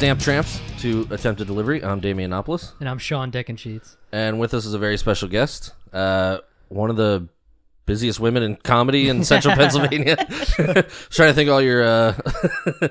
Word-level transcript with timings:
welcome 0.00 0.16
back, 0.16 0.22
Stamp 0.22 0.46
Tramps, 0.46 0.80
to 0.82 1.06
Attempted 1.10 1.46
Delivery. 1.46 1.84
I'm 1.84 2.00
Damianopoulos, 2.00 2.72
And 2.80 2.88
I'm 2.88 2.98
Sean 2.98 3.30
Dickensheets. 3.30 3.96
and 4.12 4.38
with 4.38 4.54
us 4.54 4.64
is 4.64 4.74
a 4.74 4.78
very 4.78 4.96
special 4.96 5.28
guest, 5.28 5.72
uh, 5.92 6.38
one 6.68 6.90
of 6.90 6.96
the 6.96 7.28
busiest 7.86 8.20
women 8.20 8.42
in 8.42 8.56
comedy 8.56 9.08
in 9.08 9.24
Central 9.24 9.54
Pennsylvania. 9.54 10.16
trying 11.10 11.30
to 11.30 11.34
think 11.34 11.50
all 11.50 11.60
your. 11.60 11.82
Uh, 11.82 12.14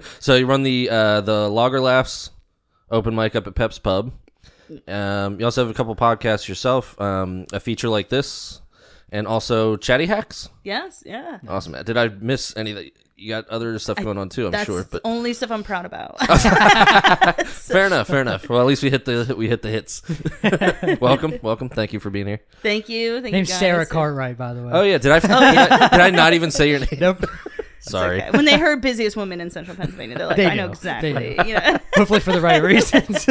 so 0.20 0.36
you 0.36 0.46
run 0.46 0.64
the 0.64 0.90
uh, 0.90 1.22
the 1.22 1.50
Lager 1.50 1.82
Laughs 1.82 2.32
open 2.92 3.16
mic 3.16 3.36
up 3.36 3.48
at 3.48 3.56
Pep's 3.56 3.80
Pub. 3.80 4.12
Um, 4.88 5.40
you 5.40 5.46
also 5.46 5.64
have 5.64 5.72
a 5.72 5.74
couple 5.74 5.96
podcasts 5.96 6.48
yourself, 6.48 7.00
um, 7.02 7.46
a 7.52 7.60
feature 7.60 7.90
like 7.90 8.10
this, 8.10 8.62
and 9.12 9.26
also 9.26 9.78
Chatty 9.78 10.06
Hacks. 10.06 10.50
Yes, 10.64 11.02
yeah. 11.06 11.40
Awesome. 11.48 11.74
Did 11.84 11.98
I 11.98 12.10
miss 12.10 12.56
any 12.56 12.72
anything? 12.72 12.92
You 13.20 13.28
got 13.28 13.50
other 13.50 13.78
stuff 13.80 13.98
going 13.98 14.18
on 14.18 14.30
too, 14.30 14.46
I'm 14.46 14.52
That's 14.52 14.66
sure. 14.66 14.88
But 14.90 15.02
only 15.04 15.34
stuff 15.34 15.52
I'm 15.52 15.64
proud 15.64 15.86
about. 15.86 16.18
fair 17.48 17.88
enough, 17.88 18.08
fair 18.08 18.22
enough. 18.22 18.48
Well, 18.48 18.62
at 18.62 18.66
least 18.66 18.82
we 18.82 18.90
hit 18.90 19.04
the 19.04 19.36
we 19.38 19.50
hit 19.50 19.62
the 19.62 19.70
hits. 19.70 20.02
welcome, 21.02 21.38
welcome. 21.42 21.68
Thank 21.68 21.92
you 21.92 22.00
for 22.00 22.10
being 22.10 22.28
here. 22.28 22.40
Thank 22.62 22.88
you. 22.88 23.22
Thank 23.22 23.34
Name's 23.34 23.50
you 23.50 23.54
guys. 23.54 23.60
Sara 23.60 23.86
Cartwright, 23.86 24.38
by 24.38 24.54
the 24.54 24.64
way. 24.64 24.72
Oh 24.72 24.84
yeah, 24.84 25.00
did 25.00 25.12
I 25.12 25.18
oh, 25.18 25.22
did, 25.22 25.32
I 25.32 25.90
did 25.90 26.00
I 26.00 26.10
not 26.12 26.34
even 26.34 26.50
say 26.50 26.70
your 26.70 26.80
name? 26.80 26.98
Nope. 26.98 27.26
Sorry. 27.82 28.22
Okay. 28.22 28.32
When 28.32 28.46
they 28.46 28.58
heard 28.58 28.82
busiest 28.82 29.18
woman 29.18 29.42
in 29.42 29.50
central 29.50 29.76
Pennsylvania, 29.76 30.18
they're 30.18 30.28
like, 30.28 30.38
They 30.38 30.46
I 30.46 30.56
know 30.56 30.68
know. 30.68 30.72
exactly. 30.72 31.36
Know. 31.36 31.44
You 31.44 31.54
know? 31.56 31.78
Hopefully 31.96 32.20
for 32.22 32.32
the 32.32 32.42
right 32.42 32.62
reasons. 32.64 33.26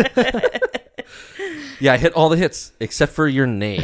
Yeah, 1.81 1.93
I 1.93 1.97
hit 1.97 2.13
all 2.15 2.29
the 2.29 2.37
hits 2.37 2.73
except 2.81 3.13
for 3.13 3.29
your 3.29 3.47
name. 3.47 3.81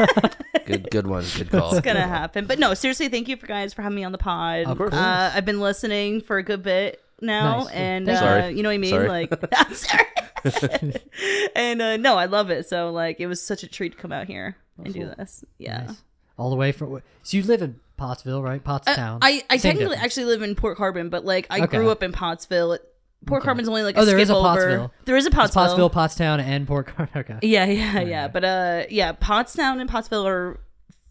good, 0.66 0.90
good 0.90 1.06
one. 1.06 1.24
Good 1.36 1.50
call. 1.50 1.72
it's 1.72 1.80
gonna 1.80 2.06
happen. 2.06 2.44
But 2.46 2.58
no, 2.58 2.74
seriously, 2.74 3.08
thank 3.08 3.26
you 3.28 3.36
for 3.38 3.46
guys 3.46 3.72
for 3.72 3.80
having 3.80 3.96
me 3.96 4.04
on 4.04 4.12
the 4.12 4.18
pod. 4.18 4.66
Of 4.66 4.76
course. 4.76 4.92
Uh, 4.92 5.32
I've 5.34 5.46
been 5.46 5.60
listening 5.60 6.20
for 6.20 6.36
a 6.36 6.42
good 6.42 6.62
bit 6.62 7.00
now, 7.22 7.60
Nice. 7.60 7.70
and 7.70 8.08
uh, 8.08 8.12
you. 8.12 8.18
Sorry. 8.18 8.52
you 8.56 8.62
know 8.62 8.68
what 8.68 8.74
I 8.74 8.78
mean. 8.78 8.90
Sorry. 8.90 9.08
Like, 9.08 9.32
I'm 9.56 9.74
sorry. 9.74 10.94
and 11.56 11.80
uh, 11.80 11.96
no, 11.96 12.16
I 12.16 12.26
love 12.26 12.50
it. 12.50 12.68
So 12.68 12.90
like, 12.90 13.18
it 13.20 13.26
was 13.26 13.40
such 13.40 13.62
a 13.62 13.66
treat 13.68 13.92
to 13.92 13.98
come 13.98 14.12
out 14.12 14.26
here 14.26 14.56
and 14.84 14.92
do 14.92 15.06
this. 15.16 15.44
Yeah. 15.58 15.84
Nice. 15.86 16.02
All 16.38 16.50
the 16.50 16.56
way 16.56 16.72
from. 16.72 17.00
So 17.22 17.36
you 17.36 17.42
live 17.44 17.62
in 17.62 17.78
Pottsville, 17.96 18.42
right? 18.42 18.62
Pottstown. 18.62 19.16
Uh, 19.16 19.18
I, 19.22 19.42
I 19.48 19.56
Same 19.56 19.70
technically 19.72 19.84
difference. 19.96 20.02
actually 20.04 20.24
live 20.26 20.42
in 20.42 20.54
Port 20.54 20.76
Carbon, 20.76 21.08
but 21.08 21.24
like 21.24 21.46
I 21.50 21.60
Okay. 21.62 21.78
grew 21.78 21.90
up 21.90 22.02
in 22.02 22.12
Pottsville. 22.12 22.78
Port 23.26 23.42
Carbon's 23.42 23.68
only 23.68 23.82
like 23.82 23.96
a 23.96 24.00
Oh, 24.00 24.04
there 24.04 24.16
skip 24.16 24.22
is 24.22 24.30
a 24.30 24.34
over. 24.36 24.48
Pottsville. 24.48 24.92
There 25.04 25.16
is 25.16 25.26
a 25.26 25.30
Pottsville. 25.30 25.62
Pottsville, 25.62 25.90
Pottstown, 25.90 26.40
and 26.42 26.66
Port 26.66 26.86
Car- 26.88 27.08
Okay. 27.16 27.38
Yeah, 27.42 27.64
yeah, 27.66 28.00
yeah. 28.00 28.28
But 28.28 28.44
uh, 28.44 28.82
yeah, 28.90 29.12
Pottstown 29.12 29.80
and 29.80 29.88
Pottsville 29.88 30.26
are 30.26 30.60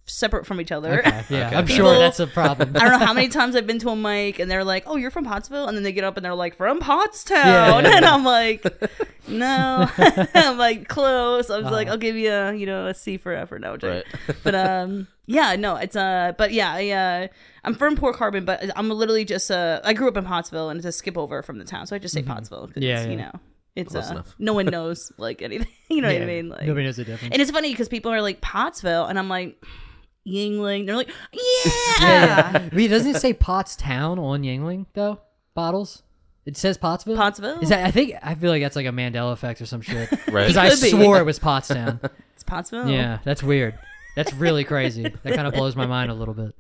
separate 0.06 0.46
from 0.46 0.60
each 0.60 0.72
other. 0.72 1.00
Okay, 1.00 1.24
Yeah, 1.30 1.48
Okay. 1.48 1.56
I'm 1.56 1.66
People- 1.66 1.92
sure 1.92 2.00
that's 2.00 2.20
a 2.20 2.28
problem. 2.28 2.72
I 2.76 2.80
don't 2.80 3.00
know 3.00 3.06
how 3.06 3.14
many 3.14 3.28
times 3.30 3.56
I've 3.56 3.68
been 3.68 3.80
to 3.80 3.90
a 3.90 3.96
mic 3.96 4.40
and 4.40 4.50
they're 4.52 4.64
like, 4.64 4.84
"Oh, 4.88 4.96
you're 4.98 5.12
from 5.12 5.26
Pottsville," 5.26 5.68
and 5.68 5.78
then 5.78 5.84
they 5.84 5.92
get 5.92 6.04
up 6.04 6.18
and 6.18 6.26
they're 6.26 6.36
like, 6.36 6.56
"From 6.58 6.80
Pottstown," 6.82 7.32
Yeah, 7.46 7.80
yeah, 7.82 7.92
and 7.98 8.06
I'm 8.06 8.24
like, 8.26 8.66
"No," 9.28 9.88
I'm 10.36 10.58
like, 10.58 10.88
"Close." 10.88 11.50
I 11.50 11.58
was 11.58 11.66
like, 11.72 11.88
Uh-huh. 11.88 11.94
"I'll 11.94 11.98
give 12.00 12.16
you 12.16 12.32
a, 12.32 12.54
you 12.54 12.66
know, 12.66 12.88
a 12.88 12.94
C 12.94 13.18
for 13.18 13.34
effort." 13.34 13.60
No, 13.62 13.74
I'm. 13.74 13.80
Right. 13.82 14.04
but 14.44 14.56
um, 14.56 15.08
yeah, 15.28 15.56
no, 15.56 15.76
it's 15.78 15.96
uh, 15.96 16.34
but 16.38 16.52
yeah, 16.52 16.74
I 16.74 16.90
uh, 16.90 17.28
I'm 17.64 17.76
from 17.76 17.96
Port 17.96 18.16
Carbon, 18.16 18.44
but 18.44 18.64
I'm 18.76 18.90
literally 18.90 19.24
just 19.26 19.50
uh, 19.52 19.80
I 19.84 19.94
grew 19.94 20.08
up 20.08 20.18
in 20.18 20.26
Pottsville 20.26 20.70
and 20.70 20.78
it's 20.80 20.86
a 20.88 20.92
skip 20.92 21.18
over 21.18 21.42
from 21.44 21.58
the 21.60 21.66
town, 21.66 21.86
so 21.88 21.96
I 21.96 22.00
just 22.00 22.14
say 22.14 22.24
Pottsville. 22.24 22.68
'cause, 22.68 22.84
Yeah, 22.84 23.04
you 23.06 23.12
yeah. 23.12 23.16
know, 23.18 23.32
it's 23.76 23.94
Close 23.94 24.10
uh, 24.10 24.14
enough. 24.14 24.36
no 24.40 24.54
one 24.54 24.66
knows 24.66 25.12
like 25.18 25.42
anything. 25.42 25.68
You 25.90 26.02
know 26.02 26.08
what 26.12 26.22
I 26.22 26.26
mean? 26.26 26.48
Like, 26.50 26.64
Nobody 26.66 26.86
knows 26.86 26.96
the 26.96 27.04
difference. 27.04 27.34
and 27.34 27.42
it's 27.42 27.52
funny 27.52 27.70
because 27.72 27.90
people 27.90 28.12
are 28.14 28.22
like 28.22 28.40
Pottsville, 28.42 29.06
and 29.06 29.20
I'm 29.20 29.28
like 29.30 29.62
Yuengling. 30.28 30.86
They're 30.86 30.96
like, 30.96 31.10
yeah. 31.34 31.72
yeah, 32.00 32.52
yeah. 32.54 32.70
Wait, 32.74 32.88
doesn't 32.88 33.16
it 33.16 33.20
say 33.20 33.34
Pottstown 33.34 34.20
on 34.20 34.42
Yuengling 34.44 34.86
though? 34.94 35.20
Bottles. 35.54 36.04
It 36.46 36.58
says 36.58 36.78
Pottsville. 36.78 37.18
Pottsville. 37.18 37.60
Is 37.60 37.70
that? 37.70 37.86
I 37.86 37.92
think 37.92 38.16
I 38.24 38.34
feel 38.36 38.50
like 38.50 38.62
that's 38.64 38.76
like 38.76 38.88
a 38.88 38.90
Mandela 38.90 39.32
effect 39.34 39.62
or 39.62 39.66
some 39.66 39.82
shit. 39.82 40.10
Right. 40.32 40.48
Because 40.48 40.58
I 40.58 40.70
Could 40.70 40.82
be. 40.82 40.90
swore 40.90 41.20
it 41.20 41.26
was 41.26 41.40
Pottstown. 41.40 42.00
It's 42.34 42.44
Pottsville. 42.44 42.90
Yeah, 42.90 43.20
that's 43.24 43.44
weird. 43.44 43.78
That's 44.16 44.34
really 44.34 44.64
crazy. 44.64 45.04
That 45.04 45.36
kind 45.36 45.48
of 45.48 45.54
blows 45.54 45.76
my 45.76 45.86
mind 45.86 46.10
a 46.10 46.14
little 46.16 46.34
bit. 46.34 46.56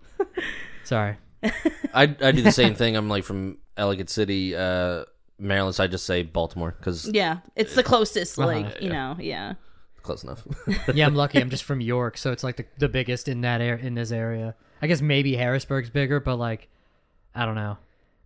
Sorry. 0.83 1.17
I 1.43 2.03
I 2.22 2.31
do 2.31 2.43
the 2.43 2.51
same 2.51 2.75
thing. 2.75 2.95
I'm 2.95 3.09
like 3.09 3.23
from 3.23 3.57
Ellicott 3.78 4.09
City, 4.11 4.55
uh, 4.55 5.05
Maryland, 5.39 5.73
so 5.73 5.83
I 5.83 5.88
just 5.88 6.05
say 6.05 6.22
Baltimore 6.22 6.75
because 6.78 7.09
Yeah, 7.09 7.38
it's 7.55 7.73
the 7.73 7.81
closest. 7.81 8.38
Uh-huh. 8.38 8.47
Like 8.47 8.79
you 8.81 8.89
know, 8.89 9.16
yeah. 9.19 9.53
Close 10.03 10.23
enough. 10.23 10.45
Yeah, 10.94 11.06
I'm 11.06 11.16
lucky. 11.16 11.39
I'm 11.39 11.50
just 11.50 11.63
from 11.69 11.81
York, 11.81 12.17
so 12.17 12.31
it's 12.31 12.44
like 12.44 12.57
the, 12.57 12.66
the 12.78 12.89
biggest 12.89 13.28
in 13.28 13.41
that 13.41 13.62
air 13.62 13.75
in 13.75 13.94
this 13.95 14.12
area. 14.12 14.56
I 14.81 14.88
guess 14.88 15.01
maybe 15.01 15.35
Harrisburg's 15.35 15.89
bigger, 15.89 16.19
but 16.19 16.38
like, 16.38 16.67
I 17.35 17.45
don't 17.45 17.56
know. 17.56 17.78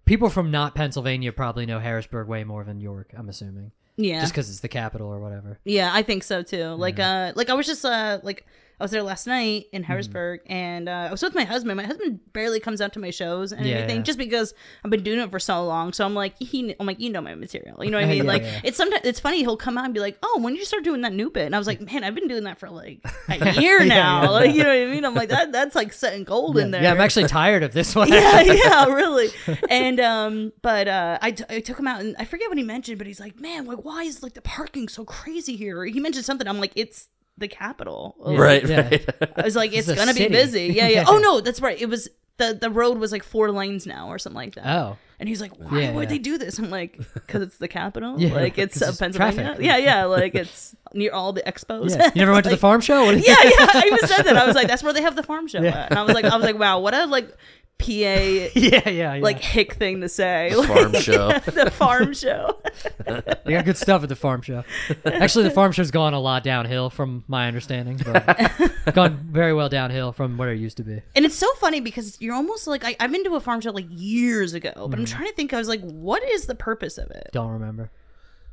People 0.05 0.29
from 0.29 0.51
not 0.51 0.75
Pennsylvania 0.75 1.31
probably 1.31 1.65
know 1.65 1.79
Harrisburg 1.79 2.27
way 2.27 2.43
more 2.43 2.63
than 2.63 2.79
York. 2.79 3.11
I'm 3.17 3.27
assuming, 3.29 3.71
Yeah, 3.97 4.21
just 4.21 4.33
because 4.33 4.49
it's 4.49 4.59
the 4.59 4.67
capital 4.67 5.07
or 5.07 5.19
whatever. 5.19 5.59
yeah, 5.65 5.89
I 5.93 6.03
think 6.03 6.23
so 6.23 6.43
too. 6.43 6.69
Like, 6.69 6.99
uh, 6.99 7.33
like 7.35 7.49
I 7.49 7.53
was 7.55 7.65
just 7.65 7.83
uh, 7.83 8.19
like 8.23 8.45
I 8.79 8.83
was 8.83 8.91
there 8.91 9.03
last 9.03 9.25
night 9.27 9.35
Mm-hmm. 9.65 9.75
in 9.75 9.83
Harrisburg, 9.83 10.41
and 10.47 10.89
uh, 10.89 11.07
I 11.07 11.11
was 11.11 11.21
with 11.21 11.35
my 11.35 11.43
husband. 11.43 11.77
My 11.77 11.83
husband 11.85 12.19
barely 12.33 12.59
comes 12.59 12.81
out 12.81 12.93
to 12.93 12.99
my 12.99 13.09
shows 13.09 13.51
and 13.51 13.65
Yeah, 13.65 13.75
everything, 13.75 13.97
yeah. 13.97 14.03
just 14.03 14.17
because 14.17 14.53
I've 14.83 14.91
been 14.91 15.03
doing 15.03 15.19
it 15.19 15.29
for 15.31 15.39
so 15.39 15.63
long. 15.65 15.93
So 15.93 16.03
I'm 16.05 16.13
like, 16.13 16.35
he, 16.39 16.75
I'm 16.79 16.85
like, 16.85 16.99
you 16.99 17.09
know 17.09 17.21
my 17.21 17.35
material. 17.35 17.83
You 17.83 17.91
know 17.91 17.97
what 17.97 18.05
I 18.05 18.09
mean? 18.09 18.17
Yeah, 18.25 18.31
like, 18.31 18.43
it's 18.63 18.77
sometimes 18.77 19.05
it's 19.05 19.19
funny. 19.19 19.39
He'll 19.39 19.55
come 19.57 19.77
out 19.77 19.85
and 19.85 19.93
be 19.93 19.99
like, 19.99 20.17
oh, 20.23 20.39
when 20.41 20.53
did 20.53 20.59
you 20.59 20.65
start 20.65 20.83
doing 20.83 21.01
that 21.01 21.13
new 21.13 21.29
bit? 21.29 21.45
And 21.45 21.55
I 21.55 21.57
was 21.57 21.67
like, 21.67 21.79
man, 21.81 22.03
I've 22.03 22.15
been 22.15 22.27
doing 22.27 22.43
that 22.45 22.59
for 22.59 22.69
like 22.69 22.99
a 23.29 23.51
year 23.61 23.85
now. 23.85 24.31
Like, 24.31 24.53
you 24.55 24.63
know 24.63 24.69
what 24.69 24.87
I 24.87 24.91
mean? 24.91 25.05
I'm 25.05 25.15
like, 25.15 25.29
that 25.29 25.51
that's 25.51 25.75
like 25.75 25.93
setting 25.93 26.23
gold 26.23 26.57
in 26.57 26.71
there. 26.71 26.81
Yeah, 26.83 26.91
I'm 26.91 27.01
actually 27.01 27.27
tired 27.27 27.63
of 27.63 27.73
this 27.73 27.95
one. 27.95 28.09
yeah, 28.09 28.41
yeah, 28.41 28.85
really. 28.85 29.29
And 29.69 29.99
um, 29.99 30.53
but 30.61 30.87
uh, 30.87 31.17
I, 31.21 31.31
t- 31.31 31.43
I 31.49 31.59
took 31.59 31.79
him 31.79 31.87
out 31.87 32.01
and 32.01 32.15
I 32.19 32.25
forget 32.25 32.49
what 32.49 32.57
he 32.57 32.63
mentioned, 32.63 32.97
but 32.97 33.07
he's 33.07 33.19
like, 33.19 33.39
man, 33.39 33.65
like 33.65 33.83
why 33.85 34.03
is 34.03 34.21
like 34.23 34.33
the 34.33 34.41
parking 34.41 34.87
so 34.89 35.05
crazy 35.05 35.55
here? 35.55 35.85
He 35.85 35.99
mentioned 35.99 36.25
something. 36.25 36.47
I'm 36.47 36.59
like, 36.59 36.73
it's 36.75 37.07
the 37.37 37.47
capital. 37.47 38.15
Like, 38.19 38.39
right, 38.39 38.65
Yeah. 38.67 38.81
right. 38.89 39.09
I 39.37 39.41
was 39.43 39.55
like, 39.55 39.73
it's 39.75 39.87
It's 39.87 39.97
gonna 39.99 40.13
be 40.13 40.27
busy. 40.27 40.67
Yeah, 40.67 40.87
yeah. 40.87 40.89
Yeah. 41.01 41.05
Oh 41.07 41.17
no, 41.17 41.41
that's 41.41 41.61
right. 41.61 41.79
It 41.79 41.89
was 41.89 42.07
the 42.37 42.53
the 42.59 42.69
road 42.69 42.97
was 42.97 43.11
like 43.11 43.23
four 43.23 43.51
lanes 43.51 43.85
now 43.87 44.09
or 44.09 44.17
something 44.19 44.35
like 44.37 44.55
that. 44.55 44.65
Oh, 44.65 44.97
And 45.19 45.29
he's 45.29 45.39
like, 45.41 45.53
why 45.57 45.81
Yeah, 45.81 45.91
would 45.93 46.03
yeah. 46.03 46.09
they 46.09 46.17
do 46.19 46.37
this? 46.37 46.57
I'm 46.59 46.69
like, 46.69 46.97
because 47.13 47.41
it's 47.41 47.57
the 47.57 47.67
capital. 47.69 48.15
Yeah, 48.19 48.33
like 48.33 48.57
it's 48.57 48.73
'cause 48.79 48.83
uh, 48.87 48.89
it's 48.91 48.97
Pennsylvania. 48.99 49.43
traffic. 49.45 49.65
Yeah, 49.65 49.77
yeah. 49.77 50.03
Like 50.05 50.35
it's 50.35 50.75
near 50.93 51.11
all 51.13 51.31
the 51.33 51.41
expos. 51.43 51.97
yeah. 51.97 52.07
You 52.15 52.21
never 52.21 52.31
went 52.33 52.43
to 52.45 52.49
the 52.49 52.57
farm 52.57 52.81
show? 52.81 53.09
Yeah, 53.09 53.19
yeah. 53.27 53.67
I 53.73 53.83
even 53.87 54.07
said 54.07 54.23
that. 54.23 54.35
I 54.37 54.45
was 54.45 54.55
like, 54.55 54.67
that's 54.67 54.83
where 54.83 54.93
they 54.93 55.01
have 55.01 55.15
the 55.15 55.23
farm 55.23 55.47
show 55.47 55.61
Yeah. 55.61 55.77
at. 55.83 55.89
And 55.91 55.99
I 55.99 56.03
was 56.03 56.13
like, 56.13 56.25
I 56.25 56.35
was 56.35 56.43
like, 56.45 56.57
wow, 56.59 56.79
what 56.79 56.93
a 56.93 57.05
like 57.05 57.29
PA 57.77 57.83
yeah, 57.91 58.47
yeah, 58.55 58.89
yeah. 58.89 59.13
like 59.21 59.39
hick 59.41 59.73
thing 59.73 60.01
to 60.01 60.09
say. 60.09 60.51
Farm 60.65 60.93
show. 60.93 61.27
the 61.45 61.69
farm 61.71 62.13
show. 62.13 62.57
they 63.05 63.51
got 63.51 63.65
good 63.65 63.77
stuff 63.77 64.01
at 64.03 64.09
the 64.09 64.15
farm 64.15 64.41
show. 64.41 64.63
Actually, 65.05 65.43
the 65.43 65.51
farm 65.51 65.71
show's 65.71 65.91
gone 65.91 66.13
a 66.13 66.19
lot 66.19 66.43
downhill, 66.43 66.89
from 66.89 67.23
my 67.27 67.47
understanding. 67.47 67.99
But 68.03 68.51
gone 68.93 69.27
very 69.29 69.53
well 69.53 69.69
downhill 69.69 70.13
from 70.13 70.37
where 70.37 70.51
it 70.53 70.59
used 70.59 70.77
to 70.77 70.83
be. 70.83 71.01
And 71.15 71.25
it's 71.25 71.35
so 71.35 71.51
funny 71.55 71.81
because 71.81 72.19
you're 72.21 72.33
almost 72.35 72.65
like 72.65 72.83
I, 72.85 72.95
I've 72.99 73.11
been 73.11 73.23
to 73.25 73.35
a 73.35 73.39
farm 73.39 73.61
show 73.61 73.71
like 73.71 73.87
years 73.89 74.53
ago, 74.53 74.71
but 74.75 74.91
Mm-hmm. 74.91 74.99
I'm 75.01 75.05
trying 75.05 75.27
to 75.27 75.33
think. 75.33 75.53
I 75.53 75.57
was 75.57 75.67
like, 75.67 75.81
what 75.81 76.23
is 76.23 76.45
the 76.45 76.55
purpose 76.55 76.97
of 76.97 77.11
it? 77.11 77.29
Don't 77.33 77.51
remember. 77.51 77.91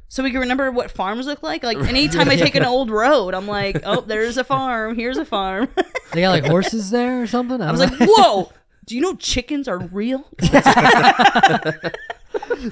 So 0.08 0.22
we 0.22 0.30
can 0.30 0.40
remember 0.40 0.70
what 0.70 0.90
farms 0.90 1.24
look 1.26 1.42
like. 1.42 1.62
Like 1.62 1.78
anytime 1.78 2.28
I 2.28 2.36
take 2.36 2.54
an 2.54 2.64
old 2.64 2.90
road, 2.90 3.32
I'm 3.32 3.46
like, 3.46 3.80
oh, 3.86 4.02
there's 4.02 4.36
a 4.36 4.44
farm. 4.44 4.94
Here's 4.94 5.16
a 5.16 5.24
farm. 5.24 5.68
They 6.12 6.20
got 6.20 6.30
like 6.32 6.44
horses 6.44 6.90
there 6.90 7.22
or 7.22 7.26
something. 7.26 7.62
I, 7.62 7.68
I 7.68 7.72
was 7.72 7.80
don't 7.80 7.98
like, 7.98 8.10
whoa. 8.12 8.52
Do 8.84 8.94
you 8.96 9.00
know 9.00 9.14
chickens 9.14 9.68
are 9.68 9.78
real? 9.78 10.24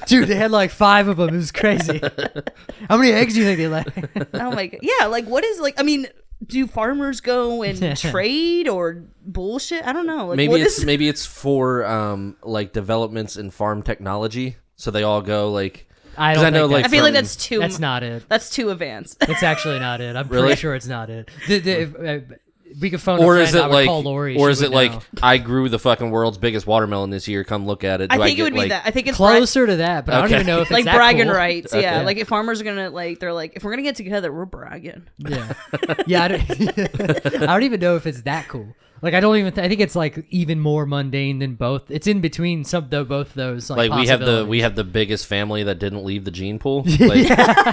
dude, 0.06 0.28
they 0.28 0.34
had 0.34 0.50
like 0.50 0.70
five 0.70 1.08
of 1.08 1.16
them. 1.18 1.28
It 1.30 1.36
was 1.36 1.52
crazy. 1.52 2.00
How 2.88 2.96
many 2.96 3.12
eggs 3.12 3.34
do 3.34 3.40
you 3.40 3.46
think 3.46 3.58
they 3.58 3.68
lay? 3.68 3.84
Oh 4.34 4.50
my 4.52 4.66
god. 4.66 4.80
Yeah, 4.82 5.06
like 5.06 5.26
what 5.26 5.44
is 5.44 5.58
like 5.60 5.78
I 5.78 5.82
mean, 5.82 6.06
do 6.44 6.66
farmers 6.66 7.20
go 7.20 7.62
and 7.62 7.96
trade 7.96 8.68
or 8.68 9.04
bullshit? 9.24 9.86
I 9.86 9.92
don't 9.92 10.06
know. 10.06 10.28
Like 10.28 10.36
maybe 10.36 10.50
what 10.52 10.60
it's 10.60 10.78
is- 10.78 10.84
maybe 10.84 11.08
it's 11.08 11.26
for 11.26 11.84
um 11.86 12.36
like 12.42 12.72
developments 12.72 13.36
in 13.36 13.50
farm 13.50 13.82
technology, 13.82 14.56
so 14.76 14.90
they 14.90 15.02
all 15.02 15.22
go 15.22 15.50
like. 15.50 15.86
I 16.18 16.34
'Cause 16.34 16.42
don't 16.42 16.46
I 16.54 16.58
know, 16.58 16.62
think 16.68 16.72
like, 16.72 16.84
I 16.86 16.88
feel 16.88 17.04
like 17.04 17.10
from- 17.10 17.22
that's 17.22 17.36
too 17.36 17.58
That's 17.60 17.78
not 17.78 18.02
it. 18.02 18.24
that's 18.28 18.50
too 18.50 18.70
advanced. 18.70 19.16
It's 19.22 19.44
actually 19.44 19.78
not 19.78 20.00
it. 20.00 20.16
I'm 20.16 20.28
Really? 20.28 20.48
pretty 20.48 20.60
sure 20.60 20.74
it's 20.74 20.88
not 20.88 21.08
it. 21.08 21.30
The, 21.46 21.58
the, 21.60 21.82
uh, 22.32 22.34
we 22.80 22.90
could 22.90 23.00
phone 23.00 23.20
Or 23.20 23.36
a 23.36 23.40
is 23.42 23.54
it 23.54 23.66
like, 23.66 23.86
call 23.86 24.02
Lori. 24.02 24.36
or 24.36 24.50
is 24.50 24.62
it 24.62 24.70
would 24.70 24.74
like. 24.76 24.92
I 25.22 25.38
grew 25.38 25.68
the 25.68 25.78
fucking 25.78 26.10
world's 26.10 26.38
biggest 26.38 26.66
watermelon 26.66 27.10
this 27.10 27.26
year? 27.28 27.42
Come 27.44 27.66
look 27.66 27.82
at 27.84 28.00
it. 28.00 28.12
I 28.12 28.16
Do 28.16 28.22
think 28.24 28.36
get, 28.36 28.42
it 28.42 28.44
would 28.44 28.54
like, 28.58 28.64
be 28.66 28.68
that. 28.70 28.82
I 28.86 28.90
think 28.90 29.06
it's 29.06 29.18
bra- 29.18 29.30
closer 29.30 29.66
to 29.66 29.76
that? 29.76 30.06
But 30.06 30.14
I 30.14 30.20
don't 30.20 30.32
even 30.32 30.46
know 30.46 30.56
if 30.58 30.62
it's 30.62 30.70
like 30.70 30.84
that 30.84 30.94
bragging 30.96 31.24
cool. 31.26 31.34
rights. 31.34 31.72
Yeah, 31.74 31.96
Okay. 31.96 32.04
like 32.04 32.16
if 32.18 32.28
farmers 32.28 32.60
are 32.60 32.64
gonna 32.64 32.90
like, 32.90 33.18
they're 33.18 33.32
like, 33.32 33.54
if 33.56 33.64
we're 33.64 33.72
gonna 33.72 33.82
get 33.82 33.96
together, 33.96 34.32
we're 34.32 34.44
bragging. 34.44 35.02
Yeah, 35.18 35.52
yeah. 36.06 36.24
I 36.24 36.28
don't, 36.28 36.50
I 37.42 37.46
don't 37.46 37.62
even 37.62 37.80
know 37.80 37.96
if 37.96 38.06
it's 38.06 38.22
that 38.22 38.48
cool. 38.48 38.74
Like 39.02 39.14
I 39.14 39.20
don't 39.20 39.36
even. 39.36 39.52
Th- 39.52 39.64
I 39.64 39.68
think 39.68 39.80
it's 39.80 39.96
like 39.96 40.24
even 40.30 40.60
more 40.60 40.84
mundane 40.86 41.38
than 41.38 41.54
both. 41.54 41.90
It's 41.90 42.06
in 42.06 42.20
between 42.20 42.64
some 42.64 42.88
though 42.90 43.04
both 43.04 43.32
those. 43.34 43.70
Like, 43.70 43.90
like 43.90 44.00
we 44.00 44.06
have 44.08 44.20
the 44.20 44.44
we 44.46 44.60
have 44.60 44.74
the 44.74 44.84
biggest 44.84 45.26
family 45.26 45.62
that 45.62 45.78
didn't 45.78 46.04
leave 46.04 46.24
the 46.24 46.30
gene 46.30 46.58
pool. 46.58 46.84
Like, 47.00 47.28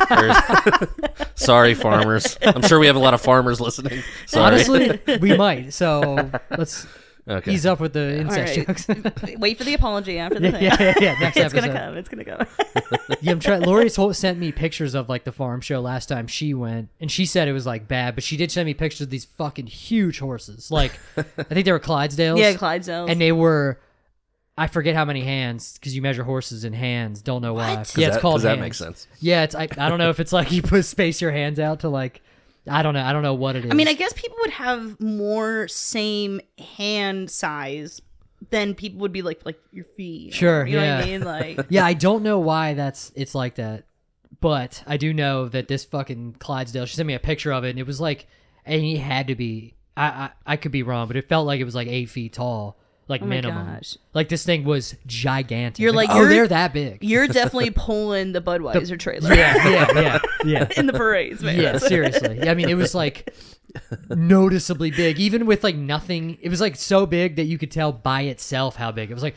there's- 0.09 0.87
sorry, 1.35 1.73
farmers. 1.73 2.37
I'm 2.41 2.61
sure 2.61 2.79
we 2.79 2.87
have 2.87 2.95
a 2.95 2.99
lot 2.99 3.13
of 3.13 3.21
farmers 3.21 3.59
listening. 3.59 4.03
Sorry. 4.25 4.45
Honestly, 4.45 4.99
we 5.19 5.35
might. 5.35 5.73
So 5.73 6.29
let's 6.57 6.87
Okay. 7.29 7.51
He's 7.51 7.65
up 7.65 7.79
with 7.81 7.91
the 7.93 8.05
All 8.25 8.31
incest 8.37 8.57
right. 8.57 8.67
jokes. 8.67 9.37
Wait 9.37 9.57
for 9.57 9.65
the 9.65 9.73
apology 9.73 10.17
after 10.17 10.39
the 10.39 10.47
yeah, 10.49 10.51
thing. 10.51 10.63
yeah, 10.63 10.77
yeah, 10.79 10.93
yeah. 11.01 11.19
Next 11.19 11.37
it's 11.37 11.53
episode. 11.53 11.67
gonna 11.67 11.79
come. 11.79 11.97
It's 11.97 12.09
gonna 12.09 12.23
go. 12.23 12.37
Yeah, 13.21 13.31
I'm 13.33 13.39
trying. 13.41 13.63
Lori 13.63 13.89
told, 13.89 14.15
sent 14.15 14.39
me 14.39 14.51
pictures 14.53 14.95
of 14.95 15.09
like 15.09 15.25
the 15.25 15.31
farm 15.33 15.59
show 15.59 15.81
last 15.81 16.07
time 16.07 16.27
she 16.27 16.53
went, 16.53 16.87
and 17.01 17.11
she 17.11 17.25
said 17.25 17.47
it 17.49 17.53
was 17.53 17.65
like 17.65 17.87
bad, 17.87 18.15
but 18.15 18.23
she 18.23 18.37
did 18.37 18.51
send 18.51 18.65
me 18.65 18.73
pictures 18.73 19.01
of 19.01 19.09
these 19.09 19.25
fucking 19.25 19.67
huge 19.67 20.19
horses. 20.19 20.71
Like, 20.71 20.93
I 21.17 21.23
think 21.23 21.65
they 21.65 21.71
were 21.71 21.79
Clydesdales. 21.81 22.37
yeah, 22.39 22.53
Clydesdales. 22.53 23.09
and 23.11 23.19
they 23.19 23.31
were. 23.33 23.79
I 24.59 24.65
forget 24.67 24.95
how 24.95 25.05
many 25.05 25.21
hands 25.21 25.73
because 25.77 25.95
you 25.95 26.01
measure 26.01 26.23
horses 26.23 26.63
in 26.63 26.73
hands. 26.73 27.21
Don't 27.21 27.41
know 27.43 27.53
why. 27.53 27.71
What? 27.75 27.77
'Cause 27.79 27.97
Yeah, 27.97 28.07
it's 28.07 28.15
that, 28.15 28.21
called. 28.21 28.35
'cause 28.35 28.43
that 28.43 28.49
hands. 28.57 28.61
makes 28.61 28.77
sense. 28.77 29.07
Yeah, 29.19 29.43
it's. 29.43 29.53
I, 29.53 29.63
I 29.77 29.89
don't 29.89 29.99
know 29.99 30.09
if 30.09 30.19
it's 30.19 30.33
like 30.33 30.51
you 30.51 30.61
put 30.63 30.83
space 30.85 31.21
your 31.21 31.31
hands 31.31 31.59
out 31.59 31.81
to 31.81 31.89
like. 31.89 32.21
I 32.69 32.83
don't 32.83 32.93
know. 32.93 33.03
I 33.03 33.13
don't 33.13 33.23
know 33.23 33.33
what 33.33 33.55
it 33.55 33.65
is. 33.65 33.71
I 33.71 33.73
mean, 33.73 33.87
I 33.87 33.93
guess 33.93 34.13
people 34.13 34.37
would 34.41 34.51
have 34.51 34.99
more 34.99 35.67
same 35.67 36.41
hand 36.77 37.29
size 37.31 38.01
than 38.49 38.75
people 38.75 38.99
would 38.99 39.11
be 39.11 39.21
like 39.21 39.45
like 39.45 39.59
your 39.71 39.85
feet. 39.85 40.33
Sure, 40.33 40.65
You 40.65 40.77
know 40.77 40.83
yeah. 40.83 40.95
what 40.97 41.05
I 41.05 41.07
mean? 41.07 41.21
Like 41.23 41.59
yeah, 41.69 41.85
I 41.85 41.93
don't 41.93 42.23
know 42.23 42.39
why 42.39 42.73
that's 42.73 43.11
it's 43.15 43.33
like 43.35 43.55
that, 43.55 43.85
but 44.41 44.83
I 44.85 44.97
do 44.97 45.13
know 45.13 45.47
that 45.49 45.67
this 45.67 45.85
fucking 45.85 46.35
Clydesdale. 46.39 46.85
She 46.85 46.95
sent 46.95 47.07
me 47.07 47.13
a 47.13 47.19
picture 47.19 47.51
of 47.51 47.63
it, 47.63 47.71
and 47.71 47.79
it 47.79 47.87
was 47.87 47.99
like, 47.99 48.27
and 48.65 48.81
he 48.81 48.97
had 48.97 49.27
to 49.27 49.35
be. 49.35 49.73
I 49.95 50.05
I, 50.07 50.29
I 50.45 50.57
could 50.57 50.71
be 50.71 50.83
wrong, 50.83 51.07
but 51.07 51.17
it 51.17 51.27
felt 51.27 51.47
like 51.47 51.59
it 51.59 51.65
was 51.65 51.75
like 51.75 51.87
eight 51.87 52.09
feet 52.09 52.33
tall, 52.33 52.77
like 53.07 53.21
Oh 53.21 53.25
minimum. 53.25 53.65
gosh. 53.67 53.97
Like 54.13 54.29
this 54.29 54.43
thing 54.45 54.63
was 54.65 54.95
gigantic. 55.05 55.79
You're 55.79 55.93
like, 55.93 56.09
oh, 56.11 56.19
you're- 56.21 56.29
they're 56.35 56.47
that 56.47 56.73
big. 56.73 57.03
you're 57.03 57.27
definitely 57.27 57.71
pulling 57.71 58.33
the 58.33 58.41
Budweiser 58.41 58.99
trailer 58.99 59.33
Yeah, 59.33 59.69
yeah, 59.69 59.87
yeah, 60.01 60.19
yeah. 60.45 60.67
in 60.75 60.87
the 60.87 60.93
parades, 60.93 61.41
man. 61.41 61.59
Yeah, 61.59 61.77
seriously. 61.77 62.37
Yeah, 62.43 62.51
I 62.51 62.53
mean, 62.53 62.69
it 62.69 62.75
was 62.75 62.93
like 62.95 63.33
noticeably 64.09 64.91
big, 64.91 65.19
even 65.19 65.45
with 65.45 65.63
like 65.63 65.75
nothing. 65.75 66.37
It 66.41 66.49
was 66.49 66.61
like 66.61 66.75
so 66.75 67.05
big 67.05 67.35
that 67.37 67.43
you 67.45 67.57
could 67.57 67.71
tell 67.71 67.91
by 67.91 68.21
itself 68.23 68.75
how 68.75 68.91
big. 68.91 69.09
It 69.11 69.13
was 69.13 69.23
like, 69.23 69.35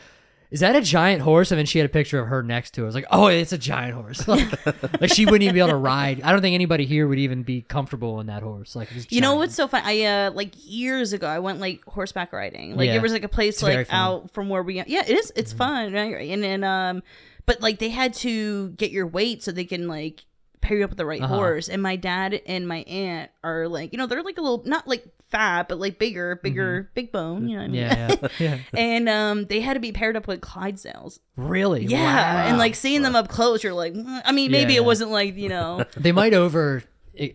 is 0.50 0.60
that 0.60 0.74
a 0.74 0.80
giant 0.80 1.22
horse? 1.22 1.50
And 1.52 1.58
then 1.58 1.66
she 1.66 1.78
had 1.78 1.86
a 1.86 1.88
picture 1.92 2.18
of 2.20 2.26
her 2.28 2.42
next 2.42 2.72
to 2.74 2.80
it. 2.82 2.84
I 2.84 2.86
was 2.86 2.94
like, 2.94 3.06
oh, 3.10 3.26
it's 3.28 3.52
a 3.52 3.58
giant 3.58 3.94
horse. 3.94 4.24
Like, 4.28 5.00
like 5.00 5.14
she 5.14 5.24
wouldn't 5.24 5.42
even 5.42 5.54
be 5.54 5.60
able 5.60 5.70
to 5.70 5.76
ride. 5.76 6.22
I 6.22 6.32
don't 6.32 6.40
think 6.40 6.54
anybody 6.54 6.86
here 6.86 7.06
would 7.08 7.18
even 7.18 7.42
be 7.42 7.62
comfortable 7.62 8.20
in 8.20 8.26
that 8.26 8.42
horse. 8.42 8.74
Like, 8.74 8.88
You 9.10 9.20
know 9.20 9.36
what's 9.36 9.54
so 9.54 9.68
fun? 9.68 9.82
I 9.84 10.02
uh 10.04 10.30
like 10.32 10.52
years 10.64 11.12
ago 11.12 11.26
I 11.26 11.38
went 11.38 11.60
like 11.60 11.84
horseback 11.84 12.32
riding. 12.32 12.76
Like 12.76 12.86
Yeah. 12.86 12.92
there 12.94 13.02
was 13.02 13.12
like 13.12 13.24
a 13.24 13.28
place 13.28 13.54
It's 13.54 13.62
like. 13.62 13.86
Mm-hmm. 13.86 13.94
out 13.94 14.30
from 14.32 14.48
where 14.48 14.62
we 14.62 14.76
yeah, 14.76 15.02
it 15.06 15.10
is 15.10 15.32
it's 15.36 15.52
fun, 15.52 15.92
right? 15.92 16.30
And 16.30 16.42
then 16.42 16.64
um 16.64 17.02
but 17.46 17.60
like 17.60 17.78
they 17.78 17.88
had 17.90 18.14
to 18.14 18.70
get 18.70 18.90
your 18.90 19.06
weight 19.06 19.42
so 19.42 19.52
they 19.52 19.64
can 19.64 19.88
like 19.88 20.24
pair 20.60 20.78
you 20.78 20.84
up 20.84 20.90
with 20.90 20.98
the 20.98 21.06
right 21.06 21.22
Uh-huh. 21.22 21.34
horse. 21.34 21.68
And 21.68 21.82
my 21.82 21.96
dad 21.96 22.40
and 22.46 22.66
my 22.68 22.78
aunt 22.82 23.30
are 23.42 23.66
like, 23.68 23.92
you 23.92 23.98
know, 23.98 24.06
they're 24.06 24.22
like 24.22 24.38
a 24.38 24.42
little 24.42 24.62
not 24.66 24.86
like 24.86 25.04
fat, 25.28 25.68
but 25.68 25.78
like 25.78 25.98
bigger, 25.98 26.36
bigger, 26.42 26.90
big 26.94 27.12
bone, 27.12 27.48
you 27.48 27.56
know 27.56 27.62
what 27.62 27.68
I 27.70 27.72
mean? 27.72 27.88
Mm-hmm. 27.88 28.24
Yeah, 28.24 28.28
yeah, 28.50 28.58
yeah. 28.72 28.78
and 28.80 29.08
um 29.08 29.44
they 29.46 29.60
had 29.60 29.74
to 29.74 29.80
be 29.80 29.92
paired 29.92 30.16
up 30.16 30.26
with 30.26 30.40
Clydesdales. 30.40 31.18
Really? 31.36 31.84
Yeah. 31.86 32.42
Wow. 32.42 32.48
And 32.48 32.58
like 32.58 32.74
seeing 32.74 33.02
them 33.02 33.16
up 33.16 33.28
close, 33.28 33.62
you're 33.64 33.72
like, 33.72 33.94
mm, 33.94 34.20
I 34.24 34.32
mean, 34.32 34.50
maybe 34.50 34.74
Yeah. 34.74 34.80
it 34.80 34.84
wasn't 34.84 35.10
like, 35.10 35.36
you 35.36 35.48
know, 35.48 35.84
they 35.96 36.12
might 36.12 36.34
over, 36.34 36.82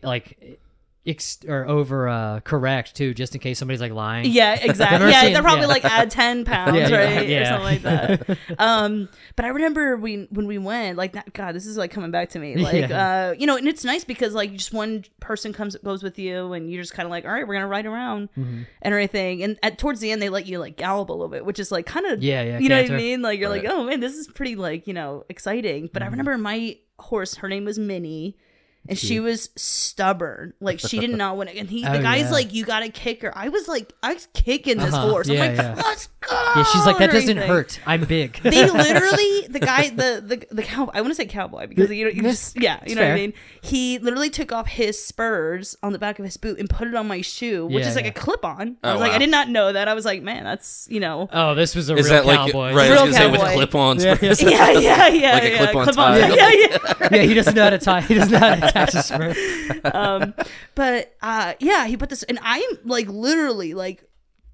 like, 0.03 0.59
ex- 1.07 1.39
or 1.47 1.67
over 1.67 2.07
uh, 2.09 2.39
correct 2.41 2.95
too, 2.95 3.13
just 3.13 3.35
in 3.35 3.41
case 3.41 3.59
somebody's 3.59 3.81
like 3.81 3.91
lying. 3.91 4.29
Yeah, 4.31 4.55
exactly. 4.61 5.09
Yeah, 5.11 5.21
seen- 5.21 5.33
they're 5.33 5.41
probably 5.41 5.61
yeah. 5.61 5.67
like 5.67 5.85
add 5.85 6.11
ten 6.11 6.45
pounds, 6.45 6.89
Yeah, 6.89 6.95
right, 7.17 7.27
yeah. 7.27 7.41
or 7.41 7.45
something 7.45 7.63
like 7.63 7.81
that. 7.83 8.37
um, 8.59 9.09
but 9.35 9.45
I 9.45 9.49
remember 9.49 9.97
we 9.97 10.27
when 10.31 10.47
we 10.47 10.57
went, 10.57 10.97
like, 10.97 11.13
that, 11.13 11.33
God, 11.33 11.55
this 11.55 11.65
is 11.65 11.77
like 11.77 11.91
coming 11.91 12.11
back 12.11 12.29
to 12.29 12.39
me, 12.39 12.55
like, 12.57 12.89
uh, 12.91 13.33
you 13.37 13.45
know, 13.47 13.57
and 13.57 13.67
it's 13.67 13.83
nice 13.85 14.03
because 14.03 14.33
like 14.33 14.53
just 14.53 14.73
one 14.73 15.03
person 15.19 15.53
comes 15.53 15.75
goes 15.77 16.03
with 16.03 16.17
you, 16.19 16.53
and 16.53 16.71
you're 16.71 16.81
just 16.81 16.93
kind 16.93 17.05
of 17.05 17.11
like, 17.11 17.25
all 17.25 17.31
right, 17.31 17.47
we're 17.47 17.53
gonna 17.55 17.67
ride 17.67 17.85
around 17.85 18.29
Mm-hmm. 18.37 18.63
and 18.81 18.93
everything, 18.93 19.43
and 19.43 19.57
at 19.63 19.77
towards 19.77 19.99
the 19.99 20.11
end 20.11 20.21
they 20.21 20.29
let 20.29 20.45
you 20.45 20.59
like 20.59 20.77
gallop 20.77 21.09
a 21.09 21.13
little 21.13 21.27
bit, 21.27 21.45
which 21.45 21.59
is 21.59 21.71
like 21.71 21.85
kind 21.85 22.05
of 22.05 22.23
Yeah, 22.23 22.41
yeah, 22.43 22.59
you 22.59 22.69
know 22.69 22.81
what. 22.81 22.91
I 22.91 22.97
mean? 22.97 23.21
Like 23.21 23.39
you're 23.39 23.49
like, 23.49 23.65
oh 23.65 23.83
man, 23.83 23.99
this 23.99 24.13
is 24.15 24.27
pretty 24.27 24.55
like 24.55 24.87
you 24.87 24.93
know 24.93 25.23
exciting. 25.29 25.89
But 25.93 26.01
I 26.03 26.07
remember 26.07 26.37
my 26.37 26.77
horse, 26.99 27.35
her 27.35 27.49
name 27.49 27.65
was 27.65 27.77
Minnie. 27.77 28.37
And 28.87 28.97
she 28.97 29.19
was 29.19 29.49
stubborn, 29.55 30.53
like 30.59 30.79
she 30.79 30.99
did 30.99 31.09
not 31.11 31.37
want 31.37 31.49
to. 31.49 31.57
And 31.57 31.69
he, 31.69 31.83
the 31.83 31.89
Oh, 31.99 32.01
guy's 32.01 32.25
yeah. 32.25 32.31
like, 32.31 32.53
"You 32.53 32.65
gotta 32.65 32.89
kick 32.89 33.21
her." 33.23 33.35
I 33.35 33.49
was 33.49 33.67
like, 33.67 33.93
I 34.03 34.13
was 34.13 34.27
kicking 34.33 34.77
this 34.77 34.93
Uh-huh. 34.93 35.09
horse. 35.09 35.27
I'm 35.29 35.35
Yeah, 35.35 35.45
like, 35.47 35.57
yeah. 35.57 35.73
let's 35.75 36.07
go. 36.21 36.51
Yeah, 36.55 36.63
she's 36.65 36.85
like, 36.85 36.97
that 36.99 37.11
doesn't 37.11 37.29
everything. 37.37 37.47
hurt. 37.47 37.79
I'm 37.85 38.03
big. 38.05 38.39
They 38.43 38.69
literally, 38.71 39.47
the 39.49 39.59
guy, 39.59 39.89
the 39.89 40.23
the 40.25 40.45
the 40.55 40.63
cow. 40.63 40.89
I 40.93 41.01
want 41.01 41.11
to 41.11 41.15
say 41.15 41.25
cowboy 41.25 41.67
because 41.67 41.89
you 41.91 42.05
know, 42.05 42.11
you 42.11 42.21
Yeah, 42.23 42.29
just 42.29 42.61
yeah, 42.61 42.79
you 42.85 42.95
know 42.95 43.01
what 43.01 43.11
I 43.11 43.15
mean. 43.15 43.33
He 43.61 43.97
literally 43.99 44.29
took 44.29 44.51
off 44.51 44.67
his 44.67 45.03
spurs 45.03 45.75
on 45.81 45.91
the 45.93 45.99
back 45.99 46.19
of 46.19 46.25
his 46.25 46.37
boot 46.37 46.59
and 46.59 46.69
put 46.69 46.87
it 46.87 46.95
on 46.95 47.07
my 47.07 47.21
shoe, 47.21 47.65
which 47.65 47.83
Yeah, 47.83 47.89
is 47.89 47.95
like 47.95 48.05
yeah. 48.05 48.11
a 48.11 48.13
clip 48.13 48.45
on. 48.45 48.77
I 48.83 48.89
Oh, 48.89 48.93
was 48.93 49.01
like, 49.01 49.11
I 49.13 49.17
did 49.17 49.29
not 49.31 49.49
know 49.49 49.73
that. 49.73 49.87
I 49.87 49.93
was 49.93 50.05
like, 50.05 50.21
man, 50.21 50.43
that's 50.43 50.87
you 50.91 50.99
know. 50.99 51.27
Oh, 51.33 51.55
this 51.55 51.75
was 51.75 51.89
a 51.89 51.95
Is 51.95 52.05
real 52.09 52.13
that 52.23 52.25
like 52.25 52.37
cowboy. 52.51 52.73
right? 52.73 52.89
I 52.89 52.93
Real 52.93 53.05
was 53.07 53.15
gonna 53.15 53.25
say 53.25 53.31
with 53.31 53.41
cowboy. 53.41 53.53
clip-ons. 53.55 54.03
Yeah, 54.05 54.17
yeah. 54.21 54.33
yeah, 54.39 54.71
yeah, 54.79 55.07
yeah, 55.07 55.33
Like 55.33 55.43
a 55.43 55.57
clip-on 55.57 55.83
clip-on. 55.85 56.19
tie. 56.19 56.35
Yeah, 56.35 56.49
yeah. 56.51 57.07
yeah, 57.11 57.21
he 57.23 57.33
doesn't 57.33 57.55
know 57.55 57.63
how 57.63 57.69
to 57.71 57.77
tie. 57.79 58.01
He 58.01 58.13
doesn't 58.13 58.31
know 58.31 58.39
how 58.39 58.55
to 58.55 58.67
attach 58.67 58.67
a 58.67 58.69
spur. 58.69 58.74
um, 59.93 60.33
but 60.75 61.15
uh, 61.21 61.53
yeah, 61.59 61.85
he 61.87 61.97
put 61.97 62.09
this, 62.09 62.23
and 62.23 62.39
I'm 62.41 62.61
like 62.83 63.07
literally 63.07 63.73
like, 63.73 64.03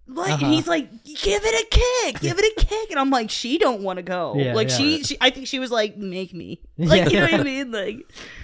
like, 0.08 0.34
Uh-huh. 0.34 0.50
he's 0.52 0.68
like, 0.68 0.90
give 1.06 1.42
it 1.46 1.64
a 1.64 1.68
kick, 2.12 2.22
give 2.22 2.38
it 2.38 2.44
a 2.46 2.66
kick, 2.66 2.92
and 2.92 3.00
I'm 3.00 3.10
like, 3.10 3.30
she 3.30 3.58
don't 3.58 3.82
want 3.82 3.98
to 3.98 4.04
go. 4.04 4.34
Yeah, 4.36 4.54
like 4.54 4.70
yeah. 4.70 4.76
she, 4.78 5.04
she, 5.04 5.18
I 5.22 5.30
think 5.30 5.48
she 5.48 5.60
was 5.60 5.72
like, 5.72 5.96
make 5.98 6.34
me, 6.34 6.60
like, 6.78 7.12
you 7.12 7.20
know 7.20 7.26
what 7.28 7.40
I 7.40 7.44
mean? 7.44 7.72
Like, 7.72 7.98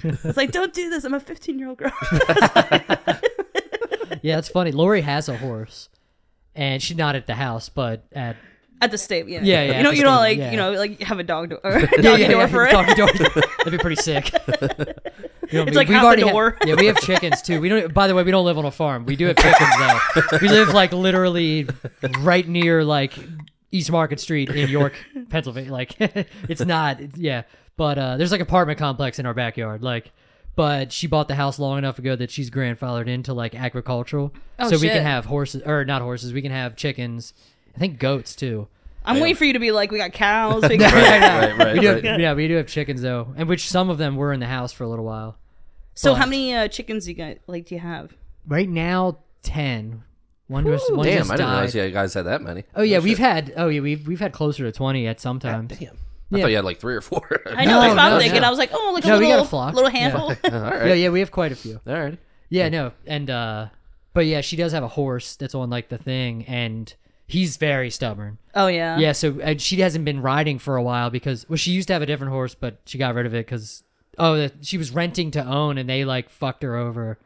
it's 0.04 0.38
like, 0.38 0.52
don't 0.52 0.74
do 0.74 0.90
this. 0.90 1.04
I'm 1.04 1.14
a 1.14 1.20
15 1.20 1.60
year 1.60 1.70
old 1.70 1.78
girl. 1.78 1.92
Yeah, 4.24 4.40
it's 4.40 4.50
funny. 4.50 4.72
Lori 4.72 5.02
has 5.02 5.30
a 5.30 5.38
horse, 5.38 5.90
and 6.56 6.82
she's 6.82 6.98
not 6.98 7.16
at 7.16 7.28
the 7.28 7.36
house, 7.36 7.70
but 7.70 8.06
at 8.14 8.36
At 8.80 8.92
the 8.92 8.98
stable, 8.98 9.30
yeah, 9.30 9.42
Yeah, 9.42 9.64
yeah, 9.64 9.78
You 9.78 9.84
know, 9.84 9.90
you 9.92 10.04
know, 10.04 10.10
stable, 10.10 10.16
like 10.20 10.38
yeah. 10.38 10.52
you 10.52 10.58
know, 10.58 10.72
like 10.74 11.02
have 11.02 11.18
a 11.20 11.24
dog 11.24 11.50
door, 11.50 11.60
or 11.64 11.72
a 11.78 11.82
yeah, 12.02 12.16
yeah, 12.16 12.28
door 12.30 12.42
yeah, 12.42 12.48
for 12.48 12.66
it. 12.68 12.72
doggy 12.72 12.94
door. 12.94 13.08
That'd 13.58 13.72
be 13.72 13.78
pretty 13.80 13.96
sick. 14.02 14.32
You 14.34 14.40
know, 14.60 15.62
It's 15.64 15.72
we- 15.72 15.72
like 15.72 15.88
we've 15.88 15.96
half 15.96 16.02
the 16.04 16.06
already 16.06 16.22
had- 16.24 16.32
door. 16.32 16.58
yeah, 16.66 16.76
we 16.76 16.86
have 16.86 16.98
chickens 16.98 17.42
too. 17.42 17.60
We 17.60 17.70
don't. 17.70 17.94
By 17.94 18.08
the 18.08 18.14
way, 18.16 18.24
we 18.24 18.32
don't 18.32 18.46
live 18.46 18.58
on 18.58 18.66
a 18.66 18.72
farm. 18.72 19.06
We 19.06 19.16
do 19.16 19.26
have 19.28 19.38
chickens 19.38 19.70
though. 19.80 20.38
We 20.42 20.50
live 20.50 20.70
like 20.70 20.92
literally 20.94 21.68
right 22.20 22.48
near 22.48 22.84
like 22.84 23.14
East 23.72 23.92
Market 23.92 24.20
Street 24.20 24.50
in 24.50 24.70
York, 24.70 24.94
Pennsylvania. 25.30 25.72
Like 25.72 25.96
it's 26.00 26.62
not. 26.64 27.00
It's, 27.02 27.18
yeah, 27.18 27.44
but 27.78 27.98
uh, 27.98 28.18
there's 28.18 28.32
like 28.32 28.42
apartment 28.42 28.78
complex 28.78 29.18
in 29.20 29.26
our 29.26 29.34
backyard. 29.34 29.82
Like, 29.82 30.12
but 30.56 30.92
she 30.92 31.08
bought 31.08 31.28
the 31.28 31.36
house 31.36 31.58
long 31.58 31.78
enough 31.80 31.98
ago 31.98 32.16
that 32.16 32.30
she's 32.30 32.52
grandfathered 32.52 33.08
into 33.08 33.34
like 33.34 33.56
agricultural, 33.56 34.34
Oh, 34.60 34.70
so 34.70 34.78
we 34.78 34.88
can 34.90 35.02
have 35.02 35.26
horses 35.26 35.64
or 35.66 35.84
not 35.84 36.02
horses. 36.04 36.32
We 36.32 36.42
can 36.44 36.52
have 36.52 36.76
chickens. 36.76 37.34
I 37.76 37.80
think 37.80 38.00
goats 38.00 38.36
too. 38.36 38.68
I'm 39.08 39.20
waiting 39.20 39.36
for 39.36 39.46
you 39.46 39.54
to 39.54 39.60
be 39.60 39.72
like, 39.72 39.92
we 39.92 39.98
got 39.98 40.12
cows, 40.14 40.64
we 40.68 40.78
got. 40.78 40.94
right, 40.94 41.22
right, 41.22 41.58
right, 41.58 41.74
We 41.76 41.80
do 41.80 41.94
right. 41.94 42.04
have, 42.04 42.20
yeah, 42.20 42.34
we 42.34 42.48
do 42.48 42.56
have 42.56 42.68
chickens 42.68 43.02
though, 43.02 43.34
and 43.38 43.48
which 43.50 43.68
some 43.70 43.90
of 43.90 43.98
them 43.98 44.16
were 44.16 44.34
in 44.34 44.40
the 44.40 44.46
house 44.48 44.72
for 44.74 44.84
a 44.84 44.88
little 44.88 45.06
while. 45.06 45.38
So 45.96 46.12
But- 46.14 46.20
how 46.20 46.26
many 46.26 46.54
uh, 46.54 46.68
chickens 46.68 47.08
you 47.08 47.14
got? 47.16 47.38
Like, 47.48 47.66
do 47.68 47.76
you 47.76 47.82
have? 47.82 48.14
Right 48.48 48.70
now, 48.70 49.20
ten. 49.42 50.04
One 50.48 50.64
just 50.66 50.94
one 50.94 51.06
Damn, 51.06 51.18
just 51.20 51.32
I 51.32 51.36
didn't 51.38 51.48
died. 51.50 51.54
realize 51.56 51.76
you 51.76 51.90
guys 51.92 52.14
had 52.14 52.26
that 52.28 52.42
many. 52.42 52.64
Oh 52.76 52.82
yeah, 52.82 53.00
we've 53.00 53.18
had 53.18 53.52
oh 53.58 53.68
yeah 53.68 53.82
we've 53.82 54.08
we've 54.08 54.20
had 54.22 54.32
closer 54.32 54.64
to 54.64 54.72
twenty 54.72 55.06
at 55.08 55.20
some 55.20 55.40
times. 55.40 55.78
Damn. 55.78 55.90
I 56.32 56.38
Yeah. 56.38 56.42
thought 56.44 56.50
you 56.52 56.56
had 56.56 56.64
like 56.66 56.80
three 56.80 56.96
or 56.96 57.02
four. 57.02 57.22
I 57.46 57.66
know 57.66 57.72
No, 57.74 57.82
that's 57.82 57.90
what 57.96 58.00
I'm 58.00 58.12
no, 58.14 58.20
thinking. 58.20 58.42
no. 58.42 58.48
I 58.48 58.50
was 58.50 58.58
like, 58.60 58.70
oh, 58.72 58.92
like 58.94 59.04
a 59.04 59.08
No, 59.10 59.20
we 59.20 59.26
got 59.26 59.28
a 59.28 59.32
little, 59.32 59.46
flock. 59.46 59.74
little 59.74 59.92
Yeah. 59.92 59.98
handful. 60.00 60.24
All 60.54 60.62
right. 60.62 60.88
Yeah, 60.88 60.94
yeah, 60.94 61.10
we 61.10 61.20
have 61.20 61.32
quite 61.32 61.52
a 61.52 61.56
few. 61.56 61.82
All 61.86 61.94
right. 61.94 62.18
Yeah, 62.50 62.70
no, 62.70 62.94
and 63.06 63.30
uh, 63.30 63.68
but 64.14 64.26
yeah, 64.26 64.40
she 64.40 64.56
does 64.56 64.72
have 64.72 64.84
a 64.84 64.88
horse 64.88 65.36
that's 65.36 65.54
on 65.54 65.70
like 65.70 65.90
the 65.90 65.98
thing, 65.98 66.46
and 66.46 66.94
he's 67.28 67.58
very 67.58 67.90
stubborn. 67.90 68.38
Oh 68.56 68.68
yeah. 68.68 68.98
Yeah, 68.98 69.12
so 69.12 69.40
uh, 69.42 69.56
she 69.58 69.82
hasn't 69.82 70.06
been 70.06 70.22
riding 70.22 70.58
for 70.58 70.76
a 70.78 70.84
while 70.84 71.10
because 71.10 71.48
well, 71.48 71.58
she 71.58 71.72
used 71.72 71.88
to 71.90 71.94
have 71.94 72.02
a 72.02 72.06
different 72.06 72.32
horse, 72.32 72.56
but 72.56 72.80
she 72.86 72.98
got 72.98 73.14
rid 73.14 73.26
of 73.26 73.34
it 73.34 73.46
because 73.46 73.84
oh, 74.18 74.50
she 74.62 74.78
was 74.78 74.92
renting 74.92 75.32
to 75.32 75.46
own, 75.46 75.78
and 75.78 75.90
they 75.90 76.06
like 76.06 76.30
fucked 76.30 76.64
her 76.64 76.76
over, 76.76 77.20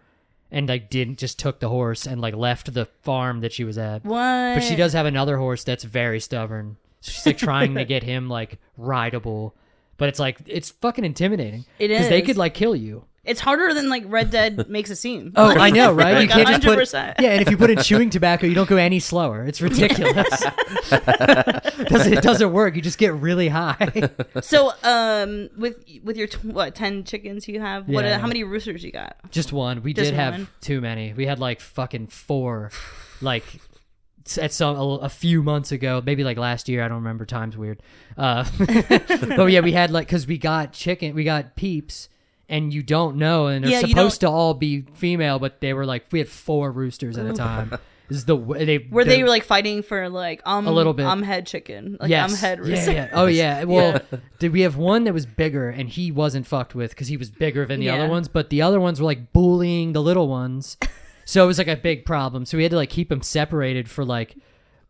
and 0.52 0.68
like 0.68 0.90
didn't 0.90 1.20
just 1.20 1.40
took 1.40 1.60
the 1.60 1.70
horse 1.70 2.06
and 2.06 2.20
like 2.20 2.36
left 2.36 2.74
the 2.74 2.86
farm 3.04 3.42
that 3.42 3.54
she 3.54 3.64
was 3.64 3.78
at. 3.78 4.04
What? 4.04 4.56
But 4.56 4.62
she 4.62 4.76
does 4.76 4.94
have 4.94 5.06
another 5.06 5.38
horse 5.38 5.64
that's 5.64 5.84
very 5.84 6.20
stubborn. 6.20 6.78
She's 7.02 7.26
like 7.26 7.38
trying 7.38 7.76
to 7.76 7.86
get 7.86 8.04
him 8.04 8.30
like 8.30 8.60
rideable, 8.78 9.56
but 9.98 10.10
it's 10.10 10.20
like 10.20 10.40
it's 10.48 10.72
fucking 10.72 11.06
intimidating. 11.06 11.66
It 11.80 11.88
because 11.88 12.10
they 12.10 12.22
could 12.22 12.38
like 12.38 12.54
kill 12.54 12.76
you. 12.76 13.06
It's 13.24 13.40
harder 13.40 13.72
than 13.74 13.88
like 13.88 14.04
Red 14.08 14.32
Dead 14.32 14.68
makes 14.70 14.90
it 14.90 14.96
seem. 14.96 15.34
Oh, 15.36 15.50
I 15.50 15.70
know, 15.70 15.94
right? 15.94 16.16
Like 16.16 16.30
you 16.30 16.44
can't 16.44 16.62
just 16.62 16.92
put 16.92 17.22
yeah, 17.22 17.32
and 17.34 17.42
if 17.42 17.52
you 17.52 17.58
put 17.58 17.70
in 17.70 17.78
chewing 17.78 18.10
tobacco, 18.10 18.48
you 18.48 18.56
don't 18.56 18.68
go 18.70 18.78
any 18.78 19.00
slower. 19.00 19.46
It's 19.46 19.62
ridiculous. 19.62 20.28
doesn't 20.90 22.14
it 22.14 22.24
doesn't 22.24 22.52
work? 22.52 22.76
You 22.76 22.82
just 22.82 22.98
get 22.98 23.14
really 23.14 23.48
high. 23.48 24.10
So, 24.42 24.72
um, 24.84 25.50
with 25.56 25.84
with 26.04 26.18
your 26.18 26.28
tw- 26.28 26.46
what 26.46 26.74
ten 26.74 27.04
chickens 27.04 27.48
you 27.48 27.60
have, 27.60 27.88
what? 27.88 28.06
Yeah. 28.06 28.16
Uh, 28.16 28.20
how 28.20 28.28
many 28.28 28.44
roosters 28.44 28.84
you 28.84 28.92
got? 28.92 29.16
just 29.30 29.54
one. 29.54 29.84
We 29.84 29.94
Just 29.94 30.12
did 30.12 30.16
have 30.16 30.50
too 30.62 30.82
many. 30.82 31.14
We 31.14 31.28
had 31.28 31.38
like 31.40 31.62
fucking 31.62 32.08
four, 32.08 32.72
like 33.22 33.44
at 34.40 34.52
some 34.52 34.76
a, 34.76 34.84
a 34.96 35.10
few 35.10 35.44
months 35.44 35.72
ago, 35.72 36.02
maybe 36.04 36.24
like 36.24 36.38
last 36.38 36.70
year. 36.70 36.84
I 36.84 36.88
don't 36.88 36.98
remember. 36.98 37.26
Time's 37.26 37.58
weird. 37.58 37.82
Uh, 38.18 38.46
but 38.58 39.46
yeah, 39.52 39.60
we 39.62 39.74
had 39.74 39.92
like 39.92 40.08
because 40.08 40.26
we 40.26 40.38
got 40.40 40.74
chicken, 40.74 41.14
we 41.14 41.24
got 41.24 41.56
peeps. 41.56 42.10
And 42.52 42.72
you 42.74 42.84
don't 42.84 43.16
know, 43.16 43.48
and 43.48 43.64
they're 43.64 43.72
Yeah, 43.72 43.80
you 43.80 43.88
supposed 43.88 44.22
to 44.22 44.30
all 44.30 44.54
be 44.54 44.82
female, 44.94 45.40
but 45.40 45.62
they 45.62 45.74
were 45.74 45.86
like 45.86 46.06
we 46.12 46.20
had 46.20 46.30
four 46.30 46.72
roosters 46.72 47.18
at 47.18 47.26
a 47.26 47.34
time. 47.48 47.78
is 48.10 48.26
the 48.26 48.36
w- 48.36 48.66
they 48.66 48.78
Were 48.92 49.06
they 49.06 49.22
the- 49.22 49.30
like 49.30 49.44
fighting 49.46 49.82
for 49.84 50.10
like 50.10 50.42
um 50.46 50.68
A 50.68 50.72
little 50.72 50.94
bit. 50.94 51.06
I'm 51.06 51.24
head 51.24 51.48
chicken 51.48 51.96
like 52.00 52.10
yes. 52.10 52.30
I'm 52.34 52.38
head 52.38 52.60
yeah, 52.60 52.66
rooster. 52.76 52.92
yeah. 52.92 53.10
Oh 53.14 53.26
yeah. 53.28 53.64
Well, 53.76 54.02
did 54.40 54.52
we 54.52 54.62
have 54.62 54.76
one 54.76 55.06
that 55.06 55.14
was 55.14 55.26
bigger 55.26 55.70
and 55.70 55.88
he 55.88 56.12
wasn't 56.12 56.46
fucked 56.46 56.76
with 56.76 56.92
because 56.92 57.08
he 57.08 57.16
was 57.16 57.30
bigger 57.32 57.66
than 57.66 57.80
the 57.80 57.86
Yeah. 57.86 57.96
other 57.96 58.10
ones, 58.10 58.28
but 58.28 58.50
the 58.50 58.62
other 58.62 58.82
ones 58.82 59.00
were 59.00 59.06
like 59.06 59.32
bullying 59.32 59.94
the 59.94 60.02
little 60.02 60.28
ones, 60.28 60.76
so 61.26 61.44
it 61.46 61.48
was 61.48 61.58
like 61.58 61.70
a 61.70 61.78
big 61.78 62.04
problem. 62.06 62.44
So 62.46 62.58
we 62.58 62.64
had 62.64 62.72
to 62.72 62.76
like 62.78 62.90
keep 62.90 63.08
them 63.08 63.22
separated 63.22 63.90
for 63.90 64.04
like, 64.04 64.36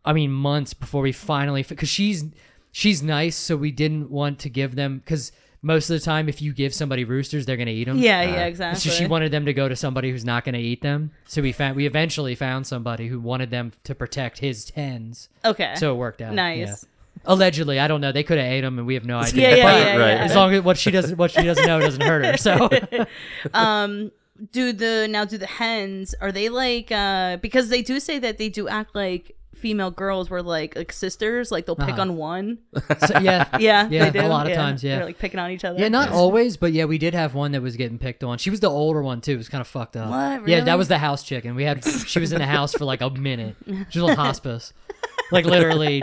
I 0.04 0.12
mean, 0.12 0.32
months 0.32 0.74
before 0.74 1.02
we 1.02 1.12
finally 1.12 1.62
because 1.62 1.88
she's 1.88 2.24
she's 2.72 3.04
nice, 3.04 3.36
so 3.36 3.56
we 3.56 3.70
didn't 3.70 4.10
want 4.10 4.40
to 4.40 4.48
give 4.48 4.74
them 4.74 4.98
because 4.98 5.30
most 5.62 5.88
of 5.88 5.98
the 5.98 6.04
time 6.04 6.28
if 6.28 6.42
you 6.42 6.52
give 6.52 6.74
somebody 6.74 7.04
roosters, 7.04 7.46
they're 7.46 7.56
gonna 7.56 7.70
eat 7.70 7.84
them. 7.84 7.96
Yeah, 7.98 8.22
yeah, 8.22 8.46
exactly. 8.46 8.80
So 8.80 8.90
she 8.90 9.06
wanted 9.06 9.30
them 9.32 9.46
to 9.46 9.54
go 9.54 9.68
to 9.68 9.76
somebody 9.76 10.10
who's 10.10 10.24
not 10.24 10.44
going 10.44 10.54
to 10.54 10.60
eat 10.60 10.82
them. 10.82 11.12
So 11.26 11.40
we 11.40 11.52
found 11.52 11.76
we 11.76 11.86
eventually 11.86 12.34
found 12.34 12.66
somebody 12.66 13.06
who 13.06 13.20
wanted 13.20 13.50
them 13.50 13.72
to 13.84 13.94
protect 13.94 14.38
his 14.38 14.70
hens. 14.70 15.28
okay. 15.44 15.74
So 15.76 15.92
it 15.92 15.96
worked 15.96 16.20
out. 16.20 16.34
Nice. 16.34 16.58
yeah. 16.58 16.74
Allegedly, 17.24 17.78
I 17.78 17.86
don't 17.86 18.00
know. 18.00 18.10
They 18.10 18.24
could 18.24 18.38
have 18.38 18.46
ate 18.46 18.62
them, 18.62 18.78
and 18.78 18.86
we 18.86 18.94
have 18.94 19.04
no 19.04 19.18
idea. 19.18 19.50
Yeah, 19.50 19.56
yeah, 19.56 19.62
But 19.64 19.86
yeah, 19.86 19.96
Right. 19.96 20.18
As 20.18 20.34
long 20.34 20.52
as 20.52 20.62
what 20.62 20.76
she 20.76 20.90
doesn't 20.90 21.16
what 21.16 21.30
she 21.30 21.42
doesn't 21.42 21.66
know 21.66 21.78
doesn't 21.78 22.00
hurt 22.00 22.24
her. 22.24 22.36
So 22.36 22.68
um 23.54 24.10
do 24.50 24.72
the 24.72 25.06
now 25.08 25.24
do 25.24 25.38
the 25.38 25.46
hens 25.46 26.14
are 26.20 26.32
they 26.32 26.48
like 26.48 26.90
uh 26.90 27.36
because 27.36 27.68
they 27.68 27.82
do 27.82 28.00
say 28.00 28.18
that 28.18 28.38
they 28.38 28.48
do 28.48 28.66
act 28.66 28.94
like 28.96 29.36
female 29.62 29.90
girls 29.92 30.28
were 30.28 30.42
like 30.42 30.74
like 30.76 30.92
sisters 30.92 31.50
like 31.52 31.64
they'll 31.66 31.76
pick 31.76 31.90
Uh-huh. 31.90 32.00
on 32.02 32.16
one 32.16 32.58
So, 33.06 33.18
yeah. 33.20 33.46
yeah 33.60 33.88
Yeah, 33.88 34.10
they 34.10 34.18
do. 34.20 34.26
a 34.26 34.28
lot 34.28 34.46
of 34.50 34.54
times, 34.54 34.82
yeah. 34.82 34.96
they're 34.96 35.04
like 35.06 35.18
picking 35.18 35.38
on 35.38 35.50
each 35.52 35.64
other 35.64 35.78
Yeah, 35.78 35.88
not 35.88 36.08
always, 36.10 36.56
but 36.56 36.72
yeah, 36.72 36.84
we 36.86 36.98
did 36.98 37.14
have 37.14 37.34
one 37.34 37.52
that 37.52 37.62
was 37.62 37.76
getting 37.76 37.96
picked 37.98 38.24
on. 38.24 38.38
She 38.38 38.50
was 38.50 38.58
the 38.60 38.68
older 38.70 39.02
one 39.02 39.20
too. 39.20 39.32
It 39.34 39.38
was 39.38 39.48
kind 39.48 39.60
of 39.60 39.68
fucked 39.68 39.96
up. 39.96 40.10
What? 40.10 40.18
Yeah, 40.18 40.56
Really? 40.56 40.60
that 40.62 40.76
was 40.76 40.88
the 40.88 40.98
house 40.98 41.22
chicken. 41.22 41.54
We 41.54 41.62
had 41.64 41.84
she 41.84 42.18
was 42.18 42.32
in 42.32 42.40
the 42.40 42.46
house 42.46 42.72
for 42.74 42.84
like 42.84 43.00
a 43.00 43.08
minute. 43.10 43.54
She 43.90 44.00
was 44.00 44.10
on 44.10 44.16
hospice. 44.26 44.72
Like 45.30 45.46
literally 45.46 46.02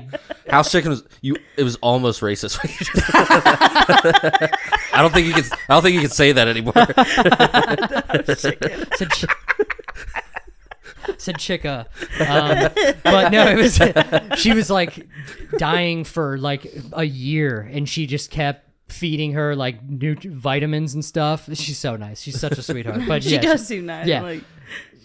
House 0.50 0.72
chicken 0.72 0.90
was 0.92 1.04
you. 1.22 1.36
It 1.58 1.64
was 1.64 1.76
almost 1.82 2.22
racist. 2.22 2.58
I 4.94 5.02
don't 5.02 5.14
think 5.14 5.28
you 5.28 5.34
can. 5.34 5.44
I 5.68 5.74
don't 5.74 5.82
think 5.84 5.96
you 5.96 6.02
could 6.02 6.12
say 6.12 6.32
that 6.32 6.48
anymore. 6.48 6.74
said 8.98 9.12
ch- 9.12 9.26
said 11.20 11.38
chica 11.38 11.88
um, 12.22 12.70
but 13.04 13.30
no 13.32 13.48
it 13.48 13.58
was 13.58 13.80
she 14.42 14.54
was 14.54 14.70
like 14.70 15.08
dying 15.58 16.04
for 16.04 16.38
like 16.38 16.72
a 16.94 17.04
year 17.04 17.62
and 17.72 17.88
she 17.88 18.06
just 18.06 18.32
kept 18.32 18.70
feeding 18.92 19.34
her 19.34 19.56
like 19.56 19.84
new 19.84 20.16
vitamins 20.16 20.94
and 20.94 21.04
stuff. 21.04 21.48
She's 21.54 21.78
so 21.78 21.96
nice. 21.96 22.22
She's 22.22 22.40
such 22.40 22.58
a 22.58 22.62
sweetheart. 22.62 23.02
But 23.08 23.24
she 23.24 23.36
yeah 23.36 23.42
does 23.42 23.66
seem 23.66 23.86
nice 23.86 24.08
yeah. 24.08 24.22
like 24.22 24.44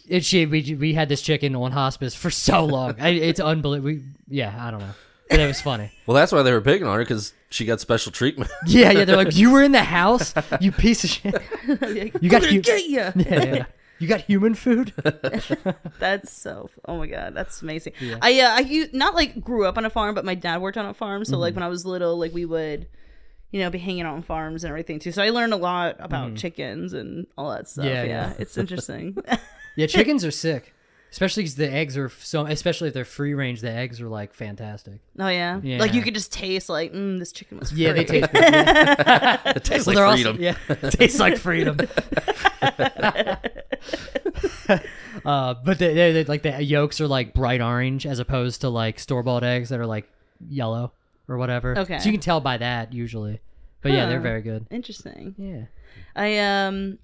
it, 0.08 0.24
she 0.24 0.46
we, 0.46 0.74
we 0.74 0.94
had 0.94 1.08
this 1.08 1.22
chicken 1.22 1.54
on 1.54 1.72
hospice 1.72 2.14
for 2.14 2.30
so 2.30 2.64
long. 2.64 2.96
I, 3.00 3.10
it's 3.10 3.40
unbelievable 3.40 3.86
we, 3.86 4.04
yeah 4.28 4.54
i 4.58 4.70
don't 4.70 4.80
know. 4.80 4.94
But 5.30 5.40
it 5.40 5.46
was 5.46 5.60
funny. 5.60 5.90
Well, 6.06 6.14
that's 6.14 6.32
why 6.32 6.42
they 6.42 6.52
were 6.52 6.60
picking 6.60 6.86
on 6.86 6.96
her 6.96 7.02
because 7.02 7.32
she 7.48 7.64
got 7.64 7.80
special 7.80 8.12
treatment. 8.12 8.50
yeah 8.66 8.90
yeah 8.90 9.06
they're 9.06 9.16
like 9.16 9.34
you 9.34 9.50
were 9.50 9.62
in 9.62 9.72
the 9.72 9.82
house? 9.82 10.34
You 10.60 10.70
piece 10.70 11.02
of 11.02 11.10
shit. 11.10 11.42
You 12.20 12.28
got 12.28 12.42
I'm 12.42 12.48
gonna 12.50 12.60
get 12.60 12.84
you 12.84 12.96
yeah, 12.96 13.12
yeah. 13.16 13.64
You 13.98 14.08
got 14.08 14.20
human 14.22 14.54
food 14.54 14.92
That's 15.98 16.32
so. 16.32 16.68
Oh 16.86 16.98
my 16.98 17.06
god, 17.06 17.34
that's 17.34 17.62
amazing. 17.62 17.92
I 18.20 18.40
uh, 18.40 18.56
I 18.56 18.60
u- 18.60 18.88
not 18.92 19.14
like 19.14 19.40
grew 19.40 19.64
up 19.66 19.78
on 19.78 19.84
a 19.84 19.90
farm, 19.90 20.14
but 20.14 20.24
my 20.24 20.34
dad 20.34 20.60
worked 20.60 20.76
on 20.76 20.86
a 20.86 20.94
farm. 20.94 21.24
So 21.24 21.32
Mm-hmm. 21.32 21.40
like 21.40 21.54
when 21.54 21.62
I 21.62 21.68
was 21.68 21.86
little, 21.86 22.18
like 22.18 22.34
we 22.34 22.44
would, 22.44 22.86
you 23.52 23.60
know, 23.60 23.70
be 23.70 23.78
hanging 23.78 24.02
out 24.02 24.14
on 24.14 24.22
farms 24.22 24.64
and 24.64 24.68
everything 24.70 24.98
too. 24.98 25.12
So 25.12 25.22
I 25.22 25.30
learned 25.30 25.52
a 25.52 25.56
lot 25.56 25.96
about 26.00 26.34
chickens 26.34 26.92
and 26.92 27.26
all 27.38 27.50
that 27.52 27.68
stuff. 27.68 27.84
Mm-hmm. 27.86 27.94
Yeah, 27.94 28.02
Yeah, 28.04 28.28
yeah. 28.30 28.34
it's 28.38 28.58
interesting. 28.62 29.16
Yeah, 29.76 29.86
chickens 29.86 30.24
are 30.24 30.30
sick, 30.32 30.73
especially 31.14 31.44
because 31.44 31.54
the 31.54 31.72
eggs 31.72 31.96
are 31.96 32.08
so. 32.08 32.44
Especially 32.44 32.88
if 32.88 32.94
they're 32.94 33.04
free 33.04 33.34
range, 33.34 33.60
the 33.60 33.70
eggs 33.70 34.00
are 34.00 34.08
like 34.08 34.34
fantastic. 34.34 34.98
oh 35.20 35.28
yeah? 35.28 35.60
Yeah. 35.62 35.78
like 35.78 35.94
you 35.94 36.02
could 36.02 36.12
just 36.14 36.32
taste 36.32 36.68
like 36.68 36.92
mm, 36.92 37.20
this 37.20 37.30
chicken 37.30 37.60
was. 37.60 37.72
Yeah, 37.72 37.92
they 37.92 38.04
taste 38.04 38.28
good. 38.32 38.42
Yeah. 38.42 39.52
It 39.54 39.62
tastes 39.62 39.86
Well, 39.86 39.94
like 39.94 40.14
freedom. 40.16 40.32
Also, 40.32 40.42
yeah, 40.42 40.56
tastes 40.90 41.20
like 41.20 41.36
freedom. 41.38 41.78
uh, 45.24 45.54
but 45.64 45.78
they, 45.78 45.94
they, 45.94 46.12
they- 46.12 46.24
like 46.24 46.42
the 46.42 46.60
yolks 46.62 47.00
are 47.00 47.06
like 47.08 47.32
bright 47.32 47.60
orange 47.60 48.06
as 48.06 48.18
opposed 48.18 48.62
to 48.62 48.68
like 48.68 48.98
store 48.98 49.22
bought 49.22 49.44
eggs 49.44 49.68
that 49.68 49.78
are 49.78 49.86
like 49.86 50.08
yellow 50.48 50.92
or 51.28 51.38
whatever. 51.38 51.78
Okay. 51.78 51.98
so 52.00 52.06
you 52.06 52.12
can 52.12 52.20
tell 52.20 52.40
by 52.40 52.56
that 52.56 52.92
usually. 52.92 53.40
But 53.82 53.92
yeah, 53.92 54.06
they're 54.06 54.18
very 54.20 54.42
good. 54.42 54.66
Interesting. 54.70 55.34
Yeah. 55.38 55.66
I 56.16 56.38
um 56.66 56.98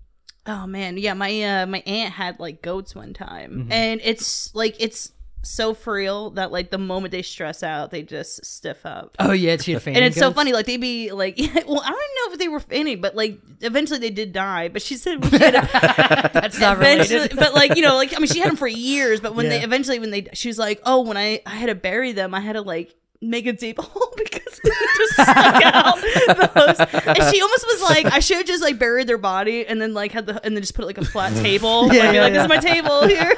oh 0.51 0.67
man, 0.67 0.97
yeah, 0.97 1.15
my 1.15 1.43
uh 1.43 1.67
my 1.67 1.83
aunt 1.87 2.13
had 2.13 2.41
like 2.41 2.63
goats 2.63 2.95
one 2.95 3.15
time. 3.15 3.53
Mm-hmm. 3.53 3.73
And 3.73 4.01
it's 4.03 4.55
like 4.55 4.77
it's 4.79 5.13
so 5.43 5.73
for 5.73 5.95
real 5.95 6.31
that 6.31 6.53
like 6.53 6.71
the 6.71 6.79
moment 6.79 7.13
they 7.13 7.23
stress 7.23 7.63
out, 7.63 7.91
they 7.91 8.03
just 8.03 8.45
stiff 8.45 8.85
up. 8.85 9.17
Oh 9.19 9.33
yeah, 9.33 9.57
she 9.57 9.73
had 9.73 9.87
and 9.87 9.99
it's 9.99 10.19
so 10.19 10.33
funny, 10.33 10.53
like 10.53 10.67
they'd 10.67 10.77
be 10.77 11.13
like, 11.13 11.39
well, 11.39 11.81
I 11.83 11.89
don't 11.89 12.29
know 12.29 12.33
if 12.33 12.39
they 12.39 12.49
were 12.49 12.61
fainting, 12.61 13.01
but 13.01 13.15
like 13.15 13.39
eventually 13.61 13.99
they 13.99 14.11
did 14.11 14.33
die. 14.33 14.69
But 14.69 14.83
she 14.83 14.97
said 14.97 15.23
when 15.23 15.31
she 15.31 15.39
had 15.39 15.55
That's 16.35 16.59
not 16.59 16.79
related. 16.79 17.37
but 17.37 17.55
like 17.55 17.77
you 17.77 17.83
know, 17.83 17.97
like 17.97 18.15
I 18.15 18.19
mean, 18.19 18.29
she 18.29 18.41
had 18.41 18.49
them 18.49 18.57
for 18.57 18.69
years. 18.69 19.21
But 19.21 19.35
when 19.35 19.49
they 19.49 19.63
eventually, 19.63 19.99
when 19.99 20.11
they, 20.11 20.27
she 20.35 20.49
was 20.49 20.59
like, 20.59 20.81
oh, 20.85 21.03
when 21.03 21.17
I 21.17 21.41
I 21.47 21.51
had 21.51 21.67
to 21.67 21.75
bury 21.75 22.13
them, 22.13 22.35
I 22.35 22.41
had 22.41 22.55
to 22.55 22.63
like 22.63 22.95
make 23.23 23.47
a 23.47 23.53
deep 23.53 23.79
hole 23.79 24.13
because 24.17 24.61
it 24.65 24.99
just 24.99 25.13
stuck 25.15 25.63
out 25.65 25.97
the 25.97 26.51
host. 26.55 26.81
And 27.07 27.35
she 27.35 27.43
almost 27.43 27.67
was 27.67 27.83
like, 27.83 28.07
I 28.07 28.21
should 28.21 28.39
have 28.39 28.47
just 28.47 28.63
like 28.63 28.79
buried 28.79 29.07
their 29.07 29.19
body 29.19 29.67
and 29.67 29.81
then 29.81 29.95
like 29.95 30.13
had 30.13 30.27
the 30.27 30.45
and 30.45 30.57
then 30.57 30.63
just 30.63 30.75
put 30.75 30.87
like 30.87 30.99
a 30.99 31.05
flat 31.05 31.35
table. 31.43 31.93
Yeah, 31.93 32.03
like, 32.03 32.11
be 32.11 32.17
yeah, 32.17 32.23
like, 32.23 32.33
yeah. 32.33 32.43
this 32.43 32.43
is 32.43 32.49
my 32.49 32.59
table 32.59 33.07
here. 33.07 33.35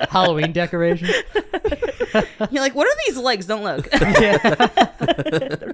Halloween 0.10 0.52
decoration. 0.52 1.08
You're 2.50 2.62
like, 2.62 2.74
what 2.74 2.86
are 2.86 2.96
these 3.06 3.18
legs? 3.18 3.46
Don't 3.46 3.62
look. 3.62 3.88
Yeah. 3.92 5.72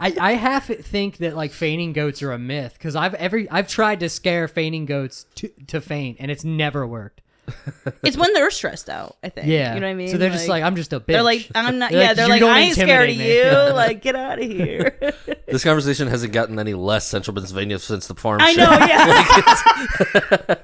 I, 0.00 0.14
I 0.18 0.32
half 0.32 0.66
think 0.66 1.18
that 1.18 1.36
like 1.36 1.52
fainting 1.52 1.92
goats 1.92 2.22
are 2.22 2.32
a 2.32 2.38
myth 2.38 2.74
because 2.74 2.96
I've 2.96 3.14
every 3.14 3.48
I've 3.50 3.68
tried 3.68 4.00
to 4.00 4.08
scare 4.08 4.48
fainting 4.48 4.86
goats 4.86 5.26
to, 5.36 5.48
to 5.68 5.80
faint 5.80 6.16
and 6.20 6.30
it's 6.30 6.44
never 6.44 6.86
worked. 6.86 7.21
it's 8.02 8.16
when 8.16 8.32
they're 8.34 8.50
stressed 8.50 8.88
out. 8.88 9.16
I 9.22 9.28
think. 9.28 9.46
Yeah, 9.48 9.74
you 9.74 9.80
know 9.80 9.86
what 9.86 9.92
I 9.92 9.94
mean. 9.94 10.08
So 10.08 10.18
they're 10.18 10.30
just 10.30 10.48
like 10.48 10.62
I'm 10.62 10.76
just 10.76 10.92
a 10.92 11.00
bitch. 11.00 11.06
They're 11.06 11.22
like, 11.22 11.50
I'm 11.54 11.78
not. 11.78 11.90
Yeah, 11.92 12.14
they're 12.14 12.28
like, 12.28 12.42
I 12.42 12.60
ain't 12.60 12.74
scared 12.74 13.10
of 13.10 13.16
intimidate 13.16 13.44
you. 13.44 13.50
me." 13.50 13.72
like, 13.72 14.02
get 14.02 14.16
out 14.16 14.40
of 14.40 14.44
here. 14.44 14.98
This 15.52 15.64
conversation 15.64 16.08
hasn't 16.08 16.32
gotten 16.32 16.58
any 16.58 16.72
less 16.72 17.06
Central 17.06 17.34
Pennsylvania 17.34 17.78
since 17.78 18.06
the 18.06 18.14
farm. 18.14 18.40
I 18.40 18.54
show. 18.54 18.64
know. 18.64 18.70
Yeah. 18.86 20.54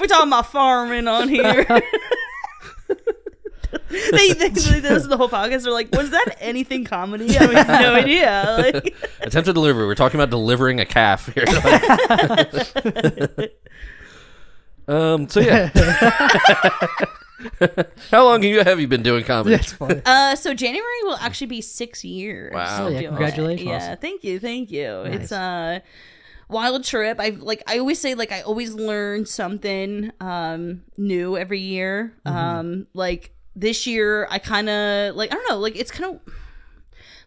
We're 0.00 0.06
talking 0.06 0.28
about 0.28 0.52
farming 0.52 1.08
on 1.08 1.28
here. 1.28 1.64
they, 3.90 4.32
they, 4.32 4.32
they 4.34 4.48
this 4.50 5.02
is 5.02 5.08
the 5.08 5.16
whole 5.16 5.28
podcast. 5.28 5.64
They're 5.64 5.72
like, 5.72 5.90
was 5.90 6.10
that 6.10 6.36
anything 6.38 6.84
comedy? 6.84 7.36
I 7.36 7.42
have 7.42 7.68
no 7.68 7.94
idea. 7.94 8.56
Like, 8.72 8.94
Attempted 9.20 9.54
delivery. 9.54 9.84
We're 9.86 9.96
talking 9.96 10.20
about 10.20 10.30
delivering 10.30 10.78
a 10.78 10.86
calf 10.86 11.26
here. 11.34 11.44
Um. 14.90 15.28
So 15.28 15.40
yeah. 15.40 15.70
How 18.10 18.24
long 18.24 18.42
have 18.42 18.50
you 18.50 18.62
have 18.62 18.80
you 18.80 18.88
been 18.88 19.02
doing 19.02 19.24
comedy? 19.24 19.56
That's 19.56 19.72
funny. 19.72 20.02
uh, 20.04 20.36
so 20.36 20.52
January 20.52 21.02
will 21.04 21.16
actually 21.16 21.46
be 21.46 21.60
six 21.62 22.04
years. 22.04 22.52
Wow. 22.52 22.86
Oh, 22.86 22.88
yeah, 22.88 22.88
doing 22.88 23.04
it. 23.04 23.08
congratulations. 23.08 23.68
Yeah, 23.68 23.94
thank 23.94 24.24
you, 24.24 24.38
thank 24.38 24.70
you. 24.70 25.04
Nice. 25.04 25.22
It's 25.22 25.32
a 25.32 25.82
wild 26.48 26.84
trip. 26.84 27.18
I 27.18 27.30
like. 27.30 27.62
I 27.66 27.78
always 27.78 28.00
say 28.00 28.14
like 28.14 28.32
I 28.32 28.42
always 28.42 28.74
learn 28.74 29.26
something 29.26 30.12
um 30.20 30.82
new 30.98 31.36
every 31.36 31.60
year. 31.60 32.12
Mm-hmm. 32.26 32.36
Um, 32.36 32.86
like 32.92 33.32
this 33.56 33.86
year, 33.86 34.26
I 34.30 34.38
kind 34.38 34.68
of 34.68 35.16
like 35.16 35.32
I 35.32 35.36
don't 35.36 35.48
know. 35.48 35.58
Like 35.58 35.76
it's 35.76 35.90
kind 35.90 36.14
of 36.14 36.34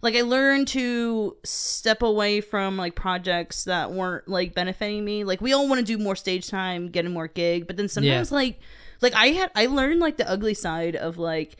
like 0.03 0.15
I 0.15 0.21
learned 0.21 0.67
to 0.69 1.37
step 1.45 2.01
away 2.01 2.41
from 2.41 2.75
like 2.75 2.93
projects 2.93 3.63
that 3.63 3.93
weren't 3.93 4.27
like 4.27 4.53
benefiting 4.53 5.03
me. 5.03 5.23
Like 5.23 5.39
we 5.39 5.53
all 5.53 5.67
want 5.69 5.79
to 5.79 5.85
do 5.85 5.97
more 5.97 6.17
stage 6.17 6.49
time, 6.49 6.89
getting 6.89 7.13
more 7.13 7.29
gig, 7.29 7.67
but 7.67 7.77
then 7.77 7.87
sometimes 7.87 8.29
like 8.29 8.59
like 9.01 9.13
I 9.15 9.27
had 9.27 9.49
I 9.55 9.67
learned 9.67 10.01
like 10.01 10.17
the 10.17 10.29
ugly 10.29 10.55
side 10.55 10.97
of 10.97 11.17
like 11.17 11.55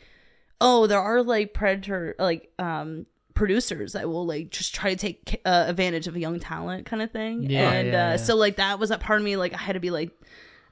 oh 0.60 0.86
there 0.86 1.00
are 1.00 1.22
like 1.22 1.54
predator 1.54 2.14
like 2.18 2.52
um 2.58 3.06
producers 3.32 3.94
that 3.94 4.08
will 4.08 4.26
like 4.26 4.50
just 4.50 4.74
try 4.74 4.90
to 4.90 4.96
take 4.96 5.40
uh, 5.46 5.64
advantage 5.66 6.06
of 6.06 6.14
a 6.14 6.20
young 6.20 6.38
talent 6.38 6.84
kind 6.84 7.00
of 7.00 7.10
thing. 7.10 7.50
Yeah, 7.50 7.72
and 7.72 7.88
yeah, 7.88 8.08
uh, 8.08 8.10
yeah. 8.10 8.16
so 8.16 8.36
like 8.36 8.56
that 8.56 8.78
was 8.78 8.90
a 8.90 8.98
part 8.98 9.20
of 9.20 9.24
me 9.24 9.36
like 9.38 9.54
I 9.54 9.58
had 9.58 9.72
to 9.72 9.80
be 9.80 9.90
like 9.90 10.10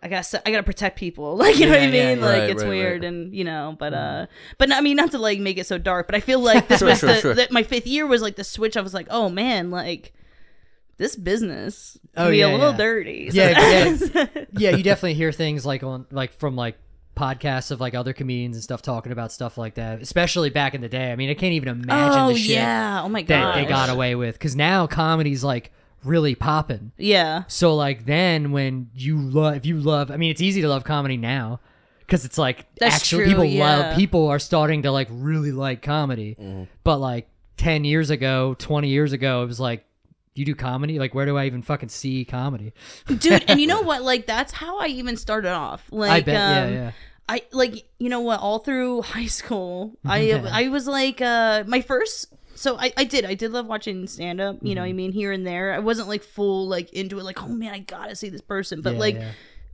I 0.03 0.09
gotta, 0.09 0.43
I 0.49 0.51
gotta 0.51 0.63
protect 0.65 0.99
people. 0.99 1.37
Like, 1.43 1.59
you 1.59 1.67
know 1.67 1.73
what 1.73 1.81
I 1.83 1.87
mean? 1.87 2.19
yeah, 2.19 2.25
like, 2.25 2.41
Right, 2.41 2.51
it's 2.51 2.63
right, 2.63 2.69
weird, 2.69 3.03
right. 3.03 3.09
and 3.09 3.35
you 3.35 3.45
know, 3.45 3.77
but 3.79 3.95
uh, 3.95 4.27
but 4.59 4.73
I 4.73 4.81
mean, 4.81 4.97
not 4.97 5.13
to 5.13 5.19
like 5.19 5.39
make 5.39 5.59
it 5.59 5.67
so 5.67 5.79
dark, 5.79 6.07
but 6.07 6.15
I 6.15 6.21
feel 6.21 6.41
like 6.41 6.69
this 6.69 6.79
Sure, 6.81 6.89
was 6.89 6.99
sure, 6.99 7.09
the, 7.09 7.21
sure. 7.21 7.35
that 7.35 7.53
my 7.53 7.63
fifth 7.63 7.87
year 7.87 8.07
was 8.07 8.21
like 8.23 8.37
the 8.37 8.45
switch. 8.45 8.77
I 8.77 8.81
was 8.81 8.95
like, 8.95 9.07
oh 9.11 9.29
man, 9.29 9.71
like 9.71 10.13
this 10.99 11.17
business 11.17 11.99
can 12.17 12.27
Oh, 12.27 12.31
be 12.31 12.39
yeah, 12.39 12.47
a 12.47 12.53
little 12.53 12.71
yeah. 12.73 12.77
dirty. 12.77 13.31
So- 13.31 13.37
Yeah, 13.37 13.97
yeah, 14.15 14.27
yeah. 14.59 14.71
You 14.77 14.83
definitely 14.83 15.15
hear 15.15 15.33
things 15.33 15.65
like 15.65 15.83
on 15.83 16.07
like 16.11 16.33
from 16.39 16.55
like 16.57 16.77
podcasts 17.17 17.71
of 17.71 17.81
like 17.81 17.95
other 17.95 18.13
comedians 18.13 18.57
and 18.57 18.63
stuff 18.63 18.83
talking 18.83 19.13
about 19.13 19.31
stuff 19.33 19.59
like 19.59 19.75
that, 19.75 20.01
especially 20.03 20.51
back 20.51 20.75
in 20.75 20.81
the 20.81 20.89
day. 20.89 21.13
I 21.13 21.17
mean, 21.17 21.31
I 21.31 21.35
can't 21.35 21.53
even 21.55 21.69
imagine 21.69 22.19
oh 22.21 22.29
the 22.33 22.39
shit 22.39 22.57
yeah. 22.57 23.03
Oh 23.05 23.09
my 23.09 23.23
that 23.23 23.29
god. 23.29 23.57
they 23.57 23.65
got 23.67 23.89
away 23.91 24.15
with 24.15 24.35
because 24.35 24.57
now 24.57 24.87
comedy's 24.87 25.45
like 25.45 25.71
really 26.05 26.35
popping. 26.35 26.93
Yeah. 26.97 27.45
So 27.49 27.75
like 27.75 28.07
then 28.07 28.53
when 28.53 28.91
you 28.95 29.21
love, 29.21 29.57
if 29.57 29.67
you 29.67 29.79
love, 29.79 30.11
I 30.11 30.17
mean, 30.17 30.31
it's 30.31 30.41
easy 30.41 30.63
to 30.63 30.69
love 30.69 30.85
comedy 30.85 31.17
now 31.17 31.61
because 32.01 32.25
it's 32.25 32.39
like 32.39 32.67
That's 32.77 32.97
actually 32.97 33.25
true, 33.25 33.33
people 33.33 33.45
yeah. 33.45 33.77
love 33.77 33.97
people 33.97 34.29
are 34.29 34.39
starting 34.39 34.83
to 34.83 34.93
like 34.93 35.09
really 35.11 35.53
like 35.53 35.83
comedy, 35.83 36.37
but 36.85 36.99
like 36.99 37.29
ten 37.57 37.85
years 37.85 38.11
ago, 38.11 38.55
twenty 38.59 38.89
years 38.89 39.13
ago, 39.13 39.43
it 39.43 39.47
was 39.47 39.61
like. 39.61 39.85
You 40.35 40.47
do 40.47 40.55
comedy? 40.55 40.99
Like, 40.99 41.15
where 41.15 41.27
do 41.27 41.37
I 41.37 41.45
even 41.45 41.61
fucking 41.61 41.91
see 41.91 42.25
comedy? 42.25 42.73
dude 43.05 43.45
and 43.49 43.61
you 43.61 43.67
know 43.67 43.81
what 43.83 44.03
like 44.03 44.25
that's 44.27 44.51
how 44.51 44.79
i 44.79 44.87
even 44.87 45.19
started 45.19 45.53
off 45.53 45.87
like 45.91 46.11
I 46.11 46.21
bet, 46.21 46.35
yeah, 46.35 46.63
um, 46.63 46.73
yeah. 46.73 46.93
I 47.29 47.43
like 47.53 47.87
you 47.99 48.09
know 48.09 48.21
what 48.21 48.41
all 48.41 48.59
through 48.59 49.03
high 49.17 49.27
school 49.27 49.97
I 50.05 50.33
I 50.53 50.69
was 50.69 50.87
like 50.87 51.21
uh 51.21 51.65
my 51.67 51.81
first 51.83 52.33
so 52.63 52.79
I, 52.79 52.93
I 52.97 53.05
did 53.05 53.25
I 53.25 53.35
did 53.35 53.51
love 53.53 53.67
watching 53.67 54.07
stand 54.07 54.41
up 54.41 54.57
you 54.63 54.75
know 54.75 54.81
Mm-hmm. 54.83 54.87
what 54.87 54.89
I 54.91 54.93
mean 54.93 55.13
here 55.13 55.33
and 55.33 55.47
there 55.47 55.73
I 55.73 55.79
wasn't 55.81 56.09
like 56.09 56.23
full 56.23 56.69
like 56.69 56.93
into 56.93 57.19
it 57.19 57.25
like 57.25 57.43
oh 57.43 57.49
man 57.49 57.73
I 57.75 57.81
gotta 57.81 58.15
see 58.17 58.29
this 58.29 58.41
person 58.41 58.81
but 58.83 58.95
Yeah, 58.95 58.99
like 59.01 59.15
yeah. 59.17 59.33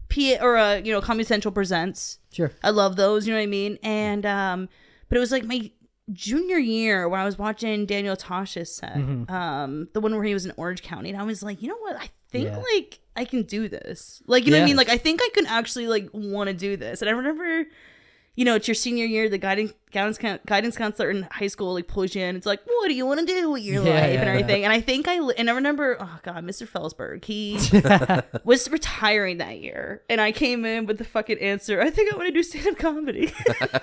P 0.09 0.39
or 0.39 0.57
uh 0.57 0.77
you 0.77 0.93
know 0.93 1.01
Comedy 1.03 1.25
Central 1.25 1.53
presents 1.53 2.19
Sure. 2.33 2.51
I 2.63 2.71
love 2.71 2.97
those 2.97 3.27
you 3.27 3.33
know 3.35 3.39
what 3.39 3.43
I 3.45 3.47
mean 3.47 3.79
and 3.83 4.25
um 4.25 4.69
but 5.09 5.17
it 5.17 5.21
was 5.21 5.31
like 5.33 5.45
my 5.45 5.71
junior 6.13 6.57
year 6.57 7.07
when 7.09 7.21
I 7.21 7.25
was 7.27 7.39
watching 7.39 7.85
Daniel 7.85 8.17
Tosh's 8.17 8.75
set 8.75 8.95
Mm-hmm. 8.97 9.31
um 9.33 9.89
the 9.93 10.01
one 10.01 10.15
where 10.15 10.25
he 10.25 10.33
was 10.35 10.47
in 10.47 10.53
Orange 10.57 10.83
County 10.83 11.11
and 11.11 11.19
I 11.21 11.25
was 11.25 11.43
like 11.43 11.61
you 11.63 11.69
know 11.69 11.77
what 11.79 11.97
I 11.97 12.09
think 12.31 12.47
Yeah. 12.49 12.63
like 12.75 13.01
I 13.17 13.25
can 13.27 13.43
do 13.43 13.69
this 13.69 14.23
like 14.27 14.45
you 14.47 14.51
know 14.53 14.59
what 14.59 14.63
I 14.65 14.67
mean 14.67 14.77
like 14.77 14.89
I 14.89 14.97
think 14.97 15.21
I 15.23 15.29
can 15.35 15.47
actually 15.47 15.89
like 15.89 16.09
want 16.13 16.49
to 16.49 16.55
do 16.55 16.77
this 16.77 17.03
and 17.03 17.09
I 17.11 17.13
remember 17.13 17.65
you 18.39 18.45
know, 18.45 18.55
it's 18.55 18.69
your 18.69 18.75
senior 18.77 19.05
year. 19.05 19.29
The 19.29 19.37
guidance 19.37 19.73
guidance 19.91 20.17
guidance 20.47 20.77
counselor 20.77 21.11
in 21.11 21.23
high 21.29 21.49
school 21.49 21.75
like 21.75 21.89
pulls 21.89 22.15
you 22.15 22.23
in. 22.23 22.37
It's 22.37 22.47
like, 22.47 22.61
what 22.65 22.87
do 22.87 22.95
you 22.95 23.05
want 23.05 23.19
to 23.19 23.27
do 23.27 23.51
with 23.51 23.65
your 23.65 23.83
Yeah, 23.83 23.91
life 23.91 24.13
yeah, 24.13 24.21
and 24.21 24.29
everything. 24.29 24.63
And 24.63 24.73
I 24.73 24.81
think 24.81 25.09
I 25.09 25.17
and 25.17 25.51
I 25.51 25.55
remember, 25.55 25.97
oh 25.99 26.21
god, 26.23 26.45
Mr. 26.45 26.65
Felsberg, 26.65 27.25
he 27.25 27.59
was 28.45 28.71
retiring 28.71 29.39
that 29.39 29.59
year, 29.59 30.03
and 30.09 30.21
I 30.21 30.31
came 30.31 30.65
in 30.65 30.87
with 30.87 30.99
the 30.99 31.05
fucking 31.05 31.39
answer. 31.41 31.81
I 31.81 31.91
think 31.91 32.13
I 32.13 32.17
want 32.17 32.29
to 32.29 32.33
do 32.33 32.45
stand 32.45 32.69
up 32.69 32.79
comedy, 32.79 33.33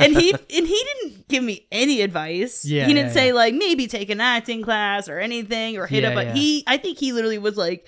and 0.00 0.16
he 0.16 0.32
and 0.32 0.66
he 0.66 0.86
didn't 1.02 1.28
give 1.28 1.44
me 1.44 1.68
any 1.70 2.00
advice. 2.00 2.64
Yeah, 2.64 2.86
he 2.86 2.94
didn't 2.94 3.10
yeah, 3.10 3.14
say 3.14 3.26
yeah. 3.28 3.34
like 3.34 3.54
maybe 3.54 3.86
take 3.86 4.10
an 4.10 4.20
acting 4.20 4.62
class 4.62 5.08
or 5.08 5.20
anything 5.20 5.78
or 5.78 5.86
hit 5.86 6.02
Yeah, 6.02 6.08
up. 6.08 6.14
But 6.16 6.26
yeah. 6.26 6.34
he, 6.34 6.64
I 6.66 6.76
think 6.76 6.98
he 6.98 7.12
literally 7.12 7.38
was 7.38 7.56
like. 7.56 7.86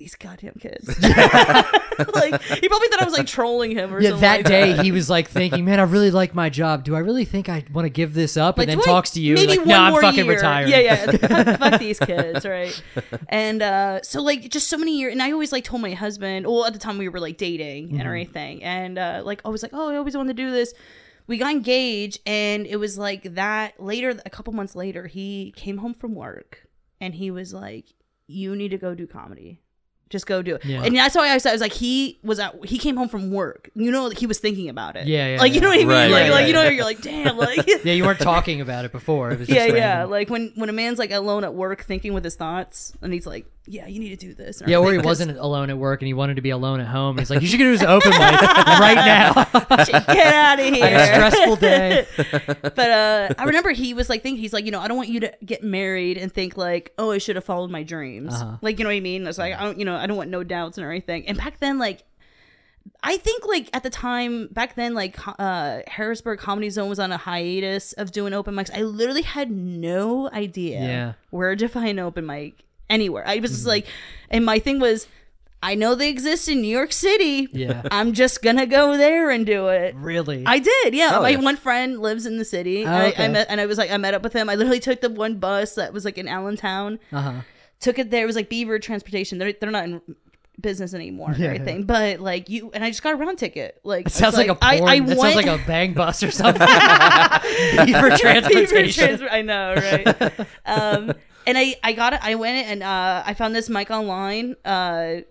These 0.00 0.14
goddamn 0.14 0.54
kids. 0.58 0.88
like 1.02 2.40
he 2.42 2.68
probably 2.68 2.88
thought 2.88 3.02
I 3.02 3.04
was 3.04 3.12
like 3.12 3.26
trolling 3.26 3.72
him 3.72 3.92
or 3.94 4.00
Yeah, 4.00 4.10
something. 4.10 4.22
that 4.22 4.36
like 4.38 4.46
day 4.46 4.82
he 4.82 4.92
was 4.92 5.10
like 5.10 5.28
thinking, 5.28 5.66
"Man, 5.66 5.78
I 5.78 5.82
really 5.82 6.10
like 6.10 6.34
my 6.34 6.48
job. 6.48 6.84
Do 6.84 6.96
I 6.96 7.00
really 7.00 7.26
think 7.26 7.50
I 7.50 7.64
want 7.70 7.84
to 7.84 7.90
give 7.90 8.14
this 8.14 8.38
up?" 8.38 8.56
Like, 8.56 8.68
and 8.68 8.70
then 8.70 8.78
do 8.78 8.90
I- 8.90 8.94
talks 8.94 9.10
to 9.10 9.20
you, 9.20 9.34
maybe 9.34 9.48
like, 9.48 9.58
one 9.58 9.68
"No, 9.68 9.78
I'm 9.80 9.92
more 9.92 10.00
fucking 10.00 10.24
year. 10.24 10.34
retired." 10.36 10.70
Yeah, 10.70 10.78
yeah. 10.78 11.06
fuck, 11.44 11.58
fuck 11.58 11.80
these 11.80 11.98
kids, 11.98 12.46
right? 12.46 12.82
And 13.28 13.60
uh, 13.60 14.00
so 14.02 14.22
like 14.22 14.48
just 14.48 14.68
so 14.68 14.78
many 14.78 14.98
years, 14.98 15.12
and 15.12 15.22
I 15.22 15.32
always 15.32 15.52
like 15.52 15.64
told 15.64 15.82
my 15.82 15.92
husband. 15.92 16.46
Well, 16.46 16.64
at 16.64 16.72
the 16.72 16.78
time 16.78 16.96
we 16.96 17.10
were 17.10 17.20
like 17.20 17.36
dating 17.36 17.88
Mm-hmm. 17.88 17.96
and 17.98 18.02
everything, 18.06 18.62
and 18.62 18.98
uh, 18.98 19.20
like 19.22 19.42
I 19.44 19.50
was 19.50 19.62
like, 19.62 19.72
oh, 19.74 19.90
I 19.90 19.96
always 19.96 20.16
wanted 20.16 20.34
to 20.34 20.42
do 20.42 20.50
this. 20.50 20.72
We 21.26 21.36
got 21.36 21.50
engaged, 21.50 22.20
and 22.24 22.66
it 22.66 22.76
was 22.76 22.96
like 22.96 23.34
that. 23.34 23.78
Later, 23.78 24.18
a 24.24 24.30
couple 24.30 24.54
months 24.54 24.74
later, 24.74 25.06
he 25.08 25.52
came 25.56 25.76
home 25.76 25.92
from 25.92 26.14
work, 26.14 26.66
and 27.02 27.14
he 27.14 27.30
was 27.30 27.52
like, 27.52 27.84
"You 28.26 28.56
need 28.56 28.70
to 28.70 28.78
go 28.78 28.94
do 28.94 29.06
comedy." 29.06 29.60
Just 30.10 30.26
go 30.26 30.42
do 30.42 30.56
it, 30.56 30.64
Yeah. 30.64 30.82
and 30.82 30.96
that's 30.96 31.14
why 31.14 31.30
I 31.30 31.38
said 31.38 31.50
I 31.50 31.52
was 31.52 31.60
like 31.60 31.72
he 31.72 32.18
was 32.24 32.40
at 32.40 32.64
he 32.64 32.78
came 32.78 32.96
home 32.96 33.08
from 33.08 33.30
work. 33.30 33.70
You 33.76 33.92
know, 33.92 34.08
he 34.10 34.26
was 34.26 34.40
thinking 34.40 34.68
about 34.68 34.96
it. 34.96 35.06
Yeah, 35.06 35.34
yeah, 35.34 35.40
like 35.40 35.54
you 35.54 35.60
know 35.60 35.68
what 35.68 35.74
I 35.76 35.78
mean. 35.78 35.86
Right, 35.88 36.10
like, 36.10 36.22
right, 36.22 36.30
like 36.30 36.38
right. 36.40 36.46
you 36.48 36.52
know, 36.52 36.64
you're 36.64 36.84
like, 36.84 37.00
damn, 37.00 37.36
like 37.38 37.64
Yeah, 37.84 37.92
you 37.92 38.02
weren't 38.04 38.18
talking 38.18 38.60
about 38.60 38.84
it 38.84 38.90
before. 38.90 39.30
It 39.30 39.38
was 39.38 39.46
just 39.48 39.56
yeah, 39.56 39.66
yeah. 39.66 39.88
random. 39.98 40.10
Like 40.10 40.28
when 40.28 40.52
when 40.56 40.68
a 40.68 40.72
man's 40.72 40.98
like 40.98 41.12
alone 41.12 41.44
at 41.44 41.54
work 41.54 41.84
thinking 41.84 42.12
with 42.12 42.24
his 42.24 42.34
thoughts, 42.34 42.92
and 43.00 43.12
he's 43.12 43.24
like, 43.24 43.46
"Yeah, 43.66 43.86
you 43.86 44.00
need 44.00 44.10
to 44.18 44.26
do 44.26 44.34
this." 44.34 44.62
Yeah, 44.66 44.78
or 44.78 44.92
he 44.92 44.98
wasn't 44.98 45.36
alone 45.38 45.70
at 45.70 45.78
work 45.78 46.00
and 46.02 46.06
he 46.06 46.14
wanted 46.14 46.36
to 46.36 46.42
be 46.42 46.50
alone 46.50 46.80
at 46.80 46.86
home. 46.86 47.18
He's 47.18 47.30
like, 47.30 47.40
"You 47.42 47.48
should 47.48 47.58
go 47.58 47.64
to 47.64 47.70
his 47.70 47.82
open 47.82 48.10
mic 48.10 48.20
right 48.20 48.94
now." 48.94 49.32
Get 49.84 50.34
out 50.34 50.58
of 50.60 50.64
here. 50.74 50.84
I 50.84 50.88
had 50.88 51.00
a 51.00 51.30
stressful 51.30 51.56
day. 51.56 52.06
but 52.62 52.78
uh, 52.78 53.34
I 53.38 53.44
remember 53.44 53.70
he 53.72 53.94
was 53.94 54.08
like 54.08 54.22
thinking, 54.22 54.40
he's 54.40 54.52
like, 54.52 54.64
you 54.64 54.70
know, 54.70 54.80
I 54.80 54.88
don't 54.88 54.96
want 54.96 55.08
you 55.08 55.20
to 55.20 55.32
get 55.44 55.62
married 55.62 56.16
and 56.18 56.32
think 56.32 56.56
like, 56.56 56.92
oh, 56.98 57.10
I 57.12 57.18
should 57.18 57.36
have 57.36 57.44
followed 57.44 57.70
my 57.70 57.82
dreams. 57.82 58.34
Uh-huh. 58.34 58.56
Like, 58.62 58.78
you 58.78 58.84
know 58.84 58.90
what 58.90 58.96
I 58.96 59.00
mean? 59.00 59.26
It's 59.26 59.38
like, 59.38 59.54
I 59.54 59.64
don't, 59.64 59.78
you 59.78 59.84
know, 59.84 59.96
I 59.96 60.06
don't 60.06 60.16
want 60.16 60.30
no 60.30 60.42
doubts 60.44 60.78
and 60.78 60.84
everything. 60.84 61.26
And 61.28 61.36
back 61.38 61.58
then, 61.60 61.78
like. 61.78 62.02
I 63.02 63.18
think 63.18 63.46
like 63.46 63.68
at 63.74 63.82
the 63.82 63.90
time 63.90 64.48
back 64.48 64.74
then 64.74 64.94
like 64.94 65.16
uh 65.38 65.80
Harrisburg 65.86 66.38
Comedy 66.38 66.70
Zone 66.70 66.88
was 66.88 66.98
on 66.98 67.12
a 67.12 67.16
hiatus 67.18 67.92
of 67.94 68.10
doing 68.10 68.32
open 68.32 68.54
mics. 68.54 68.70
I 68.74 68.82
literally 68.82 69.20
had 69.22 69.50
no 69.50 70.30
idea 70.30 70.80
Yeah. 70.80 71.12
where 71.28 71.54
to 71.56 71.68
find 71.68 72.00
open 72.00 72.24
mic 72.26 72.64
anywhere. 72.90 73.26
I 73.26 73.38
was 73.38 73.50
just 73.52 73.62
Mm-hmm. 73.62 73.68
like 73.68 73.86
and 74.30 74.44
my 74.44 74.58
thing 74.58 74.80
was 74.80 75.06
I 75.62 75.74
know 75.74 75.94
they 75.94 76.08
exist 76.08 76.48
in 76.48 76.62
New 76.62 76.68
York 76.68 76.90
City. 76.90 77.46
Yeah. 77.52 77.82
I'm 77.90 78.14
just 78.14 78.42
gonna 78.42 78.66
go 78.66 78.96
there 78.96 79.30
and 79.30 79.44
do 79.44 79.68
it. 79.68 79.94
Really? 79.94 80.42
I 80.46 80.58
did, 80.58 80.94
yeah. 80.94 81.18
Oh, 81.18 81.22
my 81.22 81.30
yeah. 81.30 81.38
one 81.40 81.56
friend 81.56 81.98
lives 82.00 82.24
in 82.24 82.38
the 82.38 82.46
city. 82.46 82.84
Oh, 82.84 82.88
and 82.88 82.96
I, 82.96 83.04
I 83.04 83.08
okay. 83.08 83.28
met, 83.28 83.46
and 83.50 83.60
I 83.60 83.66
was 83.66 83.76
like, 83.76 83.90
I 83.90 83.96
met 83.98 84.14
up 84.14 84.22
with 84.22 84.32
him. 84.32 84.48
I 84.48 84.54
literally 84.54 84.80
took 84.80 85.02
the 85.02 85.10
one 85.10 85.38
bus 85.38 85.74
that 85.74 85.92
was 85.92 86.04
like 86.06 86.16
in 86.16 86.28
Allentown, 86.28 86.98
uh 87.12 87.20
huh. 87.20 87.40
took 87.78 87.98
it 87.98 88.10
there. 88.10 88.22
It 88.22 88.26
was 88.26 88.36
like 88.36 88.48
Beaver 88.48 88.78
Transportation. 88.78 89.36
They're 89.38 89.52
they're 89.52 89.70
not 89.70 89.84
in 89.84 90.00
business 90.60 90.92
anymore 90.94 91.34
Yeah, 91.36 91.48
or 91.48 91.50
anything, 91.50 91.84
but 91.84 92.20
like 92.20 92.48
you 92.48 92.70
and 92.72 92.82
I 92.82 92.90
just 92.90 93.02
got 93.02 93.12
a 93.12 93.16
round 93.16 93.38
ticket. 93.38 93.80
Like 93.84 94.06
It 94.06 94.12
sounds 94.12 94.36
like, 94.36 94.48
a 94.48 94.54
porn. 94.54 94.82
I, 94.88 94.96
I 94.96 95.00
went, 95.00 95.20
sounds 95.20 95.34
like 95.36 95.46
a 95.46 95.60
bang 95.66 95.92
bus 95.92 96.22
or 96.22 96.30
something. 96.30 96.66
Beaver 97.76 97.86
Beaver 97.86 98.16
transportation. 98.16 99.28
I 99.30 99.42
know, 99.42 99.74
right? 99.74 100.46
um, 100.66 101.12
and 101.46 101.56
I 101.58 101.76
I 101.82 101.92
got 101.92 102.12
it. 102.12 102.20
I 102.22 102.34
went 102.34 102.66
and 102.68 102.82
uh, 102.82 103.22
I 103.26 103.34
found 103.34 103.54
this 103.54 103.68
mic 103.68 103.90
online. 103.90 104.56
Uh, 104.64 105.22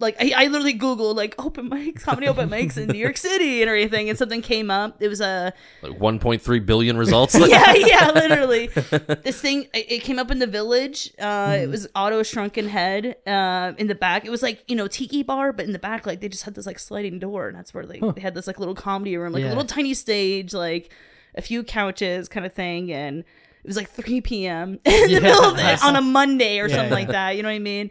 like 0.00 0.14
I, 0.20 0.44
I 0.44 0.46
literally 0.46 0.78
googled 0.78 1.16
like 1.16 1.34
open 1.44 1.68
mics, 1.68 2.04
how 2.04 2.14
many 2.14 2.28
open 2.28 2.48
mics 2.54 2.76
in 2.76 2.86
New 2.88 2.98
York 3.00 3.16
City 3.16 3.62
and 3.62 3.68
everything, 3.68 4.08
and 4.08 4.16
something 4.16 4.42
came 4.42 4.70
up. 4.70 5.02
It 5.02 5.08
was 5.08 5.20
a 5.20 5.52
Like 5.82 5.98
1.3 5.98 6.64
billion 6.66 6.96
results. 6.96 7.34
yeah, 7.38 7.74
yeah, 7.74 8.12
literally. 8.12 8.68
this 8.68 9.40
thing 9.40 9.62
it 9.74 9.90
it 9.90 10.02
came 10.04 10.20
up 10.20 10.30
in 10.30 10.38
the 10.38 10.46
village. 10.46 11.12
Uh, 11.18 11.56
It 11.62 11.68
was 11.68 11.88
Otto's 11.96 12.28
Shrunken 12.28 12.68
Head. 12.68 13.16
Uh, 13.26 13.72
in 13.76 13.88
the 13.88 13.96
back, 13.96 14.24
it 14.24 14.30
was 14.30 14.40
like 14.42 14.62
you 14.68 14.76
know 14.76 14.86
tiki 14.86 15.24
bar, 15.24 15.52
but 15.52 15.64
in 15.66 15.72
the 15.72 15.80
back, 15.80 16.06
like 16.06 16.20
they 16.20 16.28
just 16.28 16.44
had 16.44 16.54
this 16.54 16.66
like 16.66 16.78
sliding 16.78 17.18
door, 17.18 17.48
and 17.48 17.56
that's 17.58 17.74
where 17.74 17.84
they, 17.84 17.98
they 18.14 18.20
had 18.20 18.34
this 18.34 18.46
like 18.46 18.60
little 18.60 18.76
comedy 18.76 19.16
room, 19.16 19.32
like 19.32 19.40
Yeah. 19.42 19.48
a 19.48 19.54
little 19.56 19.64
tiny 19.64 19.94
stage, 19.94 20.54
like 20.54 20.92
a 21.34 21.42
few 21.42 21.64
couches, 21.64 22.28
kind 22.28 22.46
of 22.46 22.52
thing, 22.52 22.92
and 22.92 23.20
it 23.20 23.24
was 23.68 23.76
like 23.76 23.90
3 23.90 24.20
p.m. 24.22 24.78
in 24.84 25.10
Yeah, 25.10 25.16
the 25.18 25.20
middle 25.20 25.44
of 25.44 25.56
the, 25.56 25.86
on 25.86 25.96
a 25.96 26.00
Monday 26.02 26.58
or 26.58 26.68
Yeah, 26.68 26.76
something 26.76 26.92
like 26.92 27.08
that. 27.08 27.36
You 27.36 27.42
know 27.42 27.48
what 27.48 27.54
I 27.54 27.58
mean? 27.60 27.90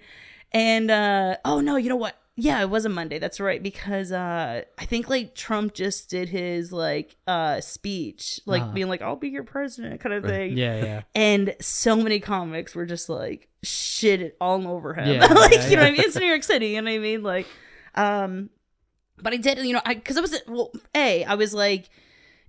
And 0.51 0.89
uh, 0.91 1.37
oh 1.45 1.59
no, 1.61 1.75
you 1.77 1.89
know 1.89 1.95
what? 1.95 2.15
Yeah, 2.39 2.61
it 2.61 2.69
was 2.69 2.85
a 2.85 2.89
Monday. 2.89 3.17
That's 3.17 3.39
right 3.39 3.61
because 3.63 4.11
uh, 4.11 4.61
I 4.77 4.85
think 4.85 5.09
like 5.09 5.33
Trump 5.33 5.73
just 5.73 6.07
did 6.09 6.29
his 6.29 6.71
like 6.71 7.15
uh, 7.25 7.61
speech, 7.61 8.39
like 8.45 8.61
Uh-huh. 8.61 8.71
being 8.73 8.87
like, 8.89 9.01
"I'll 9.01 9.15
be 9.15 9.29
your 9.29 9.43
president," 9.43 9.99
kind 10.01 10.13
of 10.13 10.23
thing. 10.23 10.55
yeah, 10.55 10.83
yeah. 10.83 11.01
And 11.15 11.55
so 11.59 11.95
many 11.95 12.19
comics 12.19 12.75
were 12.75 12.85
just 12.85 13.09
like 13.09 13.49
shit 13.63 14.21
it 14.21 14.37
all 14.39 14.67
over 14.67 14.93
him. 14.93 15.07
Yeah, 15.15 15.25
like 15.33 15.67
you 15.67 15.77
know 15.77 15.81
what 15.81 15.87
I 15.87 15.91
mean? 15.91 16.01
It's 16.01 16.15
New 16.15 16.27
York 16.27 16.43
City. 16.43 16.67
You 16.69 16.81
know 16.83 16.91
what 16.91 16.97
I 16.97 16.99
mean? 16.99 17.23
Like, 17.23 17.47
um, 17.95 18.51
but 19.19 19.33
I 19.33 19.37
did. 19.37 19.57
You 19.57 19.73
know, 19.73 19.81
I 19.83 19.95
because 19.95 20.15
I 20.17 20.21
was 20.21 20.39
well, 20.47 20.71
a 20.95 21.25
I 21.25 21.33
was 21.33 21.55
like, 21.55 21.89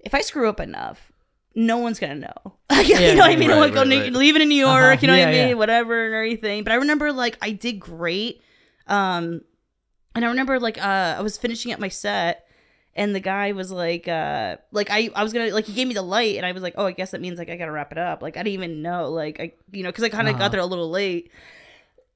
if 0.00 0.14
I 0.14 0.20
screw 0.20 0.48
up 0.50 0.60
enough. 0.60 1.12
No 1.54 1.78
one's 1.78 1.98
gonna 1.98 2.14
know. 2.16 2.54
you 2.84 2.94
know 3.14 3.18
what 3.18 3.30
I 3.30 3.36
mean? 3.36 3.50
Right, 3.50 3.72
go 3.72 3.82
right, 3.82 3.88
right. 4.00 4.12
leaving 4.12 4.42
in 4.42 4.48
New 4.48 4.54
York. 4.54 4.72
Uh-huh. 4.82 4.98
You 5.00 5.08
know 5.08 5.18
what 5.18 5.28
I 5.28 5.32
mean? 5.32 5.48
yeah. 5.48 5.54
Whatever 5.54 6.06
and 6.06 6.14
everything. 6.14 6.62
But 6.64 6.72
I 6.72 6.76
remember 6.76 7.12
like 7.12 7.36
I 7.42 7.50
did 7.50 7.80
great. 7.80 8.42
Um, 8.86 9.40
and 10.14 10.24
I 10.24 10.28
remember 10.28 10.60
like 10.60 10.78
uh 10.78 11.16
I 11.18 11.20
was 11.22 11.36
finishing 11.38 11.72
up 11.72 11.80
my 11.80 11.88
set 11.88 12.44
and 12.94 13.14
the 13.14 13.20
guy 13.20 13.52
was 13.52 13.70
like 13.70 14.08
uh 14.08 14.56
like 14.72 14.88
I 14.90 15.10
I 15.14 15.22
was 15.22 15.32
gonna 15.32 15.50
like 15.50 15.66
he 15.66 15.72
gave 15.74 15.86
me 15.88 15.94
the 15.94 16.02
light 16.02 16.36
and 16.36 16.44
I 16.46 16.52
was 16.52 16.62
like 16.62 16.74
oh 16.76 16.86
I 16.86 16.92
guess 16.92 17.10
that 17.12 17.20
means 17.20 17.38
like 17.38 17.50
I 17.50 17.56
gotta 17.56 17.70
wrap 17.72 17.92
it 17.92 17.98
up 17.98 18.22
like 18.22 18.36
I 18.36 18.40
didn't 18.42 18.54
even 18.54 18.82
know 18.82 19.10
like 19.10 19.38
I 19.40 19.52
you 19.72 19.82
know 19.82 19.90
because 19.90 20.04
I 20.04 20.08
kind 20.08 20.26
of 20.28 20.34
Uh-huh. 20.34 20.44
got 20.44 20.52
there 20.52 20.60
a 20.60 20.66
little 20.66 20.90
late 20.90 21.30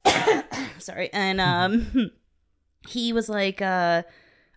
sorry 0.79 1.11
and 1.13 1.41
um 1.41 2.11
he 2.89 3.13
was 3.13 3.29
like 3.29 3.61
uh 3.63 4.03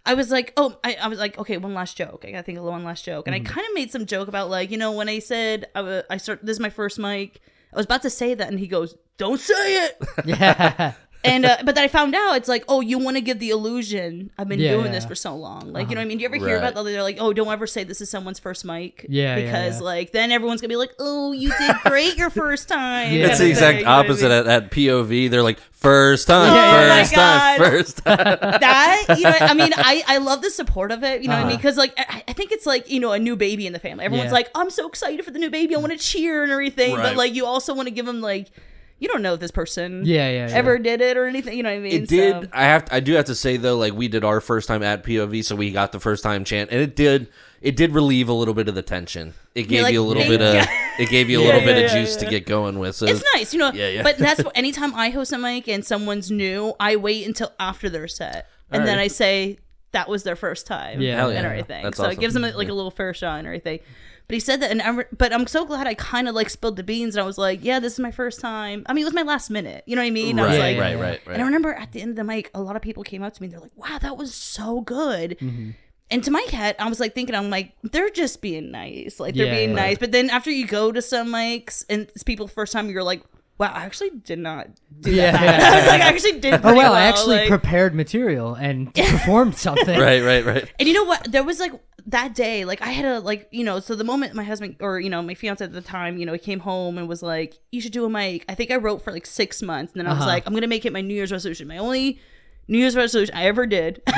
I 0.05 0.13
was 0.13 0.29
like, 0.29 0.53
oh, 0.55 0.77
I, 0.83 0.97
I 1.01 1.07
was 1.07 1.19
like, 1.19 1.37
okay, 1.39 1.57
one 1.57 1.73
last 1.73 1.97
joke. 1.97 2.25
I 2.27 2.31
gotta 2.31 2.43
think 2.43 2.57
of 2.57 2.63
one 2.63 2.83
last 2.83 3.05
joke, 3.05 3.27
and 3.27 3.35
I 3.35 3.39
mm. 3.39 3.45
kind 3.45 3.65
of 3.67 3.73
made 3.73 3.91
some 3.91 4.05
joke 4.05 4.27
about 4.27 4.49
like, 4.49 4.69
you 4.71 4.77
know, 4.77 4.91
when 4.91 5.09
I 5.09 5.19
said 5.19 5.67
I, 5.73 6.03
I 6.09 6.17
start 6.17 6.39
this 6.43 6.55
is 6.55 6.59
my 6.59 6.69
first 6.69 6.99
mic. 6.99 7.41
I 7.73 7.77
was 7.77 7.85
about 7.85 8.03
to 8.03 8.09
say 8.09 8.33
that, 8.33 8.47
and 8.47 8.59
he 8.59 8.67
goes, 8.67 8.95
"Don't 9.17 9.39
say 9.39 9.85
it." 9.85 10.01
Yeah. 10.25 10.93
And 11.25 11.45
uh, 11.45 11.57
but 11.65 11.75
then 11.75 11.83
I 11.83 11.87
found 11.87 12.15
out 12.15 12.35
it's 12.37 12.47
like, 12.47 12.63
oh, 12.67 12.81
you 12.81 12.97
want 12.99 13.17
to 13.17 13.21
give 13.21 13.39
the 13.39 13.49
illusion 13.49 14.29
I've 14.37 14.47
been 14.47 14.59
Yeah, 14.59 14.71
doing 14.71 14.85
yeah. 14.87 14.91
this 14.93 15.05
for 15.05 15.15
so 15.15 15.35
long. 15.35 15.73
Like, 15.73 15.89
you 15.89 15.95
know 15.95 15.99
what 16.01 16.05
I 16.05 16.07
mean? 16.07 16.17
Do 16.19 16.21
you 16.23 16.27
ever 16.29 16.37
hear 16.37 16.47
Right. 16.55 16.57
about 16.69 16.75
that? 16.75 16.83
They're 16.83 17.03
like, 17.03 17.17
oh, 17.19 17.33
don't 17.33 17.47
ever 17.47 17.67
say 17.67 17.83
this 17.83 17.99
is 18.01 18.09
someone's 18.09 18.39
first 18.39 18.63
mic. 18.65 19.05
Yeah, 19.09 19.35
yeah, 19.35 19.45
because 19.45 19.79
yeah. 19.79 19.85
like 19.85 20.11
then 20.11 20.31
everyone's 20.31 20.61
gonna 20.61 20.69
be 20.69 20.75
like, 20.75 20.93
oh, 20.99 21.31
you 21.31 21.51
did 21.57 21.75
great 21.83 22.17
your 22.17 22.29
first 22.29 22.67
time. 22.69 23.11
Yeah. 23.13 23.27
It's 23.27 23.39
the 23.39 23.49
exact 23.49 23.71
thing, 23.73 23.79
you 23.79 23.85
know 23.85 23.91
I 23.91 23.99
opposite 23.99 24.29
mean? 24.29 24.31
at, 24.31 24.47
at 24.63 24.71
POV. 24.71 25.29
They're 25.29 25.43
like, 25.43 25.59
first 25.71 26.27
time, 26.27 26.51
Oh 26.51 26.55
my 26.55 26.99
first 27.01 27.13
time, 27.13 27.59
God. 27.59 27.69
first 27.69 27.97
time. 27.97 28.15
that 28.61 29.05
you 29.17 29.23
know 29.23 29.37
i 29.39 29.53
mean 29.53 29.71
i 29.75 30.03
i 30.07 30.17
love 30.17 30.41
the 30.41 30.49
support 30.49 30.91
of 30.91 31.03
it 31.03 31.21
you 31.21 31.27
know 31.27 31.35
what 31.35 31.41
i 31.41 31.43
mean 31.43 31.49
Uh-huh. 31.53 31.57
because 31.57 31.77
like 31.77 31.93
I, 31.97 32.23
I 32.27 32.33
think 32.33 32.51
it's 32.51 32.65
like 32.65 32.89
you 32.89 32.99
know 32.99 33.11
a 33.11 33.19
new 33.19 33.35
baby 33.35 33.67
in 33.67 33.73
the 33.73 33.77
family 33.79 34.03
everyone's 34.05 34.29
Yeah. 34.29 34.33
like 34.33 34.49
i'm 34.55 34.71
so 34.71 34.87
excited 34.87 35.23
for 35.23 35.29
the 35.31 35.37
new 35.37 35.51
baby 35.51 35.75
i 35.75 35.77
want 35.79 35.91
to 35.91 35.99
cheer 35.99 36.41
and 36.43 36.51
everything 36.51 36.95
but 36.95 37.15
like 37.15 37.35
you 37.35 37.45
also 37.45 37.75
want 37.75 37.87
to 37.87 37.93
give 37.93 38.05
them 38.07 38.19
like 38.21 38.49
you 38.97 39.07
don't 39.07 39.21
know 39.21 39.33
if 39.33 39.39
this 39.39 39.51
person 39.51 40.03
Yeah, 40.05 40.29
yeah, 40.29 40.47
yeah. 40.47 40.55
ever 40.55 40.77
did 40.77 41.01
it 41.01 41.17
or 41.17 41.25
anything. 41.25 41.57
You 41.57 41.63
know 41.63 41.69
what 41.69 41.75
I 41.75 41.79
mean? 41.79 42.03
It 42.03 42.07
did. 42.09 42.43
So- 42.43 42.49
I 42.53 42.63
have. 42.63 42.87
I 42.91 42.99
do 42.99 43.13
have 43.13 43.25
to 43.25 43.35
say 43.35 43.57
though, 43.57 43.77
like 43.77 43.93
we 43.93 44.07
did 44.07 44.23
our 44.23 44.39
first 44.41 44.67
time 44.67 44.83
at 44.83 45.03
POV, 45.03 45.43
so 45.43 45.55
we 45.55 45.71
got 45.71 45.91
the 45.91 45.99
first 45.99 46.23
time 46.23 46.43
chant, 46.45 46.71
and 46.71 46.79
it 46.79 46.95
did. 46.95 47.27
It 47.61 47.75
did 47.75 47.93
relieve 47.93 48.29
a 48.29 48.33
little 48.33 48.53
bit 48.53 48.67
of 48.67 48.75
the 48.75 48.83
tension. 48.83 49.33
It 49.55 49.63
gave 49.63 49.83
like, 49.83 49.93
you 49.93 50.01
a 50.01 50.05
little 50.05 50.23
bit 50.23 50.41
of. 50.41 50.55
you. 50.55 50.61
It 50.97 51.09
gave 51.09 51.29
you 51.29 51.41
a 51.41 51.43
little 51.43 51.59
yeah, 51.59 51.65
bit 51.65 51.77
yeah, 51.77 51.83
of 51.87 51.91
juice 51.91 52.13
yeah. 52.15 52.23
to 52.23 52.29
get 52.29 52.45
going 52.45 52.79
with. 52.79 52.95
So 52.95 53.05
it's 53.05 53.21
nice, 53.33 53.53
you 53.53 53.59
know. 53.59 53.73
Yeah, 53.73 53.89
yeah. 53.89 54.01
But 54.03 54.17
that's 54.17 54.41
what 54.45 54.57
anytime 54.57 54.95
I 54.95 55.09
host 55.09 55.33
a 55.33 55.37
mic 55.37 55.67
and 55.67 55.83
someone's 55.83 56.31
new, 56.31 56.73
I 56.79 56.95
wait 56.95 57.27
until 57.27 57.51
after 57.59 57.89
their 57.89 58.07
set, 58.07 58.47
and 58.71 58.87
then 58.87 58.97
I 58.97 59.07
say 59.07 59.57
that 59.91 60.07
was 60.07 60.23
their 60.23 60.37
first 60.37 60.67
time, 60.67 61.01
Yeah, 61.01 61.17
Hell 61.17 61.29
and 61.31 61.39
yeah. 61.39 61.49
everything. 61.49 61.83
That's 61.83 61.97
so 61.97 62.03
awesome. 62.03 62.17
it 62.17 62.21
gives 62.21 62.33
them 62.33 62.43
like 62.43 62.69
a 62.69 62.73
little 62.73 62.91
fair 62.91 63.13
shot 63.13 63.39
and 63.39 63.47
everything. 63.47 63.79
But 64.27 64.33
he 64.33 64.39
said 64.39 64.59
that, 64.61 64.71
and 64.71 64.81
I'm, 64.81 65.03
but 65.15 65.31
I'm 65.31 65.45
so 65.47 65.65
glad 65.65 65.85
I 65.87 65.93
kind 65.93 66.27
of 66.27 66.33
like 66.35 66.49
spilled 66.49 66.77
the 66.77 66.83
beans, 66.83 67.15
and 67.15 67.23
I 67.23 67.25
was 67.27 67.37
like, 67.37 67.63
yeah, 67.63 67.79
this 67.79 67.93
is 67.93 67.99
my 67.99 68.11
first 68.11 68.39
time. 68.39 68.83
I 68.87 68.93
mean, 68.93 69.03
it 69.03 69.05
was 69.05 69.13
my 69.13 69.21
last 69.21 69.49
minute. 69.51 69.83
You 69.85 69.95
know 69.95 70.01
what 70.01 70.07
I 70.07 70.11
mean? 70.11 70.39
I 70.39 70.47
was 70.47 70.57
Right, 70.57 70.77
like, 70.77 70.79
right, 70.79 70.99
right, 70.99 71.21
right. 71.27 71.33
And 71.33 71.41
I 71.41 71.45
remember 71.45 71.73
at 71.73 71.91
the 71.91 72.01
end 72.01 72.09
of 72.11 72.15
the 72.15 72.23
mic, 72.23 72.49
a 72.55 72.61
lot 72.61 72.75
of 72.75 72.81
people 72.81 73.03
came 73.03 73.21
up 73.21 73.33
to 73.33 73.41
me. 73.41 73.47
They're 73.49 73.59
like, 73.59 73.75
"Wow, 73.75 73.99
that 73.99 74.17
was 74.17 74.33
so 74.33 74.81
good." 74.81 75.37
Mm-hmm. 75.39 75.71
And 76.11 76.23
to 76.23 76.29
my 76.31 76.41
head, 76.51 76.75
I 76.77 76.87
was 76.87 76.99
like 76.99 77.15
thinking, 77.15 77.33
I'm 77.35 77.49
like, 77.49 77.73
they're 77.81 78.11
just 78.11 78.39
being 78.41 78.69
nice, 78.71 79.19
like 79.19 79.33
they're 79.35 79.47
Yeah, 79.47 79.55
being 79.55 79.69
yeah. 79.69 79.75
nice. 79.75 79.97
But 79.97 80.11
then 80.11 80.29
after 80.29 80.51
you 80.51 80.67
go 80.67 80.91
to 80.91 81.01
some 81.01 81.29
mics 81.29 81.83
and 81.89 82.03
it's 82.13 82.21
people 82.23 82.47
first 82.47 82.73
time, 82.73 82.89
you're 82.91 83.01
like, 83.03 83.23
wow, 83.57 83.71
I 83.73 83.85
actually 83.85 84.11
did 84.11 84.39
not 84.39 84.67
do 85.01 85.11
Yeah, 85.11 85.31
that. 85.31 85.43
yeah. 85.43 85.69
I 85.71 85.75
was 85.79 85.87
like, 85.87 86.01
I 86.01 86.07
actually 86.07 86.39
did. 86.39 86.53
Oh 86.55 86.57
pretty 86.59 86.77
well, 86.77 86.93
I 86.93 87.03
actually 87.03 87.37
like- 87.37 87.49
prepared 87.49 87.95
material 87.95 88.53
and 88.55 88.93
performed 88.95 89.55
something. 89.57 89.99
right, 89.99 90.21
right, 90.23 90.45
right. 90.45 90.71
and 90.79 90.87
you 90.87 90.93
know 90.93 91.03
what? 91.05 91.31
There 91.31 91.43
was 91.43 91.59
like 91.59 91.73
that 92.07 92.35
day, 92.35 92.65
like 92.65 92.81
I 92.81 92.89
had 92.91 93.05
a 93.05 93.19
like 93.19 93.47
you 93.51 93.63
know. 93.63 93.79
So 93.79 93.95
the 93.95 94.03
moment 94.03 94.33
my 94.35 94.43
husband 94.43 94.75
or 94.79 94.99
you 94.99 95.09
know 95.09 95.21
my 95.21 95.33
fiance 95.33 95.63
at 95.63 95.73
the 95.73 95.81
time, 95.81 96.17
you 96.17 96.25
know, 96.25 96.33
he 96.33 96.39
came 96.39 96.59
home 96.59 96.97
and 96.97 97.07
was 97.07 97.23
like, 97.23 97.55
"You 97.71 97.81
should 97.81 97.93
do 97.93 98.05
a 98.05 98.09
mic." 98.09 98.45
I 98.47 98.55
think 98.55 98.69
I 98.71 98.75
wrote 98.75 99.01
for 99.03 99.11
like 99.11 99.25
six 99.25 99.61
months, 99.61 99.93
and 99.93 99.99
then 100.01 100.07
I 100.07 100.11
was 100.11 100.19
Uh-huh. 100.21 100.27
like, 100.29 100.43
"I'm 100.45 100.53
gonna 100.53 100.67
make 100.67 100.85
it 100.85 100.93
my 100.93 101.01
New 101.01 101.15
Year's 101.15 101.31
resolution." 101.31 101.67
My 101.67 101.77
only 101.77 102.19
New 102.67 102.77
Year's 102.79 102.95
resolution 102.95 103.33
I 103.35 103.45
ever 103.45 103.65
did. 103.67 104.01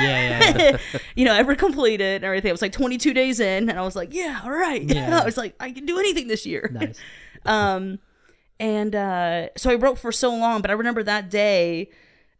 yeah, 0.56 0.58
yeah. 0.92 0.98
you 1.16 1.24
know, 1.24 1.34
ever 1.34 1.54
completed 1.54 2.16
and 2.16 2.24
everything. 2.24 2.50
I 2.50 2.52
was 2.52 2.62
like 2.62 2.72
22 2.72 3.12
days 3.14 3.40
in, 3.40 3.70
and 3.70 3.78
I 3.78 3.82
was 3.82 3.96
like, 3.96 4.12
"Yeah, 4.12 4.40
all 4.44 4.50
right." 4.50 4.82
Yeah. 4.82 5.20
I 5.20 5.24
was 5.24 5.36
like, 5.38 5.54
"I 5.60 5.70
can 5.70 5.86
do 5.86 5.98
anything 5.98 6.28
this 6.28 6.44
year." 6.44 6.68
Nice. 6.72 6.98
um 7.46 7.98
and 8.60 8.94
uh 8.94 9.48
so 9.56 9.70
i 9.70 9.74
wrote 9.74 9.98
for 9.98 10.10
so 10.12 10.30
long 10.34 10.60
but 10.60 10.70
i 10.70 10.74
remember 10.74 11.02
that 11.02 11.30
day 11.30 11.88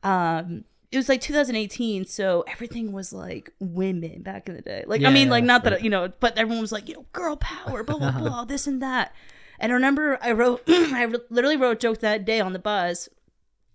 um 0.02 0.64
it 0.90 0.96
was 0.96 1.08
like 1.08 1.20
2018 1.20 2.06
so 2.06 2.44
everything 2.48 2.92
was 2.92 3.12
like 3.12 3.52
women 3.60 4.22
back 4.22 4.48
in 4.48 4.54
the 4.56 4.62
day. 4.62 4.84
Like 4.86 5.00
i 5.00 5.04
Yeah, 5.04 5.10
mean 5.10 5.28
like 5.28 5.44
not 5.44 5.62
that 5.64 5.82
you 5.82 5.90
know 5.90 6.10
but 6.20 6.38
everyone 6.38 6.62
was 6.62 6.72
like 6.72 6.88
you 6.88 6.94
know 6.94 7.06
girl 7.12 7.36
power 7.36 7.82
blah 7.84 7.98
blah 7.98 8.10
blah 8.18 8.44
this 8.44 8.66
and 8.66 8.80
that. 8.82 9.12
And 9.60 9.70
i 9.70 9.74
remember 9.74 10.18
i 10.22 10.32
wrote 10.32 10.62
i 10.68 11.04
literally 11.30 11.56
wrote 11.56 11.76
a 11.76 11.80
joke 11.80 11.98
that 12.00 12.24
day 12.24 12.40
on 12.40 12.52
the 12.52 12.58
bus 12.58 13.08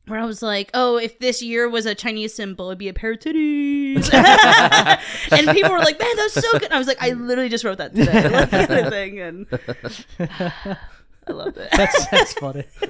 where 0.05 0.19
I 0.19 0.25
was 0.25 0.41
like, 0.41 0.69
"Oh, 0.73 0.97
if 0.97 1.17
this 1.19 1.41
year 1.41 1.69
was 1.69 1.85
a 1.85 1.95
Chinese 1.95 2.33
symbol, 2.33 2.67
it'd 2.67 2.77
be 2.77 2.89
a 2.89 2.93
pair 2.93 3.13
of 3.13 3.19
titties," 3.19 4.13
and 5.31 5.47
people 5.55 5.71
were 5.71 5.79
like, 5.79 5.97
"Man, 5.97 6.13
that's 6.17 6.33
so 6.33 6.59
good." 6.59 6.73
I 6.73 6.77
was 6.77 6.87
like, 6.87 7.01
"I 7.01 7.11
literally 7.11 7.47
just 7.47 7.63
wrote 7.63 7.77
that 7.77 7.95
today," 7.95 8.27
like, 8.29 8.49
kind 8.51 8.71
of 8.85 8.89
thing, 8.89 9.19
and 9.21 9.47
I 11.27 11.31
loved 11.31 11.57
it. 11.57 11.69
That's 11.71 12.07
that's 12.07 12.33
funny. 12.33 12.63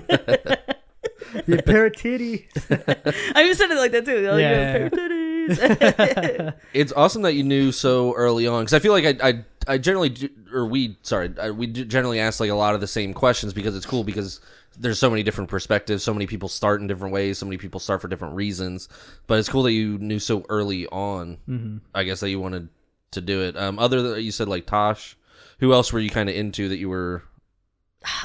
the 1.46 1.64
pair 1.66 1.88
of 1.88 1.96
titty. 1.96 2.48
I 2.70 3.44
even 3.44 3.56
said 3.56 3.72
it 3.72 3.78
like 3.78 3.92
that 3.92 4.06
too. 4.06 4.28
Like, 4.28 4.42
Yeah, 4.42 4.52
yeah, 4.52 4.52
yeah, 4.52 4.72
pair 4.74 4.86
of 4.86 4.92
titties. 4.94 6.54
It's 6.74 6.94
awesome 6.94 7.24
that 7.24 7.34
you 7.34 7.44
knew 7.44 7.72
so 7.72 8.14
early 8.16 8.48
on 8.48 8.64
because 8.64 8.74
I 8.74 8.80
feel 8.80 8.94
like 8.94 9.22
I, 9.22 9.30
I, 9.30 9.46
I 9.68 9.78
generally 9.78 10.10
do, 10.10 10.30
or 10.54 10.66
we 10.66 10.98
sorry 11.02 11.34
I, 11.40 11.52
we 11.52 11.68
do 11.68 11.84
generally 11.86 12.20
ask 12.20 12.40
like 12.40 12.50
a 12.50 12.56
lot 12.56 12.76
of 12.76 12.82
the 12.82 12.88
same 12.88 13.14
questions 13.14 13.54
because 13.54 13.76
it's 13.76 13.86
cool 13.86 14.04
because 14.04 14.40
there's 14.80 15.00
so 15.00 15.10
many 15.10 15.22
different 15.22 15.50
perspectives, 15.50 16.04
so 16.04 16.14
many 16.14 16.28
people 16.28 16.50
start 16.50 16.82
in 16.82 16.88
different 16.88 17.14
ways, 17.14 17.38
so 17.38 17.46
many 17.46 17.58
people 17.58 17.80
start 17.80 18.02
for 18.02 18.08
different 18.08 18.36
reasons. 18.36 18.90
But 19.28 19.40
it's 19.40 19.50
cool 19.50 19.64
that 19.64 19.72
you 19.74 19.98
knew 20.00 20.20
so 20.20 20.46
early 20.50 20.88
on. 20.88 21.38
Mm-hmm. 21.48 21.78
I 21.94 22.04
guess 22.04 22.22
that 22.22 22.30
you 22.30 22.40
wanted 22.40 22.70
to 23.12 23.22
do 23.22 23.42
it. 23.42 23.56
Um, 23.58 23.80
other 23.80 24.02
than 24.02 24.22
you 24.24 24.32
said 24.32 24.48
like 24.48 24.66
Tosh, 24.66 25.16
who 25.60 25.74
else 25.74 25.94
were 25.94 26.00
you 26.00 26.10
kind 26.10 26.30
of 26.30 26.36
into 26.36 26.70
that 26.70 26.78
you 26.78 26.90
were? 26.90 27.24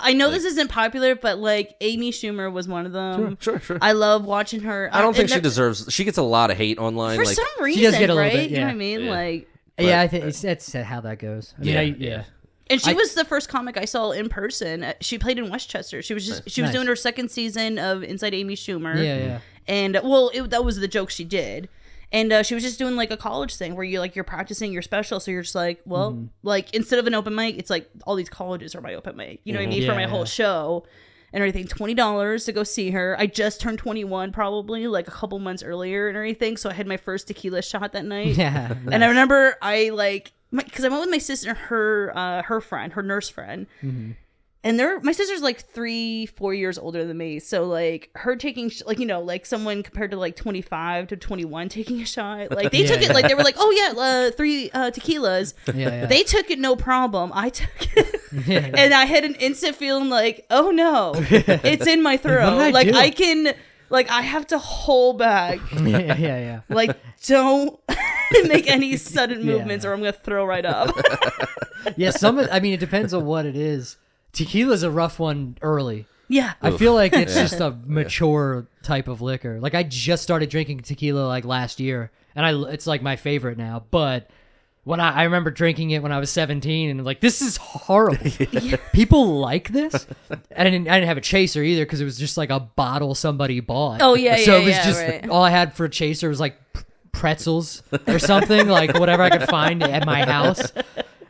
I 0.00 0.12
know 0.12 0.30
this 0.30 0.44
isn't 0.44 0.68
popular, 0.68 1.14
but 1.14 1.38
like 1.38 1.76
Amy 1.80 2.10
Schumer 2.10 2.50
was 2.52 2.66
one 2.68 2.86
of 2.86 2.92
them. 2.92 3.36
Sure, 3.40 3.60
sure. 3.60 3.78
I 3.80 3.92
love 3.92 4.24
watching 4.24 4.60
her. 4.60 4.90
I 4.92 5.00
don't 5.00 5.14
think 5.14 5.28
she 5.28 5.40
deserves. 5.40 5.86
She 5.92 6.04
gets 6.04 6.18
a 6.18 6.22
lot 6.22 6.50
of 6.50 6.56
hate 6.56 6.78
online. 6.78 7.16
For 7.18 7.24
like, 7.24 7.36
some 7.36 7.46
reason, 7.62 7.82
does 7.84 7.92
get 7.98 8.10
a 8.10 8.14
little 8.14 8.18
right? 8.28 8.32
bit, 8.32 8.50
You 8.50 8.56
know 8.58 8.64
what 8.66 8.70
I 8.72 8.74
mean? 8.74 9.00
Yeah. 9.04 9.10
Like, 9.10 9.48
yeah, 9.78 10.00
I 10.00 10.08
think 10.08 10.24
it's 10.24 10.40
that's 10.42 10.72
how 10.72 11.00
that 11.02 11.18
goes. 11.18 11.54
I 11.58 11.62
mean, 11.62 11.72
Yeah, 11.74 11.80
I, 11.80 11.82
yeah. 11.82 11.94
yeah. 11.98 12.24
and 12.70 12.80
she 12.82 12.90
I- 12.90 12.94
was 12.94 13.14
the 13.14 13.24
first 13.24 13.48
comic 13.48 13.76
I 13.76 13.84
saw 13.84 14.10
in 14.10 14.28
person. 14.28 14.82
Uh, 14.84 14.92
She 15.00 15.18
played 15.18 15.38
in 15.38 15.48
Westchester. 15.50 16.02
She 16.02 16.14
was 16.14 16.26
just 16.26 16.50
she 16.50 16.60
was 16.62 16.68
Nice. 16.70 16.74
doing 16.74 16.86
her 16.88 16.96
second 16.96 17.30
season 17.30 17.78
of 17.78 18.02
Inside 18.02 18.34
Amy 18.34 18.56
Schumer. 18.56 18.96
Yeah, 18.96 19.16
yeah. 19.18 19.38
and 19.68 19.94
uh, 19.96 20.00
well 20.02 20.30
it, 20.34 20.50
that 20.50 20.64
was 20.64 20.78
the 20.80 20.88
joke 20.88 21.10
she 21.10 21.24
did 21.24 21.68
and 22.12 22.32
uh, 22.32 22.42
she 22.42 22.54
was 22.54 22.62
just 22.64 22.78
doing 22.78 22.96
like 22.96 23.10
a 23.10 23.16
college 23.16 23.54
thing 23.56 23.74
where 23.74 23.84
you 23.84 24.00
like 24.00 24.14
you're 24.14 24.24
practicing 24.24 24.72
your 24.72 24.82
special. 24.82 25.20
So 25.20 25.30
you're 25.30 25.42
just 25.42 25.54
like 25.54 25.80
well 25.84 26.12
Mm-hmm. 26.12 26.24
like 26.42 26.74
instead 26.74 26.98
of 26.98 27.06
an 27.06 27.14
open 27.14 27.34
mic 27.34 27.58
it's 27.58 27.70
like 27.70 27.88
all 28.06 28.14
these 28.14 28.28
colleges 28.30 28.74
are 28.74 28.80
my 28.80 28.94
open 28.94 29.16
mic. 29.16 29.40
You 29.44 29.52
know 29.52 29.60
what 29.60 29.66
i 29.66 29.68
mean? 29.68 29.82
For 29.82 29.88
Yeah, 29.92 29.94
my 29.94 30.06
whole 30.06 30.24
show 30.24 30.84
and 31.32 31.42
everything. 31.42 31.66
$20 31.66 32.44
to 32.46 32.52
go 32.52 32.62
see 32.64 32.90
her. 32.92 33.14
I 33.18 33.26
just 33.26 33.60
turned 33.60 33.78
21 33.78 34.32
probably 34.32 34.86
like 34.86 35.06
a 35.08 35.10
couple 35.10 35.38
months 35.38 35.62
earlier 35.62 36.08
and 36.08 36.16
everything. 36.16 36.56
So 36.56 36.70
i 36.70 36.72
had 36.72 36.86
my 36.86 36.96
first 36.96 37.26
tequila 37.26 37.60
shot 37.62 37.92
that 37.92 38.04
night. 38.06 38.36
Yeah. 38.38 38.74
and 38.90 39.04
I 39.04 39.08
remember 39.08 39.56
I 39.60 39.90
like 39.90 40.32
because 40.50 40.86
I 40.86 40.88
went 40.88 41.02
with 41.02 41.10
my 41.10 41.18
sister, 41.18 41.52
her 41.52 42.10
uh, 42.16 42.42
her 42.44 42.62
friend, 42.62 42.94
her 42.94 43.02
nurse 43.02 43.28
friend, 43.28 43.66
Mm-hmm. 43.82 44.12
And 44.64 44.78
they're 44.78 45.00
my 45.00 45.12
sister's 45.12 45.40
like 45.40 45.60
three, 45.60 46.26
four 46.26 46.52
years 46.52 46.78
older 46.78 47.04
than 47.04 47.16
me. 47.16 47.38
So 47.38 47.64
like 47.64 48.10
her 48.16 48.34
taking 48.36 48.68
sh- 48.70 48.82
like 48.86 48.98
you 48.98 49.06
know 49.06 49.20
like 49.20 49.46
someone 49.46 49.82
compared 49.82 50.10
to 50.10 50.16
like 50.16 50.34
twenty 50.36 50.62
five 50.62 51.06
to 51.08 51.16
twenty 51.16 51.44
one 51.44 51.68
taking 51.68 52.00
a 52.00 52.04
shot, 52.06 52.50
like 52.56 52.72
they 52.72 52.82
Yeah, 52.82 52.88
took 52.88 53.02
it 53.02 53.14
like 53.14 53.28
they 53.28 53.34
were 53.34 53.42
like 53.44 53.56
oh 53.58 53.70
yeah 53.70 54.00
uh, 54.00 54.30
three 54.32 54.70
uh, 54.72 54.90
tequilas. 54.90 55.54
Yeah, 55.74 55.88
yeah. 55.88 56.06
They 56.06 56.22
took 56.24 56.50
it 56.50 56.58
no 56.58 56.74
problem. 56.76 57.30
I 57.34 57.50
took 57.50 57.96
it. 57.96 58.14
And 58.78 58.92
I 58.92 59.06
had 59.06 59.24
an 59.24 59.36
instant 59.36 59.74
feeling 59.76 60.10
like, 60.10 60.44
oh 60.50 60.70
no, 60.70 61.12
it's 61.16 61.86
in 61.86 62.02
my 62.02 62.16
throat. 62.18 62.42
I 62.58 62.70
like 62.70 62.88
do? 62.88 62.94
I 62.94 63.08
can, 63.10 63.54
like 63.88 64.10
I 64.10 64.20
have 64.20 64.46
to 64.48 64.58
hold 64.58 65.18
back. 65.18 65.58
yeah, 65.72 65.98
yeah, 65.98 66.14
yeah. 66.16 66.60
Like 66.68 66.94
don't 67.26 67.78
make 68.44 68.68
any 68.68 68.96
sudden 68.98 69.38
Yeah. 69.40 69.52
movements, 69.52 69.84
or 69.86 69.92
I'm 69.94 70.00
gonna 70.00 70.12
throw 70.12 70.44
right 70.44 70.66
up. 70.66 70.94
Yeah, 71.96 72.10
some. 72.10 72.38
of- 72.38 72.48
I 72.52 72.60
mean, 72.60 72.74
it 72.74 72.80
depends 72.80 73.14
on 73.14 73.24
what 73.24 73.46
it 73.46 73.56
is. 73.56 73.96
Tequila's 74.38 74.82
a 74.82 74.90
rough 74.90 75.18
one 75.18 75.56
early. 75.62 76.06
yeah, 76.28 76.54
I 76.62 76.70
feel 76.72 76.94
like 76.94 77.12
it's 77.12 77.34
just 77.34 77.60
a 77.60 77.76
mature 77.86 78.66
type 78.82 79.08
of 79.08 79.20
liquor. 79.20 79.60
Like 79.60 79.74
I 79.74 79.82
just 79.82 80.22
started 80.22 80.48
drinking 80.50 80.80
tequila 80.80 81.26
like 81.26 81.44
last 81.44 81.80
year, 81.80 82.10
and 82.36 82.44
I 82.46 82.70
it's 82.72 82.86
like 82.86 83.02
my 83.02 83.16
favorite 83.16 83.58
now. 83.58 83.84
But 83.90 84.30
when 84.84 85.00
I, 85.00 85.10
I 85.12 85.22
remember 85.24 85.50
drinking 85.50 85.90
it 85.90 86.02
when 86.02 86.12
I 86.12 86.18
was 86.18 86.30
17, 86.30 86.90
and 86.90 87.04
like 87.04 87.20
this 87.20 87.42
is 87.42 87.56
horrible. 87.58 88.30
People 88.92 89.38
like 89.38 89.68
this. 89.70 90.06
I 90.56 90.64
didn't 90.64 90.88
I 90.88 90.94
didn't 90.94 91.08
have 91.08 91.18
a 91.18 91.22
chaser 91.22 91.62
either 91.62 91.84
because 91.84 92.00
it 92.00 92.04
was 92.04 92.18
just 92.18 92.36
like 92.36 92.50
a 92.50 92.60
bottle 92.60 93.14
somebody 93.14 93.60
bought. 93.60 94.00
Oh, 94.02 94.14
yeah, 94.14 94.36
So 94.36 94.56
yeah, 94.56 94.62
it 94.62 94.64
was 94.64 94.74
yeah, 94.76 94.84
just 94.84 95.00
right. 95.02 95.28
all 95.28 95.42
I 95.42 95.50
had 95.50 95.74
for 95.74 95.84
a 95.86 95.90
chaser 95.90 96.28
was 96.28 96.40
like 96.40 96.56
pretzels 97.12 97.82
or 98.06 98.18
something 98.18 98.68
like 98.68 98.96
whatever 98.98 99.22
I 99.22 99.30
could 99.30 99.48
find 99.48 99.82
at 99.82 100.06
my 100.06 100.24
house. 100.24 100.72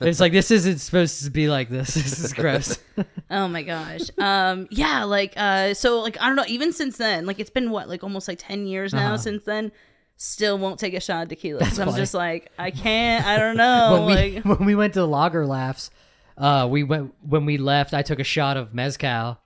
It's 0.00 0.20
like 0.20 0.32
this 0.32 0.50
isn't 0.50 0.78
supposed 0.78 1.24
to 1.24 1.30
be 1.30 1.48
like 1.48 1.68
this. 1.68 1.94
This 1.94 2.18
is 2.24 2.32
gross. 2.32 2.78
Oh 3.30 3.46
my 3.46 3.62
gosh. 3.62 4.00
Um 4.18 4.66
yeah, 4.70 5.04
like 5.04 5.34
uh 5.37 5.74
so 5.74 6.00
like 6.00 6.20
I 6.20 6.26
don't 6.26 6.37
know, 6.37 6.44
even 6.48 6.72
since 6.72 6.96
then, 6.96 7.26
like 7.26 7.38
it's 7.40 7.50
been 7.50 7.70
what, 7.70 7.88
like 7.88 8.02
almost 8.02 8.26
like 8.28 8.38
ten 8.40 8.66
years 8.66 8.94
now 8.94 9.08
Uh-huh. 9.08 9.16
since 9.18 9.44
then, 9.44 9.70
still 10.16 10.56
won't 10.58 10.78
take 10.80 10.94
a 10.94 11.00
shot 11.00 11.24
of 11.24 11.28
tequila. 11.28 11.61
'Cause 11.61 11.78
I'm 11.78 11.88
funny. 11.88 11.98
just 12.00 12.14
like, 12.14 12.50
I 12.58 12.70
can't, 12.70 13.24
I 13.26 13.38
don't 13.38 13.56
know. 13.56 13.92
when 14.06 14.06
we 14.06 14.14
like 14.40 14.44
when 14.58 14.66
we 14.66 14.74
went 14.74 14.94
to 14.94 15.04
Lager 15.04 15.46
Laughs, 15.46 15.90
uh, 16.38 16.66
we 16.70 16.82
went 16.84 17.14
when 17.22 17.44
we 17.44 17.58
left. 17.58 17.92
I 17.92 18.02
took 18.02 18.18
a 18.18 18.24
shot 18.24 18.56
of 18.56 18.72
mezcal, 18.72 19.38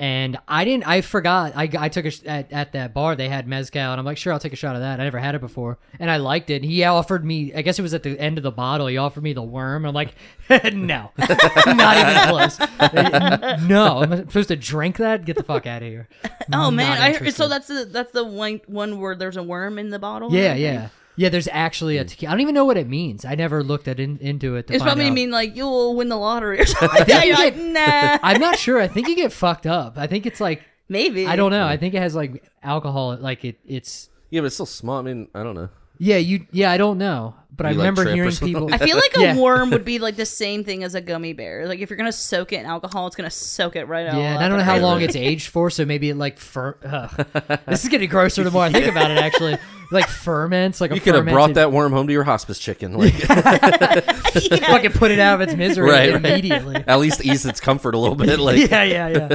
and 0.00 0.38
I 0.48 0.64
didn't. 0.64 0.88
I 0.88 1.02
forgot. 1.02 1.52
I, 1.54 1.68
I 1.78 1.90
took 1.90 2.06
a 2.06 2.10
sh- 2.10 2.22
at, 2.24 2.50
at 2.50 2.72
that 2.72 2.94
bar. 2.94 3.14
They 3.16 3.28
had 3.28 3.46
mezcal, 3.46 3.82
and 3.82 4.00
I'm 4.00 4.06
like, 4.06 4.16
sure, 4.16 4.32
I'll 4.32 4.38
take 4.38 4.54
a 4.54 4.56
shot 4.56 4.74
of 4.74 4.80
that. 4.80 4.98
I 4.98 5.04
never 5.04 5.18
had 5.18 5.34
it 5.34 5.42
before, 5.42 5.78
and 5.98 6.10
I 6.10 6.16
liked 6.16 6.48
it. 6.48 6.64
He 6.64 6.82
offered 6.84 7.22
me. 7.22 7.52
I 7.54 7.60
guess 7.60 7.78
it 7.78 7.82
was 7.82 7.92
at 7.92 8.02
the 8.02 8.18
end 8.18 8.38
of 8.38 8.42
the 8.42 8.50
bottle. 8.50 8.86
He 8.86 8.96
offered 8.96 9.22
me 9.22 9.34
the 9.34 9.42
worm. 9.42 9.84
I'm 9.84 9.94
like, 9.94 10.14
no, 10.72 11.10
not 11.66 11.96
even 11.98 12.28
close. 12.28 12.58
no, 13.68 14.02
I'm 14.02 14.16
supposed 14.26 14.48
to 14.48 14.56
drink 14.56 14.96
that. 14.96 15.26
Get 15.26 15.36
the 15.36 15.42
fuck 15.42 15.66
out 15.66 15.82
of 15.82 15.88
here. 15.88 16.08
Oh 16.50 16.70
man, 16.70 16.98
I 17.00 17.28
so 17.28 17.46
that's 17.46 17.68
the 17.68 17.84
that's 17.84 18.12
the 18.12 18.24
one 18.24 18.62
one 18.66 18.98
where 19.00 19.14
there's 19.14 19.36
a 19.36 19.42
worm 19.42 19.78
in 19.78 19.90
the 19.90 19.98
bottle. 19.98 20.32
Yeah, 20.32 20.54
yeah. 20.54 20.88
Yeah, 21.20 21.28
there's 21.28 21.48
actually 21.52 21.98
a 21.98 22.04
tequila. 22.04 22.30
I 22.30 22.34
don't 22.34 22.40
even 22.40 22.54
know 22.54 22.64
what 22.64 22.78
it 22.78 22.88
means. 22.88 23.26
I 23.26 23.34
never 23.34 23.62
looked 23.62 23.88
at 23.88 24.00
in, 24.00 24.16
into 24.22 24.56
it. 24.56 24.68
To 24.68 24.72
It's 24.72 24.80
find 24.82 24.88
probably 24.88 25.08
out. 25.08 25.12
mean 25.12 25.30
like 25.30 25.54
you'll 25.54 25.94
win 25.94 26.08
the 26.08 26.16
lottery 26.16 26.60
or 26.60 26.64
something 26.72 26.88
like 26.88 27.06
that. 27.08 27.26
you 27.26 27.34
You're 27.36 27.50
get- 27.50 27.58
nah. 27.58 28.18
I'm 28.26 28.40
not 28.40 28.58
sure. 28.58 28.80
I 28.80 28.88
think 28.88 29.06
you 29.08 29.16
get 29.16 29.30
fucked 29.32 29.66
up. 29.66 29.98
I 29.98 30.06
think 30.06 30.24
it's 30.24 30.40
like 30.40 30.62
Maybe. 30.88 31.26
I 31.26 31.36
don't 31.36 31.50
know. 31.50 31.66
I 31.66 31.76
think 31.76 31.92
it 31.94 31.98
has 32.00 32.14
like 32.14 32.42
alcohol. 32.62 33.16
Like 33.20 33.44
it, 33.44 33.58
it's 33.66 34.08
Yeah, 34.30 34.40
but 34.40 34.46
it's 34.46 34.54
still 34.56 34.64
small. 34.66 34.98
I 34.98 35.02
mean, 35.02 35.28
I 35.34 35.42
don't 35.42 35.54
know. 35.54 35.68
Yeah, 36.02 36.16
you. 36.16 36.46
Yeah, 36.52 36.70
I 36.72 36.78
don't 36.78 36.96
know, 36.96 37.34
but 37.54 37.66
I 37.66 37.70
You, 37.72 37.76
like, 37.76 37.82
remember 37.82 38.02
trip 38.04 38.14
hearing 38.14 38.34
people. 38.34 38.70
like 38.70 38.80
I 38.80 38.86
feel 38.86 38.96
like 38.96 39.14
a 39.18 39.20
Yeah. 39.20 39.36
worm 39.36 39.68
would 39.70 39.84
be 39.84 39.98
like 39.98 40.16
the 40.16 40.24
same 40.24 40.64
thing 40.64 40.82
as 40.82 40.94
a 40.94 41.02
gummy 41.02 41.34
bear. 41.34 41.68
Like 41.68 41.80
if 41.80 41.90
you're 41.90 41.98
gonna 41.98 42.10
soak 42.10 42.54
it 42.54 42.60
in 42.60 42.64
alcohol, 42.66 43.06
it's 43.08 43.16
gonna 43.16 43.28
soak 43.30 43.76
it 43.76 43.84
right 43.84 44.06
out. 44.06 44.16
Yeah, 44.16 44.36
and 44.36 44.42
I 44.42 44.48
don't 44.48 44.56
know 44.56 44.64
how 44.64 44.78
long 44.78 45.02
it's 45.02 45.14
aged 45.16 45.48
for, 45.48 45.68
so 45.68 45.84
maybe 45.84 46.08
it 46.08 46.16
like 46.16 46.38
fer- 46.38 46.78
uh, 46.82 47.58
This 47.68 47.82
is 47.84 47.90
getting 47.90 48.08
grosser 48.08 48.42
the 48.42 48.50
more 48.50 48.62
I 48.62 48.72
think 48.72 48.86
about 48.86 49.10
it. 49.10 49.18
Actually, 49.18 49.58
like 49.90 50.06
ferments, 50.08 50.80
like 50.80 50.90
a 50.90 50.94
You 50.94 51.00
could 51.00 51.14
have 51.14 51.24
brought 51.24 51.34
fermented- 51.50 51.56
that 51.56 51.72
worm 51.72 51.92
home 51.92 52.06
to 52.06 52.12
your 52.12 52.24
hospice 52.24 52.58
chicken. 52.58 52.94
Like, 52.94 53.14
Fucking 53.14 54.92
put 54.92 55.10
it 55.10 55.18
out 55.18 55.34
of 55.40 55.40
its 55.48 55.54
misery 55.56 55.90
Right, 55.90 56.12
right. 56.12 56.24
immediately. 56.24 56.76
at 56.86 56.98
least 57.00 57.24
ease 57.24 57.44
its 57.46 57.60
comfort 57.60 57.94
a 57.94 57.98
little 57.98 58.16
bit. 58.16 58.38
Like, 58.38 58.58
yeah, 58.70 58.82
yeah, 58.84 59.08
yeah. 59.08 59.28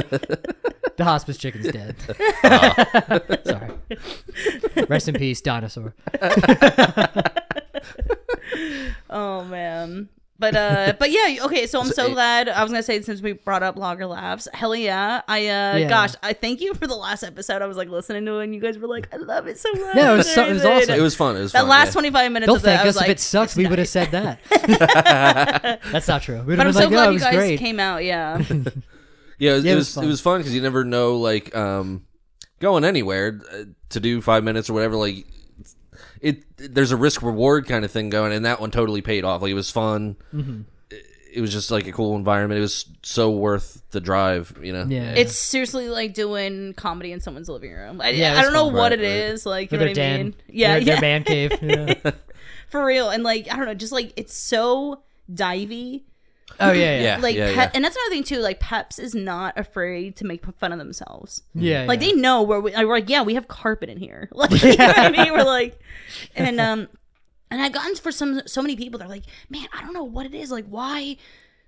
the 0.96 1.04
hospice 1.04 1.36
chicken's 1.38 1.68
dead. 1.68 1.96
Sorry. 3.46 4.86
Rest 4.88 5.08
in 5.08 5.14
peace, 5.16 5.40
dinosaur. 5.40 5.94
Oh 9.10 9.44
man. 9.44 10.08
But 10.38 10.54
uh 10.54 10.92
but 10.98 11.10
yeah, 11.10 11.38
okay, 11.46 11.66
so 11.66 11.80
I'm 11.80 11.86
so 11.86 12.06
it- 12.06 12.12
glad 12.12 12.48
I 12.48 12.62
was 12.62 12.70
gonna 12.70 12.82
say 12.82 13.00
since 13.02 13.22
we 13.22 13.32
brought 13.32 13.62
up 13.62 13.76
Lager 13.76 14.06
Laughs, 14.06 14.46
hell 14.52 14.76
yeah. 14.76 15.22
I 15.26 15.38
uh 15.40 15.76
Yeah. 15.76 15.88
gosh, 15.88 16.12
I 16.22 16.32
thank 16.34 16.60
you 16.60 16.74
for 16.74 16.86
the 16.86 16.94
last 16.94 17.22
episode. 17.22 17.62
I 17.62 17.66
was 17.66 17.76
like 17.76 17.88
listening 17.88 18.26
to 18.26 18.38
it 18.40 18.44
and 18.44 18.54
you 18.54 18.60
guys 18.60 18.78
were 18.78 18.88
like, 18.88 19.08
I 19.14 19.16
love 19.16 19.46
it 19.46 19.58
so 19.58 19.72
much. 19.72 19.96
Yeah, 19.96 20.12
it 20.12 20.16
was 20.18 20.30
so- 20.34 20.44
it 20.46 20.52
was 20.52 20.64
awesome. 20.64 20.94
it 20.94 21.00
was 21.00 21.14
fun. 21.14 21.36
It 21.36 21.40
was 21.40 21.52
That 21.52 21.60
fun, 21.60 21.68
last 21.70 21.86
yeah. 21.88 21.92
twenty 21.92 22.10
five 22.10 22.30
minutes 22.32 22.48
Don't 22.48 22.56
of 22.56 22.62
that, 22.62 22.68
thank 22.76 22.80
I 22.82 22.86
was 22.86 22.96
us 22.96 23.00
like, 23.00 23.10
if 23.10 23.16
it 23.16 23.20
sucks. 23.20 23.56
We 23.56 23.66
would 23.66 23.78
have 23.78 23.88
said 23.88 24.10
that. 24.12 25.80
That's 25.92 26.08
not 26.08 26.22
true. 26.22 26.42
We'd 26.42 26.56
But 26.56 26.66
I'm 26.66 26.72
so 26.72 26.80
like, 26.80 26.88
glad 26.90 27.08
"Oh, 27.08 27.12
you 27.12 27.18
guys 27.20 27.34
great." 27.34 27.58
came 27.58 27.80
out, 27.80 28.04
yeah. 28.04 28.38
Yeah, 29.38 29.52
it 29.52 29.54
was, 29.54 29.64
Yeah, 29.64 29.72
it 29.72 29.72
it 29.72 29.74
was, 29.76 29.76
was 29.76 29.90
it 29.96 30.00
fun. 30.00 30.06
was 30.08 30.20
fun 30.20 30.38
because 30.40 30.54
you 30.54 30.62
never 30.62 30.84
know 30.84 31.16
like 31.16 31.54
um 31.56 32.04
going 32.60 32.84
anywhere 32.84 33.40
uh, 33.52 33.64
to 33.90 34.00
do 34.00 34.20
five 34.20 34.44
minutes 34.44 34.70
or 34.70 34.74
whatever. 34.74 34.96
Like 34.96 35.26
it, 36.20 36.44
there's 36.56 36.92
a 36.92 36.96
risk 36.96 37.22
reward 37.22 37.66
kind 37.66 37.84
of 37.84 37.90
thing 37.90 38.10
going, 38.10 38.32
and 38.32 38.44
that 38.44 38.60
one 38.60 38.70
totally 38.70 39.02
paid 39.02 39.24
off. 39.24 39.42
Like 39.42 39.50
it 39.50 39.54
was 39.54 39.70
fun. 39.70 40.16
Mm-hmm. 40.34 40.62
It, 40.90 41.06
it 41.34 41.40
was 41.40 41.52
just 41.52 41.70
like 41.70 41.86
a 41.86 41.92
cool 41.92 42.16
environment. 42.16 42.58
It 42.58 42.62
was 42.62 42.86
so 43.02 43.30
worth 43.30 43.82
the 43.90 44.00
drive. 44.00 44.58
You 44.62 44.72
know. 44.72 44.86
Yeah. 44.88 45.12
It's 45.12 45.36
seriously 45.36 45.88
like 45.88 46.14
doing 46.14 46.72
comedy 46.74 47.12
in 47.12 47.20
someone's 47.20 47.48
living 47.48 47.72
room. 47.72 48.00
I, 48.00 48.10
Yeah, 48.10 48.38
I 48.38 48.42
don't 48.42 48.52
know 48.52 48.66
fun. 48.66 48.74
what 48.74 48.92
Right, 48.92 49.00
it 49.00 49.04
is, 49.04 49.44
right. 49.44 49.50
like 49.50 49.72
you 49.72 49.78
know 49.78 49.84
what 49.84 49.90
I 49.90 49.94
den. 49.94 50.20
mean? 50.22 50.34
Yeah, 50.48 50.72
their, 50.74 50.78
yeah. 50.80 50.84
their 50.94 51.00
man 51.00 51.24
cave. 51.24 51.52
Yeah. 51.62 52.10
for 52.68 52.84
real. 52.84 53.10
And 53.10 53.22
like 53.22 53.52
I 53.52 53.56
don't 53.56 53.66
know, 53.66 53.74
just 53.74 53.92
like 53.92 54.12
it's 54.16 54.34
so 54.34 55.02
divey. 55.32 56.02
Oh 56.60 56.72
yeah, 56.72 56.96
yeah, 56.96 57.02
Yeah. 57.02 57.16
Like, 57.18 57.36
yeah, 57.36 57.46
Pep- 57.54 57.56
yeah. 57.56 57.70
and 57.74 57.84
that's 57.84 57.96
another 57.96 58.10
thing 58.10 58.24
too. 58.24 58.38
Like 58.38 58.60
Peps 58.60 58.98
is 58.98 59.14
not 59.14 59.58
afraid 59.58 60.16
to 60.16 60.24
make 60.24 60.44
fun 60.58 60.72
of 60.72 60.78
themselves. 60.78 61.42
yeah. 61.54 61.84
Like 61.86 62.00
yeah. 62.00 62.06
they 62.08 62.12
know 62.14 62.42
where 62.42 62.60
we, 62.60 62.72
like, 62.74 62.86
we're 62.86 62.94
like, 62.94 63.10
yeah, 63.10 63.22
we 63.22 63.34
have 63.34 63.48
carpet 63.48 63.88
in 63.90 63.98
here. 63.98 64.28
Like, 64.34 64.50
you 64.62 64.76
know 64.76 64.86
what 64.86 64.98
I 64.98 65.10
mean? 65.10 65.32
We're 65.32 65.44
like, 65.44 65.78
and 66.36 66.60
um, 66.60 66.88
and 67.50 67.60
I've 67.60 67.72
gotten 67.72 67.94
for 67.96 68.10
some 68.12 68.42
so 68.46 68.62
many 68.62 68.76
people. 68.76 68.98
They're 68.98 69.08
like, 69.08 69.24
man, 69.50 69.66
I 69.72 69.82
don't 69.82 69.92
know 69.92 70.04
what 70.04 70.24
it 70.26 70.34
is. 70.34 70.50
Like, 70.50 70.66
why? 70.66 71.16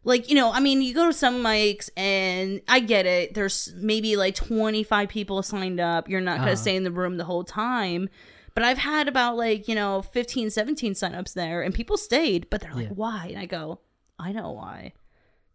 Like, 0.04 0.28
you 0.30 0.36
know, 0.36 0.52
I 0.52 0.60
mean, 0.60 0.80
you 0.80 0.94
go 0.94 1.06
to 1.08 1.12
some 1.12 1.42
mics 1.42 1.90
and 1.96 2.62
I 2.68 2.80
get 2.80 3.04
it. 3.04 3.34
There's 3.34 3.74
maybe 3.76 4.16
like 4.16 4.36
25 4.36 5.08
people 5.08 5.42
signed 5.42 5.80
up. 5.80 6.08
You're 6.08 6.20
not 6.20 6.36
going 6.36 6.46
to 6.46 6.52
Uh-huh. 6.52 6.62
stay 6.62 6.76
in 6.76 6.84
the 6.84 6.90
room 6.92 7.16
the 7.18 7.24
whole 7.24 7.44
time. 7.44 8.08
But 8.54 8.62
I've 8.64 8.78
had 8.78 9.06
about 9.08 9.36
like, 9.36 9.68
you 9.68 9.74
know, 9.74 10.02
15, 10.02 10.50
17 10.50 10.94
signups 10.94 11.34
there 11.34 11.62
and 11.62 11.74
people 11.74 11.96
stayed, 11.96 12.48
but 12.48 12.60
they're 12.60 12.72
like, 12.74 12.86
Yeah. 12.86 12.94
why? 12.94 13.26
And 13.30 13.38
I 13.38 13.46
go, 13.46 13.80
I 14.18 14.32
know 14.32 14.52
why. 14.52 14.92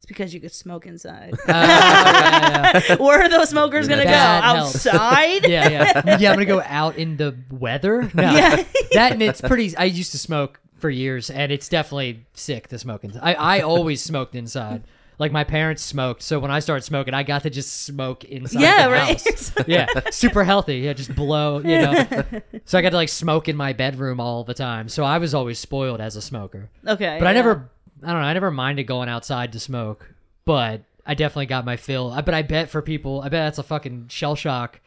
It's 0.03 0.05
because 0.05 0.33
you 0.33 0.41
could 0.41 0.51
smoke 0.51 0.85
inside. 0.85 1.33
Oh, 1.33 1.43
yeah, 1.47 2.81
yeah. 2.89 2.95
Where 2.97 3.21
are 3.21 3.29
those 3.29 3.49
smokers 3.49 3.87
gonna 3.87 4.03
go? 4.03 4.09
That 4.09 4.43
helps. 4.43 4.85
Outside? 4.85 5.47
yeah, 5.47 5.69
yeah. 5.69 6.17
Yeah, 6.19 6.31
I'm 6.31 6.35
gonna 6.35 6.45
go 6.45 6.61
out 6.61 6.97
in 6.97 7.15
the 7.15 7.37
weather. 7.49 8.11
No. 8.13 8.23
Yeah. 8.23 8.55
that 8.91 9.13
and 9.13 9.23
it's 9.23 9.39
pretty. 9.39 9.77
I 9.77 9.85
used 9.85 10.11
to 10.11 10.17
smoke 10.17 10.59
for 10.77 10.89
years, 10.89 11.29
and 11.29 11.53
it's 11.53 11.69
definitely 11.69 12.25
sick 12.33 12.67
to 12.67 12.79
smoke 12.79 13.05
inside. 13.05 13.21
I 13.23 13.33
I 13.33 13.59
always 13.61 14.01
smoked 14.01 14.35
inside. 14.35 14.83
Like 15.19 15.31
my 15.31 15.45
parents 15.45 15.81
smoked, 15.81 16.21
so 16.21 16.37
when 16.39 16.51
I 16.51 16.59
started 16.59 16.81
smoking, 16.81 17.13
I 17.13 17.23
got 17.23 17.43
to 17.43 17.49
just 17.49 17.83
smoke 17.83 18.25
inside. 18.25 18.61
Yeah, 18.61 18.87
the 18.87 18.91
right. 18.91 19.23
house. 19.23 19.53
yeah, 19.67 19.87
super 20.09 20.43
healthy. 20.43 20.79
Yeah, 20.79 20.91
just 20.91 21.15
blow. 21.15 21.59
You 21.59 21.77
know. 21.77 22.23
so 22.65 22.77
I 22.77 22.81
got 22.81 22.89
to 22.89 22.97
like 22.97 23.07
smoke 23.07 23.47
in 23.47 23.55
my 23.55 23.71
bedroom 23.71 24.19
all 24.19 24.43
the 24.43 24.55
time. 24.55 24.89
So 24.89 25.05
I 25.05 25.19
was 25.19 25.33
always 25.33 25.59
spoiled 25.59 26.01
as 26.01 26.17
a 26.17 26.21
smoker. 26.21 26.71
Okay. 26.85 27.17
But 27.19 27.27
I 27.27 27.33
never, 27.33 27.69
I 28.05 28.11
don't 28.11 28.21
know, 28.21 28.27
I 28.27 28.33
never 28.33 28.51
minded 28.51 28.83
going 28.83 29.09
outside 29.09 29.53
to 29.53 29.59
smoke. 29.59 30.13
But 30.45 30.81
I 31.05 31.13
definitely 31.15 31.45
got 31.47 31.65
my 31.65 31.77
fill. 31.77 32.11
I, 32.11 32.21
but 32.21 32.33
I 32.33 32.41
bet 32.41 32.69
for 32.69 32.81
people, 32.81 33.21
I 33.21 33.25
bet 33.25 33.45
that's 33.45 33.59
a 33.59 33.63
fucking 33.63 34.07
shell 34.09 34.35
shock. 34.35 34.79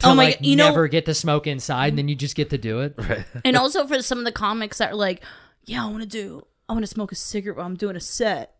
To 0.00 0.08
Oh 0.08 0.14
my 0.14 0.24
like 0.24 0.38
God, 0.38 0.46
you 0.46 0.56
know- 0.56 0.68
never 0.68 0.88
get 0.88 1.06
to 1.06 1.14
smoke 1.14 1.46
inside, 1.46 1.88
and 1.88 1.98
then 1.98 2.08
you 2.08 2.14
just 2.14 2.34
get 2.34 2.50
to 2.50 2.58
do 2.58 2.80
it. 2.80 2.98
And 3.44 3.56
also 3.56 3.86
for 3.86 4.00
some 4.02 4.18
of 4.18 4.24
the 4.24 4.32
comics 4.32 4.78
that 4.78 4.92
are 4.92 4.96
like, 4.96 5.22
yeah, 5.66 5.84
I 5.84 5.88
want 5.88 6.02
to 6.02 6.08
do, 6.08 6.46
I 6.68 6.72
want 6.72 6.82
to 6.84 6.86
smoke 6.88 7.12
a 7.12 7.14
cigarette 7.14 7.58
while 7.58 7.66
I'm 7.66 7.76
doing 7.76 7.96
a 7.96 8.00
set. 8.00 8.54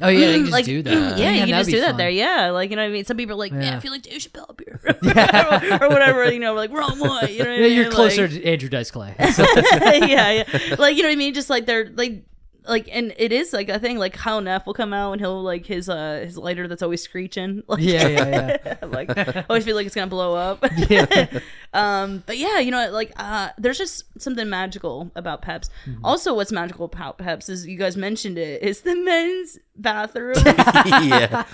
Oh 0.00 0.08
yeah, 0.08 0.18
you 0.28 0.32
can 0.34 0.40
just 0.42 0.52
like, 0.52 0.64
do 0.64 0.82
that. 0.82 1.18
Yeah, 1.18 1.24
Man, 1.26 1.34
you 1.34 1.40
can 1.40 1.48
just 1.60 1.66
be 1.68 1.72
do 1.74 1.80
that 1.82 1.96
there. 1.96 2.10
Yeah, 2.10 2.50
like 2.50 2.70
you 2.70 2.76
know 2.76 2.82
what 2.82 2.88
I 2.88 2.92
mean. 2.92 3.04
Some 3.04 3.16
people 3.16 3.34
are 3.34 3.38
like, 3.38 3.52
"Yeah, 3.52 3.76
I 3.76 3.80
feel 3.80 3.92
like 3.92 4.02
Dave 4.02 4.18
Chappelle 4.20 4.50
up 4.50 4.60
here, 4.60 4.80
or, 5.80 5.84
or 5.84 5.88
whatever. 5.88 6.32
You 6.32 6.40
know, 6.40 6.54
like 6.54 6.72
wrong 6.72 6.98
one. 6.98 7.28
You 7.32 7.44
know, 7.44 7.50
what 7.50 7.58
I 7.60 7.60
Yeah, 7.60 7.66
you're 7.66 7.90
closer 7.92 8.22
Like- 8.22 8.30
to 8.32 8.44
Andrew 8.44 8.68
Dice 8.68 8.90
Clay. 8.90 9.14
yeah, 9.20 10.30
yeah. 10.32 10.74
Like 10.78 10.96
you 10.96 11.02
know 11.02 11.08
what 11.08 11.12
I 11.12 11.16
mean? 11.16 11.32
Just 11.34 11.48
like 11.48 11.66
they're 11.66 11.90
like 11.94 12.24
like 12.66 12.88
and 12.90 13.14
it 13.18 13.32
is 13.32 13.52
like 13.52 13.68
a 13.68 13.78
thing 13.78 13.98
like 13.98 14.12
Kyle 14.14 14.40
Neff 14.40 14.66
will 14.66 14.74
come 14.74 14.92
out 14.92 15.12
and 15.12 15.20
he'll 15.20 15.42
like 15.42 15.66
his 15.66 15.88
uh 15.88 16.22
his 16.24 16.38
lighter 16.38 16.66
that's 16.68 16.82
always 16.82 17.02
screeching. 17.02 17.62
Like, 17.74 17.82
Yeah, 17.82 18.08
yeah, 18.08 18.56
yeah. 18.64 18.76
Like 18.86 19.16
I 19.16 19.44
always 19.48 19.64
feel 19.64 19.74
like 19.74 19.86
it's 19.86 19.94
gonna 19.94 20.06
blow 20.06 20.34
up. 20.34 20.64
yeah, 20.88 21.40
um 21.72 22.22
but 22.26 22.38
yeah, 22.38 22.58
you 22.58 22.70
know 22.70 22.90
like 22.90 23.12
uh 23.16 23.50
there's 23.58 23.78
just 23.78 24.04
something 24.20 24.48
magical 24.48 25.10
about 25.14 25.42
Peps. 25.42 25.70
Mm-hmm. 25.86 26.04
Also 26.04 26.34
what's 26.34 26.52
magical 26.52 26.86
about 26.86 27.18
Peps 27.18 27.48
is 27.48 27.66
you 27.66 27.78
guys 27.78 27.96
mentioned 27.96 28.38
it, 28.38 28.62
is 28.62 28.82
the 28.82 28.94
men's 28.96 29.58
bathroom. 29.76 30.36
yeah. 30.44 31.44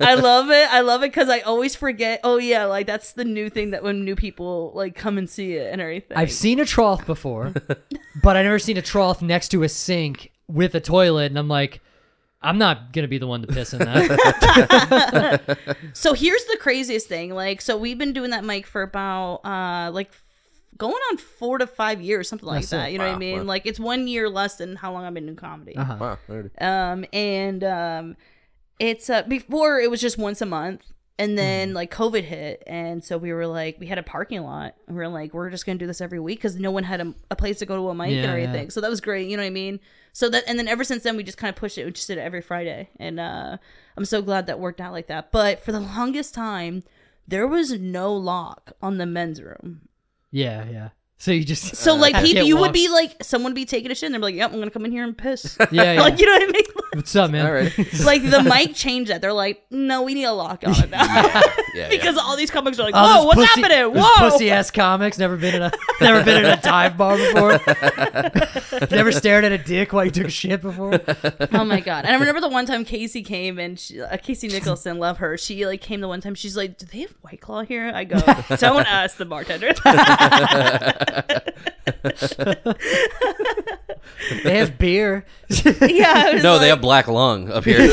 I 0.00 0.14
love 0.14 0.50
it. 0.50 0.68
I 0.70 0.80
love 0.80 1.02
it 1.02 1.12
because 1.12 1.28
I 1.28 1.40
always 1.40 1.76
forget. 1.76 2.20
Oh 2.24 2.38
yeah, 2.38 2.64
like 2.64 2.86
that's 2.86 3.12
the 3.12 3.24
new 3.24 3.48
thing 3.48 3.70
that 3.70 3.82
when 3.82 4.04
new 4.04 4.16
people 4.16 4.72
like 4.74 4.94
come 4.94 5.18
and 5.18 5.28
see 5.28 5.54
it 5.54 5.72
and 5.72 5.80
everything. 5.80 6.16
I've 6.16 6.32
seen 6.32 6.60
a 6.60 6.64
trough 6.64 7.06
before, 7.06 7.52
but 8.22 8.36
I 8.36 8.42
never 8.42 8.58
seen 8.58 8.76
a 8.76 8.82
trough 8.82 9.22
next 9.22 9.48
to 9.50 9.62
a 9.62 9.68
sink 9.68 10.29
with 10.52 10.74
a 10.74 10.80
toilet, 10.80 11.26
and 11.26 11.38
I'm 11.38 11.48
like, 11.48 11.80
I'm 12.42 12.58
not 12.58 12.92
gonna 12.92 13.08
be 13.08 13.18
the 13.18 13.26
one 13.26 13.42
to 13.42 13.46
piss 13.48 13.72
in 13.74 13.80
that. 13.80 15.58
So 15.92 16.14
here's 16.14 16.44
the 16.44 16.56
craziest 16.58 17.06
thing. 17.08 17.34
Like, 17.34 17.60
so 17.60 17.76
we've 17.76 17.98
been 17.98 18.12
doing 18.12 18.30
that 18.30 18.44
mic 18.44 18.66
for 18.66 18.82
about 18.82 19.40
uh 19.44 19.90
like 19.92 20.10
going 20.76 20.94
on 21.10 21.18
four 21.18 21.58
to 21.58 21.66
five 21.66 22.00
years, 22.00 22.28
something 22.28 22.46
like 22.48 22.60
That's 22.62 22.70
that. 22.70 22.88
it. 22.88 22.92
You 22.92 22.98
know 22.98 23.06
what 23.06 23.16
I 23.16 23.18
mean? 23.18 23.38
wow. 23.40 23.44
Like 23.44 23.66
it's 23.66 23.78
one 23.80 24.08
year 24.08 24.28
less 24.30 24.56
than 24.56 24.76
how 24.76 24.92
long 24.92 25.04
I've 25.04 25.12
been 25.14 25.28
in 25.28 25.36
comedy. 25.36 25.76
Uh-huh. 25.76 26.16
Wow. 26.28 26.44
Um 26.58 27.04
and 27.12 27.62
um 27.64 28.16
it's 28.78 29.10
uh 29.10 29.22
before 29.24 29.78
it 29.80 29.90
was 29.90 30.00
just 30.00 30.16
once 30.16 30.40
a 30.40 30.46
month. 30.46 30.82
And 31.20 31.38
then 31.38 31.74
like 31.74 31.94
COVID 31.94 32.24
hit, 32.24 32.62
and 32.66 33.04
so 33.04 33.18
we 33.18 33.32
were 33.32 33.46
like, 33.46 33.78
we 33.78 33.86
had 33.86 33.98
a 33.98 34.02
parking 34.02 34.42
lot, 34.42 34.74
and 34.86 34.96
we 34.96 35.02
were 35.02 35.08
like, 35.08 35.34
we're 35.34 35.50
just 35.50 35.66
gonna 35.66 35.78
do 35.78 35.86
this 35.86 36.00
every 36.00 36.18
week 36.18 36.38
because 36.38 36.56
no 36.56 36.70
one 36.70 36.84
had 36.84 37.00
a, 37.00 37.14
a 37.30 37.36
place 37.36 37.58
to 37.58 37.66
go 37.66 37.76
to 37.76 37.88
a 37.90 37.94
mic 37.94 38.10
Yeah, 38.10 38.32
and 38.32 38.54
yeah. 38.54 38.68
So 38.70 38.80
that 38.80 38.88
was 38.88 39.00
great, 39.00 39.28
you 39.28 39.36
know 39.36 39.42
what 39.42 39.48
I 39.48 39.50
mean? 39.50 39.80
So 40.12 40.28
that, 40.30 40.44
and 40.46 40.58
then 40.58 40.66
ever 40.66 40.82
since 40.82 41.02
then, 41.02 41.16
we 41.16 41.22
just 41.22 41.38
kind 41.38 41.50
of 41.50 41.56
pushed 41.56 41.78
it. 41.78 41.84
We 41.84 41.92
just 41.92 42.08
did 42.08 42.18
it 42.18 42.22
every 42.22 42.40
Friday, 42.40 42.88
and 42.98 43.20
uh, 43.20 43.58
I'm 43.96 44.04
so 44.04 44.22
glad 44.22 44.46
that 44.46 44.58
worked 44.58 44.80
out 44.80 44.92
like 44.92 45.08
that. 45.08 45.30
But 45.30 45.62
for 45.62 45.72
the 45.72 45.80
longest 45.80 46.34
time, 46.34 46.82
there 47.28 47.46
was 47.46 47.72
no 47.72 48.12
lock 48.14 48.72
on 48.82 48.98
the 48.98 49.06
men's 49.06 49.42
room. 49.42 49.82
Yeah, 50.30 50.64
yeah. 50.70 50.88
So 51.22 51.32
you 51.32 51.44
just 51.44 51.76
So 51.76 51.94
like, 51.96 52.14
have 52.14 52.22
to 52.22 52.26
he, 52.28 52.32
get 52.32 52.46
you 52.46 52.56
would 52.56 52.72
be 52.72 52.88
like, 52.88 53.22
someone 53.22 53.50
would 53.50 53.54
be 53.54 53.66
taking 53.66 53.90
a 53.90 53.94
shit, 53.94 54.06
and 54.06 54.14
they're 54.14 54.22
like, 54.22 54.34
"Yep, 54.34 54.52
I'm 54.54 54.58
gonna 54.58 54.70
come 54.70 54.86
in 54.86 54.90
here 54.90 55.04
and 55.04 55.16
piss." 55.16 55.54
yeah, 55.70 55.92
yeah. 55.92 56.00
like, 56.00 56.18
you 56.18 56.24
know 56.24 56.32
what 56.32 56.42
I 56.42 56.46
mean? 56.50 56.64
What's 56.94 57.14
up, 57.14 57.30
man? 57.30 57.44
All 57.46 57.52
right. 57.52 57.76
like 58.04 58.22
the 58.28 58.42
mic 58.42 58.74
changed 58.74 59.10
that. 59.10 59.20
They're 59.20 59.34
like, 59.34 59.62
"No, 59.70 60.00
we 60.02 60.14
need 60.14 60.24
a 60.24 60.32
lock 60.32 60.62
on 60.66 60.72
it 60.82 60.88
now." 60.88 61.42
Yeah. 61.74 61.88
because 61.90 62.16
all 62.16 62.36
these 62.36 62.50
comics 62.50 62.78
are 62.80 62.84
like, 62.84 62.94
Oh, 62.96 63.02
"Whoa, 63.02 63.14
those 63.16 63.26
what's 63.36 63.52
pussy- 63.52 63.60
happening? 63.62 63.94
Whoa!" 64.02 64.30
pussy 64.30 64.50
ass 64.50 64.70
comics 64.70 65.18
never 65.18 65.36
been 65.36 65.54
in 65.56 65.62
a 65.62 65.70
never 66.00 66.24
been 66.24 66.42
in 66.42 66.50
a 66.50 66.56
dive 66.60 66.96
bar 66.96 67.16
before. 67.18 67.60
never 68.90 69.12
stared 69.12 69.44
at 69.44 69.52
a 69.52 69.58
dick 69.58 69.92
while 69.92 70.06
you 70.06 70.10
took 70.10 70.26
a 70.26 70.30
shit 70.30 70.62
before. 70.62 70.98
oh 71.52 71.64
my 71.64 71.80
god! 71.80 72.06
And 72.06 72.16
I 72.16 72.18
remember 72.18 72.40
the 72.40 72.48
one 72.48 72.64
time 72.64 72.84
Casey 72.86 73.22
came 73.22 73.58
and 73.58 73.78
she, 73.78 74.00
uh, 74.00 74.16
Casey 74.16 74.48
Nicholson, 74.48 74.98
love 74.98 75.18
her. 75.18 75.36
She 75.36 75.66
like 75.66 75.82
came 75.82 76.00
the 76.00 76.08
one 76.08 76.22
time. 76.22 76.34
She's 76.34 76.56
like, 76.56 76.78
"Do 76.78 76.86
they 76.86 77.00
have 77.02 77.12
White 77.20 77.42
Claw 77.42 77.62
here?" 77.62 77.92
I 77.94 78.04
go, 78.04 78.18
"Don't 78.56 78.86
ask 78.90 79.18
the 79.18 79.26
bartender." 79.26 79.74
They 84.44 84.58
have 84.58 84.78
beer. 84.78 85.24
yeah, 85.48 86.12
I 86.14 86.34
was 86.34 86.42
No, 86.42 86.58
they 86.58 86.68
have 86.68 86.80
black 86.80 87.08
lung 87.08 87.50
up 87.50 87.64
here. 87.64 87.78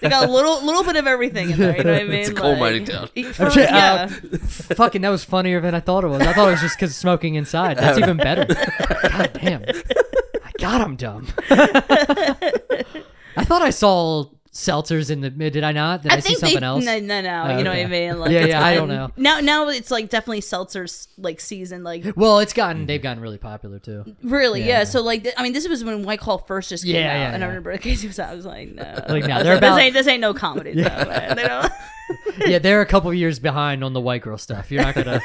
They 0.00 0.08
got 0.08 0.28
a 0.28 0.30
little 0.32 0.64
little 0.64 0.82
bit 0.84 0.96
of 0.96 1.06
everything 1.06 1.50
in 1.50 1.58
there. 1.58 1.76
You 1.76 1.84
know 1.84 1.92
what 1.92 2.00
I 2.02 2.04
mean? 2.04 2.12
It's 2.20 2.28
a 2.30 2.34
coal 2.34 2.50
Like- 2.52 2.60
mining 2.60 2.84
town. 2.86 3.08
For- 3.32 3.46
Okay, 3.46 3.64
yeah. 3.64 4.08
uh, 4.10 4.38
Fucking, 4.74 5.02
that 5.02 5.10
was 5.10 5.24
funnier 5.24 5.60
than 5.60 5.74
I 5.74 5.80
thought 5.80 6.02
it 6.04 6.08
was. 6.08 6.22
I 6.22 6.32
thought 6.32 6.48
it 6.48 6.52
was 6.52 6.60
just 6.60 6.76
because 6.76 6.96
smoking 6.96 7.34
inside. 7.36 7.76
That's 7.78 7.98
even 7.98 8.16
better. 8.16 8.44
God 8.46 9.30
damn. 9.34 9.62
I 9.64 10.50
God, 10.58 10.80
I'm 10.80 10.96
dumb. 10.96 11.26
I 11.50 13.44
thought 13.44 13.62
I 13.62 13.70
saw 13.70 14.24
seltzers 14.62 15.10
in 15.10 15.20
the. 15.20 15.30
Did 15.30 15.64
I 15.64 15.72
not? 15.72 16.02
Did 16.02 16.12
I, 16.12 16.20
see 16.20 16.34
something 16.36 16.60
they, 16.60 16.66
else? 16.66 16.84
No, 16.84 16.98
no, 17.00 17.20
no. 17.20 17.44
Oh, 17.48 17.58
you 17.58 17.64
know 17.64 17.70
okay. 17.72 17.82
what 17.82 17.86
I 17.86 17.90
mean? 17.90 18.18
Like, 18.18 18.30
Yeah, 18.30 18.38
it's 18.40 18.48
yeah, 18.48 18.64
I 18.64 18.74
don't 18.74 18.88
know. 18.88 19.10
Now, 19.16 19.40
now 19.40 19.68
it's 19.68 19.90
like 19.90 20.08
definitely 20.08 20.40
seltzers 20.40 21.08
like 21.18 21.40
season. 21.40 21.82
Like, 21.84 22.04
Well, 22.16 22.38
it's 22.38 22.52
gotten 22.52 22.86
they've 22.86 23.02
gotten 23.02 23.22
really 23.22 23.38
popular 23.38 23.78
too. 23.78 24.04
really, 24.22 24.60
yeah. 24.60 24.66
Yeah. 24.80 24.84
So 24.84 25.02
like, 25.02 25.24
th- 25.24 25.34
I 25.36 25.42
mean, 25.42 25.52
this 25.52 25.68
was 25.68 25.82
when 25.84 26.04
White 26.04 26.20
Claw 26.20 26.38
first 26.38 26.68
just 26.70 26.84
came 26.84 26.94
Yeah, 26.94 27.00
out, 27.10 27.16
yeah, 27.16 27.34
and 27.34 27.36
I 27.42 27.46
yeah. 27.46 27.46
remember 27.48 27.76
Casey 27.78 28.06
was. 28.06 28.18
I 28.18 28.34
was 28.34 28.46
like, 28.46 28.72
no, 28.74 28.82
Like, 29.08 29.24
no, 29.24 29.34
this, 29.36 29.42
they're 29.44 29.56
about- 29.58 29.78
ain't 29.80 29.94
this 29.94 30.06
ain't 30.06 30.20
no 30.20 30.32
comedy. 30.34 30.74
though, 30.74 30.82
man. 30.82 31.36
They 31.36 31.42
don't. 31.48 31.72
yeah, 32.46 32.58
they're 32.58 32.80
a 32.82 32.86
couple 32.86 33.12
years 33.14 33.38
behind 33.38 33.82
on 33.82 33.92
the 33.92 34.00
white 34.00 34.22
girl 34.22 34.38
stuff. 34.38 34.70
You're 34.70 34.82
not 34.82 34.94
gonna. 34.94 35.20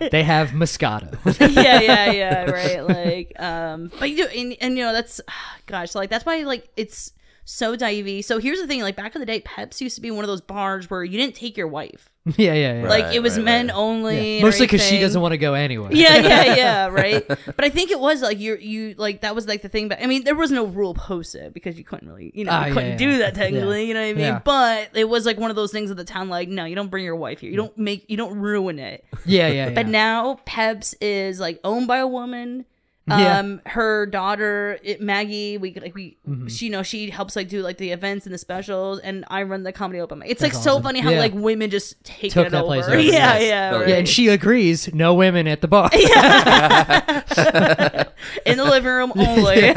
they 0.10 0.22
have 0.22 0.50
Moscato. 0.50 1.16
yeah, 1.54 1.80
yeah, 1.80 2.10
yeah, 2.12 2.50
right. 2.50 2.84
Like, 2.86 3.40
um, 3.40 3.90
but 3.98 4.10
you 4.10 4.16
do, 4.18 4.26
and, 4.26 4.56
and 4.60 4.76
you 4.76 4.84
know, 4.84 4.92
that's, 4.92 5.20
gosh, 5.66 5.94
like 5.94 6.10
that's 6.10 6.24
why 6.26 6.42
like 6.42 6.68
it's 6.76 7.12
so 7.44 7.76
divey. 7.76 8.24
So 8.24 8.38
here's 8.38 8.60
the 8.60 8.66
thing: 8.66 8.80
like 8.82 8.96
back 8.96 9.14
in 9.14 9.20
the 9.20 9.26
day, 9.26 9.40
Peps 9.40 9.80
used 9.80 9.94
to 9.96 10.00
be 10.00 10.10
one 10.10 10.24
of 10.24 10.28
those 10.28 10.40
bars 10.40 10.88
where 10.90 11.04
you 11.04 11.18
didn't 11.18 11.34
take 11.34 11.56
your 11.56 11.68
wife. 11.68 12.10
yeah, 12.38 12.54
yeah, 12.54 12.80
yeah. 12.80 12.88
Like 12.88 13.04
Right, 13.04 13.14
it 13.16 13.22
was 13.22 13.36
right, 13.36 13.44
men 13.44 13.66
right. 13.66 13.76
only. 13.76 14.36
and 14.36 14.44
Mostly 14.46 14.64
because 14.64 14.82
she 14.82 14.98
doesn't 14.98 15.20
want 15.20 15.32
to 15.32 15.36
go 15.38 15.52
anyway. 15.52 15.90
yeah, 15.92 16.16
yeah, 16.16 16.54
yeah, 16.56 16.86
right. 16.86 17.22
But 17.28 17.64
I 17.64 17.68
think 17.68 17.90
it 17.90 18.00
was 18.00 18.22
like 18.22 18.38
you, 18.38 18.56
you 18.56 18.94
like 18.96 19.20
that 19.20 19.34
was 19.34 19.46
like 19.46 19.60
the 19.60 19.68
thing. 19.68 19.88
But 19.88 20.02
I 20.02 20.06
mean, 20.06 20.24
there 20.24 20.34
was 20.34 20.50
no 20.50 20.64
rule 20.64 20.94
posted 20.94 21.52
because 21.52 21.76
you 21.76 21.84
couldn't 21.84 22.08
really, 22.08 22.32
you 22.34 22.44
know, 22.44 22.52
Ah, 22.52 22.62
you 22.62 22.68
yeah, 22.68 22.72
couldn't 22.74 22.90
yeah. 22.92 22.96
do 22.96 23.18
that 23.18 23.34
technically. 23.34 23.84
You 23.88 23.92
know 23.92 24.00
what 24.00 24.06
I 24.08 24.12
mean? 24.14 24.20
Yeah. 24.24 24.38
But 24.42 24.88
it 24.94 25.06
was 25.08 25.26
like 25.26 25.36
one 25.38 25.50
of 25.50 25.56
those 25.56 25.70
things 25.70 25.90
at 25.90 25.98
the 25.98 26.04
town, 26.04 26.30
like, 26.30 26.48
no, 26.48 26.64
you 26.64 26.74
don't 26.74 26.90
bring 26.90 27.04
your 27.04 27.16
wife 27.16 27.40
here. 27.40 27.50
You 27.50 27.56
don't 27.58 27.76
make, 27.76 28.08
you 28.08 28.16
don't 28.16 28.38
ruin 28.38 28.78
it. 28.78 29.04
yeah, 29.26 29.48
yeah. 29.48 29.68
yeah. 29.68 29.70
But 29.74 29.88
now 29.88 30.36
Peps 30.46 30.94
is 31.02 31.40
like 31.40 31.60
owned 31.62 31.86
by 31.86 31.98
a 31.98 32.06
woman. 32.06 32.64
Yeah. 33.06 33.38
Um, 33.40 33.60
her 33.66 34.06
daughter 34.06 34.78
it, 34.82 34.98
Maggie, 35.02 35.58
we 35.58 35.74
like 35.74 35.94
we, 35.94 36.16
Mm-hmm. 36.26 36.46
she 36.46 36.64
you 36.66 36.70
know 36.72 36.82
she 36.82 37.10
helps 37.10 37.36
like 37.36 37.48
do 37.48 37.60
like 37.60 37.76
the 37.76 37.90
events 37.90 38.24
and 38.24 38.34
the 38.34 38.38
specials, 38.38 38.98
and 39.00 39.26
I 39.28 39.42
run 39.42 39.62
the 39.62 39.72
comedy 39.72 40.00
open 40.00 40.20
mic. 40.20 40.30
It's 40.30 40.40
like 40.40 40.52
That's 40.52 40.64
so 40.64 40.80
funny 40.80 41.00
how 41.00 41.10
Yeah. 41.10 41.18
like 41.18 41.34
women 41.34 41.68
just 41.68 42.02
take 42.02 42.32
Took 42.32 42.46
it 42.46 42.50
that 42.52 42.62
over. 42.64 42.66
place 42.66 42.86
over. 42.86 42.98
Yeah, 43.00 43.10
Yes. 43.38 43.42
yeah, 43.42 43.76
right. 43.76 43.88
yeah, 43.88 43.96
and 43.96 44.08
she 44.08 44.28
agrees. 44.28 44.92
No 44.94 45.12
women 45.12 45.46
at 45.46 45.60
the 45.60 45.68
bar. 45.68 45.90
Yeah. 45.94 47.12
in 48.46 48.56
the 48.56 48.64
living 48.64 48.90
room 48.90 49.12
only 49.16 49.68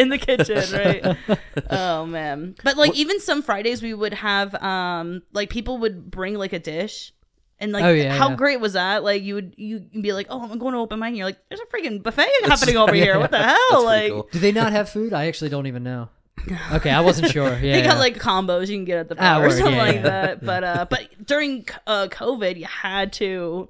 in 0.00 0.08
the 0.08 0.18
kitchen 0.18 0.62
right 0.72 1.16
oh 1.70 2.06
man 2.06 2.54
but 2.64 2.76
like 2.76 2.94
even 2.94 3.20
some 3.20 3.42
fridays 3.42 3.82
we 3.82 3.92
would 3.92 4.14
have 4.14 4.54
um 4.62 5.22
like 5.32 5.50
people 5.50 5.78
would 5.78 6.10
bring 6.10 6.34
like 6.34 6.52
a 6.52 6.58
dish 6.58 7.12
and 7.62 7.72
like 7.72 7.84
Oh, 7.84 7.92
yeah, 7.92 8.12
how 8.14 8.28
yeah. 8.30 8.36
great 8.36 8.60
was 8.60 8.74
that 8.74 9.02
like 9.02 9.22
you 9.22 9.34
would 9.36 9.54
you 9.56 9.80
be 9.80 10.12
like 10.12 10.26
oh 10.28 10.42
i'm 10.42 10.58
going 10.58 10.72
to 10.74 10.78
open 10.78 10.98
mine. 10.98 11.08
and 11.08 11.16
you're 11.16 11.26
like 11.26 11.38
there's 11.48 11.60
a 11.60 11.66
freaking 11.66 12.02
buffet 12.02 12.28
happening 12.44 12.76
over 12.76 12.92
here 13.04 13.18
what 13.18 13.30
the 13.30 13.38
hell 13.42 13.84
like 13.84 14.10
cool. 14.12 14.28
Do 14.32 14.38
they 14.38 14.52
not 14.52 14.72
have 14.72 14.88
food? 14.90 15.12
I 15.14 15.26
actually 15.26 15.48
don't 15.50 15.66
even 15.66 15.82
know. 15.82 16.08
Okay, 16.72 16.90
I 16.90 17.00
wasn't 17.00 17.30
sure. 17.30 17.50
Yeah, 17.52 17.60
they 17.60 17.78
yeah. 17.82 17.84
got 17.86 17.98
like 17.98 18.16
combos 18.18 18.66
you 18.68 18.76
can 18.76 18.84
get 18.84 18.98
at 18.98 19.08
the 19.08 19.14
Ah, 19.16 19.36
bar 19.38 19.44
or 19.44 19.48
word, 19.48 19.58
something 19.58 19.74
yeah, 19.74 19.82
like 19.82 19.94
yeah. 19.96 20.02
that 20.02 20.44
but 20.44 20.64
uh 20.64 20.86
but 20.90 21.08
during 21.26 21.64
uh 21.86 22.08
covid 22.10 22.56
you 22.58 22.66
had 22.66 23.12
to 23.14 23.68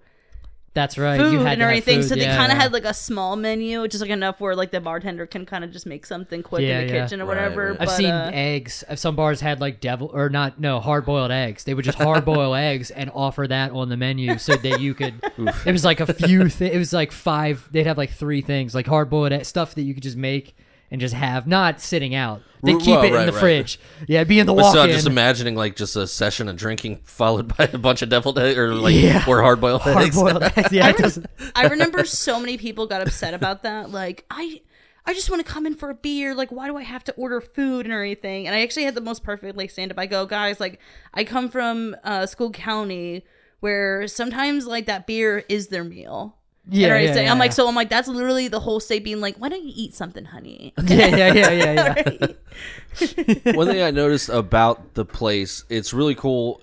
that's 0.75 0.97
right. 0.99 1.21
food 1.21 1.33
you 1.33 1.39
had 1.41 1.53
and 1.53 1.59
to 1.61 1.65
have 1.65 1.71
everything. 1.73 2.01
food, 2.01 2.09
So 2.09 2.15
they 2.15 2.23
yeah, 2.23 2.37
kind 2.37 2.51
of 2.51 2.57
yeah. 2.57 2.63
had 2.63 2.73
like 2.73 2.85
a 2.85 2.95
small 2.95 3.37
menu, 3.37 3.87
just 3.89 4.01
like 4.01 4.11
enough 4.11 4.41
where 4.41 4.57
like 4.57 4.71
the 4.71 4.81
bartender 4.81 5.27
can 5.27 5.45
kind 5.45 5.65
of 5.65 5.71
just 5.71 5.87
make 5.87 6.07
something 6.07 6.43
quick 6.43 6.63
Yeah, 6.63 6.81
in 6.81 6.87
the 6.87 6.93
yeah. 6.95 7.03
kitchen 7.05 7.21
or 7.21 7.25
Right, 7.27 7.37
whatever. 7.37 7.71
right. 7.73 7.81
I've 7.81 7.87
but, 7.89 7.97
seen 7.97 8.11
uh, 8.11 8.31
eggs. 8.33 8.83
uh, 8.89 8.97
Some 8.97 9.15
bars 9.17 9.41
had 9.41 9.61
like 9.61 9.81
devil 9.81 10.11
or 10.15 10.29
not, 10.31 10.59
no 10.61 10.81
hard 10.81 11.05
boiled 11.05 11.31
eggs. 11.31 11.65
They 11.65 11.75
would 11.75 11.85
just 11.85 11.99
hard 11.99 12.25
boil 12.25 12.55
eggs 12.71 12.91
and 12.91 13.11
offer 13.15 13.47
that 13.47 13.73
on 13.73 13.89
the 13.91 13.97
menu 13.97 14.39
so 14.39 14.57
that 14.57 14.81
you 14.81 14.95
could. 14.95 15.15
it 15.67 15.73
was 15.73 15.85
like 15.85 16.01
a 16.01 16.13
few. 16.13 16.49
Th- 16.49 16.73
it 16.73 16.79
was 16.79 16.93
like 16.93 17.13
five. 17.13 17.69
They'd 17.71 17.87
have 17.87 17.99
like 17.99 18.11
three 18.11 18.41
things 18.41 18.75
like 18.75 18.87
hard 18.87 19.11
boiled 19.11 19.33
e- 19.33 19.45
stuff 19.45 19.75
that 19.75 19.83
you 19.83 19.95
could 19.95 20.03
just 20.03 20.17
make 20.17 20.55
and 20.93 21.01
just 21.01 21.15
have, 21.15 21.47
not 21.49 21.81
sitting 21.81 22.15
out. 22.15 22.43
They 22.63 22.75
keep 22.77 22.87
well, 22.89 23.03
it 23.03 23.07
in 23.09 23.15
right, 23.15 23.27
the 23.27 23.33
right. 23.33 23.41
fridge. 23.41 23.81
Yeah, 24.07 24.23
be 24.23 24.39
in 24.39 24.47
the 24.47 24.53
But 24.55 24.63
walk 24.63 24.75
so 24.75 24.85
in. 24.85 24.91
just 24.91 25.07
imagining 25.09 25.57
like 25.57 25.75
just 25.75 25.97
a 25.97 26.07
session 26.07 26.49
of 26.49 26.55
drinking 26.55 27.01
followed 27.03 27.57
by 27.57 27.69
a 27.73 27.79
bunch 27.79 28.03
of 28.03 28.09
deviled 28.11 28.39
eggs 28.39 28.57
or 28.57 28.75
like 28.75 28.95
Yeah. 28.95 29.25
or 29.27 29.43
hard 29.43 29.61
boiled 29.61 29.81
hard 29.83 29.97
eggs. 29.97 30.15
boiled 30.15 30.43
eggs. 30.45 30.71
Yeah, 30.71 30.91
it 30.91 30.97
doesn't. 30.99 31.27
I 31.57 31.67
remember 31.69 32.05
so 32.05 32.39
many 32.39 32.59
people 32.59 32.87
got 32.87 33.03
upset 33.03 33.35
about 33.35 33.65
that. 33.65 33.91
Like, 33.91 34.25
I 34.31 34.61
I 35.05 35.15
just 35.15 35.29
want 35.31 35.45
to 35.45 35.51
come 35.53 35.67
in 35.67 35.75
for 35.75 35.91
a 35.91 35.95
beer. 35.95 36.35
Like, 36.35 36.53
why 36.53 36.69
do 36.69 36.77
I 36.77 36.83
have 36.83 37.03
to 37.05 37.13
order 37.15 37.41
food 37.41 37.87
and 37.87 37.93
everything? 37.93 38.47
And 38.47 38.55
I 38.55 38.61
actually 38.61 38.85
had 38.85 38.95
the 38.95 39.01
most 39.01 39.25
perfect 39.25 39.57
like 39.57 39.71
stand 39.71 39.91
up. 39.91 39.99
I 39.99 40.07
go, 40.07 40.27
guys, 40.27 40.61
like 40.61 40.79
I 41.15 41.25
come 41.25 41.49
from 41.49 41.97
uh, 42.05 42.27
Schuylkill 42.27 42.53
County 42.63 43.25
where 43.61 44.07
sometimes 44.07 44.67
like 44.67 44.87
that 44.87 45.07
beer 45.07 45.45
is 45.49 45.69
their 45.69 45.85
meal. 45.85 46.37
Yeah, 46.71 46.95
And 46.95 47.03
yeah, 47.05 47.11
everything. 47.11 47.25
yeah, 47.25 47.33
I'm 47.33 47.39
like, 47.39 47.51
yeah. 47.51 47.55
so 47.55 47.69
I'm 47.69 47.75
like, 47.75 47.91
that's 47.91 48.09
literally 48.09 48.49
the 48.49 48.61
whole 48.61 48.79
state 48.81 49.03
being 49.05 49.21
like, 49.21 49.37
why 49.37 49.49
don't 49.49 49.65
you 49.65 49.73
eat 49.75 49.95
something, 49.95 50.25
honey? 50.25 50.73
Yeah, 50.85 51.09
yeah, 51.09 51.33
yeah, 51.33 51.51
yeah, 51.51 51.95
yeah. 52.07 53.53
One 53.55 53.67
thing 53.67 53.83
I 53.83 53.91
noticed 53.91 54.29
about 54.29 54.95
the 54.95 55.05
place, 55.05 55.65
it's 55.69 55.93
really 55.93 56.15
cool. 56.15 56.63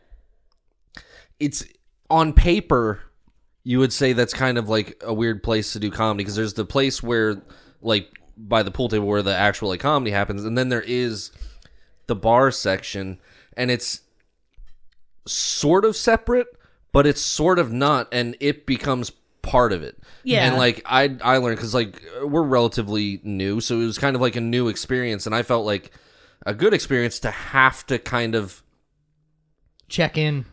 It's 1.39 1.65
on 2.09 2.33
paper, 2.33 3.01
you 3.63 3.79
would 3.79 3.91
say 3.93 4.13
that's 4.13 4.33
kind 4.33 4.57
of 4.57 4.69
like 4.69 5.01
a 5.05 5.13
weird 5.13 5.43
place 5.43 5.73
to 5.73 5.79
do 5.79 5.91
comedy 5.91 6.23
because 6.23 6.35
there's 6.35 6.53
the 6.53 6.65
place 6.65 7.03
where, 7.03 7.41
like, 7.81 8.09
by 8.37 8.63
the 8.63 8.71
pool 8.71 8.87
table 8.87 9.05
where 9.05 9.21
the 9.21 9.35
actual 9.35 9.67
like 9.69 9.81
comedy 9.81 10.11
happens, 10.11 10.45
and 10.45 10.57
then 10.57 10.69
there 10.69 10.83
is 10.87 11.31
the 12.07 12.15
bar 12.15 12.51
section, 12.51 13.19
and 13.57 13.69
it's 13.69 14.01
sort 15.27 15.83
of 15.85 15.95
separate, 15.95 16.47
but 16.93 17.05
it's 17.05 17.21
sort 17.21 17.59
of 17.59 17.71
not, 17.73 18.07
and 18.13 18.35
it 18.39 18.65
becomes 18.65 19.11
part 19.41 19.71
of 19.73 19.83
it. 19.83 19.97
Yeah. 20.23 20.47
and 20.47 20.57
like 20.57 20.81
I 20.85 21.15
I 21.21 21.37
learned 21.37 21.57
because 21.57 21.73
like 21.73 22.01
we're 22.23 22.43
relatively 22.43 23.19
new, 23.23 23.59
so 23.61 23.79
it 23.79 23.85
was 23.85 23.97
kind 23.97 24.15
of 24.15 24.21
like 24.21 24.35
a 24.35 24.41
new 24.41 24.67
experience, 24.67 25.25
and 25.25 25.33
I 25.35 25.43
felt 25.43 25.65
like 25.65 25.91
a 26.45 26.53
good 26.53 26.73
experience 26.73 27.19
to 27.19 27.31
have 27.31 27.85
to 27.87 27.99
kind 27.99 28.35
of 28.35 28.61
Check 29.87 30.17
in. 30.17 30.45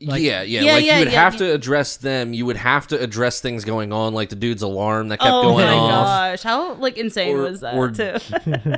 Like- 0.00 0.20
yeah 0.22 0.42
yeah, 0.42 0.60
Yeah, 0.60 0.72
like 0.74 0.84
yeah, 0.84 0.98
you 0.98 1.04
would 1.06 1.12
yeah, 1.12 1.24
have 1.24 1.36
to 1.38 1.52
address 1.54 1.96
them 1.96 2.34
you 2.34 2.44
would 2.44 2.58
have 2.58 2.86
to 2.88 3.00
address 3.02 3.40
things 3.40 3.64
going 3.64 3.94
on 3.94 4.12
like 4.12 4.28
the 4.28 4.36
dude's 4.36 4.60
alarm 4.60 5.08
that 5.08 5.18
kept 5.20 5.32
oh 5.32 5.42
going 5.42 5.64
my 5.66 5.72
off 5.72 6.06
gosh, 6.06 6.42
how 6.42 6.74
like 6.74 6.98
insane 6.98 7.34
Or- 7.34 7.40
was 7.42 7.60
that 7.62 7.74
or- 7.74 7.90
too? 7.90 8.12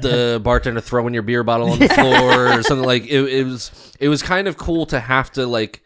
the 0.01 0.40
bartender 0.44 0.81
throwing 0.81 1.12
your 1.14 1.25
beer 1.25 1.42
bottle 1.42 1.71
on 1.73 1.81
the 1.81 1.88
floor 1.94 2.57
or 2.59 2.62
something 2.62 2.87
like 2.87 3.05
it, 3.07 3.21
it 3.25 3.44
was 3.44 3.92
it 3.99 4.09
was 4.09 4.23
kind 4.23 4.47
of 4.47 4.57
cool 4.57 4.87
to 4.87 5.01
have 5.01 5.33
to 5.33 5.44
like 5.44 5.83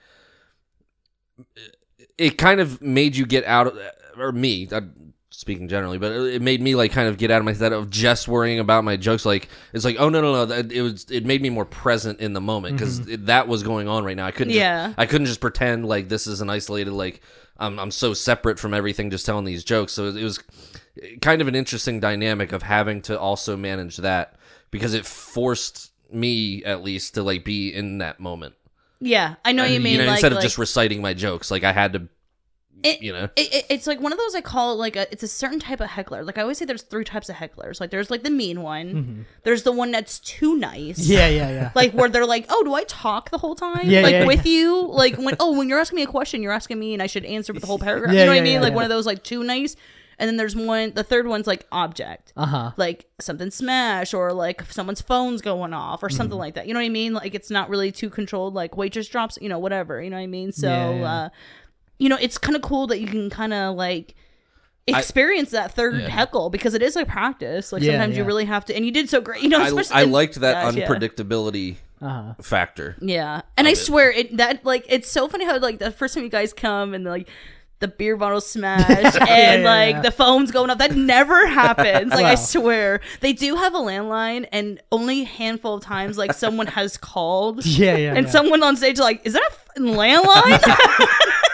it 2.22 2.38
kind 2.38 2.60
of 2.60 2.80
made 2.80 3.16
you 3.16 3.26
get 3.26 3.44
out 3.44 3.66
of 3.66 3.78
or 4.18 4.32
me 4.32 4.68
I'm 4.70 5.14
speaking 5.30 5.68
generally 5.68 5.98
but 5.98 6.12
it 6.12 6.42
made 6.42 6.60
me 6.60 6.74
like 6.74 6.92
kind 6.92 7.08
of 7.08 7.18
get 7.18 7.30
out 7.30 7.38
of 7.38 7.44
my 7.44 7.52
head 7.52 7.72
of 7.72 7.90
just 7.90 8.28
worrying 8.28 8.58
about 8.58 8.84
my 8.84 8.96
jokes. 8.96 9.24
Like 9.26 9.48
it's 9.72 9.84
like 9.84 9.96
oh 9.98 10.08
no 10.08 10.20
no 10.20 10.32
no 10.32 10.46
that- 10.46 10.72
it 10.72 10.82
was 10.82 11.10
it 11.10 11.24
made 11.24 11.42
me 11.42 11.50
more 11.50 11.64
present 11.64 12.20
in 12.20 12.32
the 12.32 12.40
moment 12.40 12.76
because 12.76 13.00
mm-hmm. 13.00 13.26
that 13.26 13.48
was 13.48 13.62
going 13.62 13.88
on 13.88 14.04
right 14.04 14.16
now. 14.16 14.26
I 14.26 14.30
couldn't 14.30 14.54
Yeah. 14.54 14.88
just, 14.88 14.98
i 14.98 15.06
couldn't 15.06 15.26
just 15.26 15.40
pretend 15.40 15.86
like 15.86 16.08
this 16.08 16.26
is 16.26 16.40
an 16.40 16.50
isolated 16.50 16.92
like 16.92 17.20
I'm, 17.58 17.78
I'm 17.78 17.90
so 17.90 18.14
separate 18.14 18.58
from 18.58 18.74
everything 18.74 19.10
just 19.10 19.26
telling 19.26 19.44
these 19.44 19.62
jokes. 19.62 19.92
So 19.92 20.06
it 20.06 20.22
was 20.22 20.40
kind 21.20 21.40
of 21.40 21.48
an 21.48 21.54
interesting 21.54 22.00
dynamic 22.00 22.52
of 22.52 22.62
having 22.62 23.02
to 23.02 23.18
also 23.18 23.56
manage 23.56 23.98
that 23.98 24.36
because 24.70 24.94
it 24.94 25.06
forced 25.06 25.92
me 26.10 26.64
at 26.64 26.82
least 26.82 27.14
to 27.14 27.22
like 27.22 27.44
be 27.44 27.72
in 27.72 27.98
that 27.98 28.20
moment 28.20 28.54
yeah, 29.04 29.34
I 29.44 29.52
know 29.52 29.64
what 29.64 29.72
you 29.72 29.80
mean. 29.80 29.98
like, 29.98 30.08
instead 30.10 30.32
of 30.32 30.36
like, 30.36 30.42
just 30.42 30.58
reciting 30.58 31.02
my 31.02 31.12
jokes 31.12 31.50
like 31.50 31.64
i 31.64 31.72
had 31.72 31.92
to 31.94 32.08
It- 32.84 33.02
you 33.02 33.12
know 33.12 33.28
it, 33.36 33.54
it- 33.54 33.66
it's 33.68 33.86
like 33.86 34.00
one 34.00 34.12
of 34.12 34.18
those 34.18 34.34
I 34.34 34.40
call 34.40 34.72
it 34.72 34.76
like 34.76 34.96
a 34.96 35.10
it's 35.12 35.22
a 35.22 35.28
certain 35.28 35.60
type 35.60 35.80
of 35.80 35.88
heckler. 35.90 36.24
Like 36.24 36.36
I 36.38 36.42
always 36.42 36.58
say, 36.58 36.64
there's 36.64 36.82
three 36.82 37.04
types 37.04 37.28
of 37.28 37.36
hecklers. 37.36 37.80
Like 37.80 37.90
there's 37.90 38.10
like 38.10 38.22
the 38.22 38.30
mean 38.30 38.62
one. 38.62 38.88
Mm-hmm. 38.94 39.22
There's 39.44 39.62
the 39.62 39.72
one 39.72 39.90
that's 39.92 40.18
too 40.18 40.56
nice. 40.56 40.98
Yeah, 40.98 41.28
yeah, 41.28 41.50
yeah. 41.50 41.70
Like 41.80 41.92
where 41.92 42.08
they're 42.08 42.26
like, 42.26 42.46
oh, 42.48 42.62
do 42.64 42.74
I 42.74 42.84
talk 42.84 43.30
the 43.30 43.38
whole 43.38 43.54
time? 43.54 43.88
Yeah, 43.88 44.00
like 44.02 44.12
yeah, 44.12 44.26
with 44.26 44.46
you? 44.46 44.86
Like 44.88 45.16
when 45.16 45.36
oh, 45.38 45.56
when 45.56 45.68
you're 45.68 45.78
asking 45.78 45.96
me 45.96 46.02
a 46.02 46.06
question, 46.18 46.42
you're 46.42 46.52
asking 46.52 46.78
me, 46.78 46.92
and 46.92 47.02
I 47.02 47.06
should 47.06 47.24
answer 47.24 47.52
with 47.52 47.62
the 47.62 47.66
whole 47.68 47.78
paragraph. 47.78 48.12
Yeah, 48.14 48.20
you 48.20 48.26
know 48.26 48.32
what 48.32 48.38
I 48.38 48.42
mean? 48.42 48.54
yeah, 48.54 48.60
like 48.60 48.70
yeah. 48.70 48.76
one 48.76 48.84
of 48.84 48.90
those 48.90 49.06
like 49.06 49.22
too 49.22 49.44
nice. 49.44 49.76
And 50.22 50.28
then 50.28 50.36
there's 50.36 50.54
one. 50.54 50.92
The 50.94 51.02
third 51.02 51.26
one's 51.26 51.48
like 51.48 51.66
object. 51.72 52.32
Uh 52.36 52.46
huh. 52.46 52.70
Like 52.76 53.06
something 53.20 53.50
smash 53.50 54.14
or 54.14 54.32
like 54.32 54.62
someone's 54.70 55.00
phone's 55.00 55.42
going 55.42 55.72
off 55.74 56.00
or 56.04 56.08
something 56.08 56.38
like 56.38 56.54
that. 56.54 56.68
You 56.68 56.74
know 56.74 56.78
what 56.78 56.86
I 56.86 56.90
mean? 56.90 57.12
Like 57.12 57.34
it's 57.34 57.50
not 57.50 57.68
really 57.68 57.90
too 57.90 58.08
controlled. 58.08 58.54
Like 58.54 58.76
waitress 58.76 59.08
drops, 59.08 59.36
you 59.42 59.48
know, 59.48 59.58
whatever. 59.58 60.00
You 60.00 60.10
know 60.10 60.16
what 60.18 60.22
I 60.22 60.26
mean? 60.28 60.52
So, 60.52 60.68
Yeah, 60.68 60.90
yeah. 60.94 61.04
uh, 61.12 61.28
you 61.98 62.08
know, 62.08 62.18
it's 62.20 62.38
kind 62.38 62.54
of 62.54 62.62
cool 62.62 62.86
that 62.86 63.00
you 63.00 63.08
can 63.08 63.30
kind 63.30 63.52
of 63.52 63.74
like 63.74 64.14
experience 64.86 65.50
that 65.50 65.74
third 65.74 66.00
heckle 66.02 66.50
because 66.50 66.74
it 66.74 66.82
is 66.82 66.96
like 66.96 67.08
practice. 67.08 67.72
Like 67.72 67.82
Yeah, 67.82 67.92
sometimes 67.92 68.16
you 68.16 68.24
really 68.24 68.44
have 68.44 68.64
to, 68.66 68.76
and 68.76 68.84
you 68.84 68.90
did 68.92 69.08
so 69.08 69.20
great. 69.20 69.42
You 69.42 69.48
know, 69.48 69.60
I, 69.60 69.66
especially 69.68 69.96
I 69.96 70.02
in- 70.02 70.12
liked 70.12 70.36
that 70.36 70.62
Gosh, 70.64 70.74
yeah. 70.76 70.86
unpredictability 70.88 71.76
Uh 72.00 72.08
huh. 72.08 72.34
factor 72.42 72.96
Yeah, 73.00 73.42
and 73.56 73.66
I 73.68 73.72
it. 73.72 73.76
swear 73.76 74.10
it 74.10 74.36
that 74.36 74.64
like 74.64 74.84
it's 74.88 75.10
so 75.10 75.28
funny 75.28 75.44
how 75.44 75.58
like 75.58 75.78
the 75.78 75.90
first 75.92 76.14
time 76.14 76.24
you 76.24 76.30
guys 76.30 76.52
come 76.52 76.94
and 76.94 77.04
like 77.04 77.28
the 77.82 77.88
beer 77.88 78.16
bottle 78.16 78.40
smash 78.54 78.88
and 79.16 79.62
yeah, 79.62 79.68
like 79.70 79.96
yeah. 79.96 80.00
the 80.00 80.10
phone's 80.10 80.50
going 80.50 80.70
up. 80.70 80.78
That 80.78 80.96
never 80.96 81.46
happens. 81.48 82.12
Like 82.12 82.24
I 82.24 82.36
swear 82.36 83.02
they 83.20 83.34
do 83.34 83.56
have 83.56 83.74
a 83.74 83.78
landline, 83.78 84.48
and 84.50 84.80
only 84.90 85.22
a 85.22 85.26
handful 85.26 85.74
of 85.74 85.82
times 85.82 86.16
like 86.16 86.32
someone 86.32 86.68
has 86.68 86.96
called. 86.96 87.66
Yeah, 87.72 87.96
yeah. 87.96 88.14
And 88.14 88.28
someone 88.28 88.62
on 88.62 88.76
stage 88.76 88.98
like, 88.98 89.22
is 89.24 89.32
that 89.32 89.42
a 89.42 89.50
f- 89.50 89.66
landline? 89.78 91.48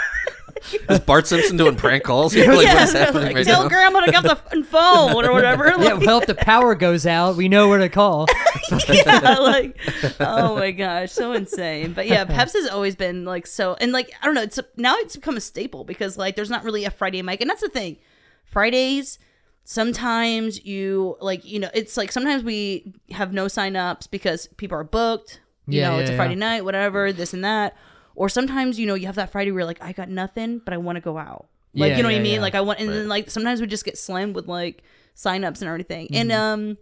Is 0.89 1.01
Bart 1.01 1.27
Simpson 1.27 1.57
doing 1.57 1.77
prank 1.77 2.03
calls? 2.05 2.35
Like, 2.37 2.47
what 2.49 2.65
Yeah, 2.65 2.83
is 2.85 2.93
happening 2.93 3.25
like, 3.25 3.37
right 3.37 3.45
tell 3.47 3.63
now? 3.65 3.69
grandma 3.69 4.01
to 4.01 4.11
get 4.13 4.23
the 4.23 4.65
phone 4.65 5.25
or 5.25 5.33
whatever. 5.33 5.67
Yeah, 5.79 5.95
well, 5.95 6.19
if 6.21 6.27
the 6.27 6.35
power 6.35 6.75
goes 6.75 7.07
out, 7.07 7.37
we 7.37 7.49
know 7.49 7.69
where 7.69 7.79
to 7.79 7.89
call. 7.89 8.27
yeah, 8.89 9.37
like, 9.41 9.77
oh 10.21 10.57
my 10.57 10.71
gosh, 10.71 11.13
so 11.13 11.33
insane. 11.33 11.93
But 11.93 12.07
yeah, 12.09 12.25
Peps 12.25 12.53
has 12.55 12.69
always 12.69 12.97
been 12.97 13.25
like 13.25 13.47
so, 13.47 13.77
and 13.81 13.93
like 13.93 14.11
I 14.23 14.27
don't 14.27 14.35
know, 14.35 14.43
it's 14.43 14.59
now 14.77 14.95
it's 14.99 15.17
become 15.17 15.37
a 15.37 15.41
staple 15.41 15.85
because 15.85 16.17
like 16.19 16.37
there's 16.37 16.51
not 16.51 16.65
really 16.65 16.85
a 16.85 16.91
Friday 16.91 17.23
mic, 17.23 17.41
and 17.41 17.49
that's 17.51 17.61
the 17.63 17.69
thing. 17.69 17.97
Fridays, 18.45 19.19
sometimes 19.65 20.65
you 20.65 21.17
like 21.21 21.45
you 21.45 21.61
know 21.61 21.71
it's 21.75 21.97
like 21.97 22.11
sometimes 22.11 22.43
we 22.43 22.93
have 23.11 23.33
no 23.33 23.47
sign 23.49 23.77
ups 23.77 24.07
because 24.07 24.47
people 24.57 24.77
are 24.79 24.85
booked. 24.85 25.41
You 25.67 25.81
Yeah, 25.81 25.89
know, 25.91 25.95
yeah, 25.97 26.01
it's 26.03 26.11
a. 26.11 26.17
Friday 26.17 26.35
night, 26.35 26.65
whatever, 26.65 27.13
this 27.13 27.33
and 27.35 27.45
that. 27.45 27.77
Or 28.19 28.29
sometimes 28.29 28.79
you 28.81 28.87
know 28.87 28.95
you 28.95 29.07
have 29.07 29.15
that 29.17 29.31
Friday 29.31 29.51
where 29.53 29.61
you're 29.61 29.67
like 29.67 29.83
I 29.83 29.93
got 29.93 30.09
nothing, 30.09 30.61
but 30.65 30.75
I 30.75 30.77
want 30.77 30.97
to 30.97 31.01
go 31.01 31.17
out. 31.19 31.47
Like 31.75 31.91
Yeah, 31.91 31.97
you 31.99 32.03
know 32.03 32.09
what 32.09 32.17
I 32.17 32.21
mean? 32.21 32.35
yeah. 32.37 32.41
Like 32.41 32.55
I 32.55 32.61
want, 32.61 32.81
and 32.81 32.89
then 32.89 33.09
like 33.09 33.31
sometimes 33.31 33.61
we 33.61 33.67
just 33.67 33.85
get 33.85 33.97
slammed 33.97 34.35
with 34.35 34.49
like 34.49 34.83
signups 35.15 35.61
and 35.61 35.69
everything. 35.69 36.09
And 36.13 36.31
Mm-hmm. 36.31 36.41
um, 36.71 36.79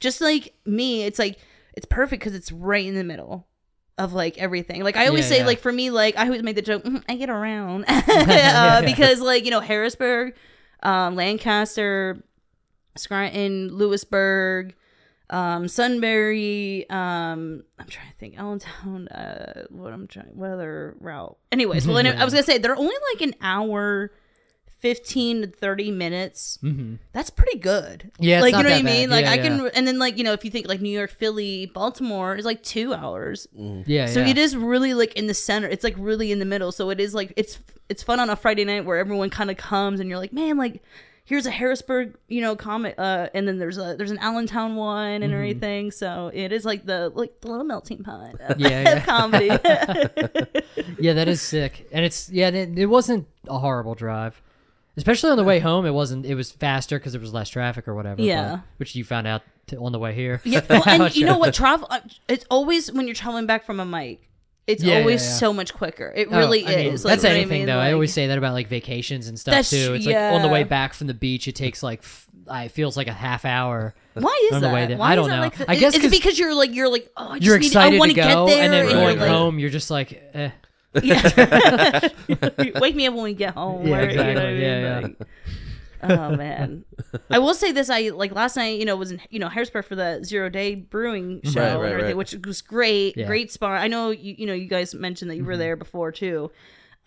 just 0.00 0.20
like 0.20 0.54
me, 0.66 1.04
it's 1.04 1.18
like 1.18 1.38
it's 1.74 1.86
perfect 1.86 2.20
because 2.20 2.34
it's 2.34 2.50
right 2.50 2.84
in 2.84 2.94
the 2.96 3.04
middle 3.04 3.46
of 3.98 4.12
like 4.14 4.38
everything. 4.38 4.82
Like 4.82 4.96
I 4.96 5.06
always 5.06 5.26
Yeah, 5.26 5.28
say, 5.28 5.38
yeah. 5.40 5.46
like 5.46 5.60
for 5.60 5.70
me, 5.72 5.90
like 5.90 6.16
I 6.18 6.24
always 6.24 6.42
make 6.42 6.56
the 6.56 6.62
joke, 6.62 6.82
"Mhm, 6.84 7.04
I 7.08 7.14
get 7.16 7.30
around 7.30 7.84
uh, 8.08 8.82
because 8.84 9.20
like 9.20 9.44
you 9.44 9.50
know 9.52 9.60
Harrisburg, 9.60 10.34
um, 10.82 11.14
Lancaster, 11.14 12.24
Scranton, 12.96 13.68
Lewisburg. 13.76 14.74
Um, 15.30 15.68
Sunbury, 15.68 16.86
um, 16.90 17.62
I'm 17.78 17.86
trying 17.88 18.10
to 18.10 18.16
think, 18.18 18.36
Allentown, 18.38 19.06
uh, 19.08 19.66
what 19.70 19.92
I'm 19.92 20.06
trying, 20.08 20.26
what 20.34 20.50
other 20.50 20.96
route? 21.00 21.36
Anyways, 21.52 21.86
well, 21.86 21.98
anyway, 21.98 22.16
I 22.16 22.24
was 22.24 22.34
gonna 22.34 22.42
say 22.42 22.58
they're 22.58 22.76
only 22.76 22.96
like 23.14 23.22
an 23.22 23.34
hour, 23.40 24.10
15 24.80 25.42
to 25.42 25.46
30 25.46 25.90
minutes. 25.92 26.58
hmm 26.62 26.94
That's 27.12 27.30
pretty 27.30 27.58
good. 27.58 28.10
Yeah, 28.18 28.38
it's 28.38 28.42
like 28.42 28.52
not 28.52 28.58
you 28.58 28.64
know 28.64 28.70
what 28.70 28.78
I 28.80 28.82
mean. 28.82 29.08
bad. 29.10 29.14
Like 29.14 29.24
Yeah, 29.26 29.30
I 29.30 29.34
yeah. 29.34 29.42
can, 29.42 29.70
and 29.74 29.86
then 29.86 29.98
like 29.98 30.18
you 30.18 30.24
know, 30.24 30.32
if 30.32 30.44
you 30.44 30.50
think 30.50 30.66
like 30.66 30.80
New 30.80 30.90
York, 30.96 31.10
Philly, 31.10 31.66
Baltimore 31.66 32.34
is 32.34 32.44
like 32.44 32.62
two 32.62 32.92
hours. 32.94 33.46
Yeah, 33.52 34.06
So 34.06 34.20
yeah. 34.20 34.28
it 34.28 34.38
is 34.38 34.56
really 34.56 34.94
like 34.94 35.12
in 35.14 35.26
the 35.26 35.34
center. 35.34 35.68
It's 35.68 35.84
like 35.84 35.94
really 35.98 36.32
in 36.32 36.38
the 36.38 36.44
middle. 36.46 36.72
So 36.72 36.90
it 36.90 36.98
is 36.98 37.14
like 37.14 37.32
it's 37.36 37.58
it's 37.88 38.02
fun 38.02 38.18
on 38.20 38.30
a 38.30 38.36
Friday 38.36 38.64
night 38.64 38.84
where 38.86 38.98
everyone 38.98 39.30
kind 39.30 39.50
of 39.50 39.56
comes 39.58 40.00
and 40.00 40.08
you're 40.08 40.18
like, 40.18 40.32
man, 40.32 40.56
like 40.56 40.82
here's 41.30 41.46
a 41.46 41.50
Harrisburg, 41.50 42.16
you 42.28 42.40
know, 42.42 42.56
comic, 42.56 42.96
uh, 42.98 43.28
and 43.32 43.46
then 43.48 43.58
there's 43.58 43.78
a 43.78 43.94
there's 43.96 44.10
an 44.10 44.18
Allentown 44.18 44.74
one 44.76 45.14
Mm-hmm. 45.20 45.22
and 45.22 45.32
everything. 45.32 45.90
So 45.92 46.30
it 46.34 46.52
is 46.52 46.64
like 46.66 46.84
the 46.84 47.10
like 47.14 47.40
the 47.40 47.48
little 47.48 47.64
melting 47.64 48.02
pot 48.02 48.34
of, 48.40 48.60
Yeah, 48.60 48.96
of 48.98 49.04
comedy. 49.04 49.48
Yeah, 50.98 51.14
that 51.14 51.28
is 51.28 51.40
sick, 51.40 51.88
and 51.92 52.04
it's 52.04 52.28
yeah, 52.30 52.48
it, 52.48 52.78
it 52.78 52.86
wasn't 52.86 53.26
a 53.48 53.58
horrible 53.58 53.94
drive, 53.94 54.42
especially 54.96 55.30
on 55.30 55.36
the 55.38 55.44
way 55.44 55.58
home. 55.60 55.86
It 55.86 55.92
wasn't. 55.94 56.26
It 56.26 56.34
was 56.34 56.50
faster 56.50 56.98
because 56.98 57.12
there 57.12 57.20
was 57.20 57.32
less 57.32 57.48
traffic 57.48 57.86
or 57.88 57.94
whatever. 57.94 58.20
Yeah. 58.20 58.50
but- 58.56 58.60
which 58.78 58.94
you 58.96 59.04
found 59.04 59.26
out 59.26 59.42
to, 59.68 59.76
on 59.78 59.92
the 59.92 59.98
way 59.98 60.14
here. 60.14 60.40
Yeah, 60.44 60.60
well, 60.68 60.82
and 60.86 61.14
you 61.16 61.24
know 61.24 61.38
what? 61.38 61.54
Travel. 61.54 61.86
uh, 61.90 62.00
It's 62.28 62.44
always 62.50 62.90
when 62.92 63.06
you're 63.06 63.14
traveling 63.14 63.46
back 63.46 63.64
from 63.64 63.78
a 63.80 63.84
mic. 63.86 64.28
It's 64.70 64.82
Yeah, 64.82 64.94
yeah, 64.94 65.00
always 65.00 65.22
yeah. 65.22 65.32
so 65.34 65.52
much 65.52 65.74
quicker. 65.74 66.12
It 66.14 66.28
Oh, 66.30 66.38
really 66.38 66.64
I 66.66 66.76
mean, 66.76 66.92
is. 66.94 67.04
Like, 67.04 67.12
that's 67.12 67.24
anything 67.24 67.52
I 67.52 67.58
mean? 67.58 67.66
though. 67.66 67.78
I 67.78 67.92
always 67.92 68.12
say 68.12 68.26
that 68.28 68.38
about 68.38 68.54
like 68.54 68.68
vacations 68.68 69.28
and 69.28 69.38
stuff 69.38 69.68
too. 69.68 69.94
It's 69.94 70.06
like 70.06 70.16
on 70.16 70.42
the 70.42 70.48
way 70.48 70.64
back 70.64 70.94
from 70.94 71.06
the 71.06 71.14
beach, 71.14 71.48
it 71.48 71.54
takes 71.56 71.82
like 71.82 72.00
f- 72.00 72.26
I 72.48 72.64
it 72.64 72.72
feels 72.72 72.96
like 72.96 73.06
a 73.08 73.12
half 73.12 73.44
hour. 73.44 73.94
Why 74.14 74.48
is 74.48 74.54
on 74.56 74.60
the 74.62 74.68
that? 74.68 74.74
way 74.74 74.86
there. 74.86 74.96
Why 74.96 75.12
I 75.12 75.14
don't 75.16 75.28
know. 75.30 75.40
Like? 75.40 75.68
I 75.68 75.76
guess 75.76 75.94
is 75.94 76.00
it 76.00 76.02
'cause 76.02 76.10
because 76.10 76.38
you're 76.38 76.54
like 76.54 76.74
you're 76.74 76.88
like 76.88 77.08
oh 77.16 77.28
I 77.30 77.34
just 77.38 77.42
You're 77.46 77.56
excited 77.56 77.96
I 77.96 77.98
want 77.98 78.10
to 78.10 78.14
get 78.14 78.32
go, 78.32 78.46
there, 78.46 78.62
and 78.64 78.72
then 78.72 78.88
going 78.90 79.18
like, 79.18 79.28
home, 79.28 79.58
you're 79.58 79.70
just 79.70 79.90
like, 79.90 80.20
eh. 80.34 80.50
Yeah. 81.02 81.20
Wake 82.80 82.96
me 82.96 83.06
up 83.06 83.14
when 83.14 83.22
we 83.22 83.34
get 83.34 83.54
home. 83.54 83.86
Yeah, 83.86 83.98
or, 83.98 84.10
you 84.10 84.16
know 84.16 84.22
exactly. 84.30 84.62
Yeah, 84.62 85.00
yeah. 85.00 85.08
Oh 86.02 86.34
man, 86.36 86.84
I 87.30 87.38
will 87.38 87.54
say 87.54 87.72
this. 87.72 87.90
I 87.90 88.08
like 88.08 88.32
last 88.32 88.56
night. 88.56 88.78
You 88.78 88.84
know, 88.84 88.96
was 88.96 89.10
in 89.12 89.20
you 89.30 89.38
know 89.38 89.48
Harrisburg 89.48 89.84
for 89.84 89.94
the 89.94 90.20
zero 90.24 90.48
day 90.48 90.74
brewing 90.74 91.40
show 91.44 91.60
Right, 91.60 91.66
and 91.68 91.84
everything, 91.86 92.04
right. 92.06 92.16
which 92.16 92.34
was 92.46 92.62
great. 92.62 93.16
Yeah. 93.16 93.26
Great 93.26 93.50
spot. 93.52 93.80
I 93.80 93.88
know 93.88 94.10
you. 94.10 94.34
You 94.38 94.46
know, 94.46 94.54
you 94.54 94.68
guys 94.68 94.94
mentioned 94.94 95.30
that 95.30 95.36
you 95.36 95.44
were 95.44 95.56
there 95.56 95.76
before 95.76 96.12
too. 96.12 96.50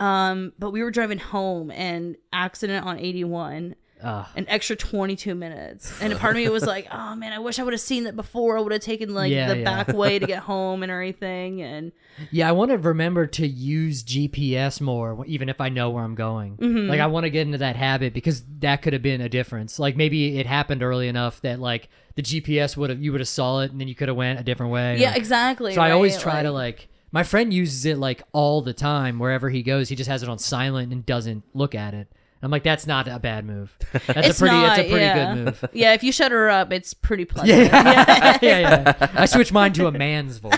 Um, 0.00 0.52
but 0.58 0.70
we 0.70 0.82
were 0.82 0.90
driving 0.90 1.18
home 1.18 1.70
and 1.70 2.16
accident 2.32 2.86
on 2.86 2.98
eighty 2.98 3.24
one. 3.24 3.74
Ugh. 4.04 4.26
An 4.36 4.44
extra 4.48 4.76
22 4.76 5.34
minutes. 5.34 5.92
And 6.00 6.12
a 6.12 6.16
part 6.16 6.36
of 6.36 6.42
me 6.42 6.48
was 6.50 6.66
like, 6.66 6.86
oh 6.92 7.14
man, 7.16 7.32
I 7.32 7.38
wish 7.38 7.58
I 7.58 7.62
would 7.62 7.72
have 7.72 7.80
seen 7.80 8.04
that 8.04 8.14
before. 8.16 8.58
I 8.58 8.60
would 8.60 8.72
have 8.72 8.82
taken 8.82 9.14
like 9.14 9.32
Yeah, 9.32 9.48
the 9.48 9.58
yeah. 9.58 9.64
back 9.64 9.88
way 9.96 10.18
to 10.18 10.26
get 10.26 10.38
home 10.44 10.82
and 10.82 10.92
everything. 10.92 11.62
And 11.62 11.92
Yeah, 12.30 12.48
I 12.48 12.52
want 12.52 12.70
to 12.70 12.78
remember 12.78 13.26
to 13.26 13.46
use 13.46 14.04
GPS 14.04 14.80
more, 14.80 15.24
even 15.26 15.48
if 15.48 15.60
I 15.60 15.68
know 15.70 15.90
where 15.90 16.04
I'm 16.04 16.14
going. 16.14 16.56
Mm-hmm. 16.58 16.88
Like, 16.90 17.00
I 17.00 17.06
want 17.06 17.24
to 17.24 17.30
get 17.30 17.42
into 17.46 17.58
that 17.58 17.76
habit 17.76 18.14
because 18.14 18.42
that 18.60 18.82
could 18.82 18.92
have 18.92 19.02
been 19.02 19.20
a 19.20 19.28
difference. 19.28 19.78
Like, 19.78 19.96
maybe 19.96 20.38
it 20.38 20.46
happened 20.46 20.82
early 20.82 21.08
enough 21.08 21.40
that 21.40 21.58
like 21.60 21.88
the 22.14 22.22
GPS 22.22 22.76
would 22.76 22.90
have 22.90 23.02
you 23.02 23.10
would 23.12 23.20
have 23.20 23.28
saw 23.28 23.60
it 23.60 23.72
and 23.72 23.80
then 23.80 23.88
you 23.88 23.94
could 23.94 24.08
have 24.08 24.16
went 24.16 24.38
a 24.38 24.44
different 24.44 24.70
way. 24.72 24.98
yeah, 24.98 25.14
Or- 25.14 25.16
exactly. 25.16 25.74
So 25.74 25.80
I 25.80 25.90
always 25.92 26.14
right? 26.16 26.22
try 26.22 26.42
to 26.42 26.52
like. 26.52 26.88
My 27.10 27.22
friend 27.22 27.54
uses 27.54 27.84
it 27.86 27.96
like 27.96 28.22
all 28.32 28.60
the 28.60 28.72
time 28.72 29.20
wherever 29.20 29.48
he 29.48 29.62
goes. 29.62 29.88
He 29.88 29.94
just 29.94 30.10
has 30.10 30.24
it 30.24 30.28
on 30.28 30.38
silent 30.40 30.92
and 30.92 31.06
doesn't 31.06 31.44
look 31.54 31.76
at 31.76 31.94
it. 31.94 32.08
I'm 32.44 32.50
like, 32.50 32.62
that's 32.62 32.86
not 32.86 33.08
a 33.08 33.18
bad 33.18 33.44
move. 33.46 33.74
That's 34.06 34.28
It's 34.28 34.38
a 34.38 34.42
pretty. 34.42 34.54
not, 34.56 34.76
that's 34.76 34.86
a 34.86 34.90
pretty 34.90 35.04
yeah. 35.04 35.34
good 35.34 35.44
move. 35.44 35.64
Yeah, 35.72 35.94
if 35.94 36.02
you 36.02 36.12
shut 36.12 36.30
her 36.32 36.50
up, 36.50 36.72
it's 36.72 36.92
pretty 36.94 37.24
pleasant. 37.26 37.58
Yeah, 37.72 38.38
yeah, 38.42 38.58
yeah. 38.60 39.08
I 39.14 39.26
switched 39.26 39.52
mine 39.52 39.72
to 39.74 39.86
a 39.86 39.92
man's 39.92 40.38
voice. 40.38 40.54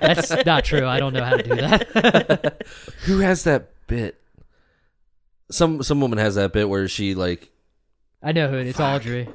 That's 0.00 0.44
not 0.44 0.64
true. 0.64 0.86
I 0.86 0.98
don't 0.98 1.12
know 1.12 1.24
how 1.24 1.36
to 1.36 1.42
do 1.42 1.54
that. 1.56 2.66
Who 3.04 3.18
has 3.20 3.44
that 3.44 3.70
bit? 3.86 4.20
Some 5.50 5.82
some 5.82 6.00
woman 6.00 6.18
has 6.18 6.34
that 6.34 6.52
bit 6.52 6.68
where 6.68 6.88
she 6.88 7.14
like 7.14 7.50
I 8.22 8.32
know 8.32 8.48
who 8.48 8.56
it 8.58 8.62
is. 8.66 8.70
It's 8.70 8.80
Audrey. 8.80 9.28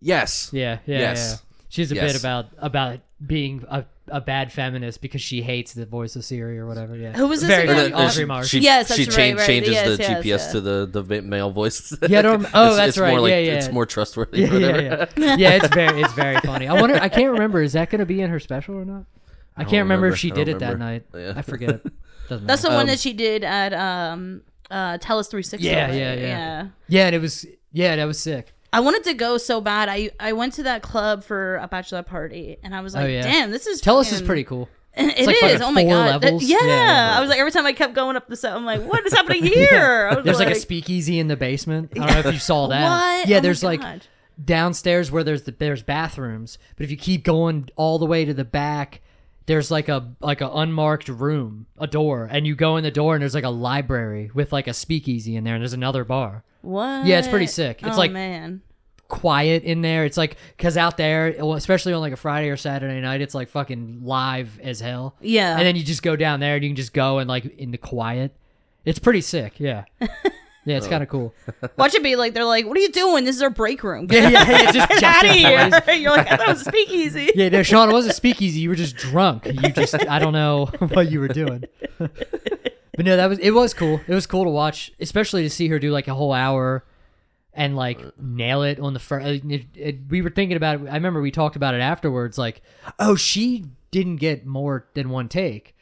yes 0.00 0.50
Yeah, 0.52 0.78
yeah, 0.86 0.98
Yes. 1.00 1.30
yeah. 1.42 1.56
She's 1.68 1.92
a 1.92 1.94
Yes. 1.96 2.12
bit 2.12 2.20
about 2.20 2.46
about 2.58 3.00
being 3.26 3.64
a, 3.68 3.84
a 4.08 4.20
bad 4.20 4.52
feminist 4.52 5.00
because 5.00 5.20
she 5.20 5.42
hates 5.42 5.72
the 5.74 5.84
voice 5.86 6.14
of 6.16 6.24
Siri 6.24 6.58
or 6.58 6.66
whatever. 6.66 6.96
Yeah. 6.96 7.12
Who 7.12 7.26
was 7.26 7.40
this 7.40 7.48
Very 7.48 7.64
again? 7.64 7.76
funny. 7.76 7.86
Or 7.88 7.90
that- 7.96 8.04
Audrey 8.10 8.22
she- 8.22 8.24
Marsh. 8.24 8.48
She, 8.48 8.58
Yes, 8.60 8.88
that's 8.88 9.00
she 9.00 9.06
right, 9.06 9.14
change- 9.16 9.38
right. 9.38 9.46
changes 9.46 9.72
Yes, 9.72 9.96
the 9.96 10.02
yes, 10.02 10.24
GPS 10.24 10.46
yeah. 10.46 10.52
to 10.52 10.60
the 10.60 11.02
the 11.02 11.22
male 11.22 11.50
voice. 11.50 11.96
Yeah, 12.08 12.18
I 12.18 12.22
don't- 12.22 12.44
oh, 12.54 12.64
It's- 12.64 12.76
that's 12.76 12.88
it's 12.90 12.98
right. 12.98 13.10
More 13.10 13.20
like, 13.20 13.30
Yeah, 13.30 13.38
yeah. 13.38 13.52
It's 13.54 13.70
more 13.70 13.86
trustworthy. 13.86 14.40
yeah, 14.42 14.48
or 14.50 14.60
whatever. 14.60 14.82
yeah, 14.82 15.06
yeah. 15.16 15.36
yeah, 15.38 15.50
it's 15.54 15.68
very 15.74 16.00
it's 16.02 16.12
very 16.14 16.38
funny. 16.40 16.68
I 16.68 16.80
wonder. 16.80 16.96
I 16.96 17.08
can't 17.08 17.32
remember. 17.32 17.62
Is 17.62 17.72
that 17.74 17.90
going 17.90 17.98
to 18.00 18.06
be 18.06 18.20
in 18.20 18.30
her 18.30 18.38
special 18.40 18.74
or 18.76 18.84
not? 18.84 19.04
I, 19.56 19.62
don't 19.62 19.70
can't 19.70 19.82
remember, 19.84 20.06
remember. 20.06 20.08
if 20.14 20.18
she 20.18 20.30
did 20.30 20.48
it 20.48 20.58
that 20.60 20.74
remember. 20.74 21.04
night. 21.18 21.24
Yeah. 21.26 21.32
I 21.36 21.42
forget. 21.42 21.80
Doesn't 22.28 22.46
That's 22.46 22.62
the 22.62 22.68
one 22.68 22.80
Um, 22.82 22.86
that 22.88 22.98
she 22.98 23.12
did 23.12 23.42
at 23.44 23.72
um 23.72 24.42
uh 24.70 24.98
Tellus 24.98 25.28
360. 25.30 25.66
Yeah, 25.66 25.84
right? 25.86 25.94
yeah, 25.94 26.14
yeah. 26.14 26.66
yeah, 26.88 27.06
and 27.06 27.14
it 27.14 27.20
was 27.20 27.46
yeah, 27.72 27.96
that 27.96 28.04
was 28.04 28.18
sick. 28.18 28.52
I 28.72 28.80
wanted 28.80 29.04
to 29.04 29.14
go 29.14 29.38
so 29.38 29.60
bad. 29.60 29.88
I 29.88 30.10
I 30.20 30.32
went 30.32 30.54
to 30.54 30.64
that 30.64 30.82
club 30.82 31.24
for 31.24 31.56
a 31.56 31.68
bachelor 31.68 32.02
party, 32.02 32.56
and 32.62 32.74
I 32.74 32.80
was 32.80 32.94
oh, 32.94 32.98
like, 33.00 33.06
Oh, 33.06 33.10
yeah. 33.10 33.22
"Damn, 33.22 33.50
this 33.50 33.66
is 33.66 33.80
Tellus 33.80 34.12
is 34.12 34.22
pretty 34.22 34.44
cool. 34.44 34.68
It 34.98 35.26
like 35.26 35.36
is. 35.36 35.40
fucking 35.42 35.62
Oh 35.62 35.72
my 35.72 35.84
god. 35.84 36.22
That- 36.22 36.40
yeah. 36.40 36.56
Yeah, 36.62 36.66
yeah. 36.66 37.14
I 37.18 37.20
was 37.20 37.28
like, 37.28 37.38
every 37.38 37.52
time 37.52 37.66
I 37.66 37.74
kept 37.74 37.92
going 37.92 38.16
up 38.16 38.28
the 38.28 38.36
set, 38.36 38.54
I'm 38.54 38.64
like, 38.64 38.80
"What 38.80 39.04
is 39.06 39.12
happening 39.12 39.42
here?" 39.44 40.08
I 40.10 40.14
was 40.14 40.24
There's 40.24 40.38
like, 40.38 40.48
a 40.48 40.54
speakeasy 40.54 41.18
in 41.18 41.28
the 41.28 41.36
basement. 41.36 41.92
I 41.94 41.98
don't 41.98 42.12
know 42.14 42.28
if 42.30 42.32
you 42.34 42.40
saw 42.52 42.68
that. 42.68 42.82
What? 43.20 43.28
Yeah, 43.28 43.38
Oh 43.38 43.40
there's 43.40 43.62
like 43.62 43.82
downstairs 44.42 45.10
where 45.10 45.22
there's 45.22 45.42
the 45.42 45.52
there's 45.52 45.82
bathrooms, 45.82 46.58
but 46.76 46.84
if 46.84 46.90
you 46.90 46.96
keep 46.96 47.24
going 47.24 47.68
all 47.76 47.98
the 47.98 48.06
way 48.06 48.24
to 48.24 48.32
the 48.32 48.44
back, 48.44 49.02
there's 49.46 49.70
like 49.70 49.88
a 49.88 50.14
like 50.20 50.40
a 50.40 50.48
unmarked 50.48 51.08
room, 51.08 51.66
a 51.78 51.86
door, 51.86 52.28
and 52.30 52.46
you 52.46 52.54
go 52.54 52.76
in 52.76 52.84
the 52.84 52.90
door 52.90 53.14
and 53.14 53.22
there's 53.22 53.34
like 53.34 53.44
a 53.44 53.50
library 53.50 54.30
with 54.34 54.52
like 54.52 54.66
a 54.66 54.74
speakeasy 54.74 55.36
in 55.36 55.44
there, 55.44 55.54
and 55.54 55.62
there's 55.62 55.72
another 55.72 56.04
bar. 56.04 56.44
What? 56.62 57.06
Yeah, 57.06 57.18
it's 57.18 57.28
pretty 57.28 57.46
sick. 57.46 57.82
It's 57.82 57.96
oh, 57.96 57.98
like- 57.98 58.12
man. 58.12 58.62
Quiet 59.08 59.62
in 59.62 59.82
there. 59.82 60.04
It's 60.04 60.16
like 60.16 60.36
because 60.56 60.76
out 60.76 60.96
there, 60.96 61.28
especially 61.28 61.92
on 61.92 62.00
like 62.00 62.12
a 62.12 62.16
Friday 62.16 62.48
or 62.48 62.56
Saturday 62.56 63.00
night, 63.00 63.20
it's 63.20 63.36
like 63.36 63.48
fucking 63.50 64.00
live 64.02 64.58
as 64.58 64.80
hell. 64.80 65.14
Yeah. 65.20 65.56
And 65.56 65.64
then 65.64 65.76
you 65.76 65.84
just 65.84 66.02
go 66.02 66.16
down 66.16 66.40
there 66.40 66.56
and 66.56 66.64
you 66.64 66.70
can 66.70 66.76
just 66.76 66.92
go 66.92 67.18
and 67.18 67.28
like 67.28 67.44
in 67.56 67.70
the 67.70 67.78
quiet. 67.78 68.34
It's 68.84 68.98
pretty 68.98 69.20
sick. 69.20 69.60
Yeah. 69.60 69.84
Yeah, 70.66 70.76
it's 70.78 70.88
kind 70.88 71.02
of 71.02 71.08
cool. 71.08 71.32
Watch 71.78 71.94
it 71.94 72.02
be 72.02 72.16
like 72.16 72.34
they're 72.34 72.44
like, 72.44 72.66
"What 72.66 72.76
are 72.76 72.80
you 72.80 72.90
doing? 72.90 73.24
This 73.24 73.36
is 73.36 73.42
our 73.42 73.50
break 73.50 73.82
room. 73.84 74.08
Yeah, 74.10 74.28
yeah, 74.28 74.50
yeah. 74.50 74.72
Just 74.72 74.88
Get 74.88 75.02
out 75.04 75.24
of 75.24 75.30
here!" 75.30 75.94
You're 75.94 76.10
like, 76.10 76.30
"I 76.30 76.36
thought 76.36 76.48
it 76.48 76.52
was 76.52 76.60
a 76.62 76.64
speakeasy." 76.64 77.30
Yeah, 77.36 77.48
no, 77.50 77.62
Sean, 77.62 77.88
it 77.88 77.92
wasn't 77.92 78.14
speakeasy. 78.16 78.60
You 78.60 78.68
were 78.70 78.74
just 78.74 78.96
drunk. 78.96 79.46
You 79.46 79.70
just, 79.70 79.94
I 80.08 80.18
don't 80.18 80.32
know 80.32 80.66
what 80.92 81.10
you 81.10 81.20
were 81.20 81.28
doing. 81.28 81.64
but 81.98 83.04
no, 83.06 83.16
that 83.16 83.28
was, 83.28 83.38
it 83.38 83.52
was 83.52 83.74
cool. 83.74 84.00
It 84.08 84.14
was 84.14 84.26
cool 84.26 84.44
to 84.44 84.50
watch, 84.50 84.92
especially 85.00 85.42
to 85.44 85.50
see 85.50 85.68
her 85.68 85.78
do 85.78 85.90
like 85.92 86.08
a 86.08 86.14
whole 86.14 86.32
hour 86.32 86.84
and 87.54 87.76
like 87.76 88.00
nail 88.18 88.62
it 88.62 88.80
on 88.80 88.92
the 88.92 88.98
first. 89.00 89.24
Uh, 89.26 89.30
it, 89.48 89.64
it, 89.74 89.94
uh, 89.94 89.98
we 90.10 90.20
were 90.22 90.30
thinking 90.30 90.56
about 90.56 90.80
it. 90.80 90.88
I 90.88 90.94
remember 90.94 91.20
we 91.22 91.30
talked 91.30 91.56
about 91.56 91.74
it 91.74 91.80
afterwards. 91.80 92.38
Like, 92.38 92.60
oh, 92.98 93.14
she 93.16 93.66
didn't 93.92 94.16
get 94.16 94.44
more 94.46 94.86
than 94.94 95.10
one 95.10 95.28
take. 95.28 95.74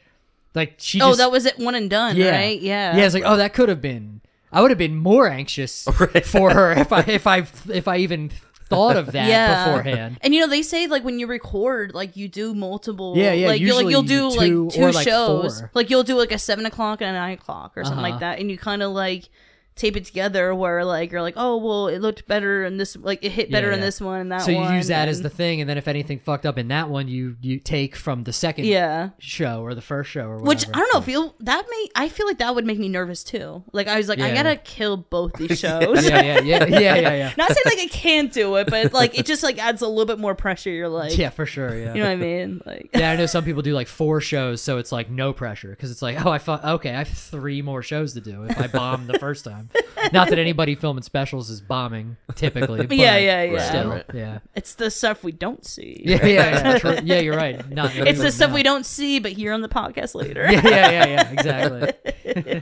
Like, 0.53 0.75
she 0.77 1.01
Oh, 1.01 1.07
just, 1.09 1.19
that 1.19 1.31
was 1.31 1.45
it. 1.45 1.57
One 1.59 1.75
and 1.75 1.89
done. 1.89 2.15
yeah. 2.15 2.31
Right? 2.31 2.59
Yeah. 2.61 2.95
Yeah, 2.97 3.05
it's 3.05 3.13
like, 3.13 3.23
oh, 3.25 3.37
that 3.37 3.53
could 3.53 3.67
have 3.69 3.81
been. 3.81 4.21
I 4.55 4.61
would 4.61 4.71
have 4.71 4.77
been 4.77 4.95
more 4.95 5.27
anxious 5.27 5.83
for 6.23 6.49
her 6.51 6.71
if 6.71 6.93
I 6.93 7.01
if 7.01 7.27
I 7.27 7.39
if 7.69 7.87
I 7.87 7.97
even 7.97 8.29
thought 8.29 8.93
thought 8.93 8.97
of 8.97 9.11
that 9.11 9.27
yeah. 9.27 9.65
beforehand. 9.65 10.17
And 10.21 10.33
you 10.33 10.41
know, 10.41 10.47
they 10.47 10.61
say 10.61 10.87
like 10.87 11.03
when 11.03 11.19
you 11.19 11.27
record, 11.27 11.93
like 11.93 12.15
you 12.15 12.27
do 12.27 12.55
multiple. 12.55 13.13
Yeah, 13.17 13.33
yeah, 13.33 13.47
Like 13.47 13.61
you'll 13.61 13.75
like 13.75 13.89
you'll 13.89 14.01
do 14.01 14.31
do 14.31 14.37
like 14.37 14.47
two 14.47 14.69
two 14.71 14.81
or, 14.81 14.91
like, 14.91 15.07
shows. 15.07 15.61
Like 15.73 15.89
you'll 15.89 16.03
do 16.03 16.15
like 16.17 16.31
a 16.31 16.39
seven 16.39 16.65
o'clock 16.65 17.01
and 17.01 17.09
a 17.09 17.13
nine 17.13 17.33
o'clock 17.33 17.73
or 17.75 17.83
something 17.83 17.99
Uh-huh. 17.99 18.11
like 18.11 18.19
that, 18.21 18.39
and 18.39 18.49
you 18.49 18.57
kind 18.57 18.81
of 18.81 18.91
like 18.91 19.29
tape 19.75 19.97
it 19.97 20.05
together 20.05 20.55
where 20.55 20.85
like 20.85 21.11
you're 21.11 21.21
like, 21.21 21.33
oh 21.37 21.57
well, 21.57 21.87
it 21.87 21.99
looked 21.99 22.27
better 22.27 22.63
in 22.63 22.77
this, 22.77 22.95
like 22.95 23.23
it 23.23 23.31
hit 23.31 23.51
better 23.51 23.67
Yeah, 23.69 23.75
in 23.75 23.81
this 23.81 23.99
one 23.99 24.21
and 24.21 24.31
that 24.31 24.41
So 24.43 24.51
you 24.51 24.57
one. 24.57 24.75
use 24.75 24.87
that 24.87 25.07
as 25.09 25.21
the 25.21 25.29
thing, 25.29 25.59
and 25.61 25.69
then 25.69 25.77
if 25.77 25.87
anything 25.87 26.19
fucked 26.19 26.45
up 26.45 26.57
in 26.57 26.69
that 26.69 26.89
one, 26.89 27.07
you 27.07 27.35
you 27.41 27.59
take 27.59 27.95
from 27.95 28.23
the 28.23 28.33
second 28.33 28.65
yeah. 28.65 29.09
show 29.19 29.61
or 29.61 29.75
the 29.75 29.81
first 29.81 30.09
show 30.09 30.25
or 30.27 30.37
whatever. 30.37 30.47
Which 30.47 30.67
I 30.69 30.79
don't 30.79 30.93
know. 30.93 31.01
Feel 31.01 31.35
that 31.41 31.65
may 31.69 31.87
I 31.95 32.09
feel 32.09 32.25
like 32.25 32.37
that 32.37 32.55
would 32.55 32.65
make 32.65 32.79
me 32.79 32.89
nervous 32.89 33.23
too. 33.23 33.63
Like 33.73 33.87
I 33.87 33.97
was 33.97 34.07
like, 34.07 34.19
I 34.19 34.33
gotta 34.33 34.55
kill 34.55 34.97
both 34.97 35.33
these 35.33 35.59
shows. 35.59 36.07
Yeah, 36.07 36.21
yeah, 36.21 36.39
yeah, 36.39 36.65
yeah, 36.65 36.95
yeah, 36.95 37.13
yeah. 37.15 37.33
Not 37.37 37.49
saying 37.51 37.63
like 37.65 37.79
I 37.79 37.87
can't 37.87 38.31
do 38.31 38.55
it, 38.55 38.69
but 38.69 38.93
like 38.93 39.17
it 39.17 39.25
just 39.25 39.43
like 39.43 39.57
adds 39.57 39.81
a 39.81 39.87
little 39.87 40.05
bit 40.05 40.19
more 40.19 40.35
pressure. 40.35 40.69
You're 40.69 40.87
like, 40.95 41.17
yeah, 41.17 41.29
for 41.29 41.45
sure. 41.45 41.77
Yeah. 41.77 41.93
you 41.93 41.99
know 42.01 42.07
what 42.07 42.13
I 42.13 42.15
mean? 42.15 42.61
Like, 42.65 42.89
yeah, 42.93 43.11
I 43.11 43.15
know 43.15 43.25
some 43.25 43.43
people 43.43 43.61
do 43.61 43.73
like 43.73 43.87
four 43.87 44.21
shows, 44.21 44.61
so 44.61 44.77
it's 44.77 44.91
like 44.91 45.09
no 45.09 45.33
pressure 45.33 45.69
because 45.69 45.91
it's 45.91 46.01
like, 46.01 46.25
oh, 46.25 46.29
I 46.29 46.37
thought, 46.37 46.63
okay, 46.63 46.91
I 46.91 46.99
have 46.99 47.09
three 47.09 47.61
more 47.61 47.81
shows 47.81 48.13
to 48.13 48.21
do 48.21 48.43
if 48.43 48.57
I 48.57 48.67
bomb 48.67 49.07
the 49.07 49.19
first 49.19 49.43
time. 49.43 49.64
Not 50.13 50.29
that 50.29 50.37
anybody 50.39 50.75
filming 50.75 51.03
specials 51.03 51.49
is 51.49 51.61
bombing 51.61 52.17
typically. 52.35 52.85
But 52.87 52.97
Yeah, 52.97 53.17
yeah, 53.17 53.43
yeah. 53.43 53.67
Still, 53.69 53.89
Right. 53.89 54.05
yeah. 54.13 54.39
it's 54.55 54.75
the 54.75 54.91
stuff 54.91 55.23
we 55.23 55.31
don't 55.31 55.65
see. 55.65 56.01
Yeah, 56.05 56.25
yeah, 56.25 56.71
yeah, 56.71 56.77
true. 56.79 56.97
yeah. 57.03 57.19
You're 57.19 57.35
right. 57.37 57.67
Not 57.69 57.95
It's 57.95 58.21
the 58.21 58.31
stuff 58.31 58.51
we 58.51 58.63
don't 58.63 58.85
see, 58.85 59.19
but 59.19 59.31
hear 59.31 59.53
on 59.53 59.61
the 59.61 59.69
podcast 59.69 60.15
later. 60.15 60.45
Yeah, 60.51 60.61
yeah, 60.63 60.91
yeah, 60.91 61.05
yeah. 61.07 61.31
Exactly. 61.31 62.61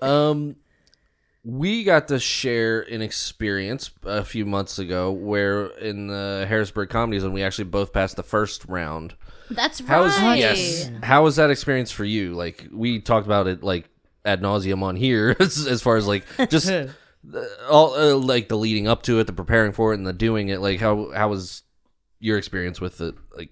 Um, 0.00 0.56
we 1.44 1.84
got 1.84 2.08
to 2.08 2.18
share 2.18 2.80
an 2.82 3.02
experience 3.02 3.90
a 4.04 4.24
few 4.24 4.46
months 4.46 4.78
ago 4.78 5.10
where 5.10 5.66
in 5.78 6.06
the 6.06 6.46
Harrisburg 6.48 6.88
Comedy 6.88 7.18
Zone 7.18 7.32
we 7.32 7.42
actually 7.42 7.64
both 7.64 7.92
passed 7.92 8.16
the 8.16 8.22
first 8.22 8.64
round. 8.66 9.14
That's 9.50 9.80
How 9.80 10.02
was 10.02 10.16
yes? 10.38 10.90
How 11.02 11.24
was 11.24 11.36
that 11.36 11.50
experience 11.50 11.90
for 11.90 12.04
you? 12.04 12.34
Like 12.34 12.68
we 12.72 13.00
talked 13.00 13.26
about 13.26 13.46
it 13.48 13.62
like 13.62 13.88
ad 14.24 14.40
nauseum 14.42 14.82
on 14.82 14.96
here 14.96 15.36
as, 15.40 15.66
as 15.66 15.82
far 15.82 15.96
as 15.96 16.06
like 16.06 16.24
just 16.48 16.70
all 17.68 17.94
uh, 17.94 18.14
like 18.16 18.48
the 18.48 18.56
leading 18.56 18.88
up 18.88 19.02
to 19.04 19.18
it, 19.18 19.26
the 19.26 19.32
preparing 19.32 19.72
for 19.72 19.92
it, 19.92 19.98
and 19.98 20.06
the 20.06 20.12
doing 20.12 20.48
it. 20.48 20.60
Like 20.60 20.80
how 20.80 21.10
how 21.12 21.28
was 21.28 21.62
your 22.20 22.38
experience 22.38 22.80
with 22.80 23.00
it? 23.00 23.14
Like 23.36 23.50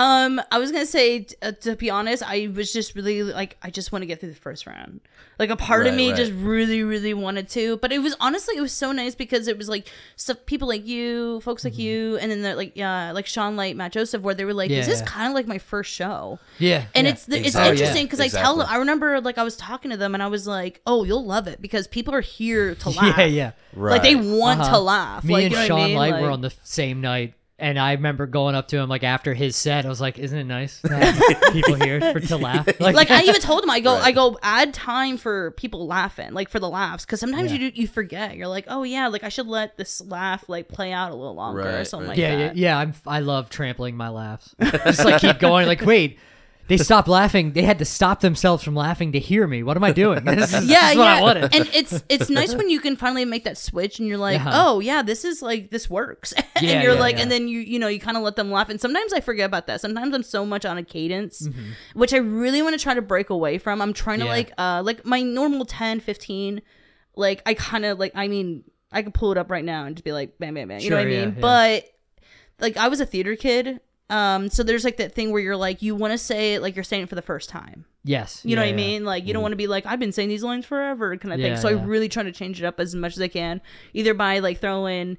Um, 0.00 0.40
I 0.50 0.58
was 0.58 0.72
gonna 0.72 0.86
say, 0.86 1.26
uh, 1.42 1.52
to 1.60 1.76
be 1.76 1.90
honest, 1.90 2.22
I 2.26 2.50
was 2.54 2.72
just 2.72 2.94
really 2.94 3.22
like, 3.22 3.56
I 3.62 3.70
just 3.70 3.92
want 3.92 4.00
to 4.02 4.06
get 4.06 4.18
through 4.20 4.30
the 4.30 4.34
first 4.36 4.66
round. 4.66 5.00
Like 5.38 5.50
a 5.50 5.56
part 5.56 5.86
of 5.86 5.94
me 5.94 6.08
right. 6.08 6.16
just 6.16 6.32
really, 6.32 6.82
really 6.82 7.12
wanted 7.14 7.48
to. 7.50 7.76
But 7.78 7.92
it 7.92 7.98
was 8.00 8.14
honestly, 8.20 8.56
it 8.56 8.60
was 8.60 8.72
so 8.72 8.92
nice 8.92 9.14
because 9.14 9.46
it 9.48 9.56
was 9.58 9.68
like 9.68 9.88
stuff, 10.16 10.38
people 10.46 10.68
like 10.68 10.86
you, 10.86 11.40
folks 11.40 11.64
like 11.64 11.78
you, 11.78 12.16
and 12.18 12.30
then 12.30 12.42
the, 12.42 12.54
like, 12.54 12.72
yeah, 12.76 13.12
like 13.12 13.26
Sean 13.26 13.56
Light, 13.56 13.76
Matt 13.76 13.92
Joseph, 13.92 14.22
where 14.22 14.34
they 14.34 14.44
were 14.44 14.54
like, 14.54 14.70
Yeah, 14.70 14.78
"This 14.78 14.88
is 14.88 15.00
yeah. 15.00 15.06
kind 15.06 15.28
of 15.28 15.34
like 15.34 15.46
my 15.46 15.58
first 15.58 15.90
show." 15.92 16.38
Yeah. 16.58 16.84
And 16.94 17.06
yeah. 17.06 17.12
it's 17.12 17.26
the, 17.26 17.36
it's 17.36 17.46
Exactly. 17.48 17.70
interesting 17.72 18.06
because 18.06 18.20
I 18.20 18.28
tell 18.28 18.56
them. 18.56 18.66
I 18.70 18.76
remember 18.76 19.20
like 19.20 19.36
I 19.38 19.42
was 19.42 19.56
talking 19.56 19.90
to 19.90 19.96
them 19.96 20.14
and 20.14 20.22
I 20.22 20.28
was 20.28 20.46
like, 20.46 20.80
"Oh, 20.86 21.04
you'll 21.04 21.24
love 21.26 21.46
it 21.46 21.60
because 21.62 21.86
people 21.86 22.14
are 22.14 22.20
here 22.22 22.74
to 22.74 22.90
laugh. 23.00 23.18
yeah, 23.18 23.24
yeah. 23.24 23.52
right. 23.74 23.92
Like 23.92 24.02
they 24.02 24.16
want 24.16 24.60
Uh-huh. 24.60 24.72
to 24.72 24.78
laugh. 24.78 25.24
Me 25.24 25.34
like, 25.34 25.42
and 25.44 25.52
you 25.52 25.58
know 25.58 25.66
Sean 25.66 25.80
I 25.80 25.86
mean? 25.88 25.96
Light 25.96 26.12
like, 26.12 26.22
were 26.22 26.30
on 26.30 26.40
the 26.42 26.52
same 26.64 27.00
night, 27.00 27.34
and 27.60 27.78
I 27.78 27.92
remember 27.92 28.26
going 28.26 28.54
up 28.54 28.68
to 28.68 28.78
him 28.78 28.88
like 28.88 29.04
after 29.04 29.34
his 29.34 29.54
set. 29.56 29.84
I 29.86 29.88
was 29.88 30.00
like, 30.00 30.18
"Isn't 30.18 30.38
it 30.38 30.44
nice 30.44 30.80
to 30.82 30.96
have 30.96 31.42
people 31.52 31.74
here 31.74 32.00
for 32.12 32.20
to 32.20 32.36
laugh?" 32.38 32.68
like 32.80 33.10
I 33.10 33.22
even 33.22 33.40
told 33.40 33.62
him, 33.62 33.70
I 33.70 33.80
go, 33.80 33.94
Right. 33.94 34.04
I 34.06 34.12
go, 34.12 34.38
add 34.42 34.72
time 34.74 35.16
for 35.16 35.50
people 35.52 35.86
laughing, 35.86 36.32
like 36.32 36.48
for 36.48 36.58
the 36.58 36.68
laughs, 36.68 37.04
because 37.04 37.20
sometimes 37.20 37.52
Yeah. 37.52 37.58
you 37.58 37.70
do, 37.70 37.80
you 37.82 37.86
forget. 37.86 38.36
You're 38.36 38.48
like, 38.48 38.64
oh 38.68 38.82
yeah, 38.82 39.08
like 39.08 39.24
I 39.24 39.28
should 39.28 39.46
let 39.46 39.76
this 39.76 40.00
laugh 40.00 40.48
like 40.48 40.68
play 40.68 40.92
out 40.92 41.10
a 41.12 41.14
little 41.14 41.34
longer 41.34 41.80
or 41.80 41.84
something 41.84 42.08
right. 42.08 42.16
like 42.16 42.18
yeah, 42.18 42.38
yeah, 42.38 42.52
yeah. 42.54 42.78
I'm 42.78 42.94
I 43.06 43.20
love 43.20 43.50
trampling 43.50 43.96
my 43.96 44.08
laughs. 44.08 44.54
Just 44.60 45.04
like 45.04 45.20
keep 45.20 45.38
going. 45.38 45.66
Like 45.66 45.82
wait. 45.82 46.18
They 46.70 46.78
stopped 46.78 47.08
laughing. 47.08 47.52
They 47.52 47.62
had 47.62 47.78
to 47.80 47.84
stop 47.84 48.20
themselves 48.20 48.64
from 48.64 48.74
laughing 48.74 49.12
to 49.12 49.18
hear 49.18 49.46
me. 49.46 49.62
What 49.62 49.76
am 49.76 49.84
I 49.84 49.92
doing? 49.92 50.24
This 50.24 50.54
is, 50.54 50.64
Yeah, 50.66 50.80
this 50.80 50.90
is 50.92 50.96
what 50.96 51.04
yeah, 51.04 51.16
I 51.16 51.20
wanted. 51.20 51.54
and 51.54 51.68
it's 51.74 52.02
it's 52.08 52.30
nice 52.30 52.54
when 52.54 52.70
you 52.70 52.80
can 52.80 52.96
finally 52.96 53.24
make 53.24 53.44
that 53.44 53.58
switch, 53.58 53.98
and 53.98 54.08
you're 54.08 54.16
like, 54.18 54.38
Yeah. 54.40 54.50
oh 54.54 54.80
yeah, 54.80 55.02
this 55.02 55.24
is 55.24 55.42
like 55.42 55.70
this 55.70 55.90
works, 55.90 56.32
and 56.56 56.66
Yeah, 56.66 56.82
you're 56.82 56.94
yeah, 56.94 57.00
like, 57.00 57.16
yeah. 57.16 57.22
and 57.22 57.30
then 57.30 57.48
you 57.48 57.60
you 57.60 57.78
know 57.78 57.88
you 57.88 58.00
kind 58.00 58.16
of 58.16 58.22
let 58.22 58.36
them 58.36 58.50
laugh, 58.50 58.68
and 58.70 58.80
sometimes 58.80 59.12
I 59.12 59.20
forget 59.20 59.46
about 59.46 59.66
that. 59.66 59.80
Sometimes 59.80 60.14
I'm 60.14 60.22
so 60.22 60.46
much 60.46 60.64
on 60.64 60.78
a 60.78 60.82
cadence, 60.84 61.46
Mm-hmm. 61.46 61.98
which 62.00 62.14
I 62.14 62.18
really 62.18 62.62
want 62.62 62.78
to 62.78 62.82
try 62.82 62.94
to 62.94 63.02
break 63.02 63.30
away 63.30 63.58
from. 63.58 63.82
I'm 63.82 63.92
trying 63.92 64.20
to 64.20 64.24
Yeah. 64.26 64.30
like 64.30 64.52
uh 64.56 64.82
like 64.84 65.04
my 65.04 65.22
normal 65.22 65.64
10, 65.66 66.00
15, 66.00 66.62
like 67.16 67.42
I 67.46 67.54
kind 67.54 67.84
of 67.84 67.98
like 67.98 68.12
I 68.14 68.28
mean 68.28 68.64
I 68.92 69.02
could 69.02 69.14
pull 69.14 69.32
it 69.32 69.38
up 69.38 69.50
right 69.50 69.64
now 69.64 69.84
and 69.86 69.96
just 69.96 70.04
be 70.04 70.12
like 70.12 70.38
bam 70.38 70.54
bam 70.54 70.68
bam, 70.68 70.80
you 70.80 70.90
know 70.90 70.96
what 70.96 71.02
I 71.06 71.10
mean? 71.10 71.34
yeah. 71.34 71.40
But 71.40 71.84
like 72.60 72.76
I 72.76 72.88
was 72.88 73.00
a 73.00 73.06
theater 73.06 73.34
kid. 73.36 73.80
Um, 74.10 74.50
so 74.50 74.62
there's 74.62 74.84
like 74.84 74.96
that 74.98 75.14
thing 75.14 75.30
where 75.30 75.40
you're 75.40 75.56
like, 75.56 75.80
you 75.82 75.94
want 75.94 76.12
to 76.12 76.18
say 76.18 76.54
it 76.54 76.62
like 76.62 76.74
you're 76.74 76.82
saying 76.84 77.04
it 77.04 77.08
for 77.08 77.14
the 77.14 77.22
first 77.22 77.48
time. 77.48 77.84
yes, 78.04 78.40
You 78.44 78.56
know 78.56 78.62
yeah, 78.62 78.68
what 78.68 78.72
I 78.74 78.76
mean? 78.76 79.04
Like 79.04 79.26
you 79.26 79.32
don't 79.32 79.42
want 79.42 79.52
to 79.52 79.56
be 79.56 79.66
like 79.68 79.86
I've 79.86 80.00
been 80.00 80.12
saying 80.12 80.28
these 80.28 80.42
lines 80.42 80.66
forever 80.66 81.16
kind 81.16 81.32
of 81.32 81.38
Yeah, 81.40 81.54
thing. 81.54 81.62
So 81.62 81.68
yeah. 81.68 81.78
I 81.80 81.84
really 81.84 82.08
try 82.08 82.24
to 82.24 82.32
change 82.32 82.60
it 82.60 82.66
up 82.66 82.80
as 82.80 82.94
much 82.94 83.14
as 83.16 83.22
I 83.22 83.28
can, 83.28 83.60
either 83.94 84.12
by 84.14 84.40
like 84.40 84.60
throwing 84.60 85.16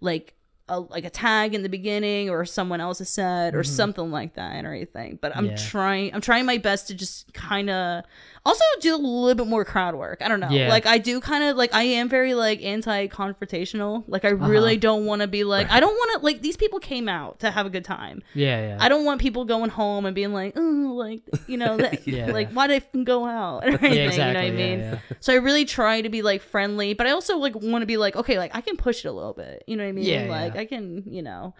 like 0.00 0.34
a 0.68 0.78
like 0.80 1.04
a 1.04 1.10
tag 1.10 1.52
in 1.54 1.62
the 1.64 1.68
beginning 1.68 2.30
or 2.30 2.44
someone 2.44 2.80
else's 2.80 3.08
said 3.08 3.54
or 3.56 3.64
something 3.64 4.10
like 4.12 4.34
that 4.34 4.64
or 4.64 4.72
anything. 4.72 5.18
But 5.20 5.36
I'm 5.36 5.48
Mm-hmm. 5.48 5.68
Trying 5.68 6.14
I'm 6.14 6.20
trying 6.20 6.46
my 6.46 6.58
best 6.58 6.86
to 6.88 6.94
just 6.94 7.32
kind 7.34 7.68
of 7.68 8.04
also 8.44 8.64
do 8.80 8.94
a 8.94 8.96
little 8.96 9.34
bit 9.34 9.46
more 9.46 9.64
crowd 9.64 9.94
work. 9.94 10.22
I 10.22 10.28
don't 10.28 10.40
know. 10.40 10.48
Yeah. 10.50 10.68
Like 10.68 10.86
I 10.86 10.98
do 10.98 11.20
kind 11.20 11.44
of 11.44 11.56
like 11.56 11.74
I 11.74 11.82
am 11.82 12.08
very 12.08 12.34
like 12.34 12.62
anti-confrontational. 12.62 14.04
Like 14.06 14.24
I 14.24 14.32
Uh-huh. 14.32 14.46
really 14.48 14.76
don't 14.76 15.04
want 15.04 15.22
to 15.22 15.28
be 15.28 15.44
like 15.44 15.70
I 15.70 15.80
don't 15.80 15.92
want 15.94 16.20
to 16.20 16.24
like 16.24 16.40
these 16.42 16.56
people 16.56 16.78
came 16.78 17.08
out 17.08 17.40
to 17.40 17.50
have 17.50 17.66
a 17.66 17.70
good 17.70 17.84
time. 17.84 18.22
Yeah, 18.34 18.60
yeah. 18.68 18.76
I 18.80 18.88
don't 18.88 19.04
want 19.04 19.20
people 19.20 19.44
going 19.44 19.70
home 19.70 20.06
and 20.06 20.14
being 20.14 20.32
like, 20.32 20.54
oh, 20.56 20.92
like 20.96 21.22
you 21.46 21.56
know, 21.58 21.76
that, 21.76 22.06
Yeah. 22.08 22.32
like 22.32 22.50
why 22.52 22.66
did 22.66 22.82
I 22.94 23.02
go 23.02 23.26
out? 23.26 23.64
Or 23.64 23.68
anything, 23.70 23.92
yeah, 23.94 24.04
exactly. 24.06 24.46
You 24.46 24.52
know 24.52 24.58
what 24.58 24.62
I 24.64 24.70
mean? 24.70 24.78
yeah. 24.80 24.98
So 25.20 25.32
I 25.32 25.36
really 25.36 25.64
try 25.64 26.00
to 26.00 26.08
be 26.08 26.22
like 26.22 26.42
friendly, 26.42 26.94
but 26.94 27.06
I 27.06 27.10
also 27.10 27.36
like 27.36 27.54
want 27.54 27.82
to 27.82 27.86
be 27.86 27.96
like, 27.96 28.16
okay, 28.16 28.38
like 28.38 28.54
I 28.54 28.60
can 28.62 28.76
push 28.76 29.04
it 29.04 29.08
a 29.08 29.12
little 29.12 29.34
bit. 29.34 29.64
You 29.66 29.76
know 29.76 29.84
what 29.84 29.90
I 29.90 29.92
mean? 29.92 30.04
Yeah, 30.04 30.26
like. 30.30 30.56
I 30.56 30.64
can, 30.64 31.04
you 31.06 31.22
know. 31.22 31.54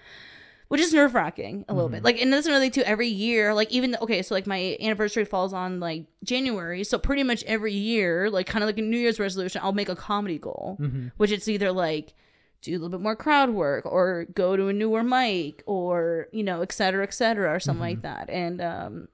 Which 0.71 0.81
is 0.81 0.95
nerve 0.95 1.15
wracking 1.15 1.65
a 1.69 1.75
little 1.75 1.89
Mm-hmm. 1.89 1.97
bit. 1.97 2.05
Like, 2.05 2.21
and 2.23 2.33
that's 2.33 2.47
another 2.47 2.63
thing 2.65 2.71
too. 2.71 2.83
Every 2.83 3.09
year, 3.09 3.53
like 3.55 3.71
even 3.73 3.97
okay, 4.01 4.23
so 4.23 4.35
like 4.35 4.47
my 4.47 4.77
anniversary 4.81 5.25
falls 5.25 5.53
on 5.53 5.81
like 5.81 6.05
January, 6.25 6.85
so 6.85 6.97
pretty 6.99 7.23
much 7.25 7.43
every 7.45 7.73
year, 7.75 8.31
like 8.31 8.47
kind 8.47 8.63
of 8.63 8.69
like 8.69 8.79
a 8.79 8.83
New 8.83 8.97
Year's 8.99 9.19
resolution, 9.21 9.61
I'll 9.65 9.73
make 9.73 9.89
a 9.89 9.97
comedy 9.97 10.39
goal, 10.39 10.79
Mm-hmm. 10.81 11.09
which 11.19 11.31
it's 11.33 11.49
either 11.49 11.73
like 11.73 12.15
do 12.63 12.73
a 12.73 12.75
little 12.75 12.89
bit 12.91 13.01
more 13.01 13.17
crowd 13.17 13.51
work 13.51 13.85
or 13.87 14.27
go 14.35 14.55
to 14.57 14.69
a 14.69 14.73
newer 14.73 15.03
mic 15.03 15.63
or 15.67 16.29
you 16.31 16.45
know 16.45 16.61
et 16.63 16.71
cetera 16.73 17.03
et 17.03 17.15
cetera 17.15 17.53
or 17.55 17.59
something 17.59 17.81
like 17.81 17.97
Mm-hmm. 18.03 18.03
that 18.03 18.29
and 18.31 18.61
um 18.61 19.09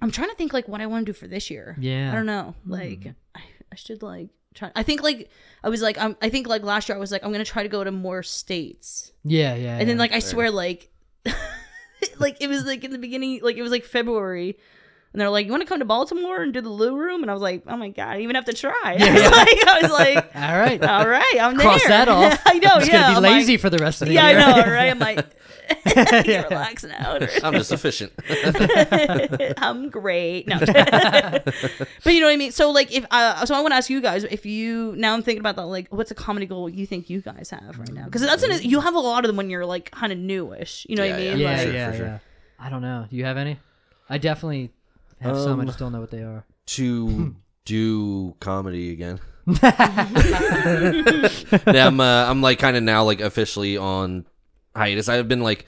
i'm 0.00 0.12
trying 0.12 0.28
to 0.30 0.36
think 0.36 0.52
like 0.52 0.68
what 0.68 0.80
i 0.80 0.86
want 0.86 1.04
to 1.04 1.12
do 1.12 1.18
for 1.18 1.26
this 1.26 1.50
year 1.50 1.76
Yeah. 1.80 2.12
i 2.12 2.14
don't 2.14 2.26
know 2.26 2.54
like 2.64 3.12
I, 3.34 3.40
I 3.72 3.74
should 3.74 4.02
like 4.04 4.28
try 4.56 4.70
i 4.74 4.82
think 4.82 5.02
like 5.02 5.30
i 5.62 5.68
was 5.68 5.82
like 5.82 6.00
um, 6.02 6.16
i 6.20 6.28
think 6.28 6.46
like 6.48 6.62
last 6.62 6.88
year 6.88 6.96
i 6.96 6.98
was 7.00 7.12
like 7.12 7.22
i'm 7.24 7.30
gonna 7.32 7.44
try 7.44 7.62
to 7.62 7.68
go 7.68 7.84
to 7.84 7.90
more 7.92 8.22
states 8.22 9.12
Yeah, 9.24 9.54
yeah. 9.54 9.78
and 9.78 9.88
then 9.88 9.96
yeah. 9.96 10.00
like 10.02 10.12
i 10.12 10.18
swear 10.18 10.50
like 10.50 10.90
like 12.18 12.36
it 12.40 12.48
was 12.48 12.64
like 12.64 12.84
in 12.84 12.90
the 12.90 12.98
beginning 12.98 13.40
like 13.42 13.56
it 13.56 13.62
was 13.62 13.70
like 13.70 13.84
february 13.84 14.56
and 15.16 15.20
they're 15.22 15.30
like, 15.30 15.46
"You 15.46 15.50
want 15.52 15.62
to 15.62 15.66
come 15.66 15.78
to 15.78 15.86
Baltimore 15.86 16.42
and 16.42 16.52
do 16.52 16.60
the 16.60 16.68
Lou 16.68 16.94
Room?" 16.94 17.22
And 17.22 17.30
I 17.30 17.32
was 17.32 17.40
like, 17.42 17.62
"Oh 17.66 17.76
my 17.78 17.88
god, 17.88 18.16
I 18.16 18.20
even 18.20 18.36
have 18.36 18.44
to 18.44 18.52
try." 18.52 18.72
I, 18.84 18.92
was 18.92 19.00
like, 19.32 19.66
I 19.66 19.78
was 19.80 19.90
like, 19.90 20.16
all 20.36 20.58
right. 20.58 20.82
"All 20.84 21.08
right, 21.08 21.36
I'm 21.40 21.56
Cross 21.56 21.80
there." 21.80 21.88
that 21.88 22.08
off. 22.10 22.42
I 22.46 22.58
know. 22.58 22.68
I'm 22.72 22.80
just 22.80 22.92
yeah, 22.92 23.00
gonna 23.14 23.20
be 23.20 23.26
I'm 23.26 23.32
lazy 23.32 23.52
like- 23.54 23.60
for 23.62 23.70
the 23.70 23.78
rest 23.78 24.02
of 24.02 24.08
the 24.08 24.14
yeah, 24.14 24.28
year. 24.28 24.38
Yeah, 24.40 24.46
I 24.46 24.64
know, 24.66 24.72
right? 24.72 24.90
I'm 24.90 24.98
like, 24.98 25.26
Yeah. 26.26 26.42
relax 26.44 26.84
now. 26.84 27.18
I'm 27.42 27.54
just 27.54 27.72
efficient. 27.72 28.12
I'm 29.58 29.88
great. 29.88 30.46
No, 30.48 30.58
but 30.60 31.44
you 32.12 32.20
know 32.20 32.26
what 32.26 32.32
I 32.32 32.36
mean. 32.36 32.52
So 32.52 32.70
like, 32.70 32.92
if 32.94 33.04
uh, 33.10 33.44
so, 33.46 33.54
I 33.54 33.60
want 33.60 33.72
to 33.72 33.76
ask 33.76 33.90
you 33.90 34.00
guys 34.00 34.24
if 34.24 34.46
you 34.46 34.94
now 34.96 35.14
I'm 35.14 35.22
thinking 35.22 35.40
about 35.40 35.56
that. 35.56 35.66
Like, 35.66 35.88
what's 35.90 36.10
a 36.10 36.14
comedy 36.14 36.46
goal 36.46 36.68
you 36.68 36.86
think 36.86 37.10
you 37.10 37.20
guys 37.20 37.50
have 37.50 37.78
right 37.78 37.92
now? 37.92 38.04
Because 38.04 38.22
that's 38.22 38.42
an, 38.42 38.62
you 38.62 38.80
have 38.80 38.94
a 38.94 38.98
lot 39.00 39.24
of 39.24 39.28
them 39.28 39.36
when 39.36 39.50
you're 39.50 39.66
like 39.66 39.90
kind 39.90 40.12
of 40.12 40.18
newish. 40.18 40.86
You 40.88 40.96
know 40.96 41.06
what 41.06 41.14
I 41.14 41.18
mean? 41.18 41.38
yeah. 41.38 41.50
yeah, 41.50 41.56
Like, 41.56 41.60
sure, 41.62 41.72
yeah, 41.72 41.90
for 41.90 41.96
sure. 41.96 42.06
yeah. 42.06 42.18
I 42.58 42.70
don't 42.70 42.82
know. 42.82 43.06
Do 43.10 43.16
you 43.16 43.24
have 43.24 43.36
any? 43.36 43.58
I 44.08 44.18
definitely 44.18 44.70
have 45.20 45.36
some. 45.38 45.58
I 45.60 45.62
Um, 45.62 45.66
just 45.66 45.78
don't 45.78 45.92
know 45.92 46.00
what 46.00 46.10
they 46.10 46.22
are. 46.22 46.44
to 46.66 47.34
do 47.64 48.34
comedy 48.40 48.92
again. 48.92 49.20
yeah, 49.62 49.76
I'm 51.86 52.00
uh, 52.00 52.26
I'm 52.28 52.42
like 52.42 52.58
kind 52.58 52.76
of 52.76 52.82
now 52.82 53.04
like 53.04 53.20
officially 53.20 53.76
on 53.76 54.26
hiatus. 54.74 55.08
I've 55.08 55.28
been 55.28 55.42
like 55.42 55.66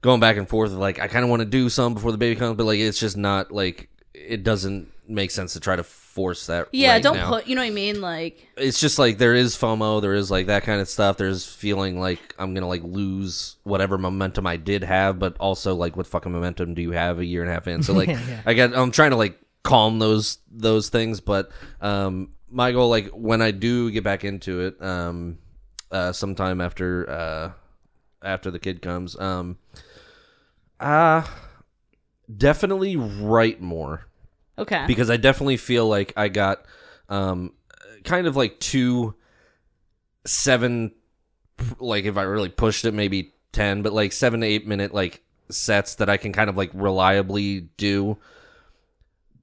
going 0.00 0.20
back 0.20 0.36
and 0.36 0.48
forth. 0.48 0.72
Like 0.72 0.98
I 0.98 1.08
kind 1.08 1.24
of 1.24 1.30
want 1.30 1.40
to 1.40 1.46
do 1.46 1.68
some 1.68 1.94
before 1.94 2.12
the 2.12 2.18
baby 2.18 2.36
comes, 2.36 2.56
but 2.56 2.66
like 2.66 2.78
it's 2.80 2.98
just 2.98 3.16
not 3.16 3.52
like 3.52 3.88
it 4.14 4.42
doesn't 4.42 4.90
make 5.08 5.30
sense 5.30 5.52
to 5.54 5.60
try 5.60 5.76
to 5.76 5.82
force 6.10 6.46
that. 6.46 6.68
Yeah, 6.72 6.94
right 6.94 7.02
don't 7.02 7.16
now. 7.16 7.28
put. 7.28 7.46
You 7.46 7.54
know 7.54 7.62
what 7.62 7.68
I 7.68 7.70
mean? 7.70 8.00
Like, 8.00 8.44
It's 8.56 8.80
just 8.80 8.98
like 8.98 9.18
there 9.18 9.34
is 9.34 9.56
FOMO, 9.56 10.02
there 10.02 10.14
is 10.14 10.30
like 10.30 10.46
that 10.46 10.64
kind 10.64 10.80
of 10.80 10.88
stuff. 10.88 11.16
There's 11.16 11.46
feeling 11.46 12.00
like 12.00 12.34
I'm 12.38 12.52
gonna 12.52 12.66
like 12.68 12.82
lose 12.82 13.56
whatever 13.62 13.96
momentum 13.96 14.46
I 14.46 14.56
did 14.56 14.82
have, 14.82 15.18
but 15.18 15.36
also 15.38 15.74
like 15.74 15.96
what 15.96 16.06
fucking 16.06 16.32
momentum 16.32 16.74
do 16.74 16.82
you 16.82 16.90
have 16.92 17.18
a 17.20 17.24
year 17.24 17.42
and 17.42 17.50
a 17.50 17.54
half 17.54 17.68
in? 17.68 17.82
So 17.82 17.92
like 17.92 18.08
Yeah. 18.08 18.42
I 18.44 18.54
get 18.54 18.76
I'm 18.76 18.90
trying 18.90 19.10
to 19.10 19.16
like 19.16 19.38
calm 19.62 19.98
those 20.00 20.38
those 20.50 20.88
things, 20.88 21.20
but 21.20 21.50
um 21.80 22.30
my 22.50 22.72
goal 22.72 22.88
like 22.90 23.08
when 23.10 23.40
I 23.40 23.52
do 23.52 23.90
get 23.92 24.02
back 24.02 24.24
into 24.24 24.60
it, 24.62 24.82
um 24.82 25.38
uh 25.92 26.12
sometime 26.12 26.60
after 26.60 27.08
uh 27.08 27.52
after 28.22 28.50
the 28.50 28.58
kid 28.58 28.82
comes. 28.82 29.18
Um, 29.18 29.58
uh 30.80 31.22
definitely 32.36 32.96
write 32.96 33.60
more 33.60 34.06
Okay. 34.60 34.84
because 34.86 35.10
I 35.10 35.16
definitely 35.16 35.56
feel 35.56 35.88
like 35.88 36.12
I 36.16 36.28
got 36.28 36.64
um 37.08 37.52
kind 38.04 38.26
of 38.26 38.36
like 38.36 38.60
two 38.60 39.14
seven 40.26 40.92
like 41.78 42.04
if 42.04 42.16
I 42.16 42.22
really 42.22 42.48
pushed 42.48 42.84
it 42.84 42.94
maybe 42.94 43.34
10 43.52 43.82
but 43.82 43.92
like 43.92 44.12
7 44.12 44.40
to 44.40 44.46
8 44.46 44.66
minute 44.66 44.94
like 44.94 45.22
sets 45.50 45.96
that 45.96 46.08
I 46.08 46.16
can 46.16 46.32
kind 46.32 46.48
of 46.48 46.56
like 46.56 46.70
reliably 46.74 47.68
do 47.76 48.18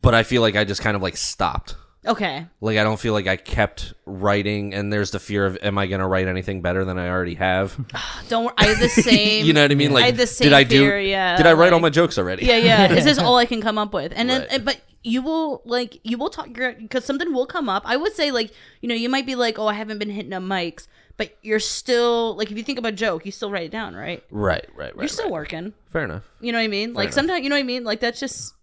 but 0.02 0.14
I 0.14 0.24
feel 0.24 0.42
like 0.42 0.56
I 0.56 0.64
just 0.64 0.82
kind 0.82 0.96
of 0.96 1.02
like 1.02 1.18
stopped 1.18 1.76
okay. 2.08 2.46
like 2.62 2.78
I 2.78 2.84
don't 2.84 3.00
feel 3.00 3.14
like 3.14 3.28
I 3.28 3.36
kept 3.36 3.94
writing 4.06 4.74
and 4.74 4.92
there's 4.92 5.12
the 5.12 5.20
fear 5.20 5.46
of 5.46 5.58
am 5.62 5.78
I 5.78 5.88
going 5.88 6.00
to 6.02 6.08
write 6.08 6.28
anything 6.28 6.62
better 6.62 6.84
than 6.86 6.98
I 6.98 7.10
already 7.10 7.36
have 7.36 7.78
Don't 8.30 8.46
worry. 8.46 8.54
I 8.58 8.66
have 8.68 8.80
the 8.80 8.90
same. 9.10 9.46
you 9.46 9.54
know 9.54 9.62
what 9.62 9.72
I 9.72 9.76
mean 9.76 9.92
like 9.92 10.06
I 10.06 10.12
did 10.12 10.54
I 10.54 10.64
do 10.64 10.96
yeah, 10.96 11.38
did 11.38 11.46
I 11.46 11.54
write 11.54 11.74
all 11.74 11.80
my 11.80 11.90
jokes 11.90 12.18
already 12.18 12.46
Yeah, 12.46 12.58
yeah. 12.58 12.94
Is 12.94 13.06
this 13.06 13.18
all 13.26 13.38
I 13.38 13.46
can 13.46 13.62
come 13.62 13.78
up 13.78 13.94
with? 13.94 14.14
And 14.16 14.30
then, 14.30 14.42
Right. 14.42 14.52
and- 14.52 14.66
but 14.66 14.82
you 15.04 15.22
will 15.22 15.62
like 15.64 16.00
you 16.04 16.18
will 16.18 16.30
talk 16.30 16.50
because 16.52 17.06
something 17.06 17.34
will 17.34 17.46
come 17.46 17.70
up. 17.70 17.84
I 17.86 17.96
would 17.96 18.14
say 18.14 18.32
like 18.32 18.52
you 18.82 18.90
know 18.90 18.96
you 18.96 19.08
might 19.10 19.26
be 19.26 19.36
like 19.36 19.58
oh 19.60 19.68
I 19.68 19.74
haven't 19.74 20.00
been 20.00 20.10
hitting 20.10 20.34
up 20.34 20.44
mics, 20.44 20.88
but 21.16 21.38
you're 21.44 21.62
still 21.62 22.36
like 22.36 22.52
if 22.52 22.58
you 22.58 22.64
think 22.64 22.78
of 22.78 22.84
a 22.84 22.92
joke 22.92 23.26
you 23.26 23.32
still 23.32 23.50
write 23.52 23.64
it 23.68 23.72
down 23.72 23.96
right. 23.96 24.24
right 24.32 24.66
right 24.76 24.94
right 24.96 24.96
You're 24.98 25.08
still 25.08 25.26
right. 25.26 25.34
working. 25.34 25.74
fair 25.92 26.04
enough 26.04 26.24
You 26.42 26.52
know 26.52 26.58
what 26.58 26.64
I 26.66 26.68
mean? 26.68 26.94
Like 26.94 27.06
enough. 27.06 27.14
sometimes 27.14 27.44
you 27.44 27.50
know 27.50 27.56
what 27.56 27.60
I 27.62 27.64
mean. 27.64 27.84
Like 27.86 28.00
that's 28.02 28.20
just 28.20 28.54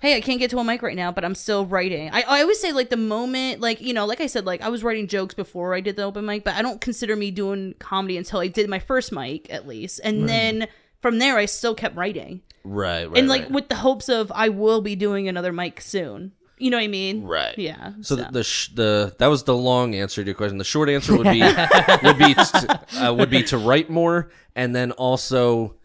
hey 0.00 0.16
I 0.16 0.20
can't 0.20 0.38
get 0.38 0.50
to 0.50 0.58
a 0.58 0.64
mic 0.64 0.82
right 0.82 0.96
now, 0.96 1.12
but 1.12 1.24
I'm 1.24 1.34
still 1.34 1.64
writing. 1.64 2.10
I 2.12 2.22
I 2.22 2.40
always 2.40 2.60
say 2.60 2.72
like 2.72 2.90
the 2.90 2.96
moment 2.96 3.60
like 3.60 3.80
you 3.80 3.94
know 3.94 4.06
like 4.06 4.20
I 4.20 4.26
said 4.26 4.44
like 4.44 4.60
I 4.62 4.68
was 4.68 4.82
writing 4.82 5.06
jokes 5.06 5.34
before 5.34 5.74
I 5.74 5.80
did 5.80 5.96
the 5.96 6.02
open 6.02 6.26
mic, 6.26 6.44
but 6.44 6.54
I 6.54 6.62
don't 6.62 6.80
consider 6.80 7.14
me 7.14 7.30
doing 7.30 7.74
comedy 7.78 8.16
until 8.16 8.40
I 8.40 8.48
did 8.48 8.68
my 8.68 8.78
first 8.78 9.12
mic 9.12 9.52
at 9.52 9.66
least, 9.66 10.00
and 10.02 10.28
then 10.28 10.66
from 11.00 11.18
there 11.18 11.36
I 11.38 11.46
still 11.46 11.74
kept 11.74 11.96
writing 11.96 12.42
right 12.62 13.08
right 13.08 13.18
and 13.18 13.28
like 13.28 13.42
right. 13.42 13.50
with 13.50 13.68
the 13.68 13.76
hopes 13.76 14.08
of 14.10 14.30
I 14.34 14.50
will 14.50 14.82
be 14.82 14.96
doing 14.96 15.28
another 15.28 15.52
mic 15.52 15.80
soon. 15.80 16.32
You 16.58 16.70
know 16.70 16.76
what 16.76 16.84
I 16.84 16.88
mean? 16.88 17.24
Right. 17.24 17.56
Yeah. 17.56 17.94
So 18.02 18.16
the 18.16 18.28
the, 18.30 18.44
sh- 18.44 18.68
the 18.74 19.14
that 19.18 19.28
was 19.28 19.44
the 19.44 19.56
long 19.56 19.94
answer 19.94 20.22
to 20.22 20.26
your 20.26 20.34
question. 20.34 20.58
The 20.58 20.64
short 20.64 20.90
answer 20.90 21.16
would 21.16 21.24
be 21.24 21.40
would 22.02 22.18
be 22.18 22.34
to, 22.34 22.80
uh, 22.96 23.14
would 23.14 23.30
be 23.30 23.42
to 23.44 23.56
write 23.56 23.88
more 23.88 24.30
and 24.54 24.76
then 24.76 24.92
also 24.92 25.76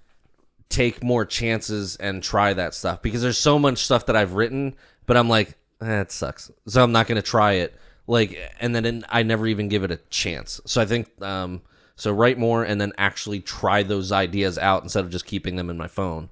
take 0.69 1.03
more 1.03 1.25
chances 1.25 1.95
and 1.97 2.21
try 2.23 2.53
that 2.53 2.73
stuff 2.73 3.01
because 3.01 3.21
there's 3.21 3.37
so 3.37 3.59
much 3.59 3.79
stuff 3.79 4.05
that 4.07 4.15
I've 4.15 4.33
written, 4.33 4.75
but 5.05 5.17
I'm 5.17 5.29
like, 5.29 5.57
eh, 5.81 6.01
it 6.01 6.11
sucks, 6.11 6.51
so 6.67 6.83
I'm 6.83 6.91
not 6.91 7.07
gonna 7.07 7.21
try 7.21 7.53
it. 7.53 7.75
Like, 8.07 8.37
and 8.59 8.75
then 8.75 9.03
I 9.09 9.23
never 9.23 9.47
even 9.47 9.67
give 9.67 9.83
it 9.83 9.91
a 9.91 9.97
chance. 10.09 10.61
So 10.65 10.79
I 10.79 10.85
think 10.85 11.09
um, 11.23 11.61
so 11.95 12.11
write 12.11 12.37
more 12.37 12.63
and 12.63 12.79
then 12.79 12.93
actually 12.97 13.39
try 13.39 13.83
those 13.83 14.11
ideas 14.11 14.57
out 14.57 14.83
instead 14.83 15.05
of 15.05 15.11
just 15.11 15.25
keeping 15.25 15.55
them 15.55 15.69
in 15.69 15.77
my 15.77 15.87
phone. 15.87 16.29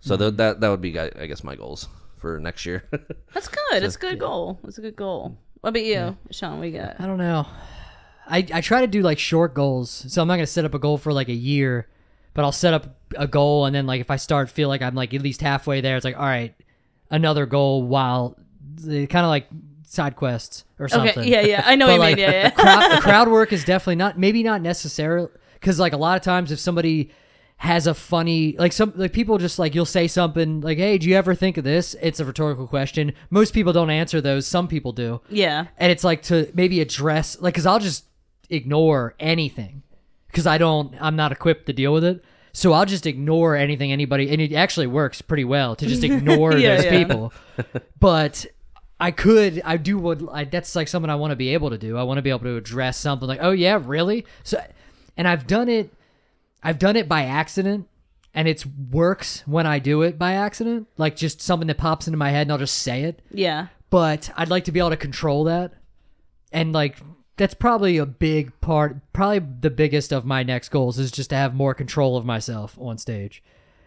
So 0.00 0.16
th- 0.16 0.34
that 0.34 0.60
that 0.60 0.68
would 0.68 0.80
be 0.80 0.98
I 0.98 1.10
I 1.18 1.26
guess 1.26 1.42
my 1.42 1.56
goals 1.56 1.88
for 2.18 2.38
next 2.38 2.66
year. 2.66 2.84
That's 3.34 3.48
good. 3.48 3.82
It's 3.82 3.96
a 3.96 3.98
good 3.98 4.18
goal. 4.18 4.58
It's 4.64 4.78
a 4.78 4.82
good 4.82 4.96
goal. 4.96 5.36
What 5.60 5.70
about 5.70 5.84
you, 5.84 6.16
Sean? 6.30 6.60
We 6.60 6.70
got 6.70 7.00
I 7.00 7.06
don't 7.06 7.18
know. 7.18 7.46
I, 8.30 8.46
I 8.52 8.60
try 8.60 8.82
to 8.82 8.86
do 8.86 9.00
like 9.00 9.18
short 9.18 9.54
goals. 9.54 10.04
So 10.08 10.20
I'm 10.22 10.28
not 10.28 10.34
gonna 10.34 10.46
set 10.46 10.64
up 10.64 10.74
a 10.74 10.78
goal 10.78 10.98
for 10.98 11.12
like 11.12 11.28
a 11.28 11.34
year, 11.34 11.88
but 12.38 12.44
I'll 12.44 12.52
set 12.52 12.72
up 12.72 12.86
a 13.16 13.26
goal 13.26 13.66
and 13.66 13.74
then 13.74 13.84
like 13.84 14.00
if 14.00 14.12
I 14.12 14.16
start 14.16 14.48
feel 14.48 14.68
like 14.68 14.80
I'm 14.80 14.94
like 14.94 15.12
at 15.12 15.22
least 15.22 15.40
halfway 15.40 15.80
there, 15.80 15.96
it's 15.96 16.04
like 16.04 16.16
all 16.16 16.22
right, 16.22 16.54
another 17.10 17.46
goal 17.46 17.82
while 17.82 18.36
kind 18.80 19.12
of 19.12 19.26
like 19.26 19.48
side 19.82 20.14
quests 20.14 20.64
or 20.78 20.86
something. 20.86 21.18
okay. 21.18 21.28
Yeah, 21.28 21.40
yeah. 21.40 21.62
I 21.66 21.74
know 21.74 21.88
what 21.88 21.94
you 21.94 21.98
like 21.98 22.16
mean. 22.16 22.26
Yeah, 22.26 22.30
yeah. 22.30 22.50
crowd, 22.50 23.00
crowd 23.02 23.28
work 23.28 23.52
is 23.52 23.64
definitely 23.64 23.96
not 23.96 24.20
maybe 24.20 24.44
not 24.44 24.62
necessarily 24.62 25.30
because 25.54 25.80
like 25.80 25.94
a 25.94 25.96
lot 25.96 26.16
of 26.16 26.22
times 26.22 26.52
if 26.52 26.60
somebody 26.60 27.10
has 27.56 27.88
a 27.88 27.94
funny 27.94 28.54
like 28.56 28.72
some 28.72 28.92
like 28.94 29.12
people 29.12 29.36
just 29.38 29.58
like 29.58 29.74
you'll 29.74 29.84
say 29.84 30.06
something 30.06 30.60
like 30.60 30.78
hey 30.78 30.96
do 30.96 31.08
you 31.08 31.16
ever 31.16 31.34
think 31.34 31.56
of 31.56 31.64
this 31.64 31.96
it's 32.00 32.20
a 32.20 32.24
rhetorical 32.24 32.68
question 32.68 33.14
most 33.30 33.52
people 33.52 33.72
don't 33.72 33.90
answer 33.90 34.20
those 34.20 34.46
some 34.46 34.68
people 34.68 34.92
do 34.92 35.20
yeah. 35.28 35.66
and 35.76 35.90
it's 35.90 36.04
like 36.04 36.22
to 36.22 36.48
maybe 36.54 36.80
address 36.80 37.36
like 37.40 37.54
because 37.54 37.66
i'll 37.66 37.80
just 37.80 38.04
ignore 38.48 39.16
anything 39.18 39.82
because 40.28 40.46
i 40.46 40.56
don't 40.58 40.94
i'm 41.00 41.16
not 41.16 41.32
equipped 41.32 41.66
to 41.66 41.72
deal 41.72 41.92
with 41.92 42.04
it 42.04 42.24
so 42.52 42.72
i'll 42.72 42.86
just 42.86 43.06
ignore 43.06 43.56
anything 43.56 43.92
anybody 43.92 44.30
and 44.30 44.40
it 44.40 44.52
actually 44.54 44.86
works 44.86 45.20
pretty 45.20 45.44
well 45.44 45.74
to 45.76 45.86
just 45.86 46.04
ignore 46.10 46.56
Yeah, 46.56 46.76
those 46.76 46.84
yeah. 46.86 46.98
people 47.04 47.32
but 48.00 48.46
i 49.00 49.10
could 49.10 49.60
i 49.64 49.76
do 49.76 49.98
what 49.98 50.20
I, 50.32 50.44
that's 50.44 50.74
like 50.76 50.88
something 50.88 51.10
i 51.10 51.14
want 51.14 51.30
to 51.32 51.36
be 51.36 51.54
able 51.54 51.70
to 51.70 51.78
do 51.78 51.96
i 51.96 52.02
want 52.02 52.18
to 52.18 52.22
be 52.22 52.30
able 52.30 52.40
to 52.40 52.56
address 52.56 52.96
something 52.96 53.28
like 53.28 53.40
oh 53.42 53.50
yeah 53.52 53.80
really 53.82 54.26
so 54.44 54.62
and 55.16 55.26
i've 55.28 55.46
done 55.46 55.68
it 55.68 55.92
i've 56.62 56.78
done 56.78 56.96
it 56.96 57.08
by 57.08 57.24
accident 57.24 57.86
and 58.34 58.46
it's 58.48 58.64
works 58.66 59.42
when 59.46 59.66
i 59.66 59.78
do 59.78 60.02
it 60.02 60.18
by 60.18 60.32
accident 60.32 60.86
like 60.96 61.16
just 61.16 61.40
something 61.40 61.66
that 61.68 61.78
pops 61.78 62.06
into 62.06 62.16
my 62.18 62.30
head 62.30 62.42
and 62.42 62.52
i'll 62.52 62.58
just 62.58 62.78
say 62.78 63.02
it 63.04 63.22
Yeah. 63.30 63.68
but 63.90 64.30
I'd 64.36 64.50
like 64.50 64.64
to 64.64 64.72
be 64.72 64.80
able 64.80 64.90
to 64.90 64.96
control 64.96 65.44
that. 65.44 65.72
And 66.52 66.72
like 66.72 66.96
that's 67.38 67.54
probably 67.54 67.96
a 67.96 68.04
big 68.06 68.58
part, 68.60 68.96
probably 69.12 69.38
the 69.60 69.70
biggest 69.70 70.12
of 70.12 70.24
my 70.24 70.42
next 70.42 70.68
goals 70.68 70.98
is 70.98 71.10
just 71.10 71.30
to 71.30 71.36
have 71.36 71.54
more 71.54 71.72
control 71.74 72.16
of 72.16 72.24
myself 72.26 72.76
on 72.80 72.98
stage. 72.98 73.42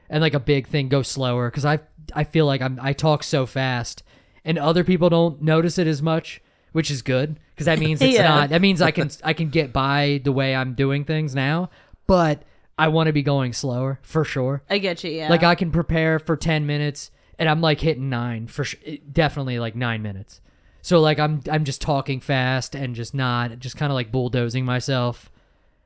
And 0.10 0.22
like 0.22 0.34
a 0.34 0.40
big 0.40 0.68
thing 0.68 0.90
go 0.90 1.04
slower 1.04 1.50
cuz 1.52 1.64
I 1.66 1.80
I 2.14 2.24
feel 2.24 2.46
like 2.46 2.62
I'm 2.62 2.80
I 2.82 2.94
talk 2.94 3.24
so 3.24 3.46
fast 3.46 4.04
and 4.44 4.58
other 4.58 4.84
people 4.84 5.10
don't 5.10 5.42
notice 5.42 5.78
it 5.78 5.88
as 5.88 6.02
much, 6.02 6.42
which 6.72 6.90
is 6.92 7.02
good 7.02 7.40
cuz 7.56 7.66
that 7.66 7.80
means 7.80 8.02
it's 8.08 8.16
Yeah. 8.16 8.28
not 8.28 8.50
that 8.50 8.62
means 8.62 8.82
I 8.82 8.92
can 8.92 9.10
I 9.24 9.34
can 9.34 9.50
get 9.50 9.72
by 9.72 10.20
the 10.24 10.32
way 10.32 10.56
I'm 10.56 10.74
doing 10.74 11.06
things 11.06 11.34
now, 11.36 11.70
but 12.08 12.44
I 12.78 12.88
want 12.88 13.08
to 13.08 13.14
be 13.14 13.22
going 13.22 13.54
slower 13.54 14.00
for 14.02 14.24
sure. 14.26 14.64
I 14.70 14.80
get 14.80 15.04
you. 15.04 15.12
Yeah. 15.12 15.30
Like 15.30 15.44
I 15.44 15.56
can 15.56 15.72
prepare 15.72 16.18
for 16.20 16.36
10 16.36 16.66
minutes 16.66 17.12
and 17.38 17.48
I'm 17.48 17.62
like 17.62 17.80
hitting 17.80 18.10
9 18.10 18.48
for 18.48 18.64
sh- 18.64 18.76
definitely 19.12 19.60
like 19.60 19.76
9 19.76 20.02
minutes. 20.02 20.42
So 20.82 21.00
like 21.00 21.20
I'm 21.20 21.42
I'm 21.52 21.64
just 21.64 21.82
talking 21.82 22.20
fast 22.20 22.76
and 22.76 22.96
just 22.96 23.14
not 23.14 23.60
just 23.60 23.78
kind 23.78 23.92
of 23.92 23.96
like 23.96 24.12
bulldozing 24.12 24.66
myself. 24.66 25.32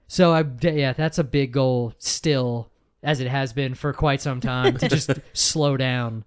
So 0.08 0.34
I 0.34 0.43
yeah, 0.62 0.93
that's 0.93 1.18
a 1.18 1.24
big 1.24 1.52
goal 1.52 1.93
still 1.98 2.70
as 3.04 3.20
it 3.20 3.28
has 3.28 3.54
been 3.54 3.76
for 3.76 3.93
quite 3.93 4.22
some 4.22 4.39
time 4.39 4.78
to 4.78 4.88
just 4.88 5.12
slow 5.34 5.78
down. 5.78 6.24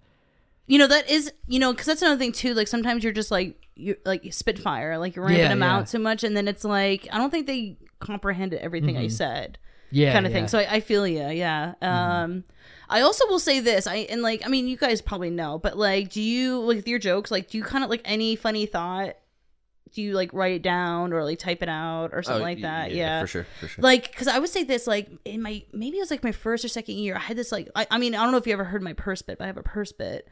you 0.67 0.77
know 0.77 0.87
that 0.87 1.09
is 1.09 1.31
you 1.47 1.59
know 1.59 1.71
because 1.73 1.87
that's 1.87 2.01
another 2.01 2.19
thing 2.19 2.31
too. 2.31 2.53
Like 2.53 2.67
sometimes 2.67 3.03
you're 3.03 3.13
just 3.13 3.31
like 3.31 3.55
you 3.75 3.95
like 4.05 4.33
spitfire, 4.33 4.97
like 4.97 5.15
you're 5.15 5.25
ramping 5.25 5.41
Yeah, 5.43 5.49
them 5.49 5.61
yeah. 5.61 5.77
out 5.77 5.87
too 5.87 5.99
much, 5.99 6.23
and 6.23 6.35
then 6.37 6.47
it's 6.47 6.63
like 6.63 7.07
I 7.11 7.17
don't 7.17 7.31
think 7.31 7.47
they 7.47 7.77
comprehended 7.99 8.59
everything 8.59 8.97
I 8.97 9.07
said. 9.07 9.57
Yeah. 9.91 10.13
kind 10.13 10.25
of 10.27 10.31
yeah. 10.31 10.37
thing. 10.37 10.47
So 10.47 10.59
I, 10.59 10.75
I 10.75 10.79
feel 10.81 11.07
you. 11.07 11.27
Yeah. 11.29 11.73
Um, 11.81 12.43
I 12.89 13.01
also 13.01 13.27
will 13.27 13.39
say 13.39 13.59
this. 13.59 13.85
I 13.87 13.95
and 14.09 14.21
like 14.21 14.41
I 14.45 14.49
mean, 14.49 14.67
you 14.67 14.77
guys 14.77 15.01
probably 15.01 15.29
know, 15.29 15.59
but 15.59 15.77
like, 15.77 16.09
do 16.09 16.21
you 16.21 16.59
like 16.59 16.87
your 16.87 16.99
jokes? 16.99 17.29
Like, 17.31 17.49
do 17.49 17.57
you 17.57 17.63
kind 17.63 17.83
of 17.83 17.89
like 17.89 18.01
any 18.05 18.35
funny 18.35 18.65
thought? 18.65 19.15
Do 19.93 20.01
you 20.03 20.13
like 20.13 20.31
write 20.33 20.53
it 20.53 20.61
down 20.61 21.13
or 21.13 21.23
like 21.23 21.39
type 21.39 21.63
it 21.63 21.69
out 21.69 22.11
or 22.13 22.21
something 22.21 22.41
Oh, 22.41 22.45
like 22.45 22.61
that? 22.61 22.91
Yeah, 22.91 23.21
for 23.21 23.27
sure, 23.27 23.47
for 23.59 23.67
sure. 23.67 23.81
Like, 23.81 24.11
because 24.11 24.27
I 24.27 24.37
would 24.37 24.49
say 24.49 24.63
this, 24.63 24.85
like 24.85 25.09
in 25.25 25.41
my 25.41 25.63
maybe 25.73 25.97
it 25.97 26.01
was 26.01 26.11
like 26.11 26.23
my 26.23 26.31
first 26.31 26.63
or 26.63 26.67
second 26.67 26.95
year, 26.95 27.15
I 27.15 27.19
had 27.19 27.37
this 27.37 27.51
like 27.51 27.69
I, 27.75 27.87
I 27.89 27.97
mean 27.97 28.13
I 28.15 28.23
don't 28.23 28.31
know 28.31 28.37
if 28.37 28.45
you 28.45 28.53
ever 28.53 28.65
heard 28.65 28.83
my 28.83 28.93
purse 28.93 29.21
bit, 29.21 29.37
but 29.37 29.45
I 29.45 29.47
have 29.47 29.57
a 29.57 29.63
purse 29.63 29.91
bit 29.91 30.27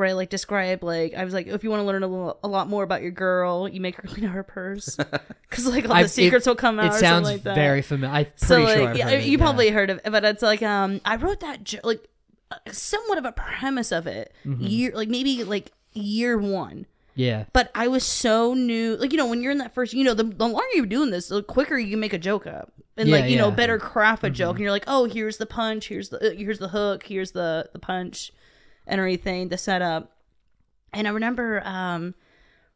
where 0.00 0.08
I 0.08 0.12
like 0.12 0.30
describe 0.30 0.82
like 0.82 1.14
I 1.14 1.24
was 1.24 1.32
like 1.32 1.46
if 1.46 1.62
you 1.62 1.70
want 1.70 1.80
to 1.80 1.84
learn 1.84 2.02
a, 2.02 2.08
little, 2.08 2.38
a 2.42 2.48
lot 2.48 2.68
more 2.68 2.82
about 2.82 3.02
your 3.02 3.10
girl, 3.12 3.68
you 3.68 3.80
make 3.80 3.94
her 3.96 4.02
clean 4.08 4.24
out 4.24 4.32
her 4.32 4.42
purse 4.42 4.96
because 5.50 5.66
like 5.66 5.84
all 5.88 5.92
I- 5.92 6.02
the 6.04 6.08
secrets 6.08 6.46
it, 6.46 6.50
will 6.50 6.56
come 6.56 6.80
out. 6.80 6.86
It 6.86 6.88
or 6.88 6.98
sounds 6.98 7.26
something 7.28 7.32
like 7.34 7.42
that 7.44 7.54
very 7.54 7.82
familiar. 7.82 8.14
I'm 8.16 8.24
pretty 8.24 8.36
so 8.46 8.66
sure 8.66 8.84
like 8.86 8.96
yeah, 8.96 9.04
heard 9.04 9.12
it, 9.20 9.24
you 9.26 9.32
yeah. 9.38 9.44
probably 9.44 9.70
heard 9.70 9.90
of 9.90 10.00
it 10.04 10.10
but 10.10 10.24
it's 10.24 10.42
like 10.42 10.62
um 10.62 11.00
i 11.04 11.16
wrote 11.16 11.40
that 11.40 11.62
jo- 11.62 11.78
like 11.84 12.02
uh, 12.50 12.56
somewhat 12.72 13.18
of 13.18 13.24
a 13.24 13.32
premise 13.32 13.92
of 13.92 14.06
it 14.08 14.32
Mm-hmm. 14.44 14.64
year 14.64 14.92
like 14.94 15.08
maybe 15.08 15.44
like 15.44 15.70
year 15.92 16.36
one 16.38 16.86
Yeah. 17.14 17.44
but 17.52 17.70
i 17.74 17.86
was 17.88 18.02
so 18.04 18.54
new 18.54 18.96
like 18.96 19.12
you 19.12 19.18
know 19.18 19.26
when 19.26 19.42
you're 19.42 19.52
in 19.52 19.58
that 19.58 19.74
first 19.74 19.92
you 19.92 20.02
know 20.04 20.14
the, 20.14 20.24
the 20.24 20.46
longer 20.48 20.66
you're 20.74 20.86
doing 20.86 21.10
this 21.10 21.28
the 21.28 21.42
quicker 21.42 21.76
you 21.78 21.90
can 21.90 22.00
make 22.00 22.12
a 22.14 22.18
joke 22.18 22.46
up 22.46 22.72
and 22.96 23.08
Yeah, 23.08 23.16
like 23.16 23.30
you 23.30 23.36
know 23.36 23.44
yeah. 23.44 23.48
Mm-hmm. 23.50 23.56
better 23.56 23.78
craft 23.78 24.24
a 24.24 24.30
joke 24.30 24.52
and 24.56 24.60
you're 24.60 24.70
like 24.70 24.84
oh 24.86 25.04
here's 25.04 25.36
the 25.36 25.46
punch 25.46 25.88
here's 25.88 26.08
the 26.08 26.32
uh, 26.32 26.34
here's 26.36 26.58
the 26.58 26.68
hook 26.68 27.04
here's 27.04 27.32
the 27.32 27.68
the 27.72 27.78
punch 27.78 28.32
and 28.86 28.98
everything 29.00 29.48
the 29.48 29.58
setup 29.58 30.16
and 30.92 31.06
i 31.06 31.10
remember 31.10 31.62
um 31.64 32.14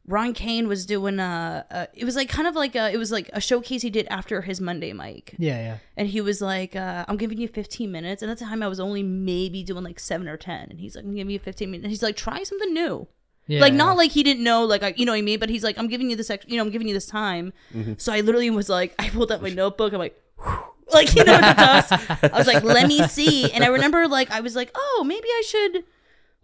Ron 0.07 0.33
Kane 0.33 0.67
was 0.67 0.85
doing 0.85 1.17
a, 1.19 1.65
a 1.71 1.87
it 1.95 2.05
was 2.05 2.15
like 2.15 2.29
kind 2.29 2.47
of 2.47 2.53
like 2.55 2.75
a 2.75 2.93
it 2.93 2.97
was 2.97 3.11
like 3.11 3.27
a 3.33 3.41
showcase 3.41 3.81
he 3.81 3.89
did 3.89 4.05
after 4.11 4.43
his 4.43 4.61
Monday 4.61 4.93
mic 4.93 5.33
Yeah, 5.39 5.57
yeah. 5.57 5.77
and 5.97 6.07
he 6.07 6.21
was 6.21 6.41
like, 6.41 6.75
uh, 6.75 7.05
I'm 7.07 7.17
giving 7.17 7.39
you 7.39 7.47
15 7.47 7.91
minutes. 7.91 8.21
And 8.21 8.29
at 8.29 8.37
the 8.37 8.45
time, 8.45 8.61
I 8.61 8.67
was 8.67 8.79
only 8.79 9.01
maybe 9.01 9.63
doing 9.63 9.83
like 9.83 9.99
seven 9.99 10.27
or 10.27 10.37
10. 10.37 10.69
And 10.69 10.79
he's 10.79 10.95
like, 10.95 11.05
I'm 11.05 11.15
giving 11.15 11.31
you 11.31 11.39
15 11.39 11.71
minutes. 11.71 11.85
And 11.85 11.89
he's 11.91 12.03
like, 12.03 12.15
try 12.15 12.43
something 12.43 12.71
new. 12.71 13.07
Yeah. 13.47 13.61
like, 13.61 13.71
yeah. 13.71 13.77
not 13.77 13.97
like 13.97 14.11
he 14.11 14.21
didn't 14.21 14.43
know, 14.43 14.63
like, 14.63 14.83
I, 14.83 14.93
you 14.95 15.07
know 15.07 15.11
what 15.11 15.17
I 15.17 15.21
mean? 15.23 15.39
But 15.39 15.49
he's 15.49 15.63
like, 15.63 15.75
I'm 15.79 15.87
giving 15.87 16.11
you 16.11 16.15
this, 16.15 16.29
ex- 16.29 16.45
you 16.47 16.57
know, 16.57 16.63
I'm 16.63 16.69
giving 16.69 16.87
you 16.87 16.93
this 16.93 17.07
time. 17.07 17.51
So 17.97 18.13
I 18.13 18.19
literally 18.21 18.51
was 18.51 18.69
like, 18.69 18.93
I 18.99 19.09
pulled 19.09 19.31
out 19.31 19.41
my 19.41 19.49
notebook. 19.49 19.91
I'm 19.91 19.97
like, 19.97 20.21
like, 20.93 21.15
you 21.15 21.23
know, 21.23 21.33
what 21.33 21.41
the 21.41 21.53
dust. 21.63 21.91
I 22.31 22.37
was 22.37 22.45
like, 22.45 22.63
let 22.63 22.87
me 22.87 23.01
see. 23.07 23.51
And 23.51 23.63
I 23.63 23.69
remember, 23.69 24.07
like, 24.07 24.29
I 24.29 24.41
was 24.41 24.55
like, 24.55 24.69
oh, 24.75 25.03
maybe 25.03 25.27
I 25.27 25.43
should, 25.47 25.83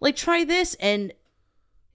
like, 0.02 0.18
try 0.18 0.44
this. 0.44 0.76
And 0.76 1.14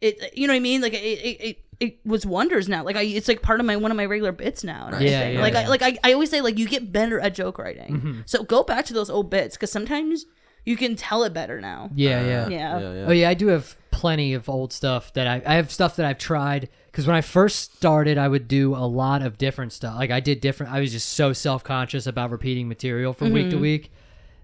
it, 0.01 0.33
you 0.35 0.47
know 0.47 0.55
what 0.55 0.59
I 0.59 0.61
mean? 0.61 0.81
Like, 0.81 0.95
it, 0.95 0.97
it, 0.97 1.41
it 1.41 1.59
it 1.79 1.99
was 2.05 2.25
wonders 2.25 2.69
now. 2.69 2.83
Like 2.85 2.97
I, 2.97 3.03
it's 3.03 3.29
like 3.29 3.43
part 3.43 3.61
of 3.61 3.67
my 3.67 3.77
one 3.77 3.91
of 3.91 3.97
my 3.97 4.07
regular 4.07 4.33
bits 4.33 4.65
now. 4.65 4.89
And 4.89 5.05
Yeah, 5.05 5.29
yeah, 5.29 5.41
like 5.41 5.53
yeah. 5.53 5.61
Mm-hmm. 5.61 5.67
I 5.67 5.71
like 5.71 5.83
I, 5.83 5.99
I 6.05 6.13
always 6.13 6.31
say 6.31 6.41
like 6.41 6.59
you 6.59 6.67
get 6.67 6.93
better 6.93 7.21
at 7.21 7.35
joke 7.35 7.59
writing. 7.59 8.23
So 8.27 8.43
go 8.43 8.63
back 8.63 8.87
to 8.87 8.95
those 8.95 9.11
old 9.11 9.31
bits 9.31 9.57
because 9.57 9.71
sometimes 9.71 10.27
you 10.65 10.77
can 10.77 10.97
tell 10.97 11.23
it 11.25 11.33
better 11.33 11.61
now. 11.61 11.91
Yeah, 11.95 12.21
yeah. 12.25 12.49
Yeah. 12.49 12.81
Yeah, 12.81 12.93
yeah. 12.93 13.05
Oh 13.09 13.13
yeah, 13.13 13.29
I 13.29 13.35
do 13.35 13.49
have 13.49 13.77
plenty 13.91 14.35
of 14.35 14.49
old 14.49 14.73
stuff 14.73 15.13
that 15.15 15.27
I 15.27 15.43
I 15.47 15.55
have 15.55 15.71
stuff 15.71 15.97
that 15.97 16.07
I've 16.07 16.19
tried 16.19 16.69
because 16.87 17.07
when 17.07 17.17
I 17.17 17.21
first 17.21 17.75
started, 17.75 18.17
I 18.17 18.29
would 18.29 18.49
do 18.49 18.75
a 18.75 18.87
lot 18.87 19.23
of 19.23 19.37
different 19.37 19.73
stuff. 19.73 19.97
Like 19.97 20.11
I 20.11 20.21
did 20.21 20.41
different. 20.41 20.73
I 20.73 20.81
was 20.81 20.93
just 20.93 21.11
so 21.11 21.33
self 21.33 21.63
conscious 21.63 22.07
about 22.07 22.31
repeating 22.31 22.69
material 22.69 23.13
from 23.13 23.33
week 23.33 23.51
to 23.51 23.59
week 23.59 23.93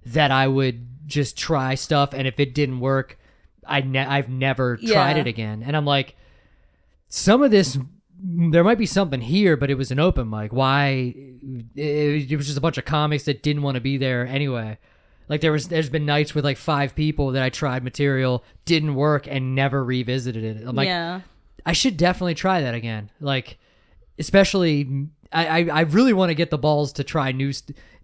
that 0.05 0.31
I 0.31 0.49
would 0.49 0.87
just 1.07 1.37
try 1.39 1.75
stuff, 1.77 2.13
and 2.13 2.29
if 2.29 2.39
it 2.39 2.55
didn't 2.55 2.81
work, 2.81 3.19
I 3.67 3.81
ne- 3.83 3.99
I've 4.05 4.29
never 4.29 4.77
tried 4.77 4.89
Yeah. 5.17 5.17
it 5.17 5.27
again. 5.27 5.63
And 5.65 5.77
I'm 5.77 5.85
like, 5.87 6.17
some 7.09 7.43
of 7.43 7.51
this. 7.51 7.79
There 8.25 8.63
might 8.63 8.79
be 8.79 8.87
something 8.87 9.21
here, 9.21 9.57
but 9.57 9.69
it 9.69 9.75
was 9.75 9.91
an 9.91 9.99
open 9.99 10.31
mic. 10.31 10.53
Why? 10.53 11.13
It, 11.75 12.31
it 12.31 12.37
was 12.37 12.47
just 12.47 12.57
a 12.59 12.61
bunch 12.61 12.79
of 12.79 12.85
comics 12.85 13.25
that 13.25 13.43
didn't 13.43 13.63
want 13.63 13.75
to 13.75 13.81
be 13.81 13.97
there 13.97 14.25
anyway. 14.27 14.79
Like 15.29 15.41
there 15.41 15.51
was, 15.51 15.67
there's 15.67 15.91
been 15.91 16.07
nights 16.07 16.33
with 16.35 16.45
like 16.45 16.57
five 16.57 16.95
people 16.95 17.33
that 17.33 17.43
I 17.43 17.49
tried 17.49 17.83
material, 17.83 18.45
didn't 18.65 18.95
work, 18.95 19.27
and 19.27 19.57
never 19.57 19.83
revisited 19.85 20.45
it. 20.45 20.65
I'm 20.65 20.77
like, 20.77 20.87
yeah. 20.87 21.23
I 21.67 21.73
should 21.73 21.97
definitely 21.97 22.35
try 22.37 22.61
that 22.61 22.75
again. 22.75 23.11
Like, 23.19 23.59
especially, 24.21 25.09
I, 25.33 25.47
I, 25.63 25.69
I 25.73 25.81
really 25.83 26.13
want 26.13 26.31
to 26.31 26.35
get 26.35 26.51
the 26.51 26.59
balls 26.59 26.93
to 26.95 27.05
try 27.05 27.33
new, 27.33 27.53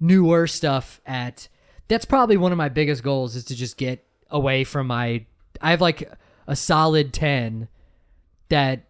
newer 0.00 0.46
stuff. 0.48 1.00
At 1.06 1.46
that's 1.86 2.04
probably 2.04 2.36
one 2.36 2.50
of 2.50 2.58
my 2.58 2.68
biggest 2.68 3.02
goals 3.04 3.36
is 3.36 3.44
to 3.46 3.54
just 3.54 3.76
get 3.76 4.04
away 4.30 4.64
from 4.64 4.88
my. 4.88 5.26
I 5.60 5.70
have 5.70 5.80
like 5.80 6.10
a 6.46 6.56
solid 6.56 7.12
ten 7.12 7.68
that 8.48 8.84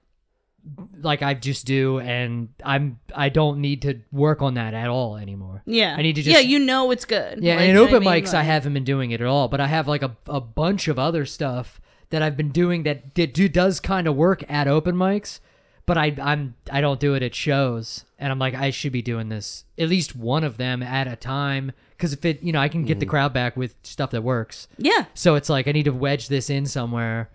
like 1.01 1.23
I 1.23 1.35
just 1.35 1.67
do, 1.67 1.99
and 2.01 2.49
I'm 2.65 2.99
I 3.15 3.29
don't 3.29 3.61
need 3.61 3.83
to 3.83 4.01
work 4.13 4.43
on 4.43 4.55
that 4.55 4.75
at 4.75 4.89
all 4.89 5.17
anymore. 5.17 5.63
Yeah. 5.67 5.95
I 5.97 6.03
need 6.03 6.15
to 6.15 6.23
just 6.23 6.35
Yeah, 6.35 6.41
you 6.41 6.59
know 6.59 6.91
it's 6.91 7.05
good. 7.05 7.43
Yeah, 7.43 7.55
Like, 7.55 7.63
and 7.63 7.71
in 7.71 7.77
open 7.77 7.97
I 7.97 7.99
mean? 7.99 8.25
mics, 8.25 8.35
I 8.35 8.43
haven't 8.43 8.75
been 8.75 8.85
doing 8.85 9.11
it 9.11 9.21
at 9.21 9.27
all, 9.27 9.49
but 9.49 9.61
I 9.61 9.67
have 9.67 9.89
like 9.89 10.03
a, 10.03 10.17
a 10.27 10.41
bunch 10.41 10.89
of 10.89 10.99
other 10.99 11.25
stuff 11.25 11.81
that 12.11 12.23
I've 12.23 12.37
been 12.37 12.51
doing 12.51 12.83
that 12.85 13.15
did, 13.15 13.33
do 13.33 13.49
does 13.49 13.81
kind 13.81 14.07
of 14.07 14.17
work 14.17 14.45
at 14.49 14.67
open 14.67 14.95
mics, 14.95 15.41
but 15.89 15.97
I 15.97 16.15
I'm 16.21 16.55
I 16.71 16.83
don't 16.83 17.01
do 17.01 17.15
it 17.15 17.23
at 17.23 17.35
shows, 17.35 18.05
and 18.19 18.31
I'm 18.31 18.39
like 18.39 18.55
I 18.55 18.69
should 18.69 18.93
be 18.93 19.01
doing 19.01 19.31
this 19.31 19.65
at 19.79 19.89
least 19.89 20.15
one 20.15 20.45
of 20.45 20.59
them 20.59 20.83
at 20.83 21.09
a 21.09 21.17
time 21.17 21.73
because 21.97 22.13
if 22.13 22.25
it 22.27 22.43
you 22.43 22.53
know 22.53 22.61
I 22.61 22.69
can 22.69 22.85
get 22.85 23.01
the 23.01 23.07
mm. 23.07 23.09
crowd 23.09 23.33
back 23.33 23.57
with 23.57 23.75
stuff 23.83 24.11
that 24.11 24.23
works, 24.23 24.69
Yeah. 24.77 25.07
so 25.15 25.35
it's 25.35 25.49
like 25.49 25.67
I 25.67 25.73
need 25.73 25.85
to 25.85 25.93
wedge 25.93 26.29
this 26.29 26.51
in 26.51 26.67
somewhere. 26.67 27.31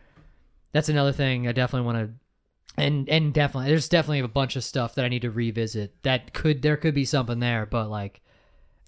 That's 0.72 0.88
another 0.88 1.12
thing 1.12 1.48
I 1.48 1.52
definitely 1.52 1.88
want 1.88 1.98
to. 1.98 2.14
And 2.80 3.10
and 3.10 3.34
definitely, 3.34 3.70
there's 3.70 3.90
definitely 3.90 4.20
a 4.20 4.28
bunch 4.28 4.56
of 4.56 4.64
stuff 4.64 4.94
that 4.96 5.06
I 5.06 5.10
need 5.10 5.24
to 5.24 5.32
revisit. 5.32 6.04
That 6.04 6.34
could 6.34 6.62
there 6.62 6.78
could 6.78 6.94
be 6.94 7.06
something 7.06 7.40
there, 7.40 7.66
but 7.66 7.90
like, 7.90 8.22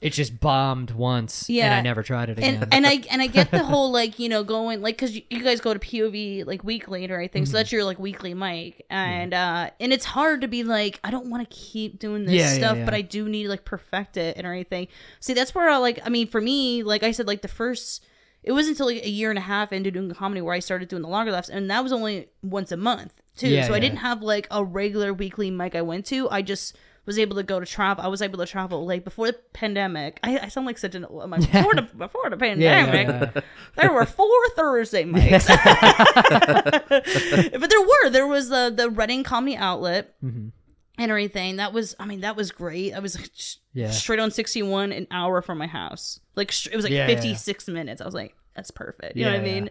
it 0.02 0.12
just 0.14 0.40
bombed 0.40 0.92
once, 0.92 1.50
yeah 1.50 1.64
and 1.66 1.72
Yeah. 1.72 1.78
I 1.78 1.82
never 1.82 2.04
tried 2.04 2.30
it 2.30 2.38
again. 2.38 2.64
and 2.64 2.74
and 2.74 2.88
I 2.88 3.02
and 3.12 3.22
I 3.22 3.28
get 3.28 3.50
the 3.52 3.64
whole 3.64 3.92
like 3.92 4.20
you 4.20 4.30
know 4.30 4.44
going 4.44 4.82
like 4.82 4.96
because 4.98 5.16
you, 5.16 5.22
you 5.30 5.42
guys 5.44 5.62
go 5.62 5.74
to 5.74 5.80
POV 5.80 6.46
like 6.46 6.64
weekly 6.64 7.10
or 7.10 7.14
everything, 7.14 7.44
Mm-hmm. 7.44 7.52
so 7.52 7.58
that's 7.58 7.72
your 7.72 7.84
like 7.84 7.98
weekly 7.98 8.34
mic, 8.34 8.86
and 8.90 9.34
uh 9.34 9.70
and 9.80 9.94
it's 9.94 10.06
hard 10.06 10.42
to 10.42 10.48
be 10.48 10.64
like 10.64 11.00
I 11.04 11.12
don't 11.12 11.30
want 11.30 11.50
to 11.50 11.56
keep 11.56 11.98
doing 12.00 12.26
this 12.26 12.36
Yeah, 12.36 12.52
yeah, 12.52 12.58
stuff, 12.58 12.78
yeah. 12.78 12.86
but 12.86 12.94
I 12.94 13.02
do 13.02 13.28
need 13.30 13.44
to 13.44 13.50
like 13.50 13.66
perfect 13.66 14.18
it 14.18 14.38
and 14.38 14.46
anything 14.46 14.88
See, 15.20 15.34
that's 15.34 15.56
where 15.56 15.70
I 15.70 15.78
like 15.78 16.00
I 16.06 16.10
mean 16.10 16.28
for 16.28 16.42
me, 16.42 16.84
like 16.84 17.04
I 17.04 17.12
said, 17.12 17.28
like 17.28 17.42
the 17.42 17.48
first. 17.48 18.04
It 18.44 18.52
wasn't 18.52 18.74
until 18.76 18.86
like 18.94 19.04
a 19.04 19.10
year 19.10 19.32
and 19.32 19.40
a 19.40 19.42
half 19.42 19.74
into 19.74 19.90
doing 19.90 20.12
comedy 20.14 20.40
where 20.40 20.54
I 20.54 20.60
started 20.60 20.88
doing 20.88 21.02
the 21.02 21.08
longer 21.08 21.32
laughs, 21.32 21.50
and 21.50 21.68
that 21.72 21.82
was 21.82 21.92
only 21.92 22.28
once 22.44 22.72
a 22.72 22.78
month 22.78 23.12
too. 23.36 23.48
Yeah, 23.50 23.66
so 23.66 23.74
I 23.74 23.80
didn't 23.80 23.98
have 23.98 24.22
like 24.22 24.46
a 24.52 24.64
regular 24.64 25.12
weekly 25.16 25.50
mic 25.50 25.74
I 25.74 25.82
went 25.82 26.06
to. 26.08 26.30
I 26.30 26.44
just 26.44 26.78
was 27.06 27.20
able 27.20 27.36
to 27.36 27.44
go 27.44 27.60
to 27.60 27.66
travel. 27.66 28.04
I 28.04 28.08
was 28.08 28.22
able 28.22 28.40
to 28.40 28.46
travel 28.46 28.86
like 28.86 29.04
before 29.04 29.28
the 29.28 29.34
pandemic. 29.54 30.20
I, 30.24 30.40
I 30.40 30.48
sound 30.48 30.66
like 30.68 30.78
such 30.78 30.96
an 30.96 31.06
I'm 31.06 31.30
like, 31.30 31.52
before 31.52 31.76
the 31.76 31.82
before 31.84 32.30
the 32.30 32.38
pandemic. 32.38 33.08
yeah, 33.08 33.32
yeah. 33.36 33.42
There 33.76 33.94
were 33.94 34.06
four 34.06 34.30
Thursday 34.56 35.04
mics, 35.06 35.48
but 37.60 37.70
there 37.70 37.82
were. 37.82 38.10
There 38.10 38.28
was 38.28 38.50
the 38.50 38.74
the 38.76 38.90
Reading 38.90 39.24
Comedy 39.24 39.56
Outlet 39.56 40.14
Mm-hmm. 40.24 40.50
and 40.98 41.12
everything. 41.12 41.58
That 41.58 41.74
was, 41.74 41.96
I 42.00 42.06
mean, 42.06 42.22
that 42.22 42.36
was 42.36 42.52
great. 42.52 42.94
I 42.94 43.00
was 43.00 43.60
Yeah. 43.74 43.92
straight 43.92 44.20
on 44.20 44.32
sixty 44.32 44.64
one, 44.64 44.92
an 44.92 45.08
hour 45.12 45.42
from 45.42 45.58
my 45.58 45.68
house. 45.68 46.20
Like 46.36 46.52
sh- 46.52 46.68
it 46.72 46.76
was 46.76 46.86
like 46.86 46.94
Yeah, 46.94 47.08
yeah. 47.08 47.16
fifty 47.16 47.36
six 47.36 47.68
minutes. 47.68 48.02
I 48.02 48.06
was 48.06 48.14
like, 48.14 48.36
that's 48.56 48.72
perfect. 48.72 49.16
You 49.16 49.26
know 49.26 49.32
what 49.32 49.42
I 49.42 49.46
yeah. 49.46 49.54
mean? 49.54 49.70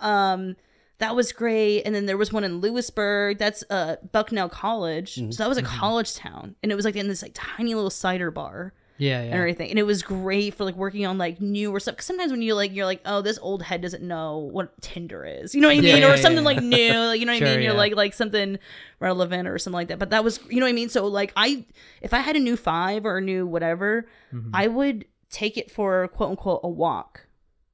Um, 0.00 0.56
that 1.02 1.16
was 1.16 1.32
great. 1.32 1.82
And 1.82 1.94
then 1.94 2.06
there 2.06 2.16
was 2.16 2.32
one 2.32 2.44
in 2.44 2.60
Lewisburg. 2.60 3.38
That's 3.38 3.64
uh 3.68 3.96
Bucknell 4.12 4.48
College. 4.48 5.16
Mm-hmm. 5.16 5.32
So 5.32 5.42
that 5.42 5.48
was 5.48 5.58
a 5.58 5.62
college 5.62 6.14
town, 6.14 6.54
and 6.62 6.70
it 6.70 6.74
was 6.74 6.84
like 6.84 6.96
in 6.96 7.08
this 7.08 7.22
like 7.22 7.32
tiny 7.34 7.74
little 7.74 7.90
cider 7.90 8.30
bar 8.30 8.72
yeah, 8.98 9.20
and 9.20 9.34
everything. 9.34 9.70
And 9.70 9.78
it 9.80 9.82
was 9.82 10.02
great 10.02 10.54
for 10.54 10.64
like 10.64 10.76
working 10.76 11.04
on 11.06 11.18
like 11.18 11.40
newer 11.40 11.80
stuff. 11.80 11.96
Cause 11.96 12.06
sometimes 12.06 12.30
when 12.30 12.40
you 12.40 12.54
like, 12.54 12.72
you're 12.72 12.86
like, 12.86 13.00
oh, 13.04 13.20
this 13.20 13.36
old 13.42 13.62
head 13.62 13.80
doesn't 13.80 14.02
know 14.02 14.38
what 14.38 14.80
Tinder 14.80 15.24
is. 15.24 15.56
You 15.56 15.60
know 15.60 15.68
what 15.68 15.78
I 15.78 15.80
mean? 15.80 15.96
yeah, 15.96 16.12
or 16.12 16.16
something 16.16 16.44
yeah. 16.44 16.50
like 16.50 16.62
new. 16.62 16.92
Like, 17.12 17.18
you 17.18 17.26
know 17.26 17.32
what 17.32 17.38
Sure, 17.40 17.48
I 17.48 17.50
mean? 17.52 17.62
You're 17.62 17.72
yeah. 17.72 17.78
like 17.78 17.96
like 17.96 18.14
something 18.14 18.58
relevant 19.00 19.48
or 19.48 19.58
something 19.58 19.74
like 19.74 19.88
that. 19.88 19.98
But 19.98 20.10
that 20.10 20.22
was, 20.22 20.38
you 20.48 20.60
know 20.60 20.66
what 20.66 20.70
I 20.70 20.72
mean? 20.72 20.88
So 20.88 21.06
like, 21.06 21.32
I 21.36 21.64
if 22.00 22.14
I 22.14 22.18
had 22.18 22.36
a 22.36 22.40
new 22.40 22.56
five 22.56 23.04
or 23.04 23.18
a 23.18 23.20
new 23.20 23.46
whatever, 23.46 24.06
Mm-hmm. 24.32 24.50
I 24.54 24.66
would 24.66 25.04
take 25.28 25.58
it 25.58 25.70
for 25.70 26.08
quote 26.08 26.30
unquote 26.30 26.60
a 26.62 26.68
walk. 26.68 27.26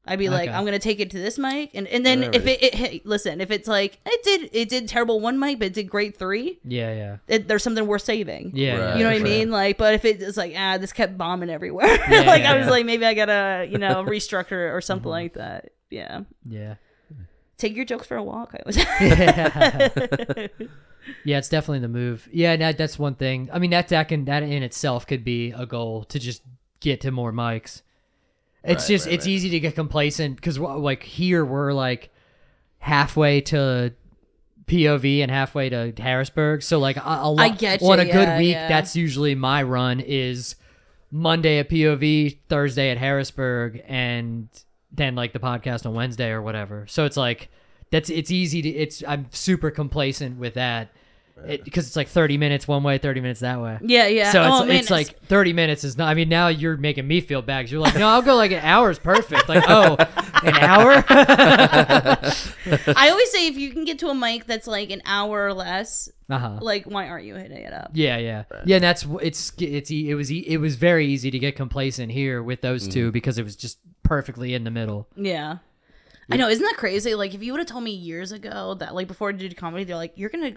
I'd 0.08 0.18
be 0.18 0.28
like, 0.28 0.50
I'm 0.50 0.64
gonna 0.64 0.78
take 0.78 1.00
it 1.00 1.10
to 1.10 1.18
this 1.18 1.38
mic, 1.38 1.70
and 1.74 1.86
and 1.86 2.04
then 2.04 2.34
if 2.34 2.46
it, 2.46 2.62
it 2.62 2.74
hey, 2.74 3.02
listen, 3.04 3.40
if 3.40 3.50
it's 3.50 3.68
like 3.68 3.98
it 4.06 4.22
did 4.22 4.50
it 4.52 4.68
did 4.68 4.88
terrible 4.88 5.20
one 5.20 5.38
mic, 5.38 5.58
but 5.58 5.66
it 5.66 5.74
did 5.74 5.84
great 5.90 6.16
three, 6.16 6.58
yeah, 6.64 6.92
yeah, 6.94 7.16
it, 7.28 7.48
there's 7.48 7.62
something 7.62 7.86
worth 7.86 8.02
saving. 8.02 8.52
yeah, 8.54 8.76
Right. 8.76 8.96
You 8.96 9.04
know 9.04 9.10
what 9.10 9.16
I 9.16 9.20
for 9.20 9.26
sure. 9.26 9.38
mean? 9.38 9.50
Like, 9.50 9.78
but 9.78 9.94
if 9.94 10.04
it's 10.04 10.36
like, 10.36 10.54
ah, 10.56 10.78
this 10.78 10.92
kept 10.92 11.16
bombing 11.18 11.50
everywhere, 11.50 11.86
Yeah, 12.10 12.20
like 12.22 12.42
yeah, 12.42 12.52
I 12.52 12.56
was 12.56 12.66
yeah. 12.66 12.70
like, 12.70 12.86
maybe 12.86 13.04
I 13.04 13.14
gotta, 13.14 13.66
you 13.70 13.78
know, 13.78 14.02
restructure 14.08 14.74
or 14.74 14.80
something 14.80 15.10
like 15.10 15.34
that. 15.34 15.70
Yeah. 15.90 16.22
Yeah. 16.48 16.74
Take 17.56 17.74
your 17.74 17.84
jokes 17.84 18.06
for 18.06 18.16
a 18.16 18.22
walk. 18.22 18.54
I 18.54 18.62
was. 18.64 18.76
Yeah, 21.24 21.38
it's 21.38 21.48
definitely 21.48 21.78
the 21.78 21.88
move. 21.88 22.28
Yeah, 22.32 22.56
that, 22.56 22.76
that's 22.76 22.98
one 22.98 23.14
thing. 23.14 23.48
I 23.52 23.58
mean, 23.58 23.70
that 23.70 23.88
that 23.88 24.08
can 24.08 24.26
that 24.26 24.42
in 24.42 24.62
itself 24.62 25.06
could 25.06 25.24
be 25.24 25.52
a 25.52 25.64
goal 25.64 26.04
to 26.04 26.18
just 26.18 26.42
get 26.80 27.00
to 27.02 27.10
more 27.10 27.32
mics. 27.32 27.80
It's 28.64 28.84
Right, 28.84 28.88
just 28.88 29.06
right, 29.06 29.14
it's 29.14 29.26
right. 29.26 29.32
easy 29.32 29.50
to 29.50 29.60
get 29.60 29.74
complacent 29.74 30.36
because 30.36 30.58
like 30.58 31.02
here 31.02 31.44
we're 31.44 31.72
like 31.72 32.10
halfway 32.78 33.40
to 33.42 33.92
POV 34.66 35.20
and 35.20 35.30
halfway 35.30 35.68
to 35.70 35.92
Harrisburg. 35.98 36.62
So 36.62 36.78
like 36.78 36.96
a, 36.96 37.20
a 37.22 37.30
lot 37.30 37.40
I 37.40 37.48
get 37.50 37.82
on 37.82 37.98
you, 37.98 38.02
a 38.02 38.06
good 38.06 38.28
yeah, 38.28 38.38
week, 38.38 38.52
yeah. 38.52 38.68
that's 38.68 38.94
usually 38.94 39.34
my 39.34 39.62
run 39.62 40.00
is 40.00 40.56
Monday 41.10 41.58
at 41.58 41.70
POV, 41.70 42.38
Thursday 42.48 42.90
at 42.90 42.98
Harrisburg, 42.98 43.82
and 43.86 44.48
then 44.92 45.14
like 45.14 45.32
the 45.32 45.38
podcast 45.38 45.86
on 45.86 45.94
Wednesday 45.94 46.30
or 46.30 46.42
whatever. 46.42 46.86
So 46.86 47.04
it's 47.04 47.16
like 47.16 47.48
that's 47.90 48.10
it's 48.10 48.30
easy 48.30 48.62
to 48.62 48.68
it's 48.68 49.02
I'm 49.06 49.26
super 49.30 49.70
complacent 49.70 50.38
with 50.38 50.54
that 50.54 50.90
because 51.64 51.86
it's 51.86 51.96
like 51.96 52.08
30 52.08 52.38
minutes 52.38 52.68
one 52.68 52.82
way, 52.82 52.98
30 52.98 53.20
minutes 53.20 53.40
that 53.40 53.60
way. 53.60 53.78
yeah, 53.82 54.06
yeah. 54.06 54.32
So 54.32 54.42
it's, 54.42 54.50
oh 54.52 54.64
man, 54.66 54.76
it's 54.76 54.90
like 54.90 55.20
30 55.24 55.52
minutes 55.52 55.84
is 55.84 55.96
not. 55.96 56.08
I 56.08 56.14
mean, 56.14 56.28
now 56.28 56.48
you're 56.48 56.76
making 56.76 57.06
me 57.06 57.20
feel 57.20 57.42
bad 57.42 57.62
'cause 57.64 57.72
you're 57.72 57.80
like, 57.80 57.94
no, 57.94 58.08
I'll 58.08 58.22
go 58.22 58.36
like 58.36 58.50
an 58.52 58.60
hour 58.64 58.90
is 58.90 58.98
perfect. 58.98 59.48
Like, 59.48 59.64
oh, 59.68 59.96
an 60.42 60.54
hour? 60.56 61.04
I 61.08 63.08
always 63.10 63.30
say 63.30 63.46
if 63.48 63.56
you 63.56 63.70
can 63.70 63.84
get 63.84 63.98
to 64.00 64.08
a 64.08 64.14
mic 64.14 64.46
that's 64.46 64.66
like 64.66 64.90
an 64.90 65.02
hour 65.04 65.44
or 65.46 65.54
less, 65.54 66.08
uh 66.30 66.38
huh. 66.38 66.58
like 66.60 66.84
why 66.84 67.08
aren't 67.08 67.24
you 67.24 67.34
hitting 67.36 67.58
it 67.58 67.72
up? 67.72 67.90
Yeah, 67.94 68.18
yeah, 68.18 68.44
yeah. 68.64 68.76
And 68.76 68.84
that's 68.84 69.06
it's 69.22 69.52
it's 69.58 69.90
e- 69.90 70.10
it 70.10 70.14
was 70.14 70.30
e- 70.32 70.44
it 70.46 70.58
was 70.58 70.76
very 70.76 71.06
easy 71.06 71.30
to 71.30 71.38
get 71.38 71.56
complacent 71.56 72.12
here 72.12 72.42
with 72.42 72.60
those 72.60 72.88
two 72.88 73.10
because 73.12 73.38
it 73.38 73.44
was 73.44 73.56
just 73.56 73.78
perfectly 74.02 74.54
in 74.54 74.64
the 74.64 74.70
middle. 74.70 75.08
Yeah. 75.16 75.58
I 76.30 76.36
know, 76.36 76.48
isn't 76.50 76.62
that 76.62 76.76
crazy? 76.76 77.14
Like, 77.14 77.32
if 77.34 77.42
you 77.42 77.52
would 77.52 77.58
have 77.58 77.68
told 77.68 77.84
me 77.84 77.90
years 77.92 78.32
ago 78.32 78.74
that, 78.80 78.94
like, 78.94 79.08
before 79.08 79.30
I 79.30 79.32
did 79.32 79.56
comedy, 79.56 79.84
they're 79.84 79.96
like, 79.96 80.12
you're 80.16 80.28
gonna 80.28 80.52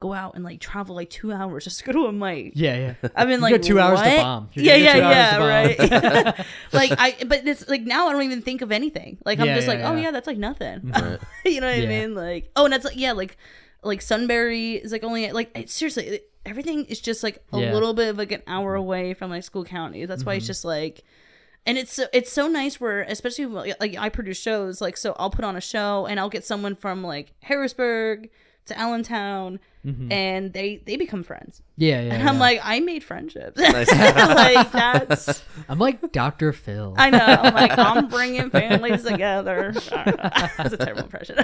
go 0.00 0.12
out 0.12 0.34
and 0.36 0.44
like 0.44 0.60
travel 0.60 0.94
like 0.94 1.10
two 1.10 1.32
hours 1.32 1.64
just 1.64 1.78
to 1.80 1.84
go 1.84 1.92
to 1.92 2.06
a 2.06 2.12
mic. 2.12 2.52
Yeah, 2.54 2.94
yeah. 3.02 3.08
I've 3.16 3.26
been 3.28 3.38
You 3.38 3.42
like, 3.42 3.54
got 3.54 3.62
two 3.62 3.80
hours 3.80 4.00
to 4.00 4.06
bomb. 4.16 4.48
You're 4.54 4.64
Yeah, 4.64 4.76
yeah, 4.76 4.92
two 4.92 4.98
yeah, 5.00 5.38
bomb. 5.38 5.48
right. 5.48 6.46
like 6.72 6.92
I, 6.98 7.16
but 7.26 7.46
it's 7.46 7.68
like 7.68 7.82
now 7.82 8.08
I 8.08 8.12
don't 8.12 8.22
even 8.22 8.42
think 8.42 8.62
of 8.62 8.70
anything. 8.70 9.18
Like 9.24 9.40
I'm 9.40 9.46
Yeah, 9.46 9.54
just 9.56 9.66
yeah, 9.66 9.74
like, 9.74 9.82
oh 9.84 9.94
yeah. 9.96 10.02
yeah, 10.02 10.10
that's 10.12 10.26
like 10.26 10.38
nothing. 10.38 10.90
Right. 10.90 11.18
you 11.44 11.60
know 11.60 11.68
what 11.68 11.78
Yeah. 11.78 11.84
I 11.84 11.86
mean? 11.86 12.14
Like, 12.14 12.50
oh, 12.56 12.64
and 12.64 12.72
that's 12.72 12.84
like, 12.84 12.96
yeah, 12.96 13.12
like, 13.12 13.36
like 13.82 14.00
Sunbury 14.02 14.74
is 14.74 14.92
like 14.92 15.02
only 15.04 15.30
like 15.32 15.50
it- 15.56 15.70
seriously, 15.70 16.06
it- 16.06 16.30
everything 16.46 16.84
is 16.86 17.00
just 17.00 17.22
like 17.22 17.42
a 17.52 17.58
Yeah. 17.58 17.64
Mm-hmm. 17.66 17.74
little 17.74 17.92
bit 17.94 18.08
of 18.08 18.18
like 18.18 18.32
an 18.32 18.42
hour 18.46 18.74
away 18.76 19.14
from 19.14 19.30
like 19.30 19.42
Schuylkill 19.44 19.64
county. 19.70 20.04
That's 20.06 20.24
why 20.24 20.34
it's 20.34 20.46
just 20.46 20.64
like. 20.64 21.02
And 21.66 21.76
it's 21.76 21.92
so 21.92 22.06
it's 22.14 22.32
so 22.32 22.46
nice 22.48 22.80
where 22.80 23.02
especially 23.02 23.44
like 23.44 23.94
I 23.98 24.08
produce 24.08 24.38
shows 24.40 24.80
like 24.80 24.96
so 24.96 25.14
I'll 25.18 25.28
put 25.28 25.44
on 25.44 25.54
a 25.54 25.60
show 25.60 26.06
and 26.06 26.18
I'll 26.18 26.30
get 26.30 26.44
someone 26.46 26.74
from 26.76 27.02
like 27.02 27.34
Harrisburg 27.42 28.30
to 28.68 28.78
Allentown 28.78 29.60
and 30.10 30.52
they 30.52 30.82
they 30.84 30.96
become 30.96 31.22
friends 31.22 31.62
Yeah, 31.78 32.02
yeah. 32.02 32.12
and 32.12 32.22
yeah. 32.22 32.28
I'm 32.28 32.38
like 32.38 32.60
I 32.62 32.80
made 32.80 33.02
friendships 33.02 33.56
Nice. 33.58 33.90
like 33.90 34.70
that's 34.70 35.42
I'm 35.68 35.78
like 35.78 36.12
Dr. 36.12 36.52
Phil. 36.52 36.94
I 36.98 37.08
know. 37.08 37.18
I'm 37.24 37.54
like, 37.54 37.78
I'm 37.78 38.08
bringing 38.16 38.50
families 38.50 39.02
together. 39.04 39.72
That's 39.74 40.74
a 40.74 40.76
terrible 40.76 41.04
impression. 41.04 41.38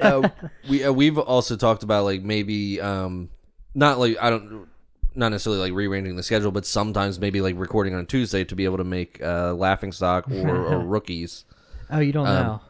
uh, 0.00 0.28
we 0.68 0.84
uh, 0.84 0.92
we've 0.92 1.18
also 1.18 1.56
talked 1.56 1.82
about 1.82 2.04
like 2.04 2.22
maybe 2.22 2.80
um 2.80 3.28
not 3.74 3.98
like 3.98 4.16
I 4.20 4.30
don't 4.30 4.66
not 5.14 5.30
necessarily 5.30 5.60
like 5.60 5.72
rearranging 5.72 6.16
the 6.16 6.22
schedule, 6.22 6.50
but 6.52 6.64
sometimes 6.64 7.18
maybe 7.18 7.40
like 7.40 7.56
recording 7.58 7.94
on 7.94 8.06
Tuesday 8.06 8.44
to 8.44 8.54
be 8.54 8.64
able 8.64 8.76
to 8.78 8.84
make 8.84 9.20
uh 9.22 9.52
laughing 9.54 9.92
stock 9.92 10.30
or, 10.30 10.48
or 10.74 10.78
rookies. 10.80 11.44
Oh, 11.90 11.98
you 12.00 12.12
don't 12.12 12.26
Um, 12.26 12.34
know. 12.46 12.60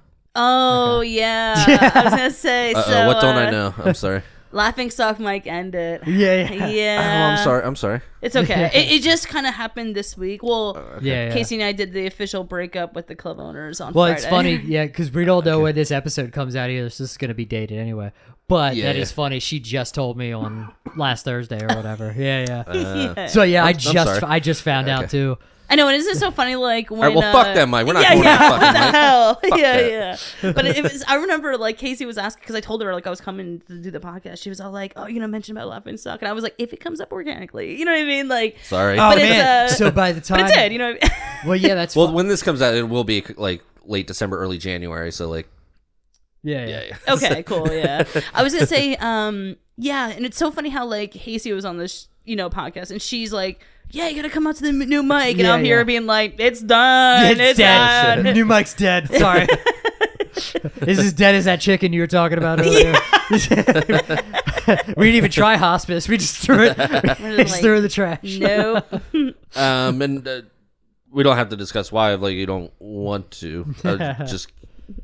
Oh 0.40 1.00
yeah. 1.02 1.54
I 1.94 2.02
was 2.04 2.10
gonna 2.14 2.30
say. 2.30 2.72
Uh, 2.72 2.82
so 2.82 2.92
uh, 3.02 3.06
what 3.06 3.20
don't 3.20 3.36
I 3.36 3.48
uh, 3.48 3.50
know? 3.50 3.74
I'm 3.84 3.94
sorry. 3.94 4.22
Laughing 4.50 4.90
stock 4.90 5.18
mic 5.20 5.46
ended. 5.46 6.00
Yeah, 6.06 6.50
yeah, 6.50 6.66
Yeah. 6.68 7.00
oh, 7.02 7.32
I'm 7.38 7.44
sorry. 7.44 7.64
I'm 7.64 7.76
sorry. 7.76 8.00
It's 8.22 8.34
okay. 8.34 8.70
it, 8.72 8.92
it 8.92 9.02
just 9.02 9.28
kind 9.28 9.46
of 9.46 9.52
happened 9.52 9.94
this 9.94 10.16
week. 10.16 10.42
Well, 10.42 10.82
yeah. 11.02 11.26
yeah. 11.26 11.32
Casey 11.34 11.56
and 11.56 11.64
I 11.64 11.72
did 11.72 11.92
the 11.92 12.06
official 12.06 12.44
breakup 12.44 12.94
with 12.94 13.08
the 13.08 13.14
club 13.14 13.40
owners 13.40 13.78
on 13.82 13.92
Well, 13.92 14.06
Friday. 14.06 14.16
it's 14.22 14.26
funny, 14.26 14.56
yeah, 14.56 14.86
because 14.86 15.12
we 15.12 15.26
don't 15.26 15.44
know 15.44 15.60
when 15.60 15.74
this 15.74 15.90
episode 15.90 16.32
comes 16.32 16.56
out 16.56 16.70
either. 16.70 16.88
So 16.88 17.04
this 17.04 17.10
is 17.10 17.16
going 17.18 17.28
to 17.28 17.34
be 17.34 17.44
dated 17.44 17.78
anyway. 17.78 18.10
But 18.48 18.74
Yeah, 18.74 18.86
that 18.86 18.96
yeah. 18.96 19.02
is 19.02 19.12
funny. 19.12 19.38
She 19.38 19.60
just 19.60 19.94
told 19.94 20.16
me 20.16 20.32
on 20.32 20.72
last 20.96 21.26
Thursday 21.26 21.62
or 21.62 21.76
whatever. 21.76 22.14
Yeah, 22.16 22.46
yeah. 22.48 22.64
Uh, 22.66 23.12
Yeah. 23.16 23.26
So 23.26 23.42
yeah, 23.42 23.64
I 23.64 23.66
I'm- 23.66 23.74
I'm 23.74 23.80
just. 23.80 24.22
I 24.22 24.40
just 24.40 24.62
found 24.62 24.88
out 24.88 25.10
too. 25.10 25.36
I 25.70 25.74
know, 25.74 25.86
and 25.86 25.96
isn't 25.96 26.16
it 26.16 26.18
so 26.18 26.30
funny? 26.30 26.56
Like 26.56 26.90
when 26.90 27.00
All 27.00 27.06
right, 27.06 27.16
well, 27.16 27.36
uh, 27.36 27.44
fuck 27.44 27.54
that, 27.54 27.68
Mike. 27.68 27.86
We're 27.86 27.92
not 27.92 28.02
yeah, 28.02 28.14
going 28.14 28.24
yeah, 28.24 28.38
to 28.38 28.50
what 28.50 28.60
the 28.60 28.66
fucking 28.66 28.80
Mike. 28.80 28.94
hell? 28.94 29.34
Fuck 29.34 29.58
yeah, 29.58 29.76
that. 29.76 30.28
yeah. 30.42 30.52
But 30.52 30.66
it 30.66 30.82
was. 30.82 31.04
I 31.06 31.16
remember 31.16 31.56
like 31.58 31.76
Casey 31.76 32.06
was 32.06 32.16
asking 32.16 32.40
because 32.40 32.54
I 32.56 32.60
told 32.60 32.82
her 32.82 32.94
like 32.94 33.06
I 33.06 33.10
was 33.10 33.20
coming 33.20 33.60
to 33.66 33.78
do 33.78 33.90
the 33.90 34.00
podcast. 34.00 34.42
She 34.42 34.48
was 34.48 34.60
all 34.60 34.72
like, 34.72 34.94
"Oh, 34.96 35.06
you 35.06 35.20
know, 35.20 35.26
mention 35.26 35.56
about 35.56 35.68
laughing 35.68 35.98
stock," 35.98 36.22
and 36.22 36.28
I 36.28 36.32
was 36.32 36.42
like, 36.42 36.54
"If 36.58 36.72
it 36.72 36.80
comes 36.80 37.00
up 37.00 37.12
organically, 37.12 37.78
you 37.78 37.84
know 37.84 37.92
what 37.92 38.00
I 38.00 38.04
mean?" 38.04 38.28
Like, 38.28 38.56
Sorry. 38.62 38.94
Oh 38.98 39.10
But 39.10 39.18
it's, 39.18 39.28
man! 39.28 39.66
uh, 39.66 39.68
so 39.68 39.90
by 39.90 40.12
the 40.12 40.22
time, 40.22 40.40
but 40.40 40.50
it 40.50 40.54
did, 40.54 40.72
you 40.72 40.78
know. 40.78 40.92
What 40.92 41.04
I 41.04 41.08
mean? 41.08 41.12
well, 41.46 41.56
yeah, 41.56 41.74
that's 41.74 41.94
well, 41.94 42.08
fu- 42.08 42.14
when 42.14 42.28
this 42.28 42.42
comes 42.42 42.62
out, 42.62 42.74
it 42.74 42.88
will 42.88 43.04
be 43.04 43.22
like 43.36 43.62
late 43.84 44.06
December, 44.06 44.38
early 44.38 44.56
January. 44.56 45.12
So 45.12 45.28
like, 45.28 45.48
yeah, 46.42 46.64
yeah, 46.66 46.68
yeah, 46.68 46.96
yeah. 47.06 47.14
okay, 47.14 47.42
cool. 47.42 47.68
Yeah, 47.72 48.04
I 48.32 48.42
was 48.42 48.54
gonna 48.54 48.66
say, 48.66 48.96
um, 48.96 49.56
yeah, 49.76 50.08
and 50.08 50.24
it's 50.24 50.38
so 50.38 50.50
funny 50.50 50.70
how 50.70 50.86
like 50.86 51.12
Casey 51.12 51.52
was 51.52 51.66
on 51.66 51.76
this, 51.76 52.08
you 52.24 52.36
know, 52.36 52.48
podcast, 52.48 52.90
and 52.90 53.02
she's 53.02 53.32
like, 53.34 53.60
"Yeah, 53.90 54.08
you 54.08 54.16
gotta 54.16 54.32
come 54.32 54.46
out 54.46 54.56
to 54.56 54.62
the 54.62 54.72
new 54.72 55.02
mic," 55.02 55.32
and 55.32 55.40
Yeah, 55.40 55.54
I'm 55.54 55.64
here 55.64 55.78
yeah. 55.78 55.84
being 55.84 56.06
like, 56.06 56.36
"It's 56.38 56.60
done, 56.60 57.38
it's, 57.40 57.58
dead. 57.58 58.22
done." 58.22 58.34
New 58.34 58.44
mic's 58.44 58.74
dead. 58.74 59.08
Sorry. 59.18 59.46
is 60.86 60.98
as 60.98 61.12
dead 61.12 61.34
as 61.34 61.46
that 61.46 61.60
chicken 61.60 61.92
you 61.92 62.00
were 62.00 62.06
talking 62.06 62.38
about 62.38 62.60
earlier. 62.60 62.94
we 63.30 63.38
didn't 65.06 65.14
even 65.14 65.30
try 65.30 65.56
hospice. 65.56 66.08
We 66.08 66.16
just 66.16 66.36
threw 66.36 66.64
it. 66.64 66.78
We 66.78 66.84
just 66.84 67.54
like, 67.54 67.60
threw 67.60 67.74
it 67.74 67.78
in 67.78 67.82
the 67.82 67.88
trash. 67.88 68.38
No, 68.38 68.82
um, 69.56 70.02
and 70.02 70.26
uh, 70.26 70.42
we 71.10 71.22
don't 71.22 71.36
have 71.36 71.48
to 71.50 71.56
discuss 71.56 71.90
why. 71.90 72.14
Like, 72.14 72.34
you 72.34 72.46
don't 72.46 72.72
want 72.78 73.30
to. 73.32 73.74
Uh, 73.84 74.24
just, 74.26 74.52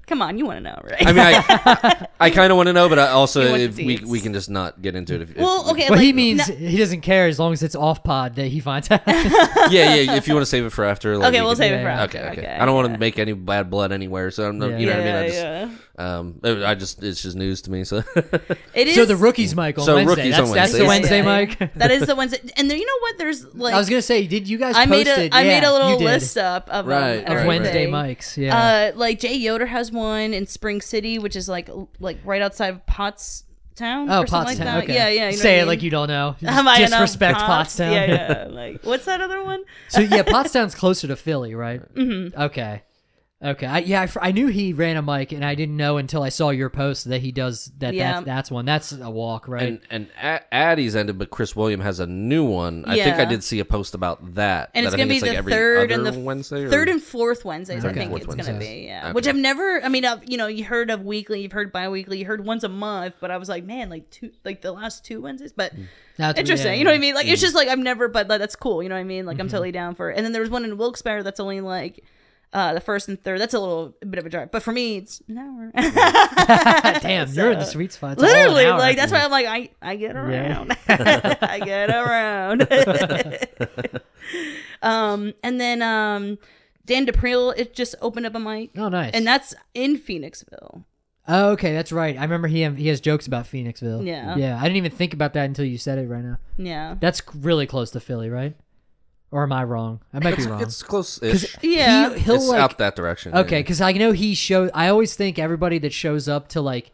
come 0.07 0.22
on, 0.22 0.39
you 0.39 0.47
want 0.47 0.59
to 0.59 0.61
know, 0.62 0.80
right? 0.82 1.07
I 1.07 1.12
mean, 1.12 1.24
I, 1.26 2.07
I 2.20 2.30
kind 2.30 2.51
of 2.51 2.57
want 2.57 2.68
to 2.68 2.72
know, 2.72 2.89
but 2.89 2.99
I 2.99 3.09
also, 3.09 3.43
You 3.43 3.51
want 3.51 3.62
if 3.62 3.76
we 3.76 3.99
deets. 3.99 4.05
we 4.07 4.20
can 4.20 4.32
just 4.32 4.51
not 4.51 4.80
get 4.82 4.95
into 4.95 5.14
it. 5.14 5.22
If, 5.22 5.30
if- 5.32 5.37
well, 5.39 5.70
okay, 5.70 5.85
Well, 5.91 5.99
like, 5.99 6.01
he 6.05 6.12
means 6.12 6.49
no- 6.49 6.55
he 6.57 6.76
doesn't 6.76 7.01
care 7.03 7.26
as 7.26 7.39
long 7.39 7.53
as 7.53 7.62
it's 7.62 7.74
off 7.76 8.03
pod 8.05 8.35
that 8.37 8.49
he 8.49 8.61
finds 8.61 8.91
out. 8.91 9.03
yeah, 9.07 9.95
yeah. 9.95 10.14
If 10.16 10.28
you 10.28 10.35
want 10.35 10.43
to 10.43 10.51
save 10.51 10.64
it 10.64 10.70
for 10.70 10.85
after, 10.85 11.16
like, 11.18 11.28
okay, 11.28 11.41
we 11.41 11.45
we'll 11.47 11.53
can- 11.55 11.57
save 11.59 11.72
it 11.72 11.76
for 11.82 11.89
yeah. 11.89 12.03
after. 12.03 12.18
Okay, 12.18 12.41
okay. 12.41 12.57
I 12.61 12.64
don't 12.66 12.74
want 12.74 12.89
yeah. 12.89 12.95
to 12.95 12.99
make 13.01 13.18
any 13.18 13.32
bad 13.32 13.70
blood 13.70 13.93
anywhere, 13.93 14.30
so 14.30 14.49
I'm, 14.49 14.59
not 14.59 14.70
Yeah. 14.70 14.78
you 14.78 14.87
know 14.87 14.93
yeah, 14.93 14.99
what 14.99 15.07
I 15.07 15.07
mean. 15.07 15.14
I 15.14 15.35
yeah, 15.35 15.64
just, 15.66 15.82
um, 15.97 16.40
I 16.45 16.74
just 16.74 17.03
it's 17.03 17.22
just 17.22 17.36
news 17.36 17.62
to 17.62 17.70
me. 17.70 17.84
So 17.84 18.03
It 18.74 18.88
is 18.88 18.95
so 18.97 19.05
the 19.05 19.16
rookies 19.16 19.55
mic 19.55 19.78
on 19.78 19.84
So 19.84 19.95
Wednesday. 19.95 20.11
rookies 20.16 20.36
That's, 20.36 20.49
on 20.51 20.55
that's 20.57 20.72
the 20.76 20.84
Wednesday. 20.86 21.22
Mike. 21.22 21.59
That 21.76 21.90
is 21.90 22.07
the 22.07 22.14
Wednesday, 22.16 22.40
and 22.57 22.70
then 22.70 22.78
you 22.78 22.84
know 22.86 22.99
what? 23.01 23.18
There's 23.18 23.55
like 23.55 23.74
I 23.74 23.78
was 23.78 23.88
gonna 23.88 24.03
say, 24.03 24.26
did 24.26 24.49
you 24.49 24.59
guys? 24.59 24.74
I 24.76 24.86
made 24.86 25.07
posted, 25.07 25.32
a 25.32 25.36
I 25.36 25.45
made 25.45 25.62
a 25.64 25.72
little 25.72 25.99
list 26.01 26.36
up 26.36 26.68
of 26.68 26.86
Right, 26.86 27.18
and 27.18 27.28
of 27.28 27.34
right, 27.36 27.47
Wednesday 27.47 27.84
everything. 27.86 27.92
mics. 27.92 28.36
Yeah. 28.36 28.90
Uh, 28.95 28.99
like 28.99 29.20
Jay 29.20 29.34
Yoder 29.34 29.66
has 29.66 29.92
one 29.92 30.34
in 30.34 30.47
Spring 30.47 30.80
City, 30.80 31.18
which 31.18 31.36
is 31.36 31.49
like 31.49 31.68
like 32.01 32.18
right 32.24 32.42
outside 32.42 32.68
of 32.74 32.84
Pottstown. 32.86 33.45
oh, 34.11 34.22
or 34.22 34.26
something 34.26 34.26
Pottstown. 34.26 34.45
like 34.47 34.59
that. 34.59 34.84
okay. 34.84 34.95
Yeah, 34.95 35.09
yeah. 35.09 35.30
You 35.30 35.36
know 35.36 35.42
Say 35.42 35.49
what 35.49 35.51
I 35.51 35.55
it 35.55 35.59
mean? 35.61 35.68
like 35.68 35.82
you 35.82 35.90
don't 35.90 36.09
know. 36.09 36.36
Just 36.40 36.53
Am 36.53 36.68
I 36.68 36.78
disrespect 36.78 37.38
Potts? 37.38 37.76
Pottstown. 37.76 37.92
Yeah, 37.92 38.07
yeah. 38.07 38.47
Like 38.51 38.80
what's 38.84 39.05
that 39.07 39.20
other 39.20 39.42
one? 39.45 39.62
so 39.88 40.01
yeah, 40.01 40.22
Pottstown's 40.22 40.74
closer 40.74 41.07
to 41.09 41.16
Philly, 41.16 41.55
right? 41.55 41.80
Mm-hmm. 41.95 42.40
Okay. 42.40 42.82
Okay. 43.45 43.66
I, 43.66 43.78
yeah, 43.80 44.03
I, 44.03 44.28
I 44.28 44.32
knew 44.32 44.47
he 44.47 44.72
ran 44.72 44.97
a 44.97 45.03
mic, 45.03 45.32
and 45.32 45.45
I 45.45 45.55
didn't 45.55 45.76
know 45.76 45.99
until 45.99 46.22
I 46.22 46.30
saw 46.30 46.49
your 46.49 46.70
post 46.70 47.11
that 47.11 47.20
he 47.20 47.30
does 47.30 47.70
that. 47.78 47.92
Yeah. 47.92 48.14
That's, 48.14 48.24
that's 48.24 48.51
one. 48.51 48.64
That's 48.64 48.92
a 48.92 49.11
walk, 49.11 49.47
right? 49.49 49.80
and 49.90 50.09
and 50.20 50.42
Addie's 50.51 50.97
ended, 50.97 51.18
but 51.18 51.30
Chris 51.30 51.55
William 51.55 51.80
has 51.80 52.01
a 52.01 52.07
new 52.07 52.45
one. 52.45 52.84
I 52.86 52.97
think 52.97 53.16
I 53.16 53.26
did 53.26 53.45
see 53.45 53.61
a 53.61 53.64
post 53.64 53.95
about 53.95 54.34
that. 54.34 54.70
And 54.74 54.86
that 54.86 54.95
it's 54.95 54.97
gonna 54.97 55.09
be 55.09 55.20
like 55.20 55.45
the 55.45 55.51
third 55.51 55.92
and 55.92 56.07
the 56.07 56.18
Wednesday. 56.18 56.64
Or? 56.64 56.70
Third 56.70 56.88
and 56.88 57.03
fourth 57.03 57.45
Wednesdays, 57.45 57.84
I 57.84 57.92
think 57.92 58.11
Fourth 58.11 58.24
it's 58.24 58.34
gonna 58.34 58.59
be. 58.59 58.84
Yeah, 58.86 59.05
Okay. 59.05 59.12
which 59.12 59.28
I've 59.28 59.36
never. 59.36 59.82
I 59.84 59.88
mean, 59.88 60.05
I've, 60.07 60.28
you 60.28 60.38
know, 60.38 60.47
you 60.47 60.64
heard 60.64 60.90
of 60.90 61.03
weekly, 61.03 61.42
you've 61.42 61.53
heard 61.53 61.70
bi-weekly, 61.70 62.18
you 62.18 62.24
heard 62.24 62.45
once 62.45 62.64
a 62.64 62.68
month, 62.68 63.16
but 63.20 63.30
I 63.30 63.36
was 63.36 63.49
like, 63.51 63.64
man, 63.64 63.90
like 63.90 64.09
two, 64.11 64.30
like 64.45 64.62
the 64.62 64.72
last 64.72 65.05
two 65.05 65.20
Wednesdays, 65.20 65.53
but. 65.53 65.72
That's- 66.16 66.38
Interesting, 66.38 66.72
yeah, 66.72 66.78
you 66.78 66.84
know 66.84 66.90
what 66.92 66.97
I 66.97 67.01
mean? 67.01 67.14
Like 67.16 67.26
it's 67.26 67.40
just 67.42 67.57
like 67.57 67.66
I've 67.66 67.78
never, 67.78 68.07
but 68.07 68.28
like, 68.28 68.38
that's 68.38 68.55
cool. 68.55 68.82
You 68.84 68.88
know 68.88 68.95
what 68.95 69.01
I 69.01 69.05
mean? 69.05 69.20
Mm-hmm. 69.22 69.28
Like 69.28 69.40
I'm 69.40 69.49
totally 69.49 69.72
down 69.72 69.97
for 69.97 70.11
it. 70.11 70.16
And 70.16 70.24
then 70.24 70.32
there 70.32 70.42
was 70.42 70.49
one 70.51 70.64
in 70.64 70.76
Wilkes-Barre 70.76 71.24
that's 71.24 71.40
only 71.40 71.61
like 71.61 72.05
uh 72.55 72.72
the 72.72 72.80
first 72.80 73.09
and 73.09 73.20
third. 73.22 73.40
That's 73.40 73.52
a 73.52 73.59
little 73.61 73.94
bit 74.00 74.18
of 74.18 74.24
a 74.24 74.30
drive, 74.30 74.50
but 74.50 74.62
for 74.62 74.72
me, 74.72 74.96
it's 74.96 75.20
an 75.28 75.36
hour. 75.38 75.70
Damn, 77.00 77.28
you're 77.32 77.50
in 77.52 77.59
the 77.59 77.64
sweet 77.66 77.92
spot. 77.92 78.12
It's 78.12 78.22
Literally, 78.22 78.66
like 78.66 78.96
that's 78.96 79.12
why 79.12 79.18
I'm 79.24 79.30
like 79.30 79.46
I 79.46 79.70
I 79.82 79.96
get 79.96 80.16
around. 80.16 80.76
I 80.88 81.61
get 81.64 81.90
around. 81.90 82.66
um, 84.82 85.34
and 85.42 85.61
then 85.61 85.82
um, 85.82 86.38
Dan 86.86 87.07
DePriel 87.07 87.55
it 87.57 87.74
just 87.74 87.94
opened 88.00 88.26
up 88.26 88.34
a 88.34 88.40
mic, 88.40 88.70
Oh, 88.76 88.88
nice. 88.88 89.12
and 89.14 89.26
that's 89.26 89.55
in 89.74 89.98
Phoenixville. 89.98 90.84
oh, 91.28 91.50
okay, 91.52 91.72
that's 91.72 91.90
right. 91.92 92.16
I 92.18 92.22
remember 92.22 92.48
he 92.48 92.68
he 92.70 92.88
has 92.88 93.00
jokes 93.00 93.26
about 93.26 93.46
Phoenixville. 93.46 94.07
Yeah. 94.07 94.36
Yeah. 94.36 94.59
I 94.59 94.62
didn't 94.62 94.76
even 94.76 94.92
think 94.92 95.14
about 95.14 95.32
that 95.34 95.44
until 95.46 95.64
you 95.64 95.78
said 95.78 95.98
it 95.98 96.09
right 96.09 96.22
now. 96.24 96.38
Yeah, 96.57 96.96
That's 97.00 97.22
really 97.34 97.66
close 97.66 97.90
to 97.92 98.00
Philly, 98.00 98.28
right? 98.30 98.55
Or 99.35 99.43
am 99.43 99.53
I 99.53 99.64
wrong? 99.64 99.99
I 100.12 100.20
might 100.20 100.37
be 100.37 100.47
wrong. 100.47 100.62
it's 100.62 100.80
close-ish. 100.85 101.57
yeah. 101.61 102.14
He, 102.14 102.20
he'll 102.20 102.37
It's 102.37 102.47
like 102.47 102.61
out 102.61 102.78
that 102.78 102.95
direction. 102.95 103.35
Okay, 103.35 103.59
because 103.59 103.80
I 103.80 103.91
know 103.91 104.12
he 104.12 104.32
showed. 104.32 104.70
I 104.72 104.87
always 104.87 105.16
think 105.16 105.41
everybody 105.41 105.80
that 105.80 105.93
shows 105.93 106.28
up 106.28 106.47
to 106.51 106.61
like 106.61 106.93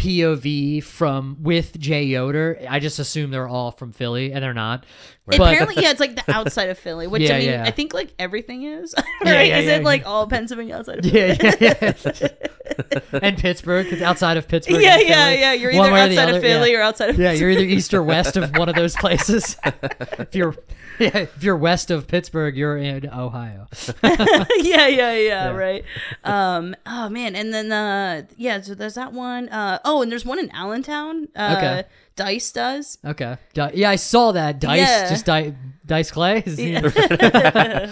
POV 0.00 0.82
from 0.82 1.36
with 1.40 1.78
Jay 1.78 2.04
Yoder, 2.04 2.58
I 2.68 2.78
just 2.80 2.98
assume 2.98 3.30
they're 3.30 3.48
all 3.48 3.70
from 3.72 3.92
Philly, 3.92 4.32
and 4.32 4.42
they're 4.42 4.54
not. 4.54 4.84
But- 5.26 5.38
Apparently, 5.40 5.80
yeah, 5.82 5.90
it's 5.90 6.00
like 6.00 6.16
the 6.16 6.24
outside 6.34 6.70
of 6.70 6.78
Philly, 6.78 7.06
which 7.06 7.22
Yeah, 7.22 7.36
I 7.36 7.38
mean, 7.38 7.48
yeah. 7.50 7.64
I 7.64 7.70
think 7.70 7.94
like 7.94 8.12
everything 8.18 8.64
is. 8.64 8.94
Right? 9.22 9.48
yeah, 9.48 9.58
is 9.58 9.66
yeah, 9.66 9.76
it 9.76 9.84
like 9.84 10.06
all 10.06 10.26
Pennsylvania 10.26 10.76
outside 10.76 11.00
of 11.00 11.04
Philly? 11.10 11.36
yeah, 11.40 11.54
yeah, 11.60 11.92
yeah. 12.20 12.28
and 13.22 13.36
Pittsburgh, 13.38 13.86
it's 13.92 14.00
outside 14.02 14.38
of 14.38 14.48
Pittsburgh. 14.48 14.80
Yeah, 14.82 14.96
yeah, 14.98 15.24
Philly. 15.26 15.40
yeah. 15.40 15.52
You're 15.52 15.72
either 15.72 15.94
outside 15.94 16.34
of 16.34 16.42
Philly 16.42 16.74
or 16.74 16.80
outside 16.80 17.10
of 17.10 17.18
Yeah, 17.18 17.32
you're 17.32 17.50
either 17.50 17.64
east 17.64 17.92
or 17.94 18.02
west 18.02 18.36
of 18.38 18.56
one 18.56 18.68
of 18.70 18.74
those 18.76 18.96
places. 18.96 19.56
if 19.64 20.34
you're, 20.34 20.56
yeah, 20.98 21.18
if 21.18 21.44
you're 21.44 21.56
west 21.56 21.90
of 21.90 22.08
Pittsburgh, 22.08 22.56
you're 22.56 22.78
in 22.78 23.08
Ohio. 23.10 23.68
yeah, 24.02 24.16
yeah, 24.58 24.86
yeah, 24.88 25.14
Yeah. 25.16 25.48
right. 25.50 25.84
Um, 26.24 26.74
oh 26.86 27.08
man, 27.10 27.36
and 27.36 27.52
then 27.52 27.70
uh, 27.70 28.22
yeah, 28.36 28.60
so 28.62 28.74
there's 28.74 28.94
that 28.94 29.12
one. 29.12 29.48
Uh, 29.50 29.78
oh, 29.84 29.89
and 30.02 30.10
there's 30.10 30.24
one 30.24 30.38
in 30.38 30.50
Allentown. 30.52 31.28
Uh, 31.34 31.54
Okay. 31.56 31.84
Dice 32.16 32.52
does. 32.52 32.98
Okay, 33.12 33.36
Di- 33.54 33.70
yeah, 33.74 33.88
I 33.88 33.96
saw 33.96 34.32
that 34.32 34.60
Dice, 34.60 34.78
Yeah. 34.80 35.08
just 35.08 35.24
Di- 35.24 35.54
Dice 35.86 36.10
Clay. 36.10 36.42
Is 36.44 36.58
he- 36.58 36.76
I 36.76 37.90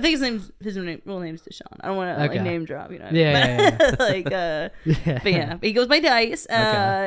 think 0.00 0.04
his 0.16 0.20
name, 0.20 0.42
his 0.62 0.76
name, 0.76 1.02
real 1.04 1.18
name 1.20 1.34
is 1.34 1.42
Deshaun. 1.42 1.76
I 1.80 1.88
don't 1.88 1.96
want 1.96 2.16
to 2.16 2.24
Okay. 2.24 2.34
like 2.34 2.42
name 2.42 2.64
drop, 2.64 2.92
you 2.92 2.98
know. 3.00 3.08
Yeah, 3.10 3.70
but, 3.76 3.80
yeah, 3.80 3.96
like, 4.14 4.26
uh, 4.26 4.68
Yeah. 4.84 5.18
but 5.22 5.32
yeah, 5.32 5.54
but 5.54 5.64
he 5.66 5.72
goes 5.72 5.88
by 5.88 6.00
Dice. 6.00 6.46
Uh, 6.48 6.52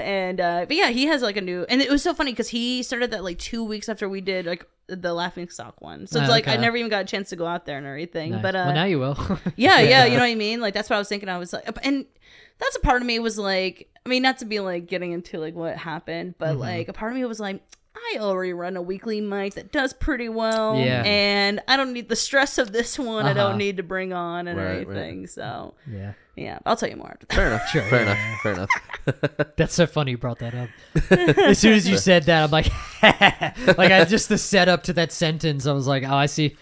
and 0.03 0.41
uh, 0.41 0.65
but 0.67 0.75
yeah, 0.75 0.89
he 0.89 1.05
has 1.05 1.21
like 1.21 1.37
a 1.37 1.41
new, 1.41 1.65
and 1.69 1.81
it 1.81 1.89
was 1.89 2.03
so 2.03 2.13
funny 2.13 2.31
because 2.33 2.49
he 2.49 2.83
started 2.83 3.11
that 3.11 3.23
like 3.23 3.37
two 3.39 3.63
weeks 3.63 3.87
after 3.87 4.09
we 4.09 4.19
did 4.21 4.45
like 4.45 4.65
the 4.87 5.13
Laughing 5.13 5.47
Stock 5.47 5.79
one. 5.79 6.05
So 6.07 6.19
it's 6.19 6.27
Oh, 6.27 6.31
like 6.31 6.49
I 6.49 6.57
never 6.57 6.75
even 6.75 6.89
got 6.89 7.01
a 7.03 7.05
chance 7.05 7.29
to 7.29 7.37
go 7.37 7.45
out 7.47 7.65
there 7.65 7.77
and 7.77 7.87
everything. 7.87 8.31
Nice. 8.31 8.41
But 8.41 8.55
uh, 8.55 8.63
well, 8.67 8.75
now 8.75 8.83
you 8.85 8.99
will. 8.99 9.17
yeah, 9.55 9.79
yeah, 9.79 10.03
you 10.05 10.15
know 10.17 10.23
what 10.23 10.31
I 10.31 10.35
mean? 10.35 10.59
Like 10.59 10.73
that's 10.73 10.89
what 10.89 10.97
I 10.97 10.99
was 10.99 11.07
thinking. 11.07 11.29
I 11.29 11.37
was 11.37 11.53
like, 11.53 11.63
and 11.85 12.05
that's 12.61 12.77
a 12.77 12.79
part 12.79 13.01
of 13.01 13.05
me 13.07 13.19
was 13.19 13.37
like, 13.37 13.89
I 14.05 14.09
mean, 14.09 14.21
not 14.23 14.37
to 14.37 14.45
be 14.45 14.59
like 14.61 14.87
getting 14.87 15.11
into 15.11 15.37
like 15.39 15.55
what 15.55 15.75
happened, 15.77 16.35
but 16.37 16.51
Mm-hmm. 16.51 16.59
like 16.59 16.87
a 16.87 16.93
part 16.93 17.11
of 17.11 17.17
me 17.17 17.25
was 17.25 17.39
like, 17.41 17.61
I 17.93 18.17
already 18.19 18.53
run 18.53 18.77
a 18.77 18.81
weekly 18.81 19.19
mic 19.21 19.55
that 19.55 19.71
does 19.73 19.91
pretty 19.93 20.29
well, 20.29 20.77
Yeah. 20.77 21.03
and 21.05 21.61
I 21.67 21.75
don't 21.77 21.91
need 21.93 22.07
the 22.09 22.15
stress 22.15 22.57
of 22.57 22.71
this 22.71 22.97
one. 22.97 23.25
I 23.25 23.31
Uh-huh. 23.31 23.33
don't 23.49 23.57
need 23.57 23.77
to 23.77 23.83
bring 23.83 24.13
on 24.13 24.47
and 24.47 24.57
Right, 24.57 24.87
right. 24.87 25.29
So 25.29 25.73
yeah, 25.91 26.13
yeah, 26.35 26.59
I'll 26.65 26.75
tell 26.77 26.89
you 26.89 26.95
more 26.95 27.09
after 27.11 27.25
that. 27.27 27.35
Fair 27.35 27.47
enough. 27.47 27.67
Sure, 27.69 27.81
Fair 27.83 28.03
yeah, 28.05 28.11
enough. 28.13 28.41
Fair 28.41 28.53
enough. 28.53 28.69
that's 29.57 29.73
so 29.75 29.85
funny 29.85 30.11
you 30.11 30.17
brought 30.17 30.39
that 30.39 30.55
up. 30.55 30.69
as 31.39 31.59
soon 31.59 31.73
as 31.73 31.87
you 31.87 31.97
said 31.97 32.23
that, 32.23 32.43
I'm 32.45 32.51
like, 32.51 32.67
like 33.77 33.91
I 33.91 34.05
just 34.05 34.29
the 34.29 34.37
setup 34.37 34.83
to 34.83 34.93
that 34.93 35.11
sentence. 35.11 35.67
I 35.67 35.73
was 35.73 35.85
like, 35.87 36.03
oh, 36.03 36.15
I 36.15 36.27
see. 36.27 36.55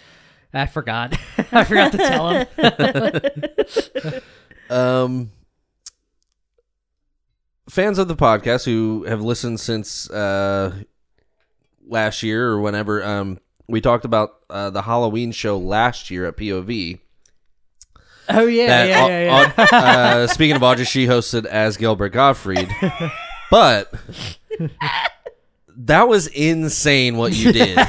I 0.51 0.65
forgot. 0.65 1.15
I 1.51 1.63
forgot 1.63 1.91
to 1.91 1.97
tell 1.99 2.29
him. 4.09 4.21
Um, 4.69 5.31
fans 7.69 7.97
of 7.97 8.07
the 8.07 8.15
podcast 8.15 8.65
who 8.65 9.05
have 9.07 9.21
listened 9.21 9.59
since 9.59 10.09
uh, 10.09 10.73
last 11.87 12.23
year 12.23 12.49
or 12.49 12.59
whenever, 12.59 13.03
um, 13.03 13.39
we 13.67 13.81
talked 13.81 14.05
about 14.05 14.31
uh, 14.49 14.69
the 14.69 14.81
Halloween 14.81 15.31
show 15.31 15.57
last 15.57 16.09
year 16.09 16.25
at 16.25 16.37
POV. 16.37 16.99
Oh 18.31 18.45
yeah, 18.45 18.67
that 18.67 18.89
yeah, 18.89 19.07
yeah, 19.07 19.23
yeah. 19.23 19.67
Au- 19.71 19.75
uh, 19.75 20.27
speaking 20.27 20.55
of 20.55 20.61
Audrey, 20.61 20.85
she 20.85 21.07
hosted 21.07 21.45
as 21.45 21.77
Gilbert 21.77 22.09
Gottfried, 22.09 22.69
but 23.49 23.91
that 25.75 26.07
was 26.07 26.27
insane 26.27 27.17
what 27.17 27.33
you 27.33 27.51
did. 27.51 27.79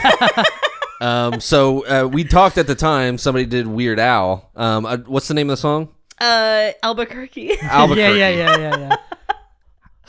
um, 1.03 1.41
so 1.41 1.85
uh, 1.85 2.09
we 2.09 2.25
talked 2.25 2.57
at 2.57 2.67
the 2.67 2.75
time. 2.75 3.19
Somebody 3.19 3.45
did 3.45 3.67
Weird 3.67 3.99
Al. 3.99 4.51
Um, 4.57 4.87
uh, 4.87 4.97
what's 4.99 5.29
the 5.29 5.35
name 5.35 5.51
of 5.51 5.59
the 5.59 5.61
song? 5.61 5.89
Uh, 6.19 6.71
Albuquerque. 6.83 7.61
Albuquerque. 7.61 8.01
yeah, 8.19 8.29
yeah, 8.29 8.29
yeah, 8.31 8.57
yeah, 8.59 8.79
yeah. 8.79 8.97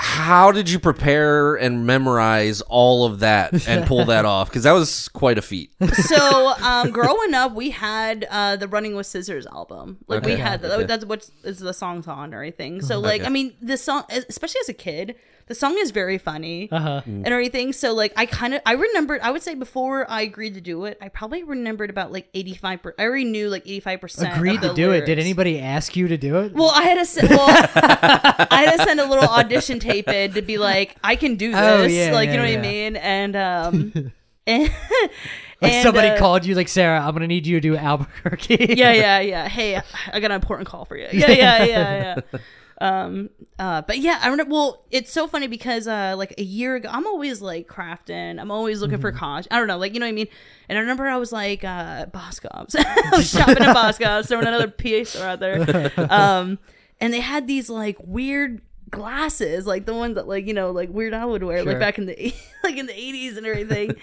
How 0.04 0.52
did 0.52 0.68
you 0.68 0.80
prepare 0.80 1.56
and 1.56 1.86
memorize 1.86 2.62
all 2.62 3.06
of 3.06 3.20
that 3.20 3.68
and 3.68 3.86
pull 3.86 4.06
that 4.14 4.26
off? 4.26 4.50
Because 4.50 4.64
that 4.64 4.72
was 4.72 5.08
quite 5.10 5.38
a 5.38 5.44
feat. 5.44 5.72
so 5.94 6.54
um 6.62 6.90
growing 6.92 7.34
up 7.36 7.54
we 7.54 7.70
had 7.70 8.26
uh 8.32 8.56
the 8.56 8.68
running 8.68 8.96
with 8.96 9.06
scissors 9.06 9.46
album 9.46 9.98
like 10.08 10.24
we 10.26 10.34
Okay. 10.34 10.42
had 10.42 10.66
Okay. 10.66 10.84
that's 10.86 11.06
what 11.06 11.30
is 11.44 11.60
the 11.60 11.74
song's 11.74 12.08
on 12.08 12.34
or 12.34 12.42
anything. 12.42 12.82
so 12.82 13.00
like 13.00 13.22
Okay. 13.22 13.28
i 13.28 13.30
mean 13.32 13.54
the 13.62 13.78
song 13.78 14.04
especially 14.10 14.60
as 14.62 14.70
a 14.70 14.74
kid 14.74 15.16
the 15.48 15.56
song 15.56 15.78
is 15.80 15.92
very 15.92 16.18
funny 16.18 16.70
Uh-huh. 16.72 17.02
and 17.06 17.28
everything 17.28 17.74
so 17.74 17.94
like 17.94 18.14
i 18.16 18.26
kind 18.26 18.54
of 18.54 18.62
i 18.66 18.74
remembered 18.74 19.22
i 19.22 19.32
would 19.32 19.42
say 19.42 19.56
before 19.56 20.10
i 20.10 20.22
agreed 20.22 20.54
to 20.54 20.62
do 20.62 20.86
it 20.86 20.98
i 21.02 21.08
probably 21.10 21.44
remembered 21.44 21.90
about 21.90 22.12
like 22.12 22.28
85 22.34 22.84
per- 22.84 22.96
i 23.00 23.04
already 23.04 23.26
knew 23.26 23.50
like 23.50 23.64
85 23.66 24.02
percent 24.02 24.36
Agreed 24.36 24.62
to 24.62 24.74
do 24.74 24.92
it. 24.92 25.06
Did 25.06 25.20
anybody 25.20 25.60
ask 25.60 25.96
you 25.96 26.08
to 26.08 26.18
do 26.18 26.38
it? 26.40 26.54
well, 26.54 26.72
I 26.74 26.84
had 26.84 26.96
to 26.96 27.06
send. 27.06 27.30
Well, 27.30 27.48
I 27.76 28.64
had 28.66 28.78
to 28.78 28.84
send 28.84 29.00
a 29.00 29.06
little 29.08 29.28
audition 29.28 29.80
tape 29.80 30.08
in 30.08 30.34
to 30.34 30.42
be 30.42 30.58
like, 30.58 30.96
I 31.04 31.16
can 31.16 31.36
do 31.36 31.52
this. 31.52 31.60
Oh, 31.60 31.84
yeah, 31.84 32.12
like, 32.14 32.28
yeah, 32.28 32.34
you 32.34 32.38
know 32.40 32.46
yeah. 32.46 32.56
what 32.58 32.66
I 32.66 32.70
mean? 32.70 32.96
And 32.96 33.36
um, 33.36 33.94
and, 34.48 34.64
like 35.62 35.74
and, 35.74 35.84
somebody 35.84 36.10
uh, 36.10 36.18
called 36.18 36.46
you, 36.46 36.56
like 36.56 36.68
Sara, 36.68 37.00
I'm 37.00 37.14
gonna 37.14 37.28
need 37.28 37.46
you 37.48 37.58
to 37.58 37.62
do 37.62 37.76
Albuquerque. 37.76 38.76
yeah, 38.78 38.92
yeah, 38.94 39.20
yeah. 39.20 39.48
Hey, 39.48 39.76
I 40.12 40.20
got 40.20 40.32
an 40.32 40.36
important 40.36 40.68
call 40.68 40.86
for 40.86 40.96
you. 40.98 41.08
Yeah, 41.12 41.32
yeah, 41.32 41.64
yeah, 41.64 42.22
yeah. 42.34 42.40
Um, 42.82 43.30
uh, 43.60 43.84
but 43.84 44.00
yeah, 44.00 44.20
I 44.24 44.30
remember. 44.30 44.52
Well, 44.52 44.84
it's 44.90 45.12
so 45.12 45.28
funny 45.28 45.46
because 45.48 45.88
uh, 45.88 46.16
like 46.18 46.34
a 46.40 46.44
year 46.44 46.76
ago, 46.76 46.90
I'm 46.92 47.06
always 47.06 47.40
like 47.42 47.68
crafting. 47.68 48.40
I'm 48.42 48.50
always 48.50 48.82
looking 48.82 49.00
for 49.00 49.12
college. 49.12 49.48
I 49.52 49.60
don't 49.60 49.68
know, 49.68 49.78
like 49.78 49.94
you 49.94 50.00
know 50.00 50.08
what 50.08 50.10
I 50.10 50.14
mean. 50.14 50.28
And 50.68 50.78
I 50.80 50.82
remember 50.82 51.08
I 51.08 51.18
was 51.18 51.32
like 51.32 51.64
uh, 51.64 52.08
Boscov's. 52.08 52.76
I 52.80 53.10
was 53.12 53.30
shopping 53.30 53.60
at 53.60 53.76
Boscov's. 53.76 54.30
There 54.30 54.38
was 54.40 54.48
another 54.48 54.68
PA 54.70 55.04
store 55.04 55.28
out 55.28 55.40
there, 55.40 55.92
um, 56.12 56.58
and 57.00 57.14
they 57.14 57.20
had 57.20 57.46
these 57.48 57.70
like 57.70 57.98
weird 58.00 58.62
glasses, 58.90 59.68
like 59.68 59.86
the 59.86 59.94
ones 59.94 60.16
that 60.16 60.28
like 60.28 60.48
you 60.48 60.54
know 60.56 60.72
like 60.72 60.90
Weird 60.90 61.14
Al 61.14 61.30
would 61.30 61.44
wear, 61.44 61.60
Sure. 61.60 61.72
like 61.74 61.80
back 61.80 61.98
in 62.00 62.08
the 62.08 62.34
like 62.64 62.78
in 62.78 62.88
the 62.88 62.94
80s 62.94 63.38
and 63.38 63.46
everything. 63.46 63.96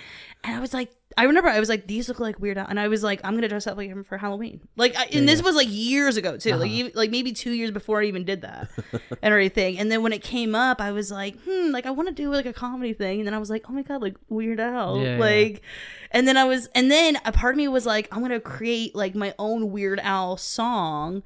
and 0.44 0.56
I 0.56 0.60
was 0.60 0.72
like. 0.72 0.90
I 1.18 1.24
remember 1.24 1.48
I 1.50 1.58
was 1.60 1.68
like, 1.68 1.86
these 1.86 2.08
look 2.08 2.20
like 2.20 2.38
Weird 2.38 2.58
Al, 2.58 2.66
and 2.68 2.78
I 2.78 2.88
was 2.88 3.02
like, 3.02 3.20
I'm 3.24 3.34
gonna 3.34 3.48
dress 3.48 3.66
up 3.66 3.76
like 3.76 3.88
him 3.88 4.04
for 4.04 4.16
Halloween. 4.18 4.60
Like, 4.76 4.96
I, 4.96 5.06
and 5.12 5.28
this 5.28 5.42
was 5.42 5.56
like 5.56 5.68
years 5.68 6.16
ago 6.16 6.36
too, 6.36 6.54
like 6.54 6.70
even, 6.70 6.92
like 6.94 7.10
maybe 7.10 7.32
two 7.32 7.50
years 7.52 7.70
before 7.70 8.00
I 8.00 8.04
even 8.04 8.24
did 8.24 8.42
that 8.42 8.70
and 8.92 9.02
everything. 9.22 9.78
And 9.78 9.90
then 9.90 10.02
when 10.02 10.12
it 10.12 10.22
came 10.22 10.54
up, 10.54 10.80
I 10.80 10.92
was 10.92 11.10
like, 11.10 11.36
hmm, 11.42 11.70
like 11.70 11.86
I 11.86 11.90
want 11.90 12.08
to 12.08 12.14
do 12.14 12.30
like 12.30 12.46
a 12.46 12.52
comedy 12.52 12.92
thing. 12.92 13.18
And 13.20 13.26
then 13.26 13.34
I 13.34 13.38
was 13.38 13.50
like, 13.50 13.64
oh 13.68 13.72
my 13.72 13.82
god, 13.82 14.00
like 14.00 14.16
Weird 14.28 14.60
Al, 14.60 14.98
Yeah, 14.98 15.14
yeah. 15.14 15.18
like. 15.18 15.62
And 16.10 16.26
then 16.26 16.36
I 16.38 16.44
was, 16.44 16.68
and 16.74 16.90
then 16.90 17.18
a 17.24 17.32
part 17.32 17.54
of 17.54 17.58
me 17.58 17.68
was 17.68 17.84
like, 17.84 18.08
I'm 18.12 18.22
gonna 18.22 18.40
create 18.40 18.94
like 18.94 19.14
my 19.14 19.34
own 19.38 19.70
Weird 19.72 20.00
Al 20.00 20.36
song. 20.36 21.22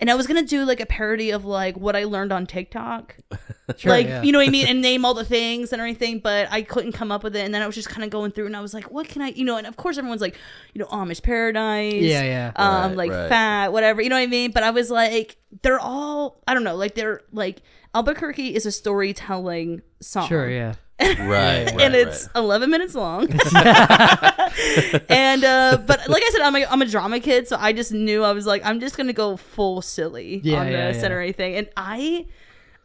And 0.00 0.08
I 0.10 0.14
was 0.14 0.26
gonna 0.26 0.42
do 0.44 0.64
like 0.64 0.80
a 0.80 0.86
parody 0.86 1.30
of 1.30 1.44
like 1.44 1.76
what 1.76 1.96
I 1.96 2.04
learned 2.04 2.32
on 2.32 2.46
TikTok, 2.46 3.16
Sure, 3.76 3.90
like 3.90 4.06
yeah. 4.06 4.22
you 4.22 4.32
know 4.32 4.38
what 4.38 4.46
I 4.46 4.50
mean, 4.50 4.66
and 4.68 4.80
name 4.80 5.04
all 5.04 5.12
the 5.14 5.24
things 5.24 5.72
and 5.72 5.80
everything. 5.80 6.20
But 6.20 6.48
I 6.50 6.62
couldn't 6.62 6.92
come 6.92 7.10
up 7.10 7.22
with 7.24 7.34
it, 7.36 7.40
and 7.44 7.52
then 7.52 7.62
I 7.62 7.66
was 7.66 7.74
just 7.74 7.88
kind 7.88 8.04
of 8.04 8.10
going 8.10 8.30
through, 8.30 8.46
and 8.46 8.56
I 8.56 8.60
was 8.60 8.72
like, 8.74 8.90
what 8.90 9.08
can 9.08 9.22
I, 9.22 9.28
you 9.30 9.44
know? 9.44 9.56
And 9.56 9.66
of 9.66 9.76
course, 9.76 9.98
everyone's 9.98 10.20
like, 10.20 10.36
you 10.72 10.78
know, 10.78 10.86
Amish 10.86 11.22
Paradise, 11.22 11.94
Yeah, 11.94 12.22
yeah. 12.22 12.52
um, 12.56 12.90
Right, 12.90 12.96
like 12.96 13.10
right. 13.10 13.28
fat, 13.28 13.72
whatever, 13.72 14.00
you 14.00 14.08
know 14.08 14.16
what 14.16 14.22
I 14.22 14.26
mean. 14.26 14.52
But 14.52 14.62
I 14.62 14.70
was 14.70 14.90
like, 14.90 15.36
they're 15.62 15.80
all, 15.80 16.40
I 16.46 16.54
don't 16.54 16.64
know, 16.64 16.76
like 16.76 16.94
they're 16.94 17.22
like 17.32 17.62
Albuquerque 17.94 18.54
is 18.54 18.66
a 18.66 18.72
storytelling 18.72 19.82
song, 20.00 20.28
Sure, 20.28 20.48
yeah. 20.48 20.74
Right. 21.00 21.18
right 21.20 21.80
and 21.80 21.94
it's 21.94 22.24
right. 22.34 22.40
11 22.42 22.70
minutes 22.70 22.94
long 22.94 23.28
and 25.08 25.44
uh 25.44 25.78
but 25.86 26.08
like 26.08 26.22
i 26.24 26.30
said 26.32 26.40
i'm 26.42 26.56
a, 26.56 26.64
I'm 26.66 26.82
a 26.82 26.86
drama 26.86 27.20
kid 27.20 27.46
so 27.48 27.56
i 27.58 27.72
just 27.72 27.92
knew 27.92 28.24
i 28.24 28.32
was 28.32 28.46
like 28.46 28.62
i'm 28.64 28.80
just 28.80 28.96
gonna 28.96 29.12
go 29.12 29.36
full 29.36 29.82
silly 29.82 30.40
Yeah, 30.42 30.60
on 30.60 30.66
yeah, 30.68 30.88
this 30.88 30.96
and 31.02 31.10
yeah. 31.10 31.16
everything 31.16 31.54
and 31.56 31.68
i 31.76 32.26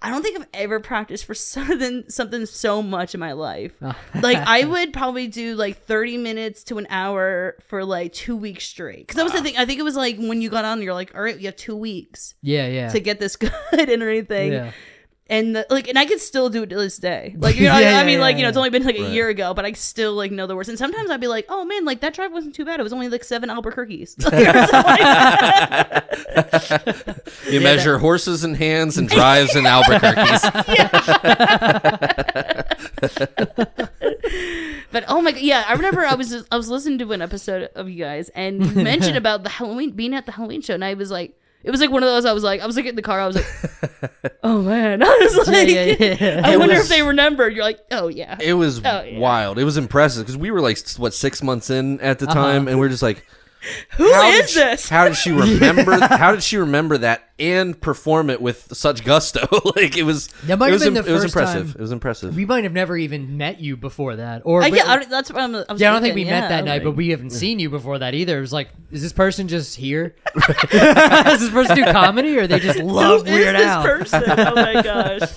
i 0.01 0.09
don't 0.09 0.21
think 0.21 0.39
i've 0.39 0.47
ever 0.53 0.79
practiced 0.79 1.25
for 1.25 1.33
something 1.33 2.03
something 2.09 2.45
so 2.45 2.83
much 2.83 3.13
in 3.13 3.19
my 3.19 3.31
life 3.31 3.71
Oh. 3.81 3.95
like 4.21 4.37
i 4.37 4.63
would 4.63 4.93
probably 4.93 5.27
do 5.27 5.55
like 5.55 5.77
30 5.77 6.17
minutes 6.17 6.63
to 6.65 6.77
an 6.77 6.87
hour 6.89 7.55
for 7.67 7.83
like 7.83 8.13
two 8.13 8.35
weeks 8.37 8.65
straight 8.65 8.99
because 9.07 9.15
that 9.15 9.23
was 9.23 9.33
the 9.33 9.41
thing 9.41 9.57
i 9.57 9.65
think 9.65 9.79
it 9.79 9.83
was 9.83 9.95
like 9.95 10.17
when 10.17 10.41
you 10.41 10.49
got 10.49 10.65
on 10.65 10.81
you're 10.81 10.93
like 10.93 11.15
all 11.15 11.21
right 11.23 11.39
you 11.39 11.45
have 11.47 11.55
two 11.55 11.75
weeks 11.75 12.35
Yeah, 12.41 12.67
yeah. 12.67 12.89
to 12.89 12.99
get 12.99 13.19
this 13.19 13.35
good 13.37 13.51
and 13.73 13.89
everything 14.03 14.51
yeah. 14.53 14.71
And 15.27 15.55
the, 15.55 15.65
like 15.69 15.87
and 15.87 15.97
I 15.97 16.05
could 16.05 16.19
still 16.19 16.49
do 16.49 16.63
it 16.63 16.69
to 16.69 16.75
this 16.75 16.97
day. 16.97 17.35
Like 17.39 17.55
you 17.55 17.63
know, 17.63 17.71
Yeah, 17.71 17.75
I, 17.77 17.79
I 17.79 17.99
yeah, 17.99 18.03
mean, 18.05 18.19
like 18.19 18.35
you 18.37 18.43
know, 18.43 18.49
it's 18.49 18.57
only 18.57 18.69
been 18.69 18.83
like 18.83 18.97
a 18.97 19.03
Right. 19.03 19.11
year 19.11 19.29
ago, 19.29 19.53
but 19.53 19.65
I 19.65 19.71
still 19.73 20.13
like 20.13 20.31
know 20.31 20.47
the 20.47 20.55
words. 20.55 20.69
And 20.69 20.77
sometimes 20.77 21.09
I'd 21.09 21.21
be 21.21 21.27
like, 21.27 21.45
oh 21.49 21.63
man, 21.65 21.85
like 21.85 22.01
that 22.01 22.13
drive 22.13 22.31
wasn't 22.33 22.55
too 22.55 22.65
bad. 22.65 22.79
It 22.79 22.83
was 22.83 22.93
only 22.93 23.09
like 23.09 23.23
seven 23.23 23.49
Albuquerques. 23.49 24.15
Like, 24.23 24.33
or 24.55 24.67
something 24.67 24.95
that. 26.33 27.21
You 27.49 27.61
measure 27.61 27.97
horses 27.99 28.43
and 28.43 28.55
hands 28.57 28.97
and 28.97 29.07
drives 29.09 29.55
in 29.55 29.65
Albuquerque's. 29.65 30.41
but 34.91 35.03
oh 35.07 35.21
my 35.21 35.31
god, 35.31 35.41
yeah, 35.41 35.63
I 35.67 35.73
remember 35.73 36.05
I 36.05 36.15
was 36.15 36.45
I 36.51 36.57
was 36.57 36.69
listening 36.69 36.99
to 36.99 37.11
an 37.13 37.21
episode 37.21 37.69
of 37.75 37.89
you 37.89 38.03
guys, 38.03 38.29
and 38.29 38.63
you 38.65 38.83
mentioned 38.83 39.17
about 39.17 39.43
the 39.43 39.49
Halloween 39.49 39.91
being 39.91 40.13
at 40.13 40.25
the 40.25 40.31
Halloween 40.33 40.61
show, 40.61 40.73
and 40.73 40.83
I 40.85 40.93
was 40.93 41.11
like. 41.11 41.37
It 41.63 41.71
was 41.71 41.79
like 41.79 41.91
one 41.91 42.03
of 42.03 42.07
those. 42.09 42.25
I 42.25 42.33
was 42.33 42.43
like, 42.43 42.61
I 42.61 42.65
was 42.65 42.75
like 42.75 42.85
in 42.85 42.95
the 42.95 43.01
car. 43.01 43.19
I 43.19 43.27
was 43.27 43.35
like, 43.37 44.33
"Oh 44.43 44.61
man!" 44.61 45.01
I 45.03 45.17
was 45.21 45.47
like, 45.47 45.67
yeah, 45.69 45.83
yeah. 45.99 46.41
"I 46.45 46.53
It 46.53 46.59
wonder 46.59 46.75
was- 46.75 46.83
if 46.83 46.89
they 46.89 47.01
remembered." 47.03 47.53
You're 47.55 47.63
like, 47.63 47.79
"Oh 47.91 48.07
yeah." 48.09 48.37
It 48.41 48.53
was 48.53 48.79
Oh, 48.79 49.01
yeah. 49.01 49.17
wild. 49.17 49.57
It 49.57 49.63
was 49.63 49.77
impressive 49.77 50.23
because 50.25 50.37
we 50.37 50.51
were 50.51 50.61
like 50.61 50.77
what 50.97 51.13
six 51.13 51.41
months 51.41 51.69
in 51.69 51.99
at 52.01 52.19
the 52.19 52.25
uh-huh. 52.25 52.33
time, 52.33 52.67
and 52.67 52.79
we 52.79 52.85
are 52.85 52.89
just 52.89 53.03
like, 53.03 53.25
Who 53.97 54.05
is 54.05 54.49
she- 54.51 54.59
this? 54.59 54.89
How 54.89 55.05
did 55.05 55.15
she 55.15 55.31
remember? 55.31 55.97
How 55.99 56.31
did 56.33 56.43
she 56.43 56.57
remember 56.57 56.97
that 56.97 57.29
and 57.43 57.79
perform 57.79 58.29
it 58.29 58.41
with 58.41 58.75
such 58.75 59.03
gusto? 59.03 59.41
like 59.75 59.97
it 59.97 60.03
was. 60.03 60.27
That 60.45 60.57
might 60.59 60.67
it 60.67 60.71
have 60.71 60.73
was 60.73 60.83
been 60.83 60.97
im- 60.97 61.03
the 61.03 61.09
It 61.09 61.13
was 61.13 61.23
first 61.23 61.35
impressive. 61.35 61.65
time- 61.67 61.75
It 61.77 61.81
was 61.81 61.91
impressive. 61.91 62.35
We 62.35 62.45
might 62.45 62.63
have 62.63 62.73
never 62.73 62.95
even 62.97 63.37
met 63.37 63.59
you 63.59 63.75
before 63.77 64.15
that, 64.15 64.41
or 64.45 64.61
Uh, 64.63 64.67
yeah, 64.67 64.83
I, 64.91 65.05
that's 65.05 65.31
what 65.31 65.41
I'm. 65.41 65.55
I 65.55 65.65
was 65.69 65.81
yeah, 65.81 65.89
I 65.89 65.93
don't 65.93 66.01
think 66.01 66.15
we 66.15 66.21
thinking, 66.21 66.31
met 66.39 66.43
yeah. 66.49 66.57
that 66.61 66.65
night, 66.65 66.83
but 66.83 66.91
we 66.91 67.09
haven't 67.09 67.31
seen 67.31 67.59
you 67.59 67.69
before 67.69 67.99
that 67.99 68.13
either. 68.13 68.37
It 68.37 68.41
was 68.41 68.53
like, 68.53 68.69
is 68.91 69.01
this 69.01 69.13
person 69.13 69.47
just 69.47 69.75
here? 69.75 70.15
Does 70.71 71.39
this 71.41 71.49
person 71.49 71.75
do 71.75 71.83
comedy, 71.85 72.37
or 72.37 72.47
they 72.47 72.59
just 72.59 72.79
love 72.79 73.27
Who 73.27 73.33
Weird 73.33 73.55
is 73.55 73.61
this 73.61 73.67
Al? 73.67 73.83
person? 73.83 74.23
Oh 74.27 74.55
my 74.55 74.81
gosh. 74.81 75.29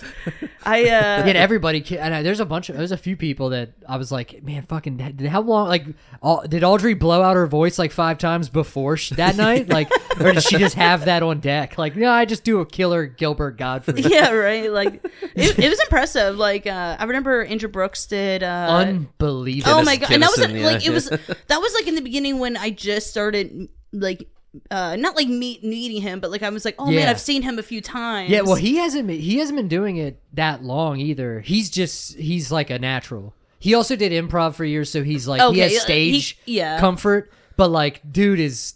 I 0.64 0.80
uh 0.82 0.84
Yeah, 0.84 1.24
and 1.26 1.38
everybody. 1.38 1.80
ca- 1.80 1.98
And 1.98 2.12
I, 2.14 2.22
there's 2.22 2.40
a 2.40 2.44
bunch 2.44 2.68
of 2.68 2.76
there's 2.76 2.90
a 2.92 2.96
few 2.96 3.16
people 3.16 3.50
that 3.50 3.70
I 3.88 3.96
was 3.98 4.10
like, 4.10 4.42
man, 4.42 4.62
fucking, 4.62 4.96
did- 4.96 5.20
how 5.26 5.40
long? 5.42 5.68
Like, 5.68 5.86
all, 6.22 6.44
did 6.46 6.64
Audrey 6.64 6.94
blow 6.94 7.22
out 7.22 7.36
her 7.36 7.46
voice 7.46 7.78
like 7.78 7.92
five 7.92 8.18
times 8.18 8.48
before 8.48 8.96
sh- 8.96 9.10
that 9.10 9.36
night? 9.36 9.68
Like, 9.68 9.90
or 10.20 10.32
did 10.32 10.42
she 10.42 10.58
just 10.58 10.74
have 10.74 11.04
that 11.04 11.22
on 11.22 11.38
deck? 11.40 11.78
Like, 11.78 11.94
no, 11.96 12.10
I 12.10 12.24
just 12.24 12.44
do 12.44 12.60
a 12.60 12.66
killer 12.66 13.06
Gilbert 13.06 13.58
Gottfried. 13.58 14.04
yeah, 14.10 14.30
right. 14.32 14.70
Like 14.76 15.04
it, 15.34 15.58
it 15.58 15.68
was 15.68 15.80
impressive. 15.80 16.36
Like 16.36 16.66
uh 16.66 16.96
I 16.98 17.04
remember 17.04 17.44
Andrew 17.44 17.68
Brooks 17.68 18.06
did 18.06 18.42
uh 18.42 18.68
Unbelievable. 18.70 19.76
Oh 19.78 19.82
my 19.82 19.96
god. 19.96 20.10
And 20.12 20.22
that 20.22 20.30
was 20.36 20.46
Kinison, 20.46 20.60
yeah, 20.60 20.66
like 20.66 20.86
it 20.86 20.90
was 20.90 21.08
that 21.48 21.58
was 21.60 21.74
like 21.74 21.86
in 21.86 21.94
the 21.94 22.02
beginning 22.02 22.38
when 22.38 22.56
I 22.56 22.70
just 22.70 23.08
started 23.08 23.68
like 23.92 24.28
uh 24.70 24.96
not 24.96 25.16
like 25.16 25.28
meet 25.28 25.62
meeting 25.64 26.00
him, 26.02 26.20
but 26.20 26.30
like 26.30 26.42
I 26.42 26.48
was 26.50 26.64
like, 26.64 26.76
"Oh 26.78 26.86
man, 26.86 26.94
Yeah. 26.94 27.10
I've 27.10 27.20
seen 27.20 27.42
him 27.42 27.58
a 27.58 27.62
few 27.62 27.80
times." 27.80 28.30
Yeah, 28.30 28.40
well, 28.40 28.54
he 28.54 28.76
hasn't 28.76 29.06
been, 29.06 29.20
he 29.20 29.38
hasn't 29.38 29.56
been 29.56 29.68
doing 29.68 29.98
it 29.98 30.20
that 30.32 30.62
long 30.62 30.98
either. 30.98 31.40
He's 31.40 31.68
just 31.70 32.16
he's 32.16 32.50
like 32.50 32.70
a 32.70 32.78
natural. 32.78 33.34
He 33.58 33.74
also 33.74 33.96
did 33.96 34.12
improv 34.12 34.54
for 34.54 34.64
years, 34.64 34.90
so 34.90 35.02
he's 35.02 35.28
like 35.28 35.40
he 35.40 35.46
Okay, 35.48 35.60
has 35.60 35.72
he- 35.72 35.78
stage 35.78 36.38
yeah. 36.46 36.78
comfort. 36.80 37.30
But 37.56 37.68
like, 37.70 38.00
dude 38.10 38.38
is 38.40 38.74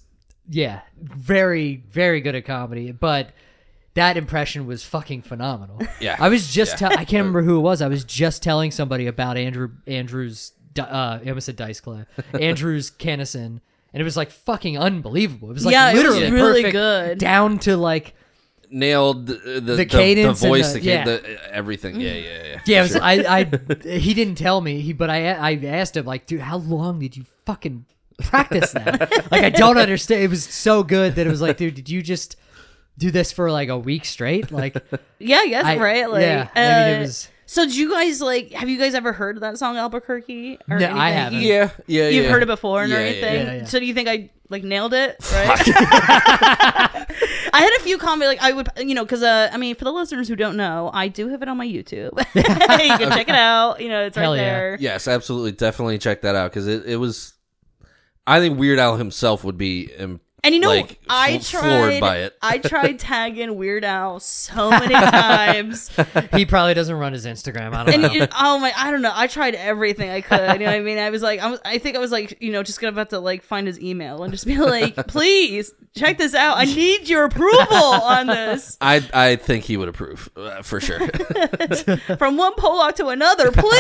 yeah, 0.51 0.81
very 1.01 1.77
very 1.91 2.21
good 2.21 2.35
at 2.35 2.45
comedy. 2.45 2.93
But 2.93 3.31
that 3.95 4.17
impression 4.17 4.67
was 4.67 4.85
fucking 4.85 5.23
phenomenal. 5.23 5.81
Yeah. 6.01 6.17
I 6.19 6.29
was 6.29 6.53
just 6.53 6.73
Yeah. 6.81 6.89
tell 6.89 6.93
I 6.99 7.05
can't 7.05 7.21
remember 7.25 7.43
who 7.43 7.57
it 7.59 7.63
was. 7.63 7.81
I 7.83 7.89
was 7.89 8.05
just 8.05 8.43
telling 8.43 8.71
somebody 8.71 9.07
about 9.07 9.37
Andrew 9.37 9.71
Andrew's 9.87 10.53
uh 10.79 11.19
I 11.25 11.29
almost 11.29 11.47
said 11.47 11.57
dice 11.57 11.81
clay 11.81 12.05
Andrew's 12.35 12.91
Kinison. 12.91 13.61
And 13.93 14.01
it 14.01 14.05
was 14.05 14.17
like 14.17 14.31
fucking 14.31 14.79
unbelievable. 14.79 15.51
It 15.51 15.55
was 15.55 15.65
like 15.67 15.73
Yeah, 15.73 15.91
it 15.91 15.95
was 15.95 16.03
literally 16.05 16.31
really 16.31 16.63
perfect, 16.63 16.73
good. 16.73 17.19
down 17.19 17.59
to 17.61 17.77
like 17.77 18.15
Nailed 18.73 19.27
the 19.27 19.61
the, 19.61 19.75
the, 19.75 19.85
cadence 19.85 20.41
the 20.41 20.47
and 20.47 20.55
voice, 20.55 20.73
the- 20.73 20.79
the, 20.79 20.85
yeah. 20.87 21.05
the 21.05 21.53
everything. 21.55 22.01
Yeah, 22.01 22.13
yeah, 22.13 22.43
yeah. 22.45 22.61
Yeah, 22.67 22.79
it 22.79 22.83
was, 22.83 22.97
I, 22.97 23.13
I, 23.41 23.45
he 23.99 24.15
didn't 24.15 24.37
tell 24.37 24.61
me. 24.61 24.81
He, 24.81 24.93
but 24.93 25.11
I, 25.11 25.27
I 25.33 25.55
asked 25.65 25.97
him 25.97 26.07
like, 26.07 26.27
dude, 26.27 26.41
how 26.41 26.59
long 26.59 27.01
did 27.01 27.17
you 27.17 27.25
fucking 27.47 27.85
practice 28.21 28.73
that? 28.73 29.11
like, 29.31 29.43
I 29.45 29.51
don't 29.51 29.79
understand. 29.79 30.23
It 30.23 30.31
was 30.31 30.45
so 30.45 30.83
good 30.83 31.15
that 31.17 31.27
it 31.27 31.31
was 31.31 31.41
like, 31.41 31.57
dude, 31.57 31.75
did 31.75 31.89
you 31.89 32.03
just 32.03 32.37
do 32.99 33.11
this 33.11 33.33
for 33.33 33.51
like 33.51 33.69
a 33.69 33.79
week 33.79 34.05
straight? 34.05 34.51
Like, 34.51 34.77
Yeah, 35.19 35.43
yes, 35.43 35.65
I- 35.65 35.79
right. 35.79 36.11
Like 36.11 36.23
yeah, 36.23 36.49
I 36.55 36.61
mean, 36.61 36.95
it 36.95 36.97
uh, 36.99 37.01
was- 37.01 37.29
So 37.47 37.67
do 37.67 37.73
you 37.73 37.91
guys 37.91 38.21
like 38.21 38.53
have 38.53 38.69
you 38.69 38.79
guys 38.79 38.95
ever 38.95 39.13
heard 39.13 39.37
of 39.37 39.41
that 39.41 39.59
song 39.59 39.77
Albuquerque? 39.77 40.59
Or 40.69 40.79
No, 40.79 40.97
I 40.97 41.11
haven't. 41.11 41.41
Yeah, 41.43 41.71
yeah, 41.87 42.09
You've 42.09 42.25
yeah. 42.27 42.31
heard 42.31 42.43
it 42.43 42.47
before 42.47 42.83
and 42.83 42.93
Yeah, 42.93 42.99
yeah, 42.99 43.05
everything. 43.07 43.47
yeah, 43.47 43.53
yeah. 43.55 43.65
So 43.65 43.79
do 43.81 43.87
you 43.87 43.95
think 43.95 44.09
I 44.09 44.31
like 44.51 44.63
nailed 44.65 44.95
it? 44.95 45.17
Right. 45.33 45.61
I 47.53 47.63
had 47.63 47.73
a 47.79 47.83
few 47.83 47.99
comments 47.99 48.29
like 48.29 48.43
I 48.43 48.53
would, 48.53 48.69
you 48.79 48.95
know, 48.95 49.05
because 49.05 49.23
uh, 49.23 49.51
I 49.53 49.57
mean, 49.57 49.75
for 49.75 49.85
the 49.85 49.93
listeners 49.93 50.29
who 50.29 50.37
don't 50.37 50.57
know, 50.57 50.91
I 50.93 51.09
do 51.09 51.29
have 51.29 51.43
it 51.43 51.49
on 51.49 51.57
my 51.57 51.67
YouTube. 51.67 52.13
you 52.35 52.43
can 52.43 53.11
check 53.11 53.29
it 53.29 53.35
out. 53.35 53.81
You 53.81 53.89
know, 53.89 54.05
it's 54.07 54.17
right 54.17 54.23
Hell 54.23 54.37
yeah. 54.37 54.43
there. 54.45 54.77
Yes, 54.81 55.09
absolutely, 55.09 55.53
definitely 55.53 55.99
check 55.99 56.23
that 56.23 56.35
out 56.37 56.51
because 56.53 56.67
it, 56.69 56.85
it 56.87 56.97
was. 56.97 57.33
I 58.31 58.39
think 58.39 58.61
Weird 58.61 58.79
Al 58.79 58.97
himself 58.97 59.43
would 59.43 59.59
be 59.59 59.91
um, 59.99 60.21
And 60.43 60.55
you 60.55 60.61
know, 60.61 60.69
like 60.69 60.99
I 61.09 61.39
tried. 61.39 62.01
by 62.01 62.19
it. 62.19 62.37
I 62.41 62.59
tried 62.59 62.99
tagging 62.99 63.57
Weird 63.57 63.85
Al 63.85 64.21
so 64.21 64.71
many 64.71 64.95
times, 64.95 65.91
he 66.35 66.47
probably 66.47 66.75
doesn't 66.75 66.97
run 66.97 67.13
his 67.13 67.27
Instagram. 67.27 67.75
I 67.75 67.85
don't 67.85 67.95
and 67.95 68.03
know. 68.03 68.25
it, 68.25 68.31
oh 68.39 68.59
my, 68.59 68.73
I 68.77 68.91
don't 68.91 69.03
know. 69.03 69.13
I 69.15 69.27
tried 69.27 69.55
everything 69.55 70.09
I 70.09 70.21
could. 70.21 70.41
You 70.61 70.67
know 70.67 70.67
what 70.67 70.75
I 70.75 70.81
mean? 70.81 70.99
I 70.99 71.11
was 71.11 71.23
like, 71.23 71.41
I 71.41 71.51
was, 71.51 71.61
I 71.65 71.79
think 71.79 71.97
I 71.97 71.99
was 71.99 72.11
like, 72.11 72.41
you 72.41 72.53
know, 72.53 72.63
just 72.63 72.81
gonna 72.81 72.93
about 72.93 73.11
to 73.11 73.19
like 73.19 73.43
find 73.43 73.67
his 73.67 73.81
email 73.81 74.23
and 74.23 74.33
just 74.33 74.47
be 74.47 74.57
like, 74.59 74.95
please 75.09 75.73
check 75.95 76.19
this 76.19 76.35
out. 76.35 76.57
I 76.57 76.65
need 76.65 77.09
your 77.09 77.25
approval 77.25 77.77
on 77.77 78.27
this. 78.27 78.79
I 78.81 79.07
I 79.13 79.37
think 79.37 79.65
he 79.65 79.77
would 79.77 79.89
approve 79.89 80.31
uh, 80.37 80.63
for 80.63 80.81
sure. 80.81 81.07
From 82.17 82.37
one 82.37 82.55
Pollock 82.55 82.97
to 82.97 83.09
another, 83.09 83.51
please. 83.51 83.71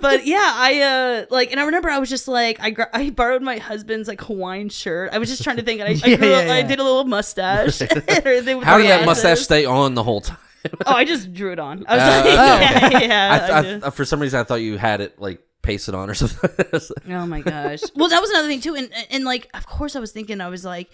but 0.00 0.26
yeah, 0.26 0.52
I 0.54 0.80
uh 0.82 1.26
like, 1.30 1.50
and 1.50 1.60
I 1.60 1.64
remember 1.64 1.88
I 1.88 1.98
was 1.98 2.10
just 2.10 2.28
like, 2.28 2.60
I 2.66 2.70
gr- 2.70 2.92
I 2.92 3.10
borrowed 3.10 3.42
my 3.42 3.58
husband's 3.58 4.08
like 4.08 4.20
Hawaiian 4.20 4.68
shirt. 4.68 5.10
I 5.12 5.18
was 5.18 5.28
just 5.28 5.42
trying 5.44 5.56
to 5.56 5.62
think, 5.62 5.80
and 5.80 5.88
I, 5.88 5.92
I, 6.04 6.08
Yeah, 6.10 6.16
grew 6.16 6.28
yeah, 6.30 6.36
up- 6.38 6.50
I 6.50 6.62
did 6.62 6.78
a 6.80 6.82
little 6.82 7.04
mustache. 7.04 7.80
and 7.80 7.90
How 7.90 8.76
the 8.76 8.82
did 8.82 8.90
that 8.90 9.06
mustache 9.06 9.40
stay 9.40 9.64
on 9.64 9.94
the 9.94 10.02
whole 10.02 10.20
time? 10.20 10.38
Oh, 10.84 10.92
I 10.94 11.04
just 11.04 11.32
drew 11.32 11.52
it 11.52 11.60
on. 11.60 11.84
I 11.86 11.94
was 11.94 12.02
Uh, 12.02 12.06
like, 12.06 12.90
okay. 12.90 13.06
yeah, 13.06 13.08
yeah. 13.08 13.30
I, 13.30 13.36
I 13.58 13.62
th- 13.62 13.76
I 13.76 13.80
th- 13.82 13.94
for 13.94 14.04
some 14.04 14.20
reason 14.20 14.40
I 14.40 14.42
thought 14.44 14.56
you 14.56 14.78
had 14.78 15.00
it 15.00 15.20
like 15.20 15.40
pasted 15.62 15.94
on 15.94 16.10
or 16.10 16.14
something. 16.14 16.50
Oh 17.14 17.26
my 17.26 17.40
gosh. 17.40 17.82
Well, 17.94 18.08
that 18.08 18.20
was 18.20 18.30
another 18.30 18.48
thing 18.48 18.60
too, 18.60 18.74
and 18.74 18.90
and 19.10 19.24
like, 19.24 19.48
of 19.54 19.64
course, 19.66 19.94
I 19.94 20.00
was 20.00 20.10
thinking, 20.10 20.40
I 20.40 20.48
was 20.48 20.64
like, 20.64 20.90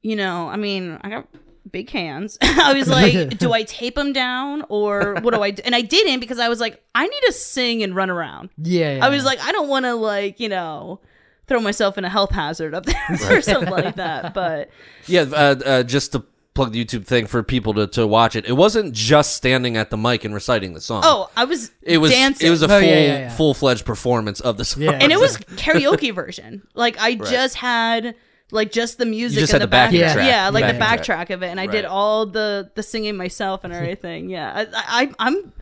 you 0.00 0.16
know, 0.16 0.48
I 0.48 0.56
mean, 0.56 0.98
I 1.02 1.10
got 1.10 1.28
big 1.70 1.90
hands. 1.90 2.38
I 2.42 2.74
was 2.74 2.88
like, 2.88 3.38
do 3.38 3.52
I 3.52 3.62
tape 3.64 3.94
them 3.94 4.12
down 4.12 4.64
or 4.68 5.14
what 5.20 5.34
do 5.34 5.42
I 5.42 5.50
do? 5.50 5.62
And 5.64 5.74
I 5.74 5.80
didn't 5.80 6.20
because 6.20 6.38
I 6.38 6.48
was 6.48 6.60
like, 6.60 6.82
I 6.94 7.06
need 7.06 7.20
to 7.26 7.32
sing 7.32 7.82
and 7.82 7.94
run 7.96 8.10
around. 8.10 8.50
yeah, 8.58 8.96
yeah, 8.96 9.04
I 9.06 9.08
was 9.08 9.24
like, 9.24 9.40
I 9.40 9.52
don't 9.52 9.68
want 9.68 9.84
to 9.86 9.94
like, 9.94 10.40
you 10.40 10.48
know, 10.48 11.00
throw 11.46 11.60
myself 11.60 11.98
in 11.98 12.04
a 12.04 12.08
health 12.08 12.30
hazard 12.30 12.74
up 12.74 12.86
there 12.86 13.16
or 13.30 13.40
something 13.40 13.70
like 13.70 13.96
that. 13.96 14.34
But 14.34 14.70
yeah, 15.06 15.22
uh, 15.22 15.56
uh, 15.64 15.82
just 15.82 16.12
to 16.12 16.24
plug 16.54 16.70
the 16.72 16.84
YouTube 16.84 17.04
thing 17.04 17.26
for 17.26 17.42
people 17.42 17.74
to, 17.74 17.84
to 17.88 18.06
watch 18.06 18.36
it. 18.36 18.46
It 18.46 18.52
wasn't 18.52 18.94
just 18.94 19.34
standing 19.34 19.76
at 19.76 19.90
the 19.90 19.96
mic 19.96 20.24
and 20.24 20.32
reciting 20.32 20.72
the 20.72 20.80
song. 20.80 21.02
oh, 21.04 21.28
I 21.36 21.44
was 21.46 21.72
it 21.82 21.98
was 21.98 22.12
dancing. 22.12 22.46
it 22.46 22.50
was 22.50 22.62
a 22.62 22.66
Oh, 22.66 22.68
full 22.68 22.88
yeah, 22.88 22.94
yeah, 22.94 23.18
yeah. 23.18 23.28
full 23.36 23.54
fledged 23.54 23.84
performance 23.84 24.38
of 24.40 24.56
the 24.56 24.64
song. 24.64 24.84
Yeah. 24.84 24.92
and 24.92 25.10
it 25.10 25.18
was 25.18 25.36
karaoke 25.36 26.14
version. 26.14 26.62
Like 26.74 26.96
I 27.00 27.16
just 27.16 27.56
had 27.56 28.14
like 28.50 28.70
just 28.72 28.98
the 28.98 29.06
music 29.06 29.40
just 29.40 29.52
had 29.52 29.60
the 29.60 29.66
the 29.66 29.70
backing 29.70 30.00
back, 30.00 30.14
track. 30.14 30.26
yeah, 30.28 30.48
like 30.50 30.66
the 30.72 30.78
Backing 30.78 31.04
backtrack 31.04 31.30
of 31.34 31.42
it, 31.42 31.46
and 31.48 31.58
I 31.60 31.66
did 31.66 31.84
all 31.84 32.26
the 32.26 32.70
the 32.74 32.82
singing 32.82 33.16
myself 33.16 33.64
and 33.64 33.72
everything. 33.72 34.30
Yeah, 34.30 34.66
I, 34.74 35.02
I 35.04 35.10
I'm. 35.18 35.52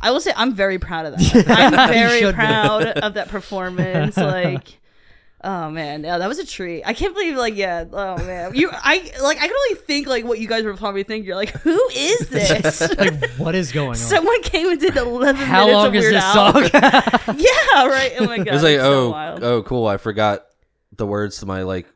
I 0.00 0.12
will 0.12 0.20
say 0.20 0.32
I'm 0.36 0.54
very 0.54 0.78
proud 0.78 1.06
of 1.06 1.16
that. 1.18 1.44
I'm 1.48 1.88
very 1.92 2.20
should 2.20 2.34
be. 2.36 2.36
proud 2.36 2.86
of 2.86 3.14
that 3.14 3.28
performance. 3.28 4.16
Like, 4.16 4.78
oh 5.42 5.70
man, 5.72 6.04
yeah, 6.04 6.18
that 6.18 6.28
was 6.28 6.38
a 6.38 6.46
treat. 6.46 6.84
I 6.84 6.94
can't 6.94 7.12
believe, 7.14 7.36
like, 7.36 7.56
yeah, 7.56 7.84
oh 7.92 8.16
man, 8.18 8.54
you, 8.54 8.70
I 8.72 8.98
like, 9.20 9.38
I 9.38 9.48
can 9.48 9.56
only 9.56 9.74
think 9.80 10.06
like 10.06 10.24
what 10.24 10.38
you 10.38 10.46
guys 10.46 10.62
would 10.64 10.76
probably 10.76 11.02
think. 11.02 11.26
You're 11.26 11.34
like, 11.34 11.50
who 11.50 11.76
is 11.92 12.28
this? 12.30 12.80
like, 12.96 13.28
what 13.38 13.56
is 13.56 13.72
going 13.72 13.88
on? 13.88 13.94
Someone 13.96 14.40
came 14.42 14.68
and 14.68 14.78
did 14.80 14.96
11 14.96 15.34
How 15.44 15.66
minutes 15.66 15.74
long 15.74 15.86
of 15.88 15.94
is 15.96 16.02
Weird 16.02 16.14
this 16.14 16.22
Al. 16.24 16.52
song? 16.52 16.62
yeah, 17.36 17.86
right. 17.88 18.12
Oh 18.20 18.26
my 18.26 18.36
god, 18.38 18.46
It 18.46 18.52
was 18.52 18.62
like, 18.62 18.74
it's 18.74 18.82
so 18.84 19.06
oh, 19.08 19.10
wild. 19.10 19.42
oh, 19.42 19.62
cool. 19.64 19.86
I 19.88 19.96
forgot 19.96 20.46
the 20.96 21.06
words 21.06 21.38
to 21.40 21.46
my 21.46 21.62
like 21.64 21.86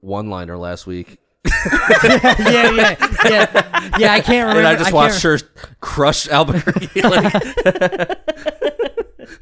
one 0.00 0.30
liner 0.30 0.56
last 0.56 0.86
week, 0.86 1.18
yeah, 1.72 2.70
yeah, 2.70 2.96
yeah, 3.24 3.90
yeah. 3.98 4.12
I 4.12 4.20
can't 4.20 4.48
remember. 4.48 4.58
and 4.60 4.66
I 4.66 4.72
just 4.74 4.84
can't 4.84 4.94
watched 4.94 5.22
her 5.22 5.38
crush 5.80 6.28
Albuquerque. 6.28 7.02
like, 7.02 8.18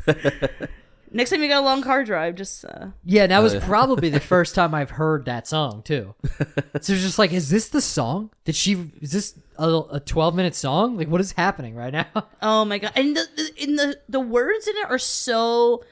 Next 1.13 1.31
time 1.31 1.43
you 1.43 1.49
got 1.49 1.63
a 1.63 1.65
long 1.65 1.81
car 1.81 2.05
drive, 2.05 2.35
just 2.35 2.65
uh, 2.65 2.89
Yeah, 3.05 3.23
and 3.23 3.31
that 3.33 3.39
was 3.39 3.55
yeah. 3.55 3.65
probably 3.65 4.11
the 4.11 4.19
first 4.19 4.57
time 4.57 4.75
I've 4.75 4.91
heard 4.91 5.27
that 5.27 5.47
song 5.47 5.83
too. 5.85 6.15
so 6.25 6.43
it's 6.75 6.89
just 6.89 7.19
like, 7.21 7.33
is 7.33 7.51
this 7.51 7.69
the 7.69 7.81
song? 7.81 8.31
Did 8.45 8.57
she? 8.57 8.91
Is 9.01 9.13
this 9.13 9.39
a, 9.57 9.83
a 9.93 10.01
twelve 10.01 10.35
minute 10.35 10.57
song? 10.57 10.97
Like, 10.97 11.07
what 11.09 11.21
is 11.21 11.31
happening 11.33 11.77
right 11.77 11.93
now? 11.93 12.27
oh 12.43 12.65
my 12.65 12.79
god, 12.79 12.93
and 12.97 13.17
the, 13.17 13.27
the 13.37 13.63
in 13.63 13.77
the 13.77 14.01
the 14.09 14.19
words 14.21 14.67
in 14.67 14.77
it 14.77 14.91
are 14.91 14.99
so 14.99 15.85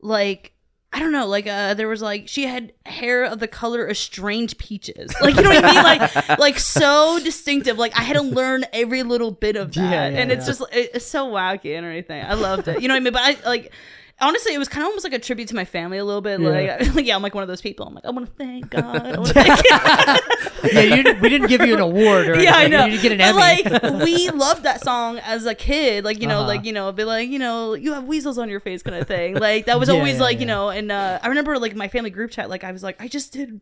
like. 0.00 0.54
I 0.92 0.98
don't 0.98 1.12
know, 1.12 1.26
like 1.26 1.46
uh 1.46 1.74
there 1.74 1.86
was 1.86 2.02
like 2.02 2.26
she 2.26 2.46
had 2.46 2.72
hair 2.84 3.24
of 3.24 3.38
the 3.38 3.46
color 3.46 3.86
of 3.86 3.96
strange 3.96 4.58
peaches. 4.58 5.14
Like 5.20 5.36
you 5.36 5.42
know 5.42 5.50
what 5.50 5.64
I 5.64 5.72
mean? 5.72 5.82
Like 5.82 6.38
like 6.38 6.58
so 6.58 7.20
distinctive. 7.22 7.78
Like 7.78 7.96
I 7.96 8.02
had 8.02 8.14
to 8.14 8.22
learn 8.22 8.64
every 8.72 9.04
little 9.04 9.30
bit 9.30 9.54
of 9.54 9.72
that. 9.74 9.80
Yeah, 9.80 10.08
yeah, 10.08 10.18
and 10.18 10.32
it's 10.32 10.46
yeah. 10.46 10.52
just 10.52 10.62
it's 10.72 11.06
so 11.06 11.30
wacky 11.30 11.76
and 11.76 11.86
everything. 11.86 12.24
I 12.24 12.34
loved 12.34 12.66
it. 12.66 12.82
You 12.82 12.88
know 12.88 12.94
what 12.94 13.00
I 13.00 13.04
mean? 13.04 13.12
But 13.12 13.22
I 13.22 13.48
like 13.48 13.72
honestly 14.20 14.54
it 14.54 14.58
was 14.58 14.68
kind 14.68 14.82
of 14.82 14.88
almost 14.88 15.04
like 15.04 15.12
a 15.12 15.18
tribute 15.18 15.48
to 15.48 15.54
my 15.54 15.64
family 15.64 15.98
a 15.98 16.04
little 16.04 16.20
bit. 16.20 16.40
Like, 16.40 16.94
like 16.94 17.06
yeah, 17.06 17.16
I'm 17.16 17.22
like 17.22 17.34
one 17.34 17.42
of 17.42 17.48
those 17.48 17.60
people. 17.60 17.86
I'm 17.86 17.94
like, 17.94 18.04
I 18.04 18.10
want 18.10 18.26
to 18.26 18.32
thank 18.34 18.70
God. 18.70 19.06
I 19.06 19.16
want 19.18 19.28
to 19.28 19.34
thank 19.34 20.72
yeah, 20.72 20.94
you, 20.94 21.14
we 21.20 21.28
didn't 21.28 21.48
give 21.48 21.62
you 21.66 21.74
an 21.74 21.80
award 21.80 22.28
or 22.28 22.40
yeah, 22.40 22.52
I 22.54 22.68
know. 22.68 22.84
You 22.84 22.98
didn't 22.98 23.02
get 23.02 23.12
an 23.12 23.18
But, 23.64 23.76
Emmy. 23.82 23.92
like 23.92 24.04
we 24.04 24.30
loved 24.30 24.62
that 24.64 24.82
song 24.82 25.18
as 25.18 25.46
a 25.46 25.54
kid, 25.54 26.04
like 26.04 26.20
you 26.20 26.26
know, 26.26 26.40
Uh-huh. 26.40 26.48
like 26.48 26.64
you 26.64 26.72
know, 26.72 26.90
be 26.92 27.04
like 27.04 27.28
you 27.30 27.38
know, 27.38 27.74
you 27.74 27.92
have 27.94 28.04
weasels 28.04 28.38
on 28.38 28.48
your 28.48 28.60
face, 28.60 28.82
kind 28.82 28.96
of 28.96 29.06
thing. 29.08 29.34
Like 29.36 29.66
that 29.66 29.78
was 29.80 29.88
Yeah, 29.88 29.94
always 29.96 30.16
yeah, 30.16 30.22
like 30.22 30.36
yeah. 30.36 30.40
you 30.40 30.46
know, 30.46 30.68
and 30.70 30.92
uh, 30.92 31.18
I 31.22 31.28
remember 31.28 31.58
like 31.58 31.74
my 31.74 31.88
family 31.88 32.10
group 32.10 32.30
chat, 32.30 32.48
like 32.50 32.64
I 32.64 32.72
was 32.72 32.82
like, 32.82 33.00
I 33.00 33.08
just 33.08 33.32
did. 33.32 33.60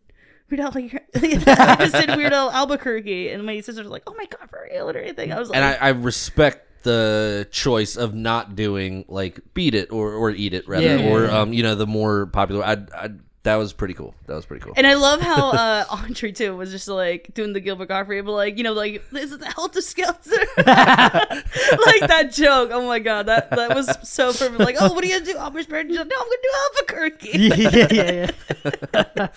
Weird 0.51 0.61
Al, 0.61 0.73
like, 0.75 0.95
I 1.15 1.77
just 1.79 1.93
did 1.93 2.17
Weird 2.17 2.33
Al 2.33 2.51
Albuquerque, 2.51 3.29
and 3.33 3.45
my 3.45 3.61
sisters 3.61 3.85
were 3.85 3.91
like, 3.91 4.05
"Oh 4.07 4.15
my 4.17 4.25
god, 4.25 4.49
for 4.49 4.67
real?" 4.73 4.89
and 4.89 4.97
everything. 4.97 5.31
I 5.31 5.39
was 5.39 5.51
like, 5.51 5.57
and 5.57 5.65
I, 5.65 5.75
I 5.75 5.89
respect 5.91 6.68
the 6.89 7.47
choice 7.51 7.97
of 7.97 8.15
not 8.15 8.57
doing 8.57 9.05
like 9.09 9.41
beat 9.55 9.75
it 9.75 9.93
or, 9.93 10.13
or 10.15 10.31
eat 10.31 10.55
it 10.55 10.67
rather 10.67 10.87
Yeah, 10.87 10.97
yeah, 10.97 11.11
or 11.13 11.31
um 11.31 11.53
you 11.53 11.63
know 11.63 11.75
the 11.75 11.87
more 11.87 12.27
popular 12.27 12.65
I, 12.65 12.77
I 12.95 13.11
that 13.45 13.57
was 13.57 13.73
pretty 13.73 13.95
cool 13.95 14.15
that 14.27 14.35
was 14.35 14.45
pretty 14.47 14.63
cool 14.65 14.73
And 14.77 14.87
I 14.87 14.95
love 14.95 15.21
how 15.21 15.51
uh 15.65 15.85
Andre 15.91 16.33
too 16.33 16.57
was 16.57 16.71
just 16.71 16.89
like 16.89 17.33
doing 17.35 17.53
the 17.53 17.61
Gilbert 17.61 17.89
Gottfried, 17.89 18.25
but 18.25 18.33
like 18.33 18.57
you 18.59 18.65
know, 18.65 18.73
like 18.73 19.03
this 19.11 19.31
is 19.33 19.39
the 19.39 19.47
Helter 19.47 19.81
Skelter, 19.81 20.31
like 20.57 22.03
that 22.15 22.31
joke. 22.33 22.71
Oh 22.73 22.87
my 22.87 22.99
god, 22.99 23.27
that 23.27 23.51
that 23.51 23.75
was 23.75 23.87
so 24.03 24.33
perfect. 24.33 24.59
Like, 24.61 24.77
oh, 24.81 24.93
what 24.93 25.05
are 25.05 25.07
you 25.07 25.15
gonna 25.19 25.33
do, 25.33 25.39
Albert 25.39 25.63
Sparrow? 25.65 25.83
No, 25.85 26.01
I'm 26.03 26.09
gonna 26.09 26.45
do 26.49 26.53
Albuquerque. 26.65 27.39
yeah, 27.39 27.89
yeah, 27.93 28.31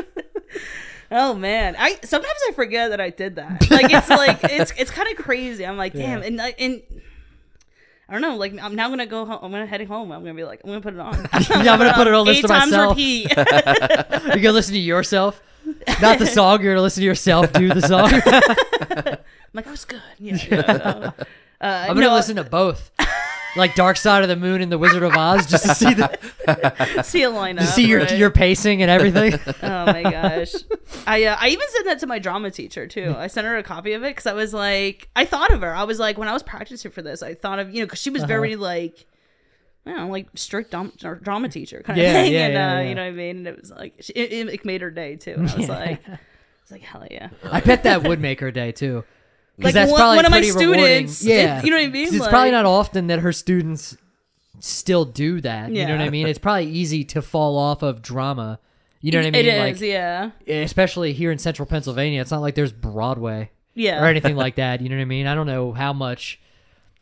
Oh 1.12 1.34
man, 1.36 1.76
I 1.78 2.00
sometimes 2.04 2.40
I 2.50 2.54
forget 2.54 2.90
that 2.90 3.00
I 3.00 3.10
did 3.12 3.36
that. 3.36 3.70
Like 3.70 3.92
it's 3.92 4.10
like 4.10 4.40
it's 4.46 4.74
it's 4.78 4.90
kind 4.92 5.08
of 5.12 5.24
crazy. 5.24 5.66
I'm 5.66 5.78
like, 5.78 5.94
damn, 5.94 6.22
and 6.24 6.42
I- 6.42 6.56
and. 6.58 6.82
I 8.08 8.14
don't 8.14 8.22
know. 8.22 8.36
Like 8.36 8.58
I'm 8.62 8.76
now 8.76 8.90
gonna 8.90 9.06
go 9.06 9.26
home. 9.26 9.40
I'm 9.42 9.52
gonna 9.52 9.66
heading 9.66 9.88
home. 9.88 10.12
I'm 10.12 10.22
gonna 10.22 10.36
be 10.36 10.44
like, 10.44 10.62
I'm 10.64 10.70
gonna 10.70 10.82
put 10.82 10.94
it 10.94 11.00
on. 11.00 11.16
Yeah, 11.64 11.74
I'm 11.74 11.80
gonna 11.80 11.94
put 11.94 12.08
it 12.08 12.14
on, 12.14 12.28
Eight 12.28 12.44
listen 12.44 12.50
to 12.50 12.56
times 12.56 12.72
myself. 12.72 12.92
repeat. 12.92 13.32
You're 13.36 14.36
gonna 14.36 14.52
listen 14.52 14.74
to 14.74 14.80
yourself, 14.80 15.42
not 16.02 16.20
the 16.20 16.28
song. 16.28 16.62
You're 16.62 16.74
gonna 16.74 16.84
listen 16.84 17.02
to 17.02 17.06
yourself 17.06 17.52
do 17.54 17.70
the 17.74 17.82
song. 17.82 18.12
I'm 19.18 19.18
like, 19.54 19.68
I 19.68 19.72
was 19.72 19.86
good. 19.86 20.02
Yeah. 20.20 20.38
yeah. 20.50 21.12
Uh, 21.62 21.86
I'm 21.90 21.96
gonna 21.96 22.02
no, 22.08 22.14
listen 22.16 22.36
to 22.36 22.44
both, 22.44 22.92
like 23.56 23.76
Dark 23.76 23.98
Side 23.98 24.24
of 24.24 24.30
the 24.30 24.36
Moon 24.36 24.62
and 24.62 24.72
The 24.72 24.78
Wizard 24.78 25.04
of 25.04 25.16
Oz, 25.16 25.46
just 25.46 25.66
to 25.66 25.76
see 25.76 25.94
the 25.94 27.02
see 27.04 27.24
a 27.24 27.30
lineup. 27.30 27.60
to 27.60 27.68
see 27.68 27.86
your 27.86 28.02
right? 28.02 28.18
your 28.18 28.30
pacing 28.30 28.82
and 28.82 28.92
everything. 28.92 29.40
Oh 29.66 29.86
my 29.86 30.04
gosh. 30.04 30.54
I 31.08 31.26
uh, 31.26 31.38
I 31.40 31.50
even 31.50 31.68
sent 31.70 31.86
that 31.86 32.00
to 32.00 32.08
my 32.08 32.20
drama 32.20 32.52
teacher 32.52 32.88
too. 32.88 33.16
I 33.18 33.28
sent 33.28 33.48
her 33.48 33.58
a 33.58 33.64
copy 33.64 33.94
of 33.94 34.04
it 34.04 34.12
because 34.12 34.26
I 34.26 34.34
was 34.34 34.54
like, 34.54 35.10
I 35.16 35.26
thought 35.26 35.52
of 35.52 35.62
her. 35.62 35.74
I 35.74 35.84
was 35.84 36.00
like, 36.00 36.18
when 36.18 36.28
I 36.28 36.34
was 36.34 36.44
practicing 36.44 36.92
for 36.92 37.02
this, 37.02 37.24
I 37.24 37.34
thought 37.34 37.60
of 37.60 37.74
you 37.74 37.80
know 37.80 37.86
because 37.86 38.00
she 38.00 38.10
was 38.10 38.24
very 38.24 38.56
like. 38.56 39.06
I 39.88 39.92
don't 39.92 40.00
know, 40.00 40.08
like 40.08 40.30
strict 40.34 40.72
dom- 40.72 40.94
drama 40.98 41.48
teacher 41.48 41.84
kind 41.86 42.00
of 42.00 42.06
thing, 42.08 42.34
yeah, 42.34 42.46
and 42.46 42.54
yeah, 42.56 42.78
uh, 42.78 42.80
yeah. 42.80 42.90
you 42.90 42.96
know 42.96 43.04
what 43.04 43.08
I 43.10 43.12
mean. 43.12 43.38
And 43.38 43.48
it 43.48 43.62
was 43.62 43.70
like 43.70 43.94
she, 44.00 44.14
it, 44.14 44.50
it 44.50 44.66
made 44.66 44.82
her 44.82 44.90
day 44.90 45.16
too. 45.16 45.36
And 45.38 45.48
I 45.48 45.56
was 45.56 45.70
like, 45.70 46.10
I 46.10 46.12
was 46.64 46.72
like, 46.72 46.82
hell 46.82 47.06
yeah! 47.12 47.30
I 47.44 47.60
bet 47.60 47.84
that 47.84 48.02
would 48.02 48.20
make 48.20 48.40
her 48.40 48.50
day 48.50 48.72
too. 48.72 49.04
'Cause 49.58 49.66
Like 49.66 49.74
that's 49.74 49.92
one, 49.92 50.00
probably 50.00 50.16
one 50.18 50.26
of 50.26 50.32
my 50.32 50.38
pretty 50.42 50.52
rewarding. 50.52 51.08
students, 51.08 51.24
yeah, 51.26 51.64
you 51.64 51.70
know 51.70 51.78
what 51.78 51.84
I 51.86 51.88
mean. 51.90 52.08
it's 52.08 52.18
Like- 52.18 52.30
probably 52.30 52.52
not 52.52 52.66
often 52.66 53.08
that 53.08 53.20
her 53.20 53.32
students 53.32 53.96
still 54.60 55.06
do 55.06 55.40
that. 55.42 55.70
You 55.70 55.86
know 55.86 55.92
what 55.94 56.00
Yeah. 56.02 56.06
I 56.06 56.10
mean? 56.10 56.28
It's 56.28 56.40
probably 56.40 56.66
easy 56.68 57.04
to 57.06 57.22
fall 57.22 57.58
off 57.58 57.82
of 57.84 58.02
drama. 58.02 58.60
You 59.02 59.12
know 59.12 59.20
what 59.20 59.28
I 59.28 59.32
mean? 59.32 59.46
It 59.46 59.48
is, 59.48 59.82
like, 59.82 59.90
yeah, 59.90 60.32
especially 60.48 61.14
here 61.14 61.32
in 61.32 61.38
central 61.38 61.66
Pennsylvania, 61.66 62.22
it's 62.22 62.32
not 62.32 62.42
like 62.42 62.56
there's 62.56 62.72
Broadway 62.74 63.52
yeah. 63.76 64.02
or 64.02 64.08
anything 64.08 64.36
like 64.36 64.56
that. 64.56 64.82
You 64.82 64.90
know 64.90 64.96
what 64.96 65.02
I 65.04 65.06
mean? 65.06 65.28
I 65.28 65.36
don't 65.36 65.46
know 65.48 65.72
how 65.74 65.94
much, 65.94 66.40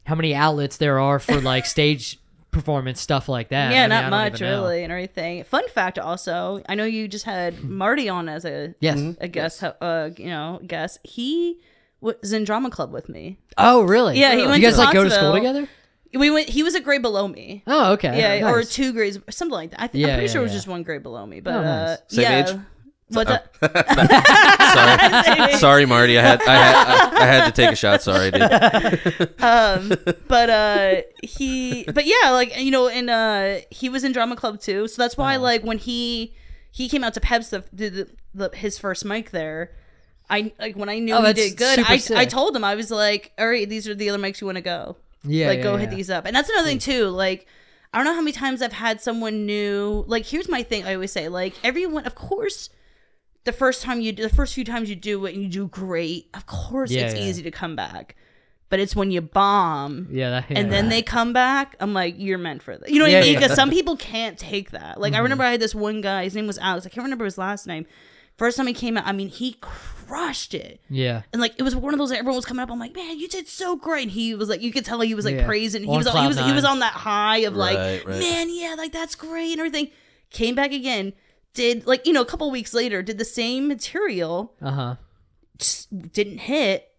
how 0.05 0.15
many 0.15 0.35
outlets 0.35 0.77
there 0.77 0.99
are 0.99 1.17
for 1.19 1.39
like 1.41 1.65
stage 1.65 2.19
performance 2.51 2.99
stuff 3.01 3.29
like 3.29 3.49
that. 3.49 3.71
Yeah, 3.71 3.83
I 3.83 3.87
mean, 3.87 3.91
I 3.93 3.95
not 3.95 4.01
don't 4.01 4.11
much 4.11 4.41
even 4.41 4.47
know. 4.53 4.61
really, 4.63 4.83
and 4.83 4.91
everything. 4.91 5.43
Fun 5.45 5.67
fact, 5.69 5.97
also, 5.97 6.61
I 6.67 6.75
know 6.75 6.83
you 6.85 7.07
just 7.07 7.25
had 7.25 7.63
Marty 7.63 8.09
on 8.09 8.27
as 8.29 8.43
a 8.45 8.75
Yes. 8.79 8.99
a 9.21 9.27
guest, 9.27 9.63
uh, 9.63 10.09
you 10.17 10.27
know, 10.27 10.59
guest. 10.67 10.99
He 11.03 11.59
was 12.03 12.33
in 12.33 12.43
drama 12.43 12.69
club 12.69 12.91
with 12.91 13.09
me. 13.09 13.39
Oh, 13.57 13.83
really? 13.83 14.19
Yeah, 14.19 14.35
he 14.35 14.41
You 14.41 14.49
went 14.49 14.61
guys 14.61 14.75
to 14.75 14.81
like 14.81 14.93
go 14.93 15.03
to 15.03 15.09
school 15.09 15.33
together? 15.33 15.67
We 16.13 16.29
went. 16.29 16.49
He 16.49 16.61
was 16.61 16.75
a 16.75 16.79
grade 16.79 17.01
below 17.01 17.27
me. 17.27 17.63
Oh, 17.65 17.93
okay. 17.93 18.19
Yeah, 18.39 18.49
or 18.51 18.63
two 18.63 18.93
grades, 18.93 19.17
something 19.31 19.51
like 19.53 19.71
that. 19.71 19.81
I 19.81 19.87
think 19.87 20.01
Yeah, 20.03 20.09
I'm 20.09 20.13
pretty 20.15 20.27
yeah, 20.27 20.31
sure 20.33 20.41
it 20.41 20.43
was 20.43 20.51
yeah. 20.51 20.57
just 20.57 20.67
one 20.67 20.83
grade 20.83 21.01
below 21.01 21.25
me, 21.25 21.39
but 21.39 21.55
Oh, 21.55 21.59
uh. 21.59 21.97
Same 22.07 22.21
yeah, 22.21 22.49
age? 22.49 22.55
What's 23.09 23.31
up? 23.31 23.55
Sorry, 24.73 25.53
sorry, 25.57 25.85
Marty. 25.85 26.17
I 26.17 26.21
had 26.21 26.41
I 26.43 26.55
had 26.55 26.75
I, 26.75 27.21
I 27.21 27.25
had 27.25 27.45
to 27.45 27.51
take 27.51 27.71
a 27.71 27.75
shot. 27.75 28.01
Sorry, 28.01 28.31
dude. 28.31 28.41
um 29.39 29.93
but 30.27 30.49
uh 30.49 31.01
he 31.21 31.83
but 31.85 32.05
yeah 32.05 32.31
like 32.31 32.57
you 32.57 32.71
know 32.71 32.87
and 32.87 33.09
uh 33.09 33.57
he 33.69 33.89
was 33.89 34.03
in 34.03 34.11
drama 34.13 34.35
club 34.35 34.59
too 34.59 34.87
so 34.87 35.01
that's 35.01 35.15
why 35.17 35.35
like 35.35 35.63
when 35.63 35.77
he 35.77 36.33
he 36.71 36.89
came 36.89 37.03
out 37.03 37.13
to 37.13 37.19
peps 37.21 37.49
the, 37.49 37.63
did 37.75 37.93
the, 37.93 38.09
the 38.33 38.55
his 38.57 38.79
first 38.79 39.05
mic 39.05 39.29
there 39.31 39.71
i 40.29 40.51
like 40.59 40.75
when 40.75 40.89
i 40.89 40.99
knew 40.99 41.13
Oh, 41.13 41.23
he 41.25 41.33
did 41.33 41.57
good 41.57 41.79
I, 41.79 41.99
I 42.15 42.25
told 42.25 42.55
him 42.55 42.63
i 42.63 42.75
was 42.75 42.89
like 42.91 43.31
all 43.37 43.47
right 43.47 43.67
these 43.67 43.87
are 43.87 43.95
the 43.95 44.09
other 44.09 44.19
mics 44.19 44.41
you 44.41 44.47
want 44.47 44.57
to 44.57 44.61
go 44.61 44.95
Yeah, 45.23 45.47
like 45.47 45.57
yeah, 45.57 45.63
go 45.63 45.73
yeah. 45.73 45.79
hit 45.81 45.89
these 45.91 46.09
up 46.09 46.25
and 46.25 46.35
that's 46.35 46.49
another 46.49 46.67
thing 46.67 46.79
too 46.79 47.07
like 47.09 47.45
i 47.93 47.97
don't 47.97 48.05
know 48.05 48.13
how 48.13 48.21
many 48.21 48.31
times 48.31 48.61
i've 48.61 48.73
had 48.73 49.01
someone 49.01 49.45
new 49.45 50.03
like 50.07 50.25
here's 50.25 50.47
my 50.49 50.63
thing 50.63 50.85
i 50.85 50.93
always 50.93 51.11
say 51.11 51.27
like 51.29 51.53
everyone 51.63 52.05
of 52.05 52.15
course 52.15 52.69
the 53.45 53.51
first 53.51 53.81
time 53.81 53.99
you 53.99 54.11
do 54.13 54.23
the 54.23 54.29
first 54.35 54.53
few 54.53 54.63
times 54.63 54.89
you 54.89 54.95
do 54.95 55.25
it 55.25 55.33
and 55.33 55.43
you 55.43 55.49
do 55.49 55.67
great 55.67 56.29
of 56.33 56.45
course 56.45 56.89
Yeah, 56.91 57.05
it's 57.07 57.15
yeah. 57.15 57.25
easy 57.25 57.43
to 57.43 57.51
come 57.51 57.75
back 57.75 58.15
but 58.69 58.79
it's 58.79 58.95
when 58.95 59.11
you 59.11 59.21
bomb 59.21 60.07
Yeah, 60.09 60.29
that, 60.31 60.49
yeah. 60.49 60.57
and 60.59 60.71
then 60.71 60.89
they 60.89 61.01
come 61.01 61.33
back 61.33 61.75
i'm 61.81 61.93
like 61.93 62.15
you're 62.17 62.37
meant 62.39 62.63
for 62.63 62.77
that 62.77 62.89
you 62.89 62.97
know 62.99 63.05
what 63.05 63.11
Yeah, 63.11 63.19
i 63.19 63.21
mean 63.21 63.33
yeah. 63.33 63.39
because 63.41 63.55
some 63.55 63.69
people 63.69 63.97
can't 63.97 64.39
take 64.39 64.71
that 64.71 64.99
like 64.99 65.11
i 65.11 65.17
Mm-hmm. 65.17 65.23
remember 65.23 65.43
i 65.43 65.51
had 65.51 65.59
this 65.59 65.75
one 65.75 65.99
guy 66.01 66.23
his 66.23 66.33
name 66.35 66.47
was 66.47 66.57
alex 66.57 66.85
i 66.85 66.89
can't 66.89 67.03
remember 67.03 67.25
his 67.25 67.37
last 67.37 67.67
name 67.67 67.85
first 68.37 68.57
time 68.57 68.67
he 68.67 68.73
came 68.73 68.97
out 68.97 69.05
i 69.05 69.11
mean 69.11 69.29
he 69.29 69.55
crushed 69.61 70.53
it 70.53 70.79
yeah. 70.89 71.21
and 71.31 71.41
like 71.41 71.53
it 71.57 71.63
was 71.63 71.75
one 71.75 71.93
of 71.93 71.97
those 71.97 72.09
that 72.09 72.17
everyone 72.19 72.35
was 72.35 72.45
coming 72.45 72.61
up 72.61 72.69
i'm 72.71 72.79
like 72.79 72.93
man 72.95 73.17
you 73.17 73.27
did 73.27 73.47
so 73.47 73.75
great 73.75 74.03
and 74.03 74.11
he 74.11 74.35
was 74.35 74.49
like 74.49 74.61
you 74.61 74.71
could 74.71 74.83
tell 74.85 74.99
he 75.01 75.15
was 75.15 75.25
like 75.25 75.35
Yeah. 75.35 75.45
praising 75.45 75.83
he 75.83 75.89
On 75.89 75.97
was 75.97 76.07
on, 76.07 76.13
he 76.13 76.17
cloud 76.19 76.27
was 76.27 76.37
he 76.39 76.51
was 76.51 76.65
on 76.65 76.79
that 76.79 76.93
high 76.93 77.37
of 77.39 77.55
like 77.55 77.77
Right, 77.77 78.05
right. 78.05 78.19
man 78.19 78.47
yeah 78.49 78.75
like 78.77 78.91
that's 78.91 79.15
great 79.15 79.51
and 79.51 79.59
everything 79.59 79.89
came 80.29 80.55
back 80.55 80.71
again 80.73 81.13
did 81.53 81.85
like 81.87 82.05
you 82.05 82.13
know 82.13 82.21
a 82.21 82.25
couple 82.25 82.49
weeks 82.51 82.73
later 82.73 83.01
did 83.01 83.17
the 83.17 83.25
same 83.25 83.67
material 83.67 84.53
Uh 84.61 84.71
huh. 84.71 84.95
just 85.57 86.11
didn't 86.11 86.39
hit 86.39 86.89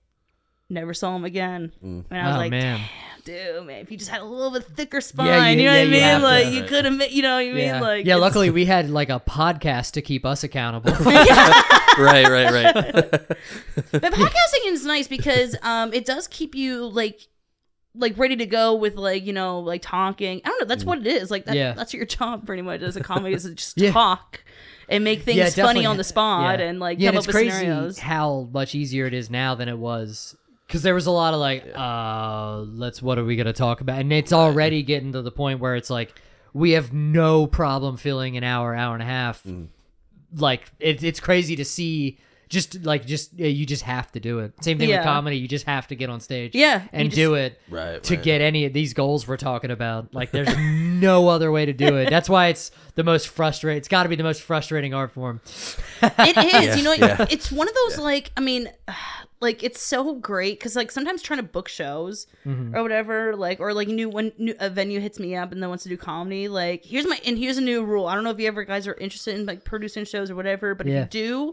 never 0.71 0.95
saw 0.95 1.15
him 1.15 1.25
again 1.25 1.73
and 1.83 2.05
i 2.11 2.27
was 2.27 2.37
Oh 2.37 2.39
like 2.39 2.51
man. 2.51 2.81
Dude, 3.25 3.67
man, 3.67 3.81
if 3.81 3.91
you 3.91 3.97
just 3.97 4.11
had 4.11 4.21
a 4.21 4.25
little 4.25 4.51
bit 4.53 4.65
thicker 4.65 5.01
spine, 5.01 5.27
Yeah, 5.27 5.49
you- 5.49 5.61
you, 5.63 5.65
know 5.67 5.73
yeah, 5.73 5.73
what 5.73 5.79
I 5.79 5.83
you 5.85 5.91
mean? 5.91 6.01
have 6.03 6.21
to. 6.21 6.27
like 6.27 6.53
you 6.53 6.63
could 6.65 6.85
have, 6.85 7.13
you 7.13 7.23
know 7.23 7.35
what 7.35 7.41
I 7.41 7.47
mean? 7.47 7.57
Yeah. 7.59 7.81
Like 7.81 8.07
yeah. 8.07 8.17
Luckily, 8.17 8.51
we 8.51 8.65
had 8.67 8.91
like 8.91 9.09
a 9.11 9.21
podcast 9.21 9.93
to 9.93 10.03
keep 10.03 10.25
us 10.27 10.45
accountable. 10.45 10.93
Right, 11.97 12.29
right, 12.29 12.51
right. 12.53 12.75
but 13.93 14.03
podcasting 14.03 14.67
is 14.67 14.85
nice 14.85 15.07
because 15.07 15.55
um, 15.63 15.93
it 15.93 16.05
does 16.05 16.27
keep 16.27 16.57
you 16.57 16.87
like 16.87 17.21
like 17.95 18.19
ready 18.19 18.35
to 18.35 18.47
go 18.47 18.75
with 18.75 18.97
like 18.97 19.25
you 19.25 19.33
know 19.33 19.61
like 19.61 19.81
talking. 19.83 20.41
I 20.45 20.49
don't 20.49 20.61
know. 20.63 20.67
That's 20.67 20.85
what 20.85 20.99
it 20.99 21.07
is. 21.07 21.31
Like 21.31 21.45
that, 21.45 21.55
Yeah. 21.55 21.73
that's 21.75 21.95
your 21.95 22.05
job 22.05 22.47
pretty 22.47 22.63
much 22.63 22.83
as 22.83 22.97
a 22.97 23.01
comic 23.01 23.33
is 23.37 23.45
to 23.45 23.55
just 23.55 23.79
Yeah. 23.79 23.93
talk 23.93 24.43
and 24.89 25.05
make 25.05 25.23
things 25.23 25.37
Yeah, 25.39 25.51
funny 25.51 25.87
on 25.87 25.97
the 25.97 26.03
spot 26.03 26.59
Yeah. 26.59 26.67
and 26.67 26.81
like 26.81 26.99
yeah, 26.99 27.11
come 27.11 27.17
and 27.17 27.19
up 27.19 27.21
it's 27.21 27.27
with 27.29 27.37
crazy 27.37 27.59
scenarios. 27.61 27.99
how 28.01 28.49
much 28.53 28.75
easier 28.75 29.07
it 29.07 29.15
is 29.15 29.31
now 29.31 29.55
than 29.55 29.69
it 29.69 29.79
was 29.79 30.37
because 30.67 30.83
there 30.83 30.95
was 30.95 31.07
a 31.07 31.11
lot 31.11 31.35
of 31.35 31.41
like, 31.41 31.65
uh, 31.75 32.61
let's 32.61 33.03
what 33.03 33.19
are 33.19 33.25
we 33.25 33.37
gonna 33.37 33.53
talk 33.53 33.81
about, 33.81 34.01
and 34.01 34.13
it's 34.13 34.33
already 34.33 34.83
getting 34.83 35.13
to 35.13 35.23
the 35.23 35.31
point 35.31 35.61
where 35.61 35.77
it's 35.77 35.91
like 35.91 36.21
we 36.53 36.73
have 36.73 36.93
no 36.93 37.47
problem 37.47 37.97
filling 37.97 38.37
an 38.37 38.45
hour, 38.45 38.75
hour 38.75 38.95
and 38.95 39.03
a 39.03 39.07
half. 39.07 39.43
Mm. 39.45 39.69
Like 40.37 40.71
it, 40.81 41.03
it's 41.03 41.21
crazy 41.21 41.57
to 41.57 41.65
see. 41.65 42.19
Just 42.49 42.85
like 42.85 43.07
just 43.07 43.33
yeah, 43.35 43.47
you 43.47 43.65
just 43.67 43.83
have 43.83 44.13
to 44.13 44.21
do 44.21 44.39
it. 44.41 44.53
Same 44.63 44.79
thing 44.79 44.89
Yeah. 44.89 44.99
with 44.99 45.05
comedy. 45.07 45.39
You 45.39 45.49
just 45.49 45.67
have 45.67 45.87
to 45.89 45.97
get 45.97 46.11
on 46.11 46.21
stage. 46.21 46.55
Yeah, 46.55 46.83
you 46.83 46.89
and 46.93 47.11
just- 47.11 47.17
do 47.17 47.35
it 47.35 47.59
Right, 47.69 48.03
to 48.03 48.15
right. 48.15 48.23
get 48.25 48.41
any 48.41 48.65
of 48.67 48.73
these 48.73 48.93
goals 48.95 49.27
we're 49.27 49.37
talking 49.37 49.71
about. 49.71 50.15
Like 50.15 50.31
there's 50.31 50.55
no 50.57 51.29
other 51.35 51.51
way 51.51 51.67
to 51.67 51.73
do 51.73 51.97
it. 51.97 52.11
That's 52.11 52.29
why 52.29 52.49
it's 52.49 52.71
the 52.95 53.05
most 53.05 53.29
frustrating. 53.29 53.79
It's 53.79 53.89
got 53.89 54.05
to 54.05 54.09
be 54.09 54.17
the 54.17 54.23
most 54.23 54.43
frustrating 54.43 54.95
art 54.95 55.13
form. 55.13 55.41
It 56.03 56.37
is. 56.37 56.77
You 56.77 56.83
know, 56.85 56.93
yeah. 56.93 57.27
it's 57.31 57.51
one 57.51 57.69
of 57.69 57.75
those 57.75 57.99
like 57.99 58.31
I 58.37 58.41
mean, 58.41 58.71
like 59.41 59.63
it's 59.63 59.81
so 59.81 60.15
great 60.15 60.59
because 60.59 60.77
like 60.77 60.91
sometimes 60.91 61.21
trying 61.23 61.39
to 61.41 61.43
book 61.45 61.69
shows 61.69 62.27
Mm-hmm. 62.47 62.77
or 62.77 62.83
whatever, 62.83 63.35
like 63.37 63.59
or 63.61 63.73
like 63.73 63.89
new 63.89 64.09
when 64.11 64.31
new, 64.39 64.55
a 64.61 64.69
venue 64.69 65.01
hits 65.01 65.19
me 65.19 65.35
up 65.35 65.51
and 65.51 65.63
then 65.63 65.69
wants 65.71 65.85
to 65.85 65.89
do 65.89 65.97
comedy. 65.97 66.47
Like 66.49 66.85
here's 66.85 67.07
my 67.07 67.19
and 67.25 67.39
here's 67.39 67.57
a 67.57 67.63
new 67.63 67.83
rule. 67.85 68.07
I 68.07 68.15
don't 68.15 68.23
know 68.25 68.31
if 68.31 68.39
you 68.39 68.47
ever 68.49 68.65
guys 68.65 68.87
are 68.87 68.95
interested 68.95 69.35
in 69.35 69.47
like 69.47 69.65
producing 69.65 70.05
shows 70.05 70.31
or 70.31 70.37
whatever, 70.37 70.75
but 70.75 70.87
Yeah. 70.87 71.05
if 71.05 71.15
you 71.15 71.21
do, 71.51 71.53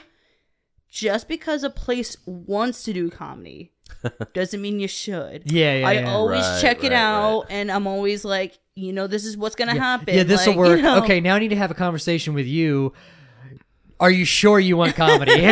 just 0.92 1.28
because 1.28 1.64
a 1.64 1.70
place 1.70 2.18
wants 2.26 2.84
to 2.84 2.94
do 2.94 3.10
comedy 3.10 3.72
doesn't 4.34 4.62
mean 4.62 4.80
you 4.80 4.88
should. 4.88 5.50
Yeah, 5.52 5.78
yeah, 5.78 5.88
I 5.88 5.92
yeah. 5.94 6.14
always 6.14 6.42
Right, 6.42 6.62
check 6.62 6.84
it 6.84 6.92
right, 6.92 6.98
out, 6.98 7.40
right. 7.44 7.52
and 7.52 7.72
I'm 7.72 7.88
always 7.88 8.24
like, 8.26 8.60
you 8.76 8.94
know, 8.94 9.08
this 9.08 9.26
is 9.26 9.38
what's 9.38 9.56
gonna 9.56 9.80
happen. 9.80 10.14
Yeah, 10.14 10.24
this 10.24 10.46
will 10.46 10.56
like, 10.56 10.68
you 10.68 10.74
work. 10.76 10.82
know. 10.82 11.04
Okay, 11.04 11.20
now 11.22 11.36
I 11.36 11.40
need 11.40 11.50
to 11.50 11.56
have 11.56 11.72
a 11.72 11.76
conversation 11.76 12.34
with 12.34 12.46
you. 12.46 12.94
Are 14.02 14.12
you 14.12 14.26
sure 14.26 14.60
you 14.60 14.76
want 14.78 14.96
comedy? 14.96 15.32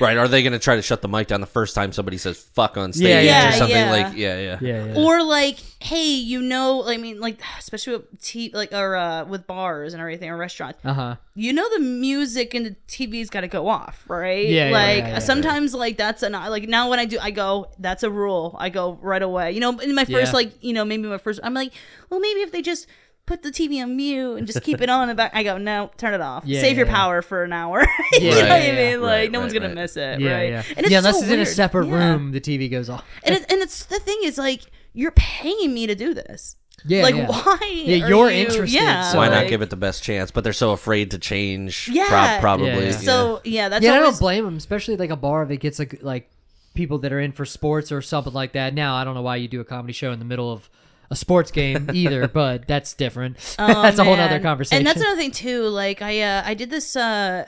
Right. 0.00 0.16
Are 0.16 0.26
they 0.28 0.42
going 0.42 0.52
to 0.54 0.58
try 0.58 0.76
to 0.76 0.82
shut 0.82 1.02
the 1.02 1.08
mic 1.08 1.28
down 1.28 1.40
the 1.40 1.46
first 1.46 1.74
time 1.74 1.92
somebody 1.92 2.18
says 2.18 2.42
fuck 2.42 2.76
on 2.76 2.92
stage 2.92 3.06
Yeah, 3.08 3.20
yeah. 3.20 3.48
or 3.48 3.52
something 3.52 3.76
Yeah. 3.76 3.90
like 3.90 4.16
yeah, 4.16 4.38
yeah. 4.38 4.58
yeah, 4.60 4.84
yeah. 4.86 4.94
or 5.00 5.22
like 5.22 5.58
hey 5.80 6.14
you 6.14 6.40
know 6.40 6.82
i 6.88 6.96
mean 6.96 7.20
like 7.20 7.38
especially 7.58 7.94
with 7.98 8.22
t 8.22 8.50
like 8.54 8.72
or 8.72 8.96
uh 8.96 9.24
with 9.26 9.46
bars 9.46 9.92
and 9.92 10.00
everything 10.00 10.30
or 10.30 10.36
restaurants 10.36 10.78
Uh 10.84 10.94
huh. 10.94 11.16
you 11.34 11.52
know 11.52 11.68
the 11.74 11.80
music 11.80 12.54
and 12.54 12.64
the 12.66 12.74
tv's 12.88 13.28
got 13.30 13.42
to 13.42 13.48
go 13.48 13.68
off 13.68 14.02
right 14.08 14.48
Yeah, 14.48 14.68
yeah, 14.68 14.72
like 14.72 14.98
yeah, 15.04 15.08
yeah. 15.10 15.18
sometimes 15.18 15.74
like 15.74 15.96
that's 15.98 16.22
an 16.22 16.32
like 16.32 16.68
now 16.68 16.88
when 16.90 16.98
i 16.98 17.04
do 17.04 17.18
i 17.20 17.30
go 17.30 17.68
that's 17.78 18.02
a 18.02 18.10
rule 18.10 18.56
i 18.58 18.68
go 18.70 18.98
right 19.02 19.22
away 19.22 19.52
you 19.52 19.60
know 19.60 19.78
in 19.78 19.94
my 19.94 20.04
first 20.06 20.32
Yeah. 20.32 20.36
like 20.40 20.52
you 20.64 20.72
know 20.72 20.84
maybe 20.84 21.06
my 21.06 21.18
first 21.18 21.38
i'm 21.42 21.54
like 21.54 21.72
well 22.10 22.18
maybe 22.20 22.40
if 22.40 22.50
they 22.50 22.62
just 22.62 22.86
put 23.26 23.42
the 23.42 23.50
TV 23.50 23.82
on 23.82 23.96
mute 23.96 24.36
and 24.36 24.46
just 24.46 24.62
keep 24.62 24.80
it 24.80 24.88
on 24.90 25.02
in 25.04 25.08
the 25.08 25.14
back. 25.14 25.32
I 25.34 25.42
go, 25.42 25.56
no, 25.58 25.90
turn 25.96 26.14
it 26.14 26.20
off. 26.20 26.44
Yeah, 26.44 26.60
Save 26.60 26.76
your 26.76 26.86
yeah, 26.86 26.92
yeah. 26.92 26.96
power 26.98 27.22
for 27.22 27.44
an 27.44 27.52
hour. 27.52 27.80
you 28.12 28.30
know 28.30 28.36
Right, 28.36 28.42
what 28.42 28.52
I 28.52 28.66
yeah, 28.66 28.90
mean? 28.90 29.00
Like, 29.02 29.10
right, 29.10 29.30
no 29.32 29.40
one's 29.40 29.52
right, 29.52 29.60
gonna 29.62 29.74
right. 29.74 29.82
miss 29.82 29.96
it, 29.96 30.20
Yeah, 30.20 30.32
right? 30.34 30.48
yeah. 30.50 30.62
And 30.76 30.78
it's 30.80 30.90
yeah, 30.90 30.98
unless 30.98 31.16
so 31.18 31.22
it's 31.22 31.30
in 31.32 31.40
a 31.40 31.46
separate 31.46 31.86
Yeah. 31.88 32.12
room, 32.12 32.32
the 32.32 32.40
TV 32.40 32.70
goes 32.70 32.88
off. 32.90 33.04
And 33.22 33.34
it, 33.36 33.50
and 33.50 33.62
it's 33.62 33.84
the 33.86 33.98
thing 33.98 34.18
is 34.24 34.36
like 34.38 34.62
you're 34.92 35.12
paying 35.12 35.72
me 35.72 35.86
to 35.86 35.94
do 35.94 36.14
this. 36.14 36.56
Yeah, 36.86 37.02
like 37.02 37.14
yeah. 37.14 37.28
why? 37.28 37.58
Yeah, 37.72 38.04
are 38.04 38.08
you're 38.08 38.30
you- 38.30 38.44
interested, 38.44 38.74
Yeah, 38.76 39.10
so 39.10 39.16
Why 39.18 39.28
not 39.28 39.48
give 39.48 39.62
it 39.62 39.70
the 39.70 39.76
best 39.76 40.02
chance? 40.02 40.30
But 40.30 40.44
they're 40.44 40.52
so 40.52 40.72
afraid 40.72 41.12
to 41.12 41.18
change. 41.18 41.88
Yeah. 41.90 42.08
prob- 42.08 42.40
probably. 42.40 42.66
Yeah, 42.66 42.78
yeah. 42.78 42.84
yeah. 42.84 42.90
So 42.98 43.40
yeah, 43.44 43.68
that's 43.70 43.82
yeah, 43.84 43.94
I 43.94 44.00
don't 44.00 44.18
blame 44.18 44.44
them, 44.44 44.56
especially 44.58 44.96
like 44.96 45.08
a 45.10 45.16
bar 45.16 45.46
that 45.46 45.56
gets 45.60 45.78
like 45.78 46.00
like 46.02 46.30
people 46.74 46.98
that 46.98 47.12
are 47.12 47.20
in 47.20 47.32
for 47.32 47.46
sports 47.46 47.90
or 47.90 48.02
something 48.02 48.32
like 48.34 48.52
that. 48.52 48.74
Now, 48.74 48.96
I 48.96 49.04
don't 49.04 49.14
know 49.14 49.22
why 49.22 49.36
you 49.36 49.48
do 49.48 49.60
a 49.60 49.64
comedy 49.64 49.92
show 49.94 50.12
in 50.12 50.18
the 50.18 50.24
middle 50.26 50.52
of 50.52 50.68
a 51.10 51.16
sports 51.16 51.50
game 51.50 51.90
either, 51.94 52.28
but 52.28 52.66
that's 52.66 52.94
different. 52.94 53.36
Oh, 53.58 53.66
that's 53.82 53.98
a 53.98 54.04
whole 54.04 54.16
man. 54.16 54.28
other 54.28 54.40
conversation. 54.40 54.78
And 54.78 54.86
that's 54.86 55.00
another 55.00 55.16
thing 55.16 55.30
too. 55.30 55.62
Like 55.68 56.02
I 56.02 56.20
uh 56.22 56.42
I 56.44 56.54
did 56.54 56.70
this 56.70 56.96
uh 56.96 57.46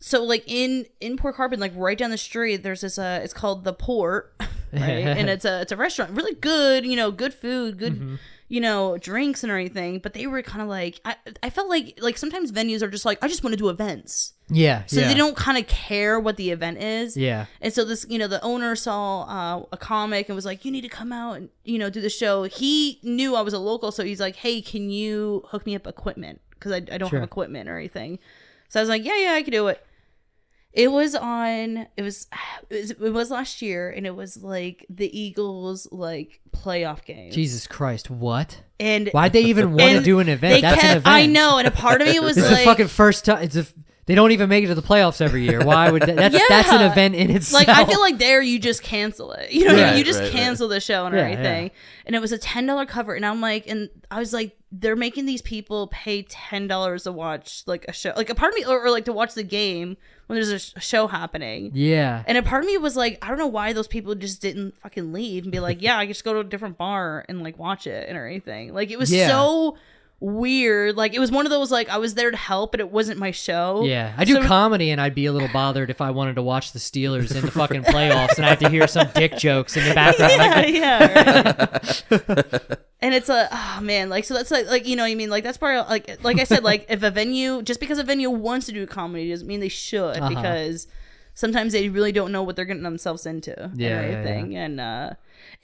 so 0.00 0.22
like 0.24 0.44
in 0.46 0.86
in 1.00 1.16
Port 1.16 1.36
Carbon, 1.36 1.60
like 1.60 1.72
right 1.76 1.96
down 1.96 2.10
the 2.10 2.18
street, 2.18 2.62
there's 2.62 2.80
this 2.80 2.98
uh 2.98 3.20
it's 3.22 3.32
called 3.34 3.64
the 3.64 3.72
Port, 3.72 4.34
right? 4.72 4.80
and 4.80 5.28
it's 5.30 5.44
a 5.44 5.60
it's 5.62 5.72
a 5.72 5.76
restaurant, 5.76 6.12
really 6.12 6.34
good, 6.34 6.84
you 6.84 6.96
know, 6.96 7.10
good 7.10 7.34
food, 7.34 7.78
good 7.78 7.94
Mm-hmm. 7.94 8.14
You 8.52 8.60
know, 8.60 8.98
drinks 8.98 9.42
and 9.42 9.50
everything. 9.50 9.98
But 9.98 10.12
they 10.12 10.26
were 10.26 10.42
kind 10.42 10.60
of 10.60 10.68
like 10.68 11.00
I 11.06 11.16
I 11.42 11.48
felt 11.48 11.70
like 11.70 11.98
like 12.02 12.18
sometimes 12.18 12.52
venues 12.52 12.82
are 12.82 12.90
just 12.90 13.06
like 13.06 13.18
I 13.24 13.26
just 13.28 13.42
want 13.42 13.54
to 13.54 13.56
do 13.56 13.70
events, 13.70 14.34
yeah, 14.50 14.84
so 14.84 15.00
yeah. 15.00 15.08
they 15.08 15.14
don't 15.14 15.34
kind 15.34 15.56
of 15.56 15.66
care 15.66 16.20
what 16.20 16.36
the 16.36 16.50
event 16.50 16.76
is. 16.76 17.16
Yeah, 17.16 17.46
And 17.62 17.72
so 17.72 17.82
this, 17.86 18.04
you 18.10 18.18
know, 18.18 18.28
the 18.28 18.42
owner 18.44 18.76
saw 18.76 19.22
uh, 19.22 19.64
a 19.72 19.78
comic 19.78 20.28
and 20.28 20.36
was 20.36 20.44
like, 20.44 20.66
"You 20.66 20.70
need 20.70 20.82
to 20.82 20.90
come 20.90 21.12
out 21.14 21.38
and 21.38 21.48
you 21.64 21.78
know 21.78 21.88
do 21.88 22.02
the 22.02 22.10
show." 22.10 22.42
He 22.42 23.00
knew 23.02 23.34
I 23.36 23.40
was 23.40 23.54
a 23.54 23.58
local, 23.58 23.90
so 23.90 24.04
he's 24.04 24.20
like, 24.20 24.36
"Hey, 24.36 24.60
can 24.60 24.90
you 24.90 25.44
hook 25.48 25.64
me 25.64 25.74
up 25.74 25.86
equipment? 25.86 26.42
Because 26.50 26.72
I, 26.72 26.76
I 26.76 26.98
don't 26.98 27.08
Sure. 27.08 27.20
have 27.20 27.26
equipment 27.26 27.70
or 27.70 27.78
anything." 27.78 28.18
So 28.68 28.80
I 28.80 28.82
was 28.82 28.90
like, 28.90 29.02
"Yeah, 29.02 29.16
yeah, 29.16 29.32
I 29.32 29.42
can 29.42 29.52
do 29.52 29.68
it." 29.68 29.82
It 30.72 30.90
was 30.90 31.14
on. 31.14 31.86
It 31.96 32.02
was. 32.02 32.26
It 32.70 32.80
was, 32.80 32.90
it 32.92 33.12
was 33.12 33.30
last 33.30 33.60
year, 33.60 33.90
and 33.90 34.06
it 34.06 34.16
was 34.16 34.42
like 34.42 34.86
the 34.88 35.18
Eagles 35.18 35.86
like 35.92 36.40
playoff 36.52 37.04
game. 37.04 37.30
Jesus 37.30 37.66
Christ, 37.66 38.08
what? 38.08 38.62
And 38.80 39.10
Why'd 39.10 39.34
they 39.34 39.42
even 39.42 39.74
want 39.74 39.92
to 39.92 40.00
do 40.00 40.20
an 40.20 40.30
event? 40.30 40.62
That's 40.62 40.80
kept, 40.80 40.90
an 40.90 40.96
event. 40.98 41.14
I 41.14 41.26
know, 41.26 41.58
and 41.58 41.68
a 41.68 41.70
part 41.70 42.00
of 42.00 42.08
me 42.08 42.18
was 42.20 42.36
This 42.36 42.44
like, 42.44 42.52
is 42.52 42.58
the 42.60 42.64
fucking 42.64 42.88
first 42.88 43.26
time. 43.26 43.42
It's 43.42 43.56
a. 43.56 43.66
They 44.12 44.16
don't 44.16 44.30
even 44.32 44.50
make 44.50 44.62
it 44.62 44.66
to 44.66 44.74
the 44.74 44.82
playoffs 44.82 45.22
every 45.22 45.42
year. 45.44 45.64
Why 45.64 45.90
would 45.90 46.02
that, 46.02 46.16
that's 46.16 46.48
that's 46.48 46.70
an 46.70 46.82
event 46.82 47.14
in 47.14 47.30
itself? 47.30 47.66
like 47.66 47.74
I 47.74 47.86
feel 47.86 48.00
like 48.00 48.18
there 48.18 48.42
you 48.42 48.58
just 48.58 48.82
cancel 48.82 49.32
it. 49.32 49.50
You 49.52 49.64
know 49.64 49.74
Right. 49.74 49.96
You 49.96 50.04
just 50.04 50.20
right, 50.20 50.26
right. 50.26 50.32
cancel 50.34 50.68
the 50.68 50.80
show 50.80 51.06
and 51.06 51.14
Yeah, 51.14 51.22
everything. 51.22 51.70
And 52.04 52.14
it 52.14 52.20
was 52.20 52.30
a 52.32 52.36
ten 52.38 52.66
dollar 52.66 52.84
cover, 52.84 53.14
and 53.14 53.24
I'm 53.24 53.40
like, 53.40 53.66
and 53.66 53.88
I 54.10 54.18
was 54.18 54.34
like, 54.34 54.54
they're 54.70 54.96
making 54.96 55.24
these 55.24 55.40
people 55.40 55.86
pay 55.86 56.22
ten 56.22 56.66
dollars 56.68 57.04
to 57.04 57.12
watch 57.12 57.62
like 57.66 57.86
a 57.88 57.92
show, 57.92 58.12
like 58.16 58.28
a 58.28 58.34
part 58.34 58.52
of 58.52 58.58
me, 58.58 58.64
or, 58.66 58.84
or 58.84 58.90
like 58.90 59.06
to 59.06 59.12
watch 59.14 59.32
the 59.34 59.44
game 59.44 59.96
when 60.26 60.36
there's 60.36 60.50
a, 60.50 60.58
sh- 60.58 60.72
a 60.76 60.80
show 60.80 61.06
happening. 61.06 61.70
yeah, 61.74 62.22
And 62.26 62.36
a 62.38 62.42
part 62.42 62.64
of 62.64 62.66
me 62.68 62.76
was 62.78 62.96
like, 62.96 63.18
I 63.22 63.28
don't 63.28 63.38
know 63.38 63.46
why 63.46 63.72
those 63.72 63.88
people 63.88 64.14
just 64.14 64.40
didn't 64.40 64.78
fucking 64.80 65.12
leave 65.12 65.44
and 65.44 65.52
be 65.52 65.60
like, 65.60 65.80
yeah, 65.82 65.96
I 65.98 66.06
just 66.06 66.22
go 66.24 66.32
to 66.34 66.40
a 66.40 66.44
different 66.44 66.76
bar 66.78 67.24
and 67.28 67.42
like 67.42 67.58
watch 67.58 67.86
it 67.86 68.08
and 68.08 68.16
or 68.18 68.26
anything. 68.26 68.72
Like 68.74 68.90
it 68.90 68.98
was 68.98 69.12
Yeah. 69.12 69.28
so 69.28 69.76
weird. 70.22 70.96
Like 70.96 71.12
it 71.14 71.18
was 71.18 71.30
one 71.30 71.44
of 71.46 71.50
those 71.50 71.70
like 71.70 71.88
I 71.90 71.98
was 71.98 72.14
there 72.14 72.30
to 72.30 72.36
help, 72.36 72.70
but 72.70 72.80
it 72.80 72.90
wasn't 72.90 73.18
my 73.18 73.30
show. 73.32 73.82
yeah. 73.84 74.14
I 74.16 74.24
do 74.24 74.34
So- 74.34 74.44
comedy, 74.46 74.90
and 74.90 75.00
I'd 75.00 75.14
be 75.14 75.26
a 75.26 75.32
little 75.32 75.48
bothered 75.52 75.90
if 75.90 76.00
I 76.00 76.10
wanted 76.10 76.36
to 76.36 76.42
watch 76.42 76.72
the 76.72 76.78
Steelers 76.78 77.34
in 77.34 77.42
the 77.42 77.50
fucking 77.50 77.82
playoffs, 77.84 78.36
and 78.36 78.46
I 78.46 78.50
have 78.50 78.60
to 78.60 78.68
hear 78.70 78.86
some 78.86 79.08
dick 79.14 79.36
jokes 79.36 79.76
in 79.76 79.86
the 79.88 79.94
background. 79.94 80.32
yeah, 80.32 80.52
Like, 80.54 80.74
yeah. 80.74 81.78
right. 82.28 82.78
and 83.00 83.14
it's 83.14 83.28
a 83.28 83.48
oh 83.50 83.80
man, 83.82 84.08
like 84.08 84.24
so 84.24 84.34
that's 84.34 84.50
like 84.50 84.66
like 84.66 84.86
you 84.86 84.96
know 84.96 85.02
what 85.02 85.10
I 85.10 85.14
mean 85.14 85.30
like 85.30 85.44
that's 85.44 85.58
part 85.58 85.76
of, 85.76 85.88
like 85.88 86.22
like 86.24 86.38
I 86.38 86.44
said 86.44 86.62
like 86.62 86.86
if 86.88 87.02
a 87.02 87.10
venue 87.10 87.62
just 87.62 87.80
because 87.80 87.98
a 87.98 88.04
venue 88.04 88.30
wants 88.30 88.66
to 88.66 88.72
do 88.72 88.86
comedy 88.86 89.28
doesn't 89.30 89.46
mean 89.46 89.60
they 89.60 89.68
should 89.68 90.16
Uh-huh. 90.18 90.28
because 90.28 90.86
sometimes 91.34 91.72
they 91.72 91.88
really 91.88 92.12
don't 92.12 92.30
know 92.30 92.42
what 92.42 92.56
they're 92.56 92.64
getting 92.64 92.82
themselves 92.82 93.26
into 93.26 93.50
Yeah, 93.58 93.66
and 93.66 93.80
yeah, 94.12 94.18
everything 94.18 94.56
and 94.56 94.80
uh 94.80 95.10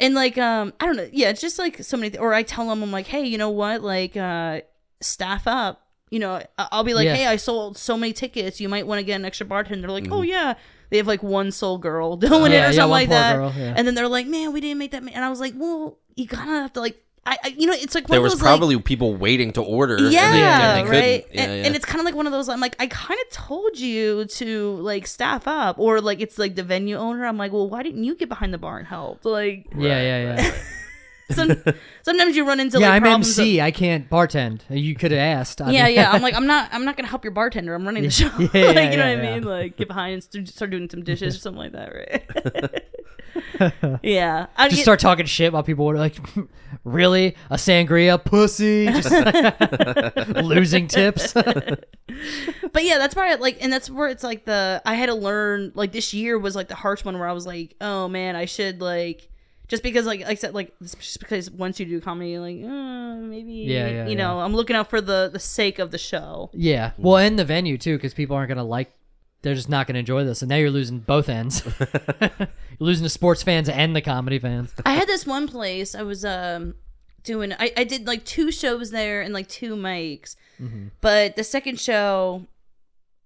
and 0.01 0.15
like 0.15 0.39
um 0.39 0.73
I 0.81 0.87
don't 0.87 0.97
know 0.97 1.09
yeah 1.13 1.31
it's 1.31 1.41
just 1.41 1.59
like 1.59 1.83
so 1.83 1.97
many 1.97 2.11
th- 2.11 2.21
or 2.21 2.33
I 2.35 2.43
tell 2.43 2.69
them 2.69 2.83
I'm 2.83 2.93
like 2.93 3.07
hey 3.07 3.25
you 3.25 3.39
know 3.39 3.51
what? 3.51 3.83
Like 3.83 4.17
uh 4.17 4.61
staff 5.01 5.47
up. 5.47 5.83
You 6.11 6.19
know 6.21 6.43
I'll 6.57 6.85
be 6.85 6.95
like 6.95 7.05
Yeah. 7.05 7.15
hey 7.15 7.27
I 7.27 7.37
sold 7.37 7.77
so 7.77 7.97
many 7.97 8.13
tickets. 8.13 8.61
You 8.61 8.69
might 8.69 8.87
want 8.87 8.99
to 9.01 9.05
get 9.05 9.17
an 9.17 9.25
extra 9.25 9.47
bartender. 9.47 9.83
They're 9.83 9.91
like 10.01 10.09
oh 10.11 10.23
yeah. 10.23 10.55
They 10.91 10.97
have 10.97 11.07
like 11.07 11.23
one 11.23 11.53
soul 11.53 11.77
girl 11.79 12.17
doing 12.29 12.53
Yeah, 12.53 12.67
it 12.67 12.71
or 12.71 12.71
yeah, 12.71 12.71
something 12.73 12.81
one 12.83 12.91
like 12.91 13.09
that. 13.11 13.37
girl, 13.37 13.53
and 13.57 13.87
then 13.87 13.95
they're 13.95 14.09
like 14.09 14.27
man 14.27 14.53
we 14.53 14.61
didn't 14.61 14.79
make 14.79 14.93
that 14.93 15.03
many. 15.03 15.15
and 15.15 15.25
I 15.25 15.29
was 15.29 15.41
like 15.41 15.55
well 15.57 15.99
you 16.17 16.27
kind 16.27 16.49
of 16.51 16.57
have 16.63 16.73
to 16.75 16.81
like 16.81 17.03
I, 17.29 17.37
I 17.45 17.49
you 17.57 17.67
know 17.67 17.75
it's 17.75 17.95
like 17.95 18.05
one 18.09 18.15
There 18.15 18.21
of 18.21 18.23
was 18.25 18.33
those, 18.35 18.43
like- 18.43 18.49
probably 18.49 18.81
people 18.81 19.15
waiting 19.15 19.53
to 19.53 19.63
order. 19.63 19.97
and 19.97 20.07
they- 20.07 20.11
yeah, 20.13 20.77
and 20.77 20.89
they 20.89 20.91
right. 20.91 21.27
Yeah, 21.33 21.43
and, 21.43 21.53
yeah. 21.53 21.67
and 21.67 21.77
it's 21.77 21.85
kind 21.85 22.01
of 22.01 22.05
like 22.07 22.15
one 22.15 22.27
of 22.27 22.33
those. 22.33 22.49
I'm 22.49 22.61
like, 22.61 22.75
I 22.81 22.87
kind 22.87 23.21
of 23.27 23.31
told 23.33 23.79
you 23.79 24.25
to 24.25 24.77
like 24.77 25.07
staff 25.07 25.47
up, 25.47 25.79
or 25.79 26.01
like 26.01 26.21
it's 26.21 26.39
like 26.39 26.55
the 26.55 26.63
venue 26.63 26.97
owner. 26.97 27.27
I'm 27.27 27.37
like, 27.37 27.53
well, 27.53 27.69
why 27.69 27.83
didn't 27.83 28.05
you 28.05 28.15
get 28.15 28.29
behind 28.29 28.55
the 28.55 28.59
bar 28.59 28.79
and 28.79 28.87
help? 28.87 29.25
Like, 29.25 29.67
Yeah, 29.77 30.01
yeah, 30.01 30.37
yeah. 30.41 30.55
Some, 31.31 31.55
sometimes 32.03 32.37
you 32.37 32.47
run 32.47 32.61
into 32.61 32.79
yeah, 32.79 32.89
like 32.89 32.91
yeah 32.91 32.95
I'm 32.97 33.03
problems. 33.03 33.39
of- 33.39 33.47
I 33.47 33.71
can't 33.71 34.09
bartend. 34.11 34.61
You 34.71 34.95
could 34.95 35.11
have 35.11 35.21
asked. 35.21 35.61
I 35.61 35.71
yeah, 35.71 35.87
mean- 35.87 35.95
yeah. 35.97 36.11
I'm 36.13 36.23
like, 36.29 36.35
I'm 36.35 36.47
not, 36.47 36.69
I'm 36.73 36.85
not 36.85 36.97
gonna 36.97 37.09
help 37.09 37.25
your 37.25 37.33
bartender. 37.33 37.75
I'm 37.75 37.85
running 37.85 38.03
the 38.05 38.11
show. 38.11 38.31
Yeah, 38.39 38.39
like, 38.53 38.53
yeah, 38.55 38.69
you 38.69 38.75
know 38.75 39.07
yeah, 39.07 39.15
what 39.17 39.25
I 39.25 39.29
yeah. 39.29 39.35
mean? 39.35 39.43
Like, 39.45 39.77
get 39.77 39.89
behind 39.89 40.15
and 40.15 40.23
st- 40.23 40.49
start 40.49 40.71
doing 40.71 40.89
some 40.91 41.03
dishes 41.05 41.37
or 41.37 41.41
something 41.41 41.59
like 41.59 41.73
that, 41.73 41.95
right? 41.95 42.85
yeah. 44.03 44.47
I 44.57 44.69
just 44.69 44.79
get- 44.79 44.83
start 44.83 45.01
talking 45.01 45.27
shit 45.27 45.53
while 45.53 45.63
people 45.63 45.87
were 45.87 45.97
like, 45.97 46.17
"Really, 46.85 47.37
a 47.51 47.57
sangria, 47.57 48.23
pussy?" 48.25 48.87
Just 48.87 49.11
losing 50.37 50.89
tips. 50.89 51.33
but 51.35 52.85
yeah, 52.85 52.99
that's 52.99 53.15
why 53.15 53.33
I 53.33 53.35
like, 53.37 53.59
and 53.61 53.73
that's 53.73 53.91
where 53.91 54.09
it's 54.09 54.25
like 54.25 54.45
the 54.45 54.83
I 54.85 54.95
had 54.95 55.07
to 55.07 55.15
learn 55.15 55.73
like 55.75 55.93
this 55.93 56.13
year 56.15 56.39
was 56.39 56.57
like 56.57 56.69
the 56.69 56.75
harsh 56.75 57.05
one 57.05 57.19
where 57.19 57.29
I 57.29 57.33
was 57.33 57.47
like, 57.47 57.75
oh 57.81 58.09
man, 58.09 58.35
I 58.37 58.45
should 58.47 58.81
like 58.81 59.29
just 59.69 59.83
because 59.83 60.07
like, 60.07 60.21
like 60.21 60.29
I 60.31 60.35
said 60.35 60.55
like 60.55 60.73
just 60.81 61.21
because 61.21 61.51
once 61.51 61.79
you 61.79 61.87
do 61.87 62.01
comedy, 62.01 62.31
you're 62.31 62.41
like 62.41 62.63
uh, 62.65 63.17
maybe 63.17 63.53
Yeah, 63.53 63.89
yeah, 63.89 64.09
you 64.09 64.17
know 64.17 64.41
I'm 64.41 64.55
looking 64.55 64.77
out 64.77 64.91
for 64.91 65.01
the 65.01 65.29
the 65.33 65.39
sake 65.39 65.79
of 65.79 65.91
the 65.91 65.99
show. 65.99 66.51
yeah, 66.53 66.93
well, 66.99 67.17
and 67.19 67.39
the 67.39 67.45
venue 67.45 67.79
too, 67.79 67.97
because 67.97 68.15
people 68.15 68.35
aren't 68.37 68.49
gonna 68.49 68.65
like. 68.65 68.91
They're 69.43 69.55
just 69.55 69.69
not 69.69 69.87
gonna 69.87 70.01
enjoy 70.01 70.25
this, 70.25 70.43
and 70.43 70.49
now 70.49 70.57
you're 70.57 70.71
losing 70.71 70.99
both 70.99 71.29
ends. 71.29 71.63
you're 72.21 72.49
losing 72.81 73.05
the 73.05 73.09
sports 73.09 73.43
fans 73.45 73.69
and 73.69 73.95
the 73.95 74.01
comedy 74.01 74.39
fans. 74.41 74.73
I 74.85 74.95
had 74.95 75.07
this 75.07 75.25
one 75.27 75.47
place 75.47 75.95
I 75.95 76.03
was 76.03 76.25
um 76.25 76.75
doing 77.23 77.53
I, 77.53 77.73
I 77.77 77.85
did 77.85 78.07
like 78.07 78.25
two 78.25 78.51
shows 78.51 78.91
there 78.91 79.21
and 79.23 79.33
like 79.33 79.49
two 79.49 79.77
mics. 79.77 80.35
But 81.01 81.37
the 81.37 81.45
second 81.45 81.79
show, 81.79 82.47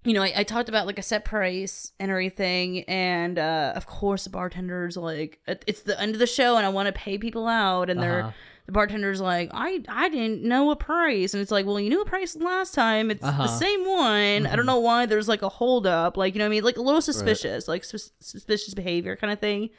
you 0.05 0.15
know, 0.15 0.23
I, 0.23 0.33
I 0.39 0.43
talked 0.45 0.69
about 0.69 0.87
like 0.87 0.99
a 0.99 1.03
set 1.03 1.25
price 1.25 1.93
and 2.01 2.11
everything, 2.11 2.83
and 2.85 3.39
uh 3.39 3.73
of 3.77 3.87
course 3.87 4.25
the 4.25 4.31
bartender's 4.31 4.97
like 4.97 5.39
it's 5.47 5.83
the 5.83 6.01
end 6.01 6.15
of 6.15 6.19
the 6.19 6.27
show 6.27 6.57
and 6.57 6.67
I 6.67 6.71
want 6.71 6.87
to 6.89 6.93
pay 6.93 7.19
people 7.19 7.47
out 7.47 7.89
and 7.91 8.01
Uh-huh. 8.01 8.09
they're 8.09 8.35
the 8.67 8.73
bartender's 8.73 9.21
like, 9.21 9.51
I 9.53 9.83
I 9.89 10.09
didn't 10.09 10.45
know 10.45 10.71
a 10.71 10.77
price, 10.77 11.35
and 11.35 11.41
it's 11.41 11.51
like, 11.51 11.67
well, 11.67 11.81
you 11.81 11.91
knew 11.91 12.01
a 12.01 12.05
price 12.05 12.37
last 12.37 12.75
time. 12.75 13.11
It's 13.11 13.23
Uh-huh. 13.25 13.43
the 13.43 13.49
same 13.49 13.85
one. 13.87 14.47
I 14.47 14.55
don't 14.57 14.67
know 14.67 14.79
why 14.79 15.07
there's 15.07 15.27
like 15.29 15.43
a 15.43 15.49
hold 15.49 15.85
up, 15.87 16.17
like 16.17 16.35
you 16.35 16.39
know 16.39 16.45
what 16.45 16.53
I 16.53 16.57
mean, 16.57 16.65
like 16.65 16.77
a 16.77 16.83
little 16.83 17.01
suspicious, 17.03 17.67
like 17.67 17.83
sus- 17.85 18.13
suspicious 18.21 18.75
behavior 18.75 19.17
kind 19.17 19.33
of 19.33 19.41
thing. 19.41 19.71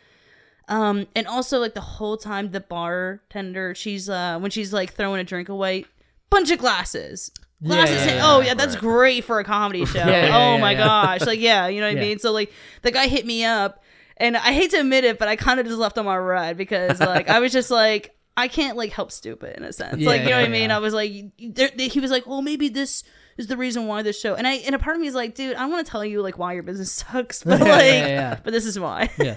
Um, 0.69 1.07
and 1.15 1.27
also 1.27 1.59
like 1.59 1.73
the 1.73 1.81
whole 1.81 2.15
time 2.17 2.51
the 2.51 2.59
bartender, 2.61 3.73
she's 3.75 4.09
uh 4.09 4.37
when 4.39 4.51
she's 4.51 4.71
like 4.73 4.93
throwing 4.93 5.19
a 5.19 5.23
drink 5.23 5.49
away, 5.49 5.85
bunch 6.29 6.51
of 6.51 6.59
glasses. 6.59 7.31
Yeah, 7.63 7.75
Glasses. 7.75 7.95
yeah, 7.95 8.01
and- 8.01 8.11
yeah, 8.17 8.31
oh 8.31 8.39
yeah, 8.41 8.53
that's 8.55 8.75
great 8.75 9.23
for 9.23 9.39
a 9.39 9.43
comedy 9.43 9.85
show. 9.93 9.99
Yeah, 9.99 10.27
yeah, 10.27 10.37
oh 10.37 10.55
yeah, 10.55 10.61
my 10.61 10.71
yeah. 10.73 10.85
gosh, 10.85 11.21
like 11.25 11.39
yeah, 11.39 11.67
you 11.67 11.79
know 11.81 11.87
what 11.87 11.95
Yeah. 11.97 12.01
I 12.01 12.05
mean. 12.05 12.19
So 12.19 12.31
like 12.31 12.51
the 12.81 12.91
guy 12.91 13.07
hit 13.07 13.25
me 13.25 13.43
up, 13.45 13.83
and 14.17 14.35
I 14.35 14.51
hate 14.53 14.71
to 14.71 14.79
admit 14.79 15.03
it, 15.05 15.17
but 15.17 15.27
I 15.27 15.35
kind 15.35 15.59
of 15.59 15.65
just 15.65 15.77
left 15.79 15.97
on 15.97 16.05
my 16.05 16.17
ride 16.17 16.57
because 16.57 16.99
like 16.99 17.29
I 17.29 17.39
was 17.39 17.51
just 17.53 17.71
like 17.71 18.15
I 18.35 18.47
can't 18.47 18.77
like 18.77 18.91
help 18.91 19.11
stupid 19.11 19.55
in 19.57 19.63
a 19.63 19.71
sense. 19.71 19.97
Yeah, 19.99 20.09
like 20.09 20.21
you 20.23 20.29
know 20.29 20.37
what 20.39 20.45
I 20.45 20.49
mean. 20.49 20.69
yeah. 20.69 20.75
I 20.75 20.79
was 20.79 20.93
like, 20.93 21.11
he 21.11 21.99
was 21.99 22.11
like, 22.11 22.27
well 22.27 22.41
maybe 22.41 22.67
this 22.69 23.03
is 23.37 23.47
the 23.47 23.57
reason 23.57 23.87
why 23.87 24.01
this 24.03 24.19
show 24.19 24.35
and 24.35 24.45
I 24.47 24.53
and 24.55 24.75
a 24.75 24.79
part 24.79 24.95
of 24.95 25.01
me 25.01 25.07
is 25.07 25.15
like, 25.15 25.33
dude, 25.33 25.55
I 25.55 25.65
want 25.67 25.85
to 25.85 25.89
tell 25.91 26.03
you 26.05 26.21
like 26.21 26.37
why 26.37 26.53
your 26.53 26.63
business 26.63 26.91
sucks, 27.11 27.43
but 27.43 27.61
like, 27.61 27.69
yeah, 27.69 28.07
yeah. 28.07 28.39
but 28.43 28.51
this 28.53 28.65
is 28.65 28.79
why. 28.79 29.09
yeah, 29.17 29.33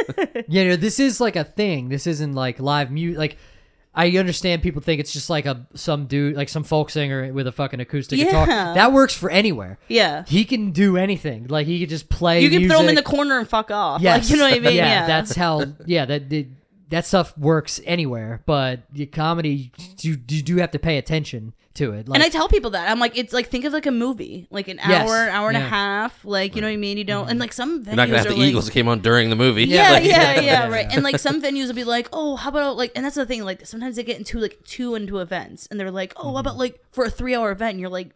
yeah. 0.49 0.65
No, 0.65 0.77
this 0.77 0.99
is 0.99 1.21
like 1.21 1.37
a 1.37 1.45
thing. 1.45 1.89
This 1.91 2.07
isn't 2.07 2.33
like 2.35 2.59
live 2.61 2.91
mute. 2.91 3.17
Like, 3.19 3.37
I 3.99 4.11
understand 4.19 4.63
people 4.63 4.83
think 4.83 5.01
it's 5.01 5.13
just 5.13 5.31
like 5.31 5.47
a 5.47 5.67
some 5.75 6.07
dude, 6.07 6.37
like 6.37 6.51
some 6.51 6.65
folk 6.65 6.91
singer 6.91 7.33
with 7.33 7.47
a 7.47 7.53
fucking 7.53 7.81
acoustic 7.81 8.19
guitar. 8.19 8.47
Yeah. 8.47 8.75
That 8.75 8.93
works 8.93 9.15
for 9.15 9.31
anywhere. 9.31 9.79
yeah. 9.89 10.25
He 10.27 10.45
can 10.45 10.71
do 10.73 10.99
anything. 10.99 11.47
Like 11.49 11.67
he 11.67 11.81
could 11.81 11.89
just 11.89 12.09
play. 12.11 12.43
You 12.43 12.51
can 12.51 12.69
throw 12.69 12.81
him 12.81 12.91
in 12.91 12.95
the 12.95 13.03
corner 13.03 13.39
and 13.39 13.49
fuck 13.49 13.71
off. 13.71 14.03
Yes. 14.03 14.25
Like, 14.25 14.31
you 14.31 14.37
know 14.37 14.49
what 14.51 14.57
I 14.57 14.61
mean? 14.61 14.77
Yeah, 14.77 14.87
Yeah. 14.87 15.07
that's 15.07 15.35
how. 15.35 15.65
Yeah, 15.87 16.05
that 16.05 16.29
that- 16.31 16.47
that 16.91 17.05
stuff 17.07 17.37
works 17.37 17.81
anywhere. 17.85 18.43
But 18.47 18.83
the 18.93 19.07
comedy, 19.07 19.73
you, 20.01 20.19
you 20.29 20.43
do 20.43 20.57
have 20.59 20.71
to 20.73 20.79
pay 20.79 20.99
attention 20.99 21.53
to 21.75 21.93
it. 21.93 22.09
Like, 22.09 22.17
and 22.17 22.23
I 22.25 22.31
tell 22.31 22.49
people 22.49 22.71
that 22.71 22.91
I'm 22.91 22.99
like, 22.99 23.19
it's 23.19 23.33
like 23.35 23.49
think 23.49 23.65
of 23.67 23.73
like 23.73 23.85
a 23.87 23.91
movie, 23.91 24.47
like 24.51 24.69
an 24.69 24.79
Yes. 24.79 25.09
hour, 25.11 25.29
hour 25.29 25.49
and 25.49 25.57
a 25.57 25.61
Yeah. 25.61 25.67
Mm-hmm. 25.67 25.75
half, 25.75 26.25
like 26.25 26.55
you 26.57 26.63
know 26.63 26.69
what 26.69 26.73
I 26.73 26.77
mean. 26.77 26.97
You 26.97 27.05
don't, 27.05 27.29
and 27.29 27.39
like 27.39 27.53
some 27.53 27.85
venues 27.85 27.87
You're 27.89 27.97
not 27.97 28.07
gonna 28.07 28.19
have 28.19 28.29
the 28.29 28.35
like, 28.37 28.49
Eagles 28.49 28.71
came 28.71 28.89
on 28.89 29.01
during 29.01 29.29
the 29.31 29.37
movie. 29.37 29.65
Yeah, 29.65 29.91
Like- 29.93 30.05
yeah, 30.05 30.35
yeah, 30.37 30.41
Yeah, 30.65 30.69
right. 30.69 30.87
And 30.91 31.03
like 31.03 31.19
some 31.19 31.43
venues 31.43 31.67
will 31.67 31.75
be 31.75 31.85
like, 31.85 32.09
oh, 32.13 32.37
how 32.37 32.49
about 32.51 32.77
like, 32.77 32.93
and 32.97 33.05
that's 33.05 33.17
the 33.17 33.27
thing. 33.27 33.43
Like 33.45 33.67
sometimes 33.67 33.97
they 33.97 34.05
get 34.05 34.17
into 34.19 34.39
like 34.39 34.59
two 34.65 34.95
into 34.95 35.19
events, 35.19 35.67
and 35.71 35.79
they're 35.79 35.91
like, 35.91 36.15
oh, 36.17 36.21
Mm-hmm. 36.27 36.33
how 36.35 36.39
about 36.41 36.57
like 36.57 36.81
for 36.93 37.05
a 37.05 37.11
three 37.11 37.35
hour 37.35 37.51
event? 37.51 37.73
And 37.73 37.81
you're 37.81 37.91
like, 37.91 38.11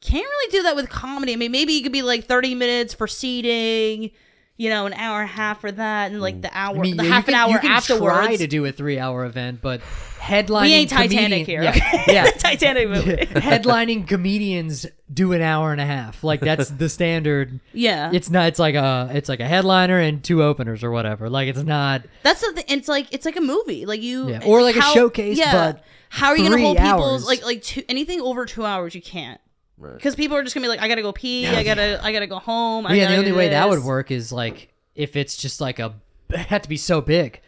can't 0.00 0.24
really 0.26 0.50
do 0.50 0.62
that 0.64 0.74
with 0.74 0.88
comedy. 0.88 1.32
I 1.32 1.36
mean, 1.36 1.52
maybe 1.52 1.74
you 1.74 1.82
could 1.82 1.92
be 1.92 2.02
like 2.02 2.24
thirty 2.24 2.54
minutes 2.54 2.94
for 2.94 3.06
seating, 3.06 4.10
you 4.56 4.68
know, 4.68 4.86
an 4.86 4.92
hour 4.94 5.20
and 5.22 5.30
a 5.30 5.32
half 5.32 5.60
for 5.60 5.72
that, 5.72 6.12
and 6.12 6.20
like 6.20 6.36
mm. 6.36 6.42
the 6.42 6.50
hour, 6.56 6.76
I 6.76 6.80
mean, 6.80 6.96
the 6.96 7.04
yeah, 7.04 7.10
half 7.10 7.26
you 7.26 7.34
an 7.34 7.38
can, 7.38 7.42
hour 7.42 7.52
you 7.54 7.58
can 7.58 7.70
afterwards. 7.70 8.26
try 8.26 8.36
to 8.36 8.46
do 8.46 8.64
a 8.64 8.72
three-hour 8.72 9.24
event, 9.24 9.60
but 9.62 9.80
headlining 10.20 10.62
we 10.62 10.72
ain't 10.74 10.90
Titanic 10.90 11.46
comedian- 11.46 11.46
here. 11.46 11.62
Yeah, 11.62 12.02
yeah. 12.06 12.30
Titanic 12.38 12.88
movie. 12.88 13.16
headlining 13.16 14.06
comedians 14.06 14.86
do 15.12 15.32
an 15.32 15.42
hour 15.42 15.72
and 15.72 15.80
a 15.80 15.86
half. 15.86 16.22
Like 16.22 16.40
that's 16.40 16.70
the 16.70 16.88
standard. 16.88 17.60
yeah, 17.72 18.10
It's 18.12 18.30
not. 18.30 18.48
It's 18.48 18.58
like 18.58 18.74
a. 18.74 19.10
It's 19.12 19.28
like 19.28 19.40
a 19.40 19.48
headliner 19.48 19.98
and 19.98 20.22
two 20.22 20.42
openers 20.42 20.84
or 20.84 20.90
whatever. 20.90 21.28
Like 21.28 21.48
it's 21.48 21.62
not. 21.62 22.02
That's 22.22 22.40
the 22.40 22.52
thing. 22.52 22.64
It's 22.68 22.88
like 22.88 23.12
it's 23.12 23.24
like 23.26 23.36
a 23.36 23.40
movie. 23.42 23.86
Like 23.86 24.02
you, 24.02 24.30
Yeah, 24.30 24.42
or 24.44 24.62
like 24.62 24.76
a 24.76 24.80
how- 24.80 24.94
showcase, 24.94 25.40
but 25.40 25.82
how 26.08 26.28
are 26.28 26.36
you 26.36 26.48
gonna 26.48 26.60
hold 26.62 26.76
hours. 26.76 26.90
people's 26.92 27.26
like 27.26 27.42
like 27.44 27.62
two, 27.62 27.82
anything 27.88 28.20
over 28.20 28.44
two 28.44 28.66
hours? 28.66 28.94
You 28.94 29.00
can't 29.02 29.40
Right. 29.82 29.94
because 29.94 30.14
people 30.14 30.36
are 30.36 30.42
just 30.42 30.54
gonna 30.54 30.64
be 30.64 30.68
like, 30.68 30.80
I 30.80 30.88
gotta 30.88 31.02
go 31.02 31.12
pee. 31.12 31.46
I 31.46 31.62
gotta 31.64 32.00
I 32.02 32.12
gotta 32.12 32.26
go 32.26 32.38
home. 32.38 32.86
I 32.86 32.94
yeah. 32.94 33.04
The 33.04 33.08
gotta 33.08 33.18
only 33.18 33.30
do 33.32 33.36
way 33.36 33.48
that 33.48 33.68
would 33.68 33.82
work 33.82 34.10
is 34.10 34.32
like 34.32 34.72
if 34.94 35.16
it's 35.16 35.36
just 35.36 35.60
like 35.60 35.78
a. 35.78 35.94
It 36.30 36.38
had 36.46 36.62
to 36.62 36.68
be 36.68 36.76
so 36.78 37.00
big. 37.02 37.40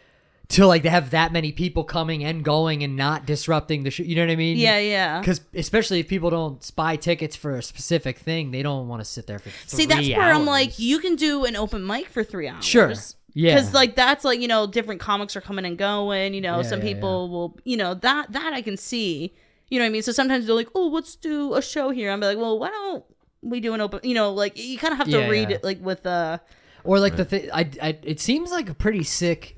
To 0.49 0.67
like 0.67 0.83
to 0.83 0.91
have 0.91 1.09
that 1.09 1.31
many 1.33 1.51
people 1.51 1.83
coming 1.83 2.23
and 2.23 2.43
going 2.45 2.83
and 2.83 2.95
not 2.95 3.25
disrupting 3.25 3.81
the 3.81 3.89
show, 3.89 4.03
you 4.03 4.15
know 4.15 4.21
what 4.21 4.29
I 4.31 4.35
mean? 4.35 4.57
Yeah, 4.57 4.77
yeah. 4.77 5.19
Because 5.19 5.41
especially 5.55 6.01
if 6.01 6.07
people 6.07 6.29
don't 6.29 6.75
buy 6.75 6.97
tickets 6.97 7.35
for 7.35 7.55
a 7.55 7.63
specific 7.63 8.19
thing, 8.19 8.51
they 8.51 8.61
don't 8.61 8.87
want 8.87 9.01
to 9.01 9.05
sit 9.05 9.25
there 9.25 9.39
for. 9.39 9.49
See, 9.65 9.87
that's 9.87 10.01
three 10.01 10.13
where 10.13 10.29
I'm 10.29 10.41
hours. 10.41 10.45
like, 10.47 10.77
you 10.77 10.99
can 10.99 11.15
do 11.15 11.45
an 11.45 11.55
open 11.55 11.83
mic 11.87 12.09
for 12.09 12.23
three 12.23 12.47
hours. 12.47 12.63
Sure. 12.63 12.93
Yeah. 13.33 13.55
Because 13.55 13.73
like 13.73 13.95
that's 13.95 14.23
like 14.23 14.39
you 14.39 14.47
know 14.47 14.67
different 14.67 15.01
comics 15.01 15.35
are 15.35 15.41
coming 15.41 15.65
and 15.65 15.79
going. 15.79 16.35
You 16.35 16.41
know, 16.41 16.57
Yeah, 16.57 16.61
some 16.61 16.79
yeah, 16.79 16.93
people 16.93 17.29
will 17.29 17.57
you 17.63 17.75
know 17.77 17.95
that 17.95 18.31
that 18.31 18.53
I 18.53 18.61
can 18.61 18.77
see. 18.77 19.33
You 19.69 19.79
know 19.79 19.85
what 19.85 19.89
I 19.89 19.91
mean? 19.93 20.03
So 20.03 20.11
sometimes 20.11 20.45
they're 20.45 20.55
like, 20.55 20.69
oh, 20.75 20.87
let's 20.87 21.15
do 21.15 21.53
a 21.55 21.61
show 21.61 21.89
here. 21.89 22.11
I'm 22.11 22.19
like, 22.19 22.37
well, 22.37 22.59
why 22.59 22.69
don't 22.69 23.03
we 23.41 23.59
do 23.59 23.73
an 23.73 23.81
open? 23.81 23.99
You 24.03 24.13
know, 24.13 24.31
like 24.31 24.57
you 24.57 24.77
kind 24.77 24.91
of 24.91 24.97
have 24.99 25.07
to 25.09 25.19
Yeah, 25.19 25.27
read 25.27 25.49
yeah. 25.49 25.55
it 25.57 25.63
like 25.63 25.81
with 25.81 26.05
uh 26.05 26.37
Or 26.83 26.99
like 26.99 27.15
the 27.15 27.25
thing, 27.25 27.49
I, 27.53 27.69
I, 27.81 27.97
it 28.03 28.19
seems 28.19 28.51
like 28.51 28.69
a 28.69 28.73
pretty 28.75 29.03
sick 29.03 29.57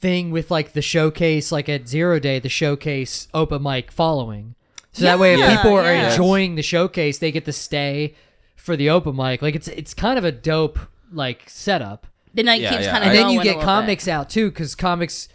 thing 0.00 0.30
with 0.30 0.50
like 0.50 0.72
the 0.72 0.82
showcase, 0.82 1.50
like 1.50 1.68
at 1.68 1.88
Zero 1.88 2.18
Day, 2.20 2.38
the 2.38 2.48
showcase 2.48 3.28
open 3.34 3.62
mic 3.62 3.90
following. 3.90 4.54
So 4.92 5.02
that 5.04 5.18
way, 5.18 5.34
if 5.34 5.40
Yeah, 5.40 5.56
people 5.56 5.74
are 5.76 5.84
yeah. 5.84 6.10
enjoying 6.10 6.54
the 6.54 6.62
showcase, 6.62 7.18
they 7.18 7.32
get 7.32 7.44
to 7.46 7.52
stay 7.52 8.14
for 8.54 8.76
the 8.76 8.90
open 8.90 9.16
mic. 9.16 9.42
Like 9.42 9.54
it's 9.54 9.68
it's 9.68 9.92
kind 9.94 10.18
of 10.18 10.24
a 10.24 10.32
dope 10.32 10.78
like 11.12 11.48
setup. 11.48 12.06
the 12.34 12.42
night 12.42 12.60
Yeah, 12.60 12.70
keeps 12.70 12.84
yeah. 12.84 12.92
kind 12.92 13.04
of 13.04 13.08
And 13.10 13.18
then 13.18 13.30
you 13.30 13.38
get 13.42 13.56
little 13.56 13.60
bit. 13.60 13.64
comics 13.64 14.08
out 14.08 14.30
too, 14.30 14.50
because 14.50 14.74
comics. 14.74 15.28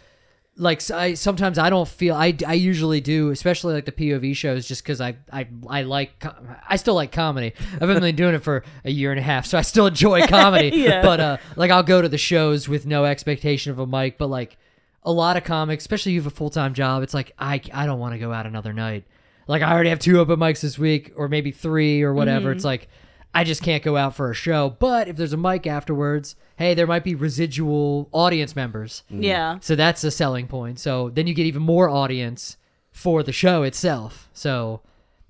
Like 0.58 0.90
I 0.90 1.14
sometimes 1.14 1.58
I 1.58 1.70
don't 1.70 1.88
feel 1.88 2.14
I, 2.14 2.36
I 2.46 2.52
usually 2.52 3.00
do 3.00 3.30
especially 3.30 3.72
like 3.72 3.86
the 3.86 3.92
POV 3.92 4.36
shows 4.36 4.68
just 4.68 4.82
because 4.82 5.00
I, 5.00 5.16
I 5.32 5.46
I 5.66 5.82
like 5.82 6.22
I 6.68 6.76
still 6.76 6.94
like 6.94 7.10
comedy 7.10 7.54
I've 7.80 7.80
been 8.00 8.14
doing 8.16 8.34
it 8.34 8.40
for 8.42 8.62
a 8.84 8.90
year 8.90 9.10
and 9.12 9.18
a 9.18 9.22
half 9.22 9.46
so 9.46 9.56
I 9.56 9.62
still 9.62 9.86
enjoy 9.86 10.26
comedy 10.26 10.68
Yeah. 10.76 11.00
but 11.00 11.20
uh 11.20 11.36
like 11.56 11.70
I'll 11.70 11.82
go 11.82 12.02
to 12.02 12.08
the 12.08 12.18
shows 12.18 12.68
with 12.68 12.84
no 12.84 13.06
expectation 13.06 13.72
of 13.72 13.78
a 13.78 13.86
mic 13.86 14.18
but 14.18 14.26
like 14.26 14.58
a 15.04 15.10
lot 15.10 15.38
of 15.38 15.44
comics 15.44 15.84
especially 15.84 16.12
if 16.12 16.14
you 16.16 16.20
have 16.20 16.30
a 16.32 16.36
full-time 16.36 16.74
job 16.74 17.02
it's 17.02 17.14
like 17.14 17.32
I 17.38 17.62
I 17.72 17.86
don't 17.86 17.98
want 17.98 18.12
to 18.12 18.18
go 18.18 18.30
out 18.30 18.44
another 18.44 18.74
night 18.74 19.04
like 19.48 19.62
I 19.62 19.72
already 19.72 19.88
have 19.88 20.00
two 20.00 20.18
open 20.20 20.38
mics 20.38 20.60
this 20.60 20.78
week 20.78 21.12
or 21.16 21.28
maybe 21.28 21.50
three 21.50 22.02
or 22.02 22.12
whatever 22.12 22.48
Mm-hmm. 22.50 22.56
it's 22.58 22.64
like 22.64 22.88
I 23.34 23.44
just 23.44 23.62
can't 23.62 23.82
go 23.82 23.96
out 23.96 24.14
for 24.14 24.30
a 24.30 24.34
show 24.34 24.76
but 24.78 25.08
if 25.08 25.16
there's 25.16 25.32
a 25.32 25.36
mic 25.38 25.66
afterwards 25.66 26.36
hey 26.56 26.74
there 26.74 26.86
might 26.86 27.02
be 27.04 27.14
residual 27.14 28.08
audience 28.12 28.54
members 28.54 29.02
Yeah. 29.08 29.58
so 29.60 29.74
that's 29.76 30.04
a 30.04 30.10
selling 30.10 30.46
point. 30.48 30.78
So 30.78 31.08
then 31.10 31.26
you 31.26 31.34
get 31.34 31.46
even 31.46 31.62
more 31.62 31.88
audience 31.88 32.56
for 32.90 33.22
the 33.22 33.32
show 33.32 33.62
itself. 33.62 34.28
So 34.34 34.82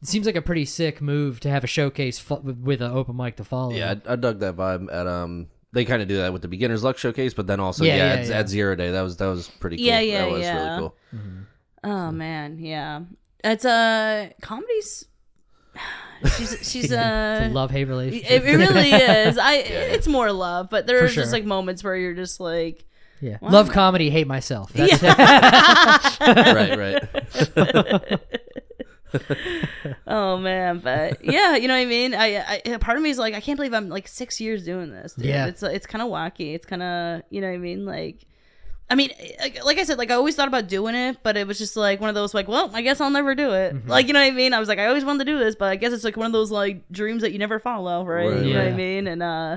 it 0.02 0.08
seems 0.08 0.26
like 0.26 0.34
a 0.34 0.42
pretty 0.42 0.64
sick 0.64 1.00
move 1.00 1.38
to 1.40 1.48
have 1.48 1.62
a 1.62 1.68
showcase 1.68 2.18
fo- 2.18 2.40
with 2.40 2.82
an 2.82 2.90
open 2.90 3.16
mic 3.16 3.36
to 3.36 3.44
follow. 3.44 3.72
Yeah, 3.72 3.94
I, 4.08 4.14
I 4.14 4.16
dug 4.16 4.40
that 4.40 4.56
vibe 4.56 4.92
at 4.92 5.06
um. 5.06 5.46
They 5.74 5.86
kind 5.86 6.02
of 6.02 6.08
do 6.08 6.18
that 6.18 6.34
with 6.34 6.42
the 6.42 6.48
beginner's 6.48 6.84
luck 6.84 6.98
showcase, 6.98 7.32
but 7.32 7.46
then 7.46 7.58
also 7.58 7.84
Yeah, 7.84 7.96
yeah, 7.96 8.14
yeah, 8.14 8.20
at, 8.20 8.26
yeah. 8.26 8.38
at 8.40 8.48
zero 8.48 8.74
day 8.74 8.90
that 8.90 9.00
was 9.00 9.16
that 9.18 9.26
was 9.26 9.48
pretty 9.48 9.76
cool. 9.76 9.86
Yeah, 9.86 10.00
yeah, 10.00 10.18
that 10.26 10.30
was 10.30 10.40
yeah. 10.42 10.64
really 10.66 10.78
cool. 10.80 10.94
Oh 11.84 12.10
man, 12.10 12.58
yeah. 12.58 13.02
It's 13.44 13.64
uh 13.64 14.30
comedy's. 14.42 15.06
She's 16.36 16.58
she's 16.70 16.84
It's 16.84 16.92
uh. 16.92 17.48
a 17.50 17.52
love 17.52 17.70
hate 17.70 17.82
It, 17.82 17.88
relationship. 17.88 18.30
it 18.30 18.44
really 18.44 18.90
is. 18.92 19.38
I. 19.38 19.54
It's 19.56 20.06
more 20.06 20.32
love, 20.32 20.68
but 20.70 20.86
there 20.86 20.98
For 20.98 21.04
are 21.04 21.08
just 21.08 21.32
like 21.32 21.44
moments 21.44 21.82
where 21.84 21.96
you're 21.96 22.14
just 22.14 22.40
like, 22.40 22.84
yeah. 23.20 23.38
Wow. 23.40 23.50
Love 23.50 23.70
comedy, 23.70 24.10
hate 24.10 24.26
myself. 24.26 24.72
That's 24.72 25.00
right, 26.20 26.78
right. 26.78 28.20
oh 30.06 30.38
man, 30.38 30.78
but 30.78 31.24
yeah, 31.24 31.56
you 31.56 31.68
know 31.68 31.74
what 31.74 31.80
I 31.80 31.84
mean. 31.86 32.14
I, 32.14 32.60
I 32.66 32.76
part 32.78 32.96
of 32.96 33.02
me 33.02 33.10
is 33.10 33.18
like, 33.18 33.34
I 33.34 33.40
can't 33.40 33.56
believe 33.56 33.74
I'm 33.74 33.88
like 33.88 34.08
six 34.08 34.40
years 34.40 34.64
doing 34.64 34.90
this. 34.90 35.14
Dude. 35.14 35.26
Yeah. 35.26 35.46
it's 35.46 35.62
it's 35.62 35.86
kind 35.86 36.02
of 36.02 36.08
wacky. 36.08 36.54
It's 36.54 36.66
kind 36.66 36.82
of 36.82 37.22
you 37.30 37.40
know 37.40 37.48
what 37.48 37.54
I 37.54 37.58
mean. 37.58 37.84
Like, 37.84 38.24
I 38.92 38.94
mean, 38.94 39.10
like, 39.40 39.64
like 39.64 39.78
I 39.78 39.84
said, 39.84 39.96
like 39.96 40.10
I 40.10 40.14
always 40.16 40.36
thought 40.36 40.48
about 40.48 40.68
doing 40.68 40.94
it, 40.94 41.16
but 41.22 41.38
it 41.38 41.46
was 41.46 41.56
just 41.56 41.78
like 41.78 41.98
one 41.98 42.10
of 42.10 42.14
those 42.14 42.34
like, 42.34 42.46
well, 42.46 42.70
I 42.74 42.82
guess 42.82 43.00
I'll 43.00 43.08
never 43.08 43.34
do 43.34 43.54
it. 43.54 43.74
Mm-hmm. 43.74 43.88
Like 43.88 44.06
you 44.06 44.12
know 44.12 44.20
what 44.20 44.26
I 44.30 44.36
mean. 44.36 44.52
I 44.52 44.60
was 44.60 44.68
like, 44.68 44.78
I 44.78 44.84
always 44.84 45.02
wanted 45.02 45.24
to 45.24 45.32
do 45.32 45.38
this, 45.38 45.54
but 45.54 45.70
I 45.70 45.76
guess 45.76 45.94
it's 45.94 46.04
like 46.04 46.18
one 46.18 46.26
of 46.26 46.32
those 46.32 46.50
like 46.50 46.86
dreams 46.90 47.22
that 47.22 47.32
you 47.32 47.38
never 47.38 47.58
follow, 47.58 48.04
right? 48.04 48.28
Right, 48.28 48.44
you 48.44 48.52
know 48.52 48.62
what 48.62 48.72
I 48.74 48.76
mean? 48.76 49.06
And 49.06 49.22
uh. 49.22 49.56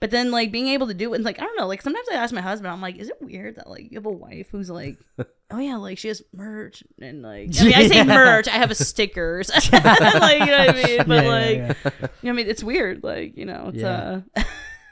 But 0.00 0.10
then, 0.10 0.30
like 0.30 0.52
being 0.52 0.68
able 0.68 0.88
to 0.88 0.94
do 0.94 1.12
it, 1.12 1.16
and 1.16 1.24
like 1.24 1.38
I 1.38 1.44
don't 1.44 1.56
know, 1.58 1.66
like 1.66 1.80
sometimes 1.80 2.06
I 2.10 2.16
ask 2.16 2.34
my 2.34 2.42
husband, 2.42 2.70
I'm 2.72 2.80
like, 2.82 2.96
is 2.96 3.08
it 3.08 3.16
weird 3.20 3.56
that 3.56 3.70
like 3.70 3.90
you 3.90 3.96
have 3.96 4.04
a 4.06 4.10
wife 4.10 4.48
who's 4.50 4.68
like, 4.68 4.98
oh 5.50 5.58
yeah, 5.58 5.76
like 5.76 5.96
she 5.98 6.08
has 6.08 6.22
merch 6.32 6.82
and 7.00 7.22
like 7.22 7.50
I 7.60 7.64
mean 7.64 7.74
I 7.74 7.86
say 7.88 8.02
merch, 8.02 8.48
I 8.48 8.52
have 8.52 8.70
a 8.70 8.74
stickers, 8.74 9.50
like 9.72 9.72
you 9.72 9.80
know 9.80 10.66
what 10.66 10.70
I 10.70 10.72
mean, 10.72 10.98
but 11.06 11.08
Yeah, 11.08 11.22
yeah, 11.22 11.28
like 11.28 11.56
yeah. 11.56 11.66
you 11.84 12.00
know 12.00 12.08
what 12.20 12.28
I 12.28 12.32
mean, 12.32 12.46
it's 12.48 12.62
weird, 12.64 13.02
like 13.04 13.36
you 13.36 13.44
know, 13.46 13.70
it's 13.72 13.78
Yeah. 13.82 14.20
uh, 14.36 14.42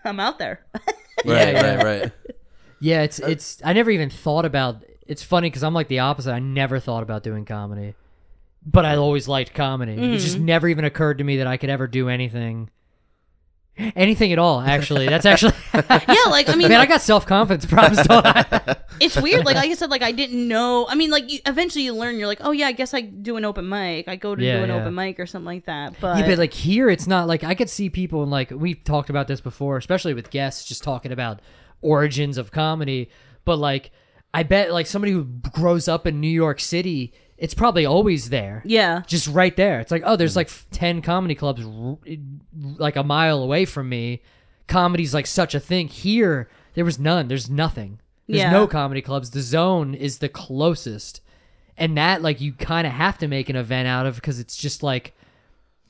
I'm 0.04 0.20
out 0.20 0.38
there. 0.38 0.64
Right, 1.26 1.54
right, 1.54 1.82
right. 1.82 2.12
Yeah, 2.82 3.02
it's 3.02 3.20
it's. 3.20 3.62
I 3.64 3.72
never 3.74 3.90
even 3.90 4.10
thought 4.10 4.44
about. 4.44 4.82
It's 5.06 5.22
funny 5.22 5.48
because 5.48 5.62
I'm 5.62 5.72
like 5.72 5.86
the 5.88 6.00
opposite. 6.00 6.32
I 6.32 6.40
never 6.40 6.80
thought 6.80 7.02
about 7.04 7.22
doing 7.22 7.44
comedy, 7.44 7.94
but 8.66 8.84
I 8.84 8.96
always 8.96 9.28
liked 9.28 9.54
comedy. 9.54 9.92
It 9.92 10.18
just 10.18 10.36
Mm-hmm. 10.36 10.44
never 10.44 10.68
even 10.68 10.84
occurred 10.84 11.18
to 11.18 11.24
me 11.24 11.36
that 11.38 11.46
I 11.46 11.58
could 11.58 11.70
ever 11.70 11.86
do 11.86 12.08
anything, 12.08 12.70
anything 13.96 14.32
at 14.32 14.38
all. 14.38 14.60
Actually, 14.60 15.06
that's 15.06 15.24
actually. 15.26 15.54
yeah, 15.74 16.16
like 16.28 16.48
I 16.48 16.54
mean, 16.56 16.68
Man, 16.68 16.72
I 16.72 16.78
like, 16.80 16.88
got 16.88 17.02
self 17.02 17.24
confidence 17.26 17.66
problems. 17.66 18.06
Don't 18.06 18.26
I? 18.26 18.76
it's 19.00 19.16
weird. 19.16 19.44
Like, 19.44 19.56
like 19.56 19.70
I 19.70 19.74
said, 19.74 19.90
like 19.90 20.02
I 20.02 20.12
didn't 20.12 20.46
know. 20.48 20.86
I 20.88 20.94
mean, 20.94 21.10
like 21.10 21.30
you, 21.30 21.38
eventually 21.46 21.84
you 21.84 21.94
learn. 21.94 22.18
You're 22.18 22.26
like, 22.26 22.40
oh 22.42 22.50
yeah, 22.50 22.66
I 22.66 22.72
guess 22.72 22.94
I 22.94 23.02
do 23.02 23.36
an 23.36 23.44
open 23.44 23.68
mic. 23.68 24.08
I 24.08 24.16
go 24.16 24.34
to 24.34 24.42
Yeah, 24.42 24.58
do 24.58 24.64
an 24.64 24.70
yeah. 24.70 24.76
open 24.76 24.94
mic 24.94 25.20
or 25.20 25.26
something 25.26 25.46
like 25.46 25.66
that. 25.66 25.94
But, 26.00 26.18
yeah, 26.18 26.26
but 26.26 26.38
like 26.38 26.52
here, 26.54 26.88
it's 26.90 27.06
not 27.06 27.26
like 27.28 27.44
I 27.44 27.54
could 27.54 27.70
see 27.70 27.90
people 27.90 28.22
and 28.22 28.30
like 28.30 28.50
we've 28.50 28.82
talked 28.82 29.08
about 29.10 29.28
this 29.28 29.40
before, 29.40 29.76
especially 29.76 30.14
with 30.14 30.30
guests, 30.30 30.64
just 30.64 30.82
talking 30.82 31.12
about 31.12 31.40
origins 31.82 32.38
of 32.38 32.50
comedy. 32.50 33.10
But 33.44 33.56
like, 33.58 33.90
I 34.32 34.42
bet 34.44 34.72
like 34.72 34.86
somebody 34.86 35.12
who 35.12 35.24
grows 35.24 35.88
up 35.88 36.06
in 36.06 36.20
New 36.20 36.28
York 36.28 36.58
City, 36.60 37.12
it's 37.36 37.54
probably 37.54 37.84
always 37.84 38.30
there. 38.30 38.62
yeah, 38.64 39.02
just 39.06 39.26
right 39.28 39.54
there. 39.56 39.80
It's 39.80 39.90
like, 39.90 40.02
oh, 40.06 40.16
there's 40.16 40.36
like 40.36 40.48
10 40.70 41.02
comedy 41.02 41.34
clubs 41.34 41.62
r- 41.64 41.98
like 42.54 42.96
a 42.96 43.02
mile 43.02 43.42
away 43.42 43.64
from 43.64 43.88
me. 43.88 44.22
Comedy's 44.68 45.12
like 45.12 45.26
such 45.26 45.54
a 45.54 45.60
thing. 45.60 45.88
Here, 45.88 46.48
there 46.74 46.84
was 46.84 46.98
none. 46.98 47.28
There's 47.28 47.50
nothing. 47.50 47.98
There's 48.28 48.38
Yeah. 48.42 48.52
no 48.52 48.66
comedy 48.68 49.02
clubs. 49.02 49.30
The 49.30 49.42
zone 49.42 49.92
is 49.94 50.18
the 50.18 50.28
closest. 50.28 51.20
And 51.76 51.96
that, 51.98 52.22
like, 52.22 52.40
you 52.40 52.52
kind 52.52 52.86
of 52.86 52.92
have 52.92 53.18
to 53.18 53.28
make 53.28 53.48
an 53.48 53.56
event 53.56 53.88
out 53.88 54.06
of 54.06 54.14
because 54.14 54.38
it's 54.38 54.56
just 54.56 54.82
like 54.82 55.14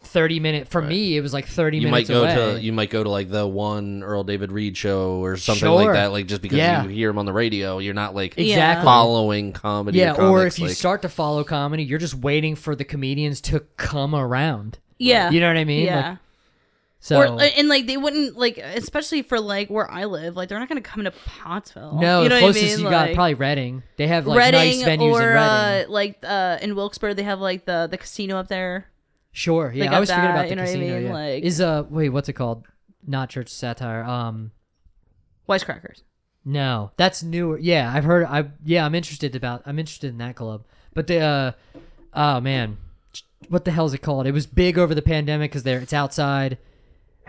30 0.05 0.41
minute. 0.41 0.69
For 0.69 0.83
me, 0.83 1.16
it 1.16 1.20
was 1.20 1.33
like 1.33 1.47
30 1.47 1.79
You 1.79 1.85
might 1.89 2.09
minutes 2.09 2.11
go 2.11 2.23
away. 2.24 2.55
to 2.55 2.61
you 2.61 2.73
might 2.73 2.91
go 2.91 3.03
to 3.03 3.09
like 3.09 3.31
the 3.31 3.47
one 3.47 4.03
Earl 4.03 4.24
David 4.24 4.53
Reed 4.53 4.77
show 4.77 5.23
or 5.23 5.37
something 5.37 5.61
Sure. 5.61 5.85
like 5.85 5.93
that. 5.95 6.12
Like 6.12 6.27
just 6.27 6.43
because 6.43 6.59
Yeah. 6.59 6.83
you 6.85 6.91
hear 6.91 7.11
him 7.11 7.19
on 7.19 7.27
the 7.27 7.33
radio, 7.33 7.79
you're 7.79 7.95
not 7.95 8.15
like 8.15 8.37
exactly. 8.39 8.85
following 8.85 9.53
comedy. 9.53 9.99
Yeah, 9.99 10.12
or, 10.12 10.23
or 10.23 10.39
comics, 10.39 10.57
if 10.57 10.61
you 10.62 10.69
start 10.70 11.03
to 11.03 11.09
follow 11.09 11.45
comedy, 11.45 11.85
you're 11.85 11.99
just 11.99 12.15
waiting 12.15 12.55
for 12.57 12.74
the 12.77 12.85
comedians 12.85 13.41
to 13.43 13.61
come 13.77 14.15
around. 14.15 14.79
yeah, 14.99 15.31
You 15.31 15.41
know 15.41 15.49
what 15.49 15.57
I 15.57 15.65
mean? 15.65 15.87
Yeah. 15.87 16.09
Like, 16.11 16.19
so 17.05 17.19
or 17.19 17.27
uh, 17.27 17.39
and 17.57 17.69
like 17.69 17.89
they 17.89 17.97
wouldn't 17.97 18.37
like 18.39 18.59
especially 18.59 19.23
for 19.23 19.41
like 19.41 19.69
where 19.70 19.91
I 19.91 20.05
live 20.05 20.37
like 20.37 20.49
they're 20.49 20.61
not 20.61 20.69
gonna 20.69 20.81
come 20.81 21.03
to 21.03 21.11
Pottsville. 21.11 21.99
No, 22.01 22.23
you 22.23 22.29
know 22.29 22.37
the 22.37 22.43
what 22.45 22.51
I 22.51 22.53
closest 22.53 22.77
mean? 22.77 22.85
you 22.85 22.91
got 22.91 23.12
probably 23.15 23.35
Reading. 23.35 23.83
They 23.97 24.07
have 24.07 24.24
like 24.29 24.39
Reading 24.39 24.81
nice 24.83 24.83
venues 24.85 25.11
or 25.12 25.20
in 25.23 25.27
Reading. 25.27 25.37
uh 25.43 25.85
like 25.89 26.19
uh 26.23 26.59
in 26.62 26.77
Wilkes-Barre 26.77 27.15
they 27.15 27.24
have 27.24 27.41
like 27.41 27.65
the 27.65 27.89
the 27.91 27.99
casino 27.99 28.37
up 28.37 28.47
there. 28.47 28.87
Sure, 29.33 29.73
yeah. 29.75 29.91
I 29.91 29.95
always 29.95 30.11
forget 30.11 30.31
about 30.31 30.43
the 30.45 30.49
you 30.51 30.57
know 30.57 30.63
what 30.63 30.69
I 30.69 30.73
casino. 30.75 30.95
mean? 30.95 31.07
yeah. 31.07 31.13
Like- 31.13 31.43
Is 31.45 31.61
uh 31.61 31.85
wait, 31.91 32.09
what's 32.11 32.29
it 32.29 32.35
called? 32.35 32.67
Not 33.07 33.31
church 33.31 33.49
satire. 33.49 34.05
Um, 34.05 34.53
Wisecrackers. 35.49 36.03
no, 36.45 36.93
that's 36.97 37.23
newer. 37.23 37.59
Yeah, 37.59 37.93
I've 37.93 38.05
heard. 38.05 38.25
I 38.27 38.51
yeah, 38.65 38.85
I'm 38.87 38.95
interested 38.95 39.35
about. 39.35 39.63
I'm 39.67 39.79
interested 39.79 40.11
in 40.11 40.19
that 40.19 40.37
club. 40.37 40.65
But 40.95 41.07
the 41.09 41.19
uh, 41.21 41.53
oh 42.15 42.41
man, 42.41 42.77
what 43.49 43.65
the 43.65 43.71
hell 43.73 43.87
is 43.87 43.95
it 43.95 43.99
called? 44.03 44.27
It 44.27 44.33
was 44.33 44.47
big 44.47 44.79
over 44.79 44.95
the 44.95 45.03
pandemic 45.03 45.51
because 45.51 45.63
there 45.65 45.79
it's 45.81 45.93
outside. 45.93 46.59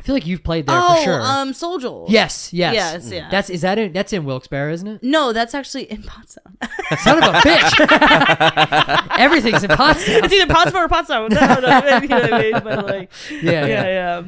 I 0.04 0.06
feel 0.06 0.16
like 0.16 0.28
you've 0.28 0.44
played 0.44 0.68
there 0.68 0.78
oh, 0.78 0.96
for 0.98 1.02
sure. 1.02 1.22
um 1.22 1.54
Souljoel. 1.54 2.08
yes, 2.10 2.52
yes, 2.52 2.74
Yes, 2.76 3.10
yeah. 3.10 3.30
That's 3.32 3.50
is 3.50 3.62
that 3.62 3.80
in, 3.80 3.94
that's 3.94 4.12
in 4.12 4.26
Wilkes-Barre, 4.26 4.74
isn't 4.74 4.88
it? 4.88 5.02
No, 5.02 5.32
that's 5.32 5.56
actually 5.56 5.84
in 5.90 6.04
Potsdam. 6.04 6.58
Son 6.98 7.24
of 7.24 7.34
a 7.34 7.38
bitch! 7.38 9.08
Everything's 9.18 9.64
in 9.64 9.70
Potsdam. 9.70 10.26
it's 10.26 10.34
either 10.34 10.54
Potsdam 10.54 10.84
or 10.84 10.90
Potsdam. 10.90 11.30
No, 11.30 11.40
no, 11.40 11.80
no, 11.80 11.98
you 12.00 12.08
know 12.10 12.20
what 12.20 12.34
I 12.34 12.42
mean? 12.42 12.52
But 12.52 12.86
like 12.86 13.12
Yeah, 13.32 13.42
yeah, 13.42 13.66
yeah. 13.66 13.86
yeah. 13.86 14.24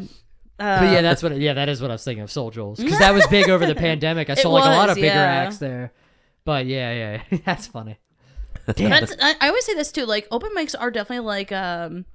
Uh, 0.58 0.80
But 0.80 0.94
yeah, 0.94 1.02
that's 1.02 1.22
what. 1.22 1.36
Yeah, 1.36 1.54
that 1.56 1.68
is 1.68 1.82
what 1.82 1.92
I 1.92 1.96
was 1.96 2.06
thinking 2.06 2.24
of 2.24 2.32
Soul 2.32 2.52
Jules 2.52 2.80
because 2.80 3.00
that 3.00 3.14
was 3.14 3.28
big 3.28 3.50
over 3.50 3.66
the 3.66 3.76
pandemic. 3.88 4.30
I 4.30 4.34
It 4.34 4.40
saw 4.40 4.52
like 4.52 4.64
a 4.64 4.68
lot 4.68 4.88
was, 4.88 4.92
of 4.92 4.96
bigger 4.96 5.08
yeah. 5.08 5.44
acts 5.44 5.58
there. 5.58 5.92
But 6.46 6.68
yeah, 6.68 6.94
yeah, 6.94 7.24
yeah. 7.30 7.38
that's 7.46 7.68
funny. 7.68 7.98
Damn. 8.74 8.92
That's, 8.92 9.14
I, 9.22 9.36
I 9.42 9.48
always 9.50 9.66
say 9.66 9.74
this 9.74 9.92
too. 9.92 10.06
Like 10.06 10.26
open 10.32 10.52
mics 10.56 10.74
are 10.80 10.90
definitely 10.90 11.26
like 11.26 11.52
um. 11.52 12.06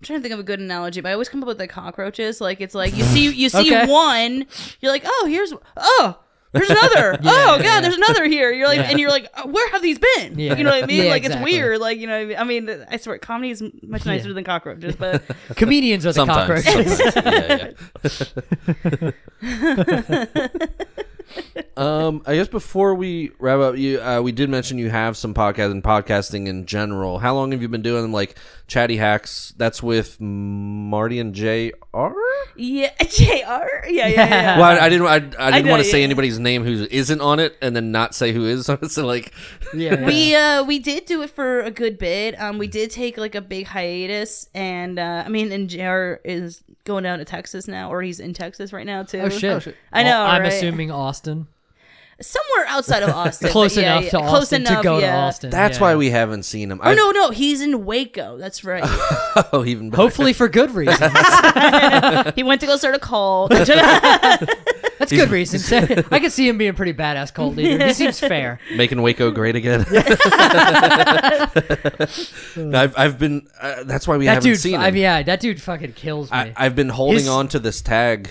I'm 0.00 0.04
trying 0.04 0.18
to 0.20 0.22
think 0.22 0.32
of 0.32 0.40
a 0.40 0.44
good 0.44 0.60
analogy, 0.60 1.02
but 1.02 1.10
I 1.10 1.12
always 1.12 1.28
come 1.28 1.42
up 1.42 1.46
with 1.46 1.58
like 1.58 1.68
cockroaches. 1.68 2.40
Like 2.40 2.62
it's 2.62 2.74
like 2.74 2.96
you 2.96 3.04
see 3.04 3.30
you 3.30 3.50
see 3.50 3.76
Okay. 3.76 3.86
one, 3.86 4.46
you're 4.80 4.90
like, 4.90 5.02
oh, 5.04 5.26
here's 5.28 5.52
oh, 5.76 6.18
there's 6.52 6.70
another. 6.70 7.18
oh 7.22 7.58
god, 7.58 7.62
yeah. 7.62 7.80
there's 7.82 7.96
another 7.96 8.24
here. 8.26 8.50
You're 8.50 8.66
like, 8.66 8.78
Yeah. 8.78 8.88
and 8.88 8.98
you're 8.98 9.10
like, 9.10 9.28
oh, 9.36 9.46
where 9.48 9.68
have 9.72 9.82
these 9.82 9.98
been? 9.98 10.38
Yeah. 10.38 10.54
You 10.56 10.64
know 10.64 10.70
what 10.70 10.84
I 10.84 10.86
mean? 10.86 11.04
Yeah, 11.04 11.10
like 11.10 11.24
exactly. 11.24 11.50
it's 11.50 11.58
weird. 11.58 11.80
Like 11.80 11.98
you 11.98 12.06
know, 12.06 12.28
what 12.28 12.38
I 12.38 12.44
mean? 12.44 12.66
I 12.68 12.72
mean, 12.74 12.86
I 12.90 12.96
swear, 12.96 13.18
comedy 13.18 13.50
is 13.50 13.62
much 13.82 14.06
nicer 14.06 14.28
Yeah. 14.28 14.34
than 14.34 14.44
cockroaches, 14.44 14.96
but 14.96 15.22
Comedians 15.56 16.06
are 16.06 16.14
the 16.14 16.14
sometimes. 16.14 16.64
cockroaches. 16.64 17.12
sometimes. 17.12 17.74
yeah, 19.42 20.26
yeah. 20.32 20.46
um, 21.76 22.22
I 22.26 22.34
guess 22.34 22.48
before 22.48 22.94
we 22.94 23.30
wrap 23.38 23.60
up, 23.60 23.76
you 23.76 24.00
uh, 24.00 24.20
we 24.20 24.32
did 24.32 24.50
mention 24.50 24.78
you 24.78 24.90
have 24.90 25.16
some 25.16 25.34
podcast 25.34 25.70
and 25.70 25.82
podcasting 25.82 26.46
in 26.48 26.66
general. 26.66 27.18
How 27.18 27.34
long 27.34 27.52
have 27.52 27.62
you 27.62 27.68
been 27.68 27.82
doing 27.82 28.02
them? 28.02 28.12
like 28.12 28.36
chatty 28.70 28.96
hacks? 28.96 29.52
That's 29.56 29.82
with 29.82 30.18
Marty 30.20 31.18
and 31.18 31.34
Jr. 31.34 31.74
yeah, 32.56 32.92
Jr. 33.02 33.26
Yeah, 33.26 34.06
yeah, 34.06 34.08
yeah. 34.08 34.58
Well, 34.58 34.80
I, 34.80 34.86
I 34.86 34.88
didn't. 34.88 35.06
I, 35.06 35.14
I 35.14 35.50
didn't 35.50 35.66
know, 35.66 35.72
want 35.72 35.82
to 35.82 35.90
say 35.90 35.98
yeah. 35.98 36.04
anybody's 36.04 36.38
name 36.38 36.64
who 36.64 36.86
isn't 36.90 37.20
on 37.20 37.40
it, 37.40 37.58
and 37.60 37.76
then 37.76 37.90
not 37.90 38.14
say 38.14 38.32
who 38.32 38.46
is 38.46 38.68
on 38.70 38.78
it. 38.80 38.90
So 38.90 39.04
like, 39.04 39.34
yeah, 39.74 39.94
yeah. 40.00 40.06
We 40.06 40.34
uh 40.34 40.64
we 40.64 40.78
did 40.78 41.04
do 41.04 41.20
it 41.22 41.30
for 41.30 41.60
a 41.60 41.70
good 41.70 41.98
bit. 41.98 42.40
Um, 42.40 42.56
we 42.56 42.68
did 42.68 42.90
take 42.90 43.18
like 43.18 43.34
a 43.34 43.42
big 43.42 43.66
hiatus, 43.66 44.48
and 44.54 44.98
uh, 44.98 45.24
I 45.26 45.28
mean, 45.28 45.52
and 45.52 45.68
Jr. 45.68 46.20
is 46.24 46.62
going 46.84 47.04
down 47.04 47.18
to 47.18 47.24
Texas 47.24 47.68
now, 47.68 47.92
or 47.92 48.00
he's 48.00 48.20
in 48.20 48.32
Texas 48.32 48.72
right 48.72 48.86
now 48.86 49.02
too. 49.02 49.20
Oh 49.20 49.28
shit! 49.28 49.76
I 49.92 50.04
know, 50.04 50.22
I'm 50.22 50.42
right? 50.42 50.52
assuming 50.52 50.90
Austin. 50.90 51.48
Somewhere 52.20 52.66
outside 52.68 53.02
of 53.02 53.10
Austin, 53.10 53.48
Close 53.50 53.76
yeah, 53.76 53.98
enough 53.98 54.04
yeah, 54.04 54.10
to 54.10 54.18
close 54.18 54.42
Austin 54.42 54.62
enough, 54.62 54.78
to 54.78 54.82
go 54.82 54.98
yeah. 54.98 55.12
to 55.12 55.18
Austin. 55.18 55.50
that's 55.50 55.78
yeah. 55.78 55.82
why 55.82 55.96
we 55.96 56.10
haven't 56.10 56.42
seen 56.44 56.70
him. 56.70 56.80
Oh 56.82 56.94
no, 56.94 57.10
no, 57.10 57.30
he's 57.30 57.60
in 57.60 57.84
Waco. 57.84 58.36
That's 58.36 58.64
right. 58.64 58.84
Oh, 59.52 59.64
even 59.64 59.90
better. 59.90 60.02
Hopefully 60.02 60.32
for 60.32 60.48
good 60.48 60.72
reasons. 60.72 60.98
he 62.34 62.42
went 62.42 62.60
to 62.60 62.66
go 62.66 62.76
start 62.76 62.96
a 62.96 62.98
cult. 62.98 63.50
That's 63.50 65.12
good 65.12 65.30
reasons. 65.30 65.72
I 65.72 66.18
can 66.18 66.30
see 66.30 66.48
him 66.48 66.58
being 66.58 66.74
pretty 66.74 66.92
badass 66.92 67.32
cult 67.32 67.54
leader. 67.56 67.86
He 67.86 67.94
seems 67.94 68.18
fair. 68.18 68.58
making 68.74 69.00
Waco 69.02 69.30
great 69.30 69.56
again. 69.56 69.86
I've 72.74 72.98
I've 72.98 73.18
been. 73.18 73.48
Uh, 73.60 73.84
that's 73.84 74.06
why 74.08 74.16
we 74.16 74.26
That 74.26 74.34
haven't 74.34 74.50
dude, 74.50 74.58
seen 74.60 74.74
him. 74.74 74.80
I 74.80 74.88
yeah, 74.88 75.22
that 75.22 75.40
dude 75.40 75.62
fucking 75.62 75.92
kills 75.92 76.30
me. 76.30 76.36
I, 76.36 76.52
I've 76.56 76.74
been 76.74 76.88
holding 76.88 77.18
His- 77.18 77.28
on 77.28 77.48
to 77.48 77.58
this 77.58 77.80
tag 77.80 78.30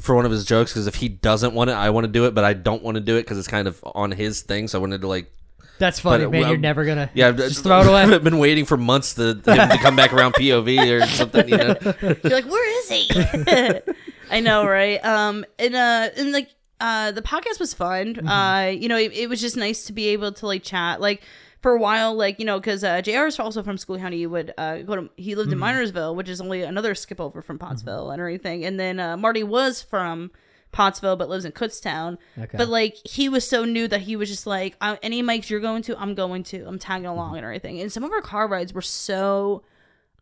for 0.00 0.14
one 0.14 0.24
of 0.26 0.32
his 0.32 0.44
jokes 0.44 0.72
because 0.72 0.86
if 0.86 0.96
he 0.96 1.08
doesn't 1.08 1.54
want 1.54 1.70
it, 1.70 1.74
I 1.74 1.90
want 1.90 2.04
to 2.04 2.12
do 2.12 2.26
it, 2.26 2.34
but 2.34 2.44
I 2.44 2.52
don't 2.52 2.82
want 2.82 2.96
to 2.96 3.00
do 3.00 3.16
it 3.16 3.22
because 3.22 3.38
it's 3.38 3.48
kind 3.48 3.68
of 3.68 3.82
on 3.94 4.10
his 4.10 4.42
thing. 4.42 4.68
So 4.68 4.78
I 4.78 4.80
wanted 4.80 5.00
to 5.02 5.08
like, 5.08 5.32
That's 5.78 6.00
funny, 6.00 6.24
but, 6.24 6.32
man. 6.32 6.48
You're 6.48 6.56
never 6.56 6.84
gonna. 6.84 7.10
yeah, 7.14 7.32
just 7.32 7.62
throw 7.62 7.80
it 7.80 7.86
away. 7.86 8.02
I've 8.02 8.24
been 8.24 8.38
waiting 8.38 8.64
for 8.64 8.76
months 8.76 9.14
to 9.14 9.34
him 9.34 9.42
to 9.42 9.78
come 9.80 9.96
back 9.96 10.12
around 10.12 10.34
POV 10.38 11.00
or 11.02 11.06
something. 11.06 11.48
You 11.48 11.56
know, 11.56 11.76
You're 12.02 12.32
like, 12.32 12.46
where 12.46 12.78
is 12.80 12.88
he? 12.88 13.80
I 14.30 14.40
know, 14.40 14.66
right? 14.66 15.04
Um, 15.04 15.44
and 15.58 15.74
uh, 15.74 16.08
and 16.16 16.32
like, 16.32 16.48
uh, 16.80 17.12
the 17.12 17.22
podcast 17.22 17.60
was 17.60 17.72
fun. 17.74 18.26
Uh, 18.26 18.72
you 18.76 18.88
know, 18.88 18.96
it, 18.96 19.12
it 19.12 19.28
was 19.28 19.40
just 19.40 19.56
nice 19.56 19.84
to 19.86 19.92
be 19.92 20.08
able 20.08 20.32
to 20.32 20.46
like 20.46 20.62
chat. 20.62 21.00
Like, 21.00 21.22
for 21.64 21.72
a 21.72 21.78
while, 21.78 22.12
like 22.14 22.38
you 22.38 22.44
know, 22.44 22.60
because 22.60 22.84
uh, 22.84 23.00
Jr. 23.00 23.24
is 23.24 23.38
also 23.40 23.62
from 23.62 23.78
Schuylkill 23.78 24.04
County. 24.04 24.18
He 24.18 24.26
would 24.26 24.52
uh, 24.58 24.78
go 24.82 24.96
to 24.96 25.10
he 25.16 25.34
lived 25.34 25.50
in 25.50 25.58
Minersville, 25.58 26.14
which 26.14 26.28
is 26.28 26.38
only 26.42 26.60
another 26.62 26.94
skip 26.94 27.18
over 27.20 27.40
from 27.40 27.58
Pottsville 27.58 28.10
and 28.10 28.20
everything. 28.20 28.66
And 28.66 28.78
then 28.78 29.00
uh, 29.00 29.16
Marty 29.16 29.42
was 29.42 29.80
from 29.80 30.30
Pottsville, 30.72 31.16
but 31.16 31.30
lives 31.30 31.46
in 31.46 31.52
Kutztown. 31.52 32.18
Okay. 32.38 32.58
But 32.58 32.68
like 32.68 32.96
he 33.04 33.30
was 33.30 33.48
so 33.48 33.64
new 33.64 33.88
that 33.88 34.02
he 34.02 34.14
was 34.14 34.28
just 34.28 34.46
like, 34.46 34.76
any 35.02 35.22
mics 35.22 35.48
you're 35.48 35.60
going 35.60 35.82
to, 35.84 35.98
I'm 35.98 36.14
going 36.14 36.42
to. 36.44 36.66
I'm 36.68 36.78
tagging 36.78 37.06
along 37.06 37.36
and 37.38 37.44
everything. 37.44 37.80
And 37.80 37.90
some 37.90 38.04
of 38.04 38.12
our 38.12 38.20
car 38.20 38.46
rides 38.46 38.74
were 38.74 38.82
so 38.82 39.62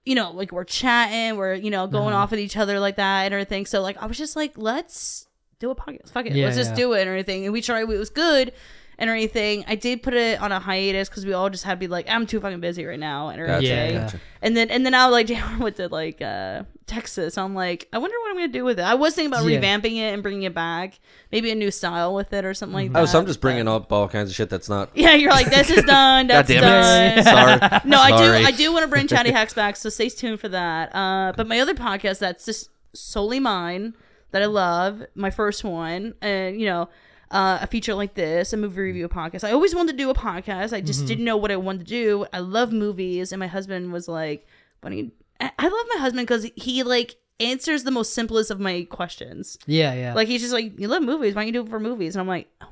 you 0.05 0.14
know, 0.14 0.31
like 0.32 0.52
we're 0.52 0.64
chatting, 0.64 1.36
we're 1.36 1.55
you 1.55 1.70
know 1.70 1.86
going 1.89 2.14
Uh-huh. 2.14 2.23
off 2.23 2.32
at 2.32 2.39
each 2.39 2.56
other 2.56 2.78
like 2.78 2.97
that 2.97 3.24
and 3.24 3.35
everything. 3.35 3.66
So 3.66 3.82
like 3.82 3.97
I 4.01 4.06
was 4.06 4.16
just 4.16 4.36
like, 4.36 4.52
let's 4.56 5.27
do 5.59 5.70
a 5.70 5.74
podcast. 5.74 6.10
Fuck 6.10 6.27
it, 6.27 6.35
Yeah, 6.35 6.44
let's 6.47 6.56
just 6.56 6.70
yeah. 6.70 6.77
do 6.77 6.93
it 6.93 7.01
and 7.01 7.09
everything. 7.09 7.44
And 7.44 7.52
we 7.52 7.60
tried. 7.62 7.82
It 7.82 7.98
was 7.98 8.10
good 8.10 8.52
and 8.98 9.09
or 9.10 9.14
anything. 9.14 9.64
I 9.66 9.74
did 9.74 10.02
put 10.02 10.14
it 10.14 10.40
on 10.40 10.52
a 10.52 10.60
hiatus 10.60 11.09
because 11.09 11.24
we 11.27 11.32
all 11.32 11.51
just 11.51 11.64
had 11.64 11.74
to 11.74 11.78
be 11.81 11.89
like, 11.89 12.09
I'm 12.09 12.27
too 12.27 12.40
fucking 12.40 12.60
busy 12.60 12.85
right 12.85 12.98
now 13.01 13.28
and 13.28 13.39
Gotcha, 13.39 13.52
everything. 13.55 13.94
Yeah, 13.94 14.01
gotcha. 14.02 14.20
And 14.43 14.56
then 14.56 14.70
and 14.70 14.85
then 14.86 14.94
I 14.94 15.06
was 15.06 15.12
like 15.12 15.27
Jalen 15.27 15.59
went 15.59 15.77
to 15.77 15.89
like 15.89 16.20
uh 16.23 16.64
Texas. 16.86 17.39
I'm 17.39 17.55
like, 17.55 17.89
I 17.93 17.98
wonder 17.98 18.16
what 18.20 18.31
I'm 18.31 18.36
gonna 18.36 18.48
do 18.48 18.64
with 18.64 18.78
it. 18.78 18.82
I 18.82 18.94
was 18.94 19.14
thinking 19.14 19.32
about 19.32 19.47
Yeah. 19.48 19.60
revamping 19.60 19.93
it 19.97 20.12
and 20.12 20.23
bringing 20.23 20.43
it 20.43 20.52
back, 20.55 20.98
maybe 21.31 21.51
a 21.51 21.55
new 21.55 21.70
style 21.70 22.14
with 22.14 22.32
it 22.32 22.44
or 22.44 22.52
something 22.55 22.74
like 22.74 22.93
that. 22.93 23.01
Oh, 23.02 23.06
so 23.06 23.19
I'm 23.19 23.27
just 23.27 23.40
but- 23.40 23.47
bringing 23.48 23.69
up 23.69 23.90
all 23.93 24.09
kinds 24.09 24.28
of 24.31 24.36
shit 24.36 24.51
that's 24.51 24.69
not. 24.69 24.90
Yeah, 24.94 25.14
you're 25.14 25.31
like, 25.31 25.51
this 25.51 25.70
is 25.70 25.85
done. 25.85 26.27
God 26.27 26.35
That's 26.47 26.48
damn 26.48 26.60
done. 26.62 27.19
it! 27.19 27.24
Sorry. 27.60 27.81
No, 27.89 27.98
I 27.98 28.16
do. 28.16 28.47
I 28.47 28.51
do 28.51 28.73
want 28.73 28.82
to 28.85 28.89
bring 28.89 29.06
Chatty 29.09 29.31
Hacks 29.31 29.55
back, 29.55 29.77
so 29.77 29.89
stay 29.89 30.09
tuned 30.09 30.39
for 30.40 30.48
that. 30.48 30.94
Uh, 30.94 31.32
but 31.36 31.47
my 31.48 31.60
other 31.60 31.74
podcast 31.74 32.19
that's 32.19 32.44
just 32.44 32.69
solely 32.94 33.40
mine 33.40 33.94
that 34.32 34.43
I 34.43 34.47
love, 34.47 35.02
my 35.14 35.31
first 35.31 35.64
one, 35.64 36.14
and 36.20 36.60
you 36.60 36.66
know, 36.66 36.89
uh, 37.32 37.59
a 37.62 37.66
feature 37.66 37.94
like 37.94 38.14
this, 38.14 38.52
a 38.52 38.56
movie 38.56 38.80
review 38.82 39.09
podcast. 39.09 39.42
I 39.42 39.52
always 39.52 39.74
wanted 39.74 39.92
to 39.92 39.98
do 39.98 40.10
a 40.10 40.14
podcast. 40.14 40.72
I 40.72 40.80
just 40.80 41.00
Mm-hmm. 41.00 41.09
didn't 41.09 41.24
know 41.24 41.36
what 41.36 41.50
I 41.50 41.56
wanted 41.56 41.80
to 41.80 41.84
do. 41.84 42.26
I 42.32 42.38
love 42.38 42.72
movies, 42.72 43.32
and 43.32 43.40
my 43.40 43.46
husband 43.48 43.92
was 43.92 44.06
like, 44.06 44.46
"Why 44.80 44.90
don't 44.90 44.98
you?" 44.98 45.10
I 45.40 45.64
love 45.68 45.86
my 45.94 46.00
husband 46.00 46.26
because 46.28 46.46
he 46.54 46.82
like 46.84 47.16
answers 47.40 47.82
the 47.82 47.90
most 47.90 48.12
simplest 48.14 48.50
of 48.52 48.60
my 48.60 48.86
questions. 48.90 49.59
Yeah, 49.66 49.92
yeah. 49.94 50.14
Like 50.14 50.28
he's 50.28 50.40
just 50.42 50.52
like, 50.52 50.78
"You 50.78 50.86
love 50.88 51.02
movies? 51.02 51.34
Why 51.34 51.40
don't 51.42 51.46
you 51.48 51.52
do 51.52 51.62
it 51.66 51.68
for 51.70 51.80
movies?" 51.80 52.14
And 52.14 52.20
I'm 52.20 52.28
like, 52.28 52.48
"Oh 52.60 52.66
my 52.66 52.70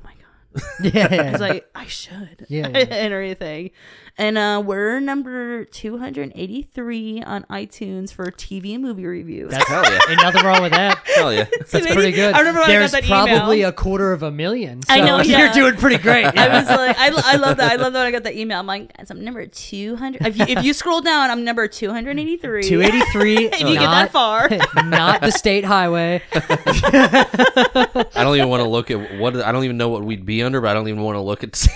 yeah, 0.81 1.13
yeah. 1.13 1.31
I 1.33 1.37
like, 1.37 1.69
I 1.73 1.85
should. 1.85 2.45
Yeah, 2.49 2.67
yeah. 2.73 2.77
and 2.77 3.13
everything. 3.13 3.71
And 4.17 4.37
uh 4.37 4.61
we're 4.63 4.99
number 4.99 5.63
283 5.65 7.23
on 7.23 7.43
iTunes 7.43 8.11
for 8.11 8.25
TV 8.25 8.73
and 8.73 8.83
movie 8.83 9.05
reviews. 9.05 9.51
That's 9.51 9.67
Hell 9.67 9.83
yeah. 9.83 9.99
ain't 10.09 10.21
nothing 10.21 10.43
wrong 10.43 10.61
with 10.61 10.73
that. 10.73 10.97
Hell 11.15 11.33
yeah. 11.33 11.45
That's 11.45 11.73
amazing. 11.73 11.93
pretty 11.93 12.11
good. 12.11 12.33
I 12.35 12.39
remember 12.39 12.61
when 12.61 12.71
I 12.71 12.79
got 12.79 12.91
that 12.91 13.03
probably 13.05 13.59
email. 13.59 13.69
a 13.69 13.73
quarter 13.73 14.11
of 14.11 14.23
a 14.23 14.31
million. 14.31 14.81
So 14.81 14.93
I 14.93 14.99
know, 14.99 15.21
You're 15.21 15.53
doing 15.53 15.75
pretty 15.75 15.97
great. 15.97 16.25
I 16.25 16.59
was 16.59 16.67
like, 16.67 16.97
I, 16.99 17.33
I 17.33 17.37
love 17.37 17.57
that. 17.57 17.71
I 17.71 17.75
love 17.75 17.93
that 17.93 17.99
when 17.99 18.07
I 18.07 18.11
got 18.11 18.23
that 18.23 18.35
email. 18.35 18.59
I'm 18.59 18.67
like, 18.67 18.95
guys, 18.97 19.09
I'm 19.09 19.23
number 19.23 19.45
200. 19.47 20.25
If 20.27 20.37
you, 20.37 20.45
if 20.47 20.63
you 20.63 20.73
scroll 20.73 21.01
down, 21.01 21.29
I'm 21.29 21.45
number 21.45 21.67
283. 21.67 22.63
283. 22.63 23.45
If 23.45 23.61
you 23.61 23.73
get 23.73 23.79
that 23.79 24.11
far. 24.11 24.49
not 24.83 25.21
the 25.21 25.31
state 25.31 25.63
highway. 25.63 26.21
I 26.33 28.07
don't 28.15 28.35
even 28.35 28.49
want 28.49 28.61
to 28.61 28.69
look 28.69 28.91
at 28.91 29.19
what. 29.19 29.37
I 29.37 29.51
don't 29.51 29.63
even 29.63 29.77
know 29.77 29.89
what 29.89 30.03
we'd 30.03 30.25
be 30.25 30.40
under, 30.43 30.61
but 30.61 30.69
I 30.69 30.73
don't 30.73 30.87
even 30.87 31.01
want 31.01 31.15
to 31.15 31.21
look 31.21 31.43
at. 31.43 31.67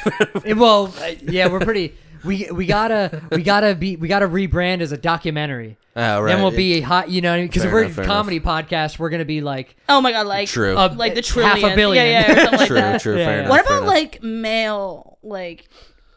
Well, 0.58 0.94
uh, 1.00 1.12
yeah, 1.24 1.48
we're 1.48 1.60
pretty. 1.60 1.96
We 2.24 2.50
we 2.52 2.66
gotta 2.66 3.22
we 3.32 3.44
gotta 3.44 3.76
be 3.76 3.96
we 3.98 4.08
gotta 4.08 4.28
rebrand 4.28 4.82
as 4.82 4.92
a 4.92 4.98
documentary. 4.98 5.78
Ah, 5.96 6.18
right. 6.18 6.34
Then 6.34 6.42
we'll 6.42 6.52
be 6.52 6.82
hot, 6.82 7.10
you 7.10 7.22
know, 7.22 7.40
because 7.42 7.64
if 7.64 7.72
we're 7.72 7.84
enough, 7.84 7.92
a 7.92 7.96
fair 7.96 8.06
comedy 8.06 8.40
podcast, 8.40 8.98
we're 9.00 9.10
gonna 9.12 9.26
be 9.26 9.42
like 9.42 9.76
Oh 9.88 10.02
my 10.02 10.12
God, 10.12 10.26
like, 10.28 10.48
True. 10.50 10.74
a, 10.76 10.90
like 10.90 11.14
the 11.14 11.22
half 11.22 11.26
trillion. 11.60 11.72
a 11.72 11.76
billion. 11.76 12.06
Yeah, 12.06 12.12
yeah, 12.12 12.32
or 12.32 12.36
something 12.42 12.60
like 12.60 12.68
true. 12.68 12.76
that. 12.78 13.02
True. 13.02 13.18
Yeah, 13.18 13.26
Fair 13.26 13.34
yeah. 13.34 13.40
enough. 13.42 13.50
What 13.52 13.62
about 13.62 13.78
enough. 13.84 13.88
like 13.94 14.24
male, 14.24 15.18
like, 15.24 15.70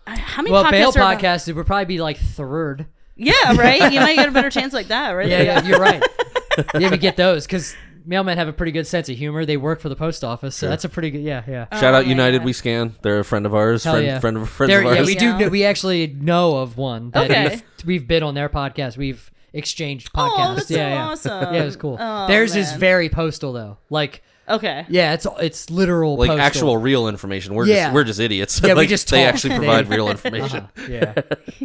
uh, 0.07 0.17
how 0.19 0.43
many 0.43 0.53
well, 0.53 0.65
podcasts 0.65 0.71
Bale 0.71 0.89
are 0.89 0.91
about- 0.91 1.19
podcast 1.21 1.55
would 1.55 1.67
probably 1.67 1.85
be 1.85 2.01
like 2.01 2.17
third. 2.19 2.87
Yeah, 3.15 3.35
right? 3.57 3.93
You 3.93 4.01
might 4.01 4.17
get 4.17 4.29
a 4.29 4.33
better 4.33 4.51
chance 4.59 4.73
like 4.73 4.89
that, 4.89 5.11
right? 5.11 5.29
Yeah, 5.29 5.43
yeah, 5.43 5.65
you're 5.65 5.81
right. 5.81 6.03
yeah, 6.79 6.91
we 6.91 6.97
get 6.99 7.17
those 7.17 7.47
because 7.47 7.77
mailmen 8.07 8.37
have 8.37 8.49
a 8.49 8.53
pretty 8.53 8.73
good 8.73 8.87
sense 8.87 9.09
of 9.09 9.17
humor. 9.17 9.45
They 9.47 9.57
work 9.57 9.81
for 9.81 9.89
the 9.89 9.97
post 9.97 10.23
office, 10.25 10.55
so 10.57 10.69
that's 10.69 10.85
a 10.85 10.89
pretty 10.89 11.11
good. 11.11 11.23
Yeah, 11.23 11.43
yeah. 11.49 11.67
Shout 11.79 11.95
out 11.95 12.05
Oh 12.05 12.09
United 12.09 12.39
God. 12.39 12.45
We 12.45 12.53
Scan. 12.53 12.95
They're 13.03 13.21
a 13.21 13.25
friend 13.25 13.47
of 13.47 13.55
ours. 13.55 13.85
Hell 13.85 13.95
friend, 13.95 14.07
yeah. 14.07 14.19
friend 14.21 14.37
of 14.37 14.49
friends 14.49 14.69
There, 14.71 14.81
of 14.81 14.93
yeah, 14.93 14.99
ours. 14.99 15.07
we 15.07 15.15
Yeah. 15.17 15.39
do. 15.39 15.51
We 15.51 15.65
actually 15.65 16.07
know 16.09 16.57
of 16.57 16.77
one 16.77 17.11
that 17.13 17.31
Okay. 17.31 17.49
we've, 17.49 17.63
we've 17.87 18.09
been 18.09 18.23
on 18.23 18.35
their 18.35 18.49
podcast. 18.49 18.97
We've 18.97 19.31
exchanged 19.53 20.11
Oh, 20.15 20.19
podcasts. 20.37 20.57
that's 20.57 20.71
yeah, 20.71 20.77
so 20.77 20.81
yeah. 20.89 21.09
awesome. 21.41 21.55
Yeah, 21.55 21.63
it 21.63 21.65
was 21.65 21.77
cool. 21.77 21.97
Oh, 21.99 22.27
Theirs 22.27 22.55
is 22.55 22.71
man. 22.73 22.81
very 22.81 23.09
postal 23.09 23.53
though. 23.53 23.79
Like, 23.91 24.23
Okay. 24.49 24.87
yeah, 24.89 25.13
it's 25.13 25.27
it's 25.41 25.69
literal 25.71 26.17
like 26.17 26.29
postal. 26.29 26.45
actual 26.45 26.77
real 26.79 27.07
information. 27.09 27.55
We're 27.55 27.67
Yeah. 27.67 27.85
just 27.85 27.95
we're 27.95 28.05
just 28.05 28.21
idiots. 28.21 28.61
Yeah, 28.63 28.69
we 28.69 28.75
like, 28.81 28.89
just 28.89 29.11
they 29.11 29.25
talk. 29.25 29.35
actually 29.35 29.57
provide 29.57 29.89
real 29.89 30.09
information. 30.11 30.69
Yeah. 30.89 31.15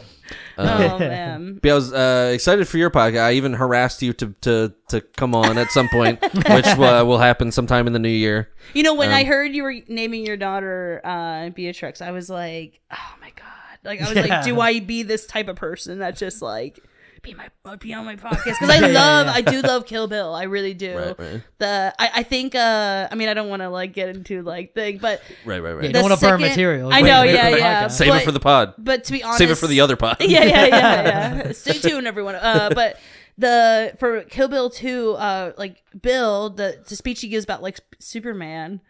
Oh 0.61 0.99
man. 0.99 1.59
But 1.61 1.71
I 1.71 1.73
was 1.75 1.93
uh, 1.93 2.31
excited 2.33 2.67
for 2.67 2.77
your 2.77 2.89
podcast. 2.89 3.21
I 3.23 3.33
even 3.33 3.53
harassed 3.53 4.01
you 4.01 4.13
to 4.13 4.33
to 4.41 4.73
to 4.89 5.01
come 5.01 5.35
on 5.35 5.57
at 5.57 5.69
some 5.71 5.89
point, 5.89 6.21
which 6.33 6.65
uh, 6.65 7.03
will 7.05 7.17
happen 7.19 7.51
sometime 7.51 7.87
in 7.87 7.93
the 7.93 7.99
new 7.99 8.09
year. 8.09 8.49
You 8.73 8.83
know, 8.83 8.93
when 8.95 9.09
Um, 9.09 9.15
I 9.15 9.23
heard 9.23 9.53
you 9.53 9.63
were 9.63 9.75
naming 9.87 10.25
your 10.25 10.37
daughter 10.37 11.01
uh, 11.03 11.49
Beatrix, 11.49 12.01
I 12.01 12.11
was 12.11 12.29
like, 12.29 12.79
oh 12.91 13.13
my 13.21 13.31
god! 13.35 13.45
Like 13.83 14.01
I 14.01 14.09
was 14.09 14.15
Yeah. 14.15 14.35
like, 14.37 14.43
do 14.45 14.59
I 14.69 14.79
be 14.79 15.03
this 15.03 15.25
type 15.25 15.47
of 15.47 15.55
person 15.55 15.99
that's 15.99 16.19
just 16.19 16.41
like 16.41 16.79
be 17.21 17.33
my 17.35 17.75
be 17.77 17.93
on 17.93 18.05
my 18.05 18.15
podcast? 18.15 18.43
Because 18.45 18.69
I 18.69 18.75
Yeah, 18.79 18.87
yeah, 18.87 18.99
love, 18.99 19.25
yeah. 19.27 19.33
I 19.33 19.41
do 19.41 19.61
love 19.61 19.85
Kill 19.85 20.07
Bill. 20.07 20.33
I 20.33 20.43
really 20.43 20.73
do. 20.73 20.97
Right, 20.97 21.19
right. 21.19 21.43
The 21.59 21.93
I, 21.99 22.11
I 22.15 22.23
think 22.23 22.55
uh 22.55 23.07
I 23.11 23.15
mean 23.15 23.29
I 23.29 23.33
don't 23.33 23.49
want 23.49 23.61
to 23.61 23.69
like 23.69 23.93
get 23.93 24.09
into 24.09 24.41
like 24.41 24.73
thing, 24.73 24.97
but 24.97 25.21
Right, 25.45 25.59
right, 25.59 25.73
right. 25.73 25.85
you 25.85 25.93
don't 25.93 26.03
want 26.03 26.19
to 26.19 26.25
burn 26.25 26.41
material. 26.41 26.91
I 26.91 27.01
know, 27.01 27.21
wait 27.21 27.33
yeah, 27.33 27.45
for 27.45 27.51
the 27.51 27.57
yeah. 27.57 27.83
podcast. 27.87 27.91
Save 27.97 28.09
but- 28.09 28.21
it 28.21 28.25
for 28.25 28.31
the 28.31 28.39
pod. 28.39 28.73
but 28.77 29.03
to 29.05 29.11
be 29.11 29.23
honest, 29.23 29.37
Save 29.39 29.51
it 29.51 29.55
for 29.55 29.67
the 29.67 29.81
other 29.81 29.95
pod. 29.95 30.17
yeah, 30.21 30.43
yeah, 30.43 30.65
yeah, 30.65 31.03
yeah. 31.45 31.51
Stay 31.51 31.73
tuned, 31.73 32.07
everyone. 32.07 32.35
Uh, 32.35 32.71
but 32.73 32.99
the 33.37 33.95
for 33.99 34.23
Kill 34.23 34.47
Bill 34.47 34.69
two, 34.69 35.13
uh, 35.13 35.53
like 35.57 35.81
Bill, 35.99 36.49
the 36.49 36.83
the 36.87 36.95
speech 36.95 37.21
he 37.21 37.27
gives 37.27 37.43
about 37.43 37.61
like 37.61 37.79
Superman. 37.99 38.81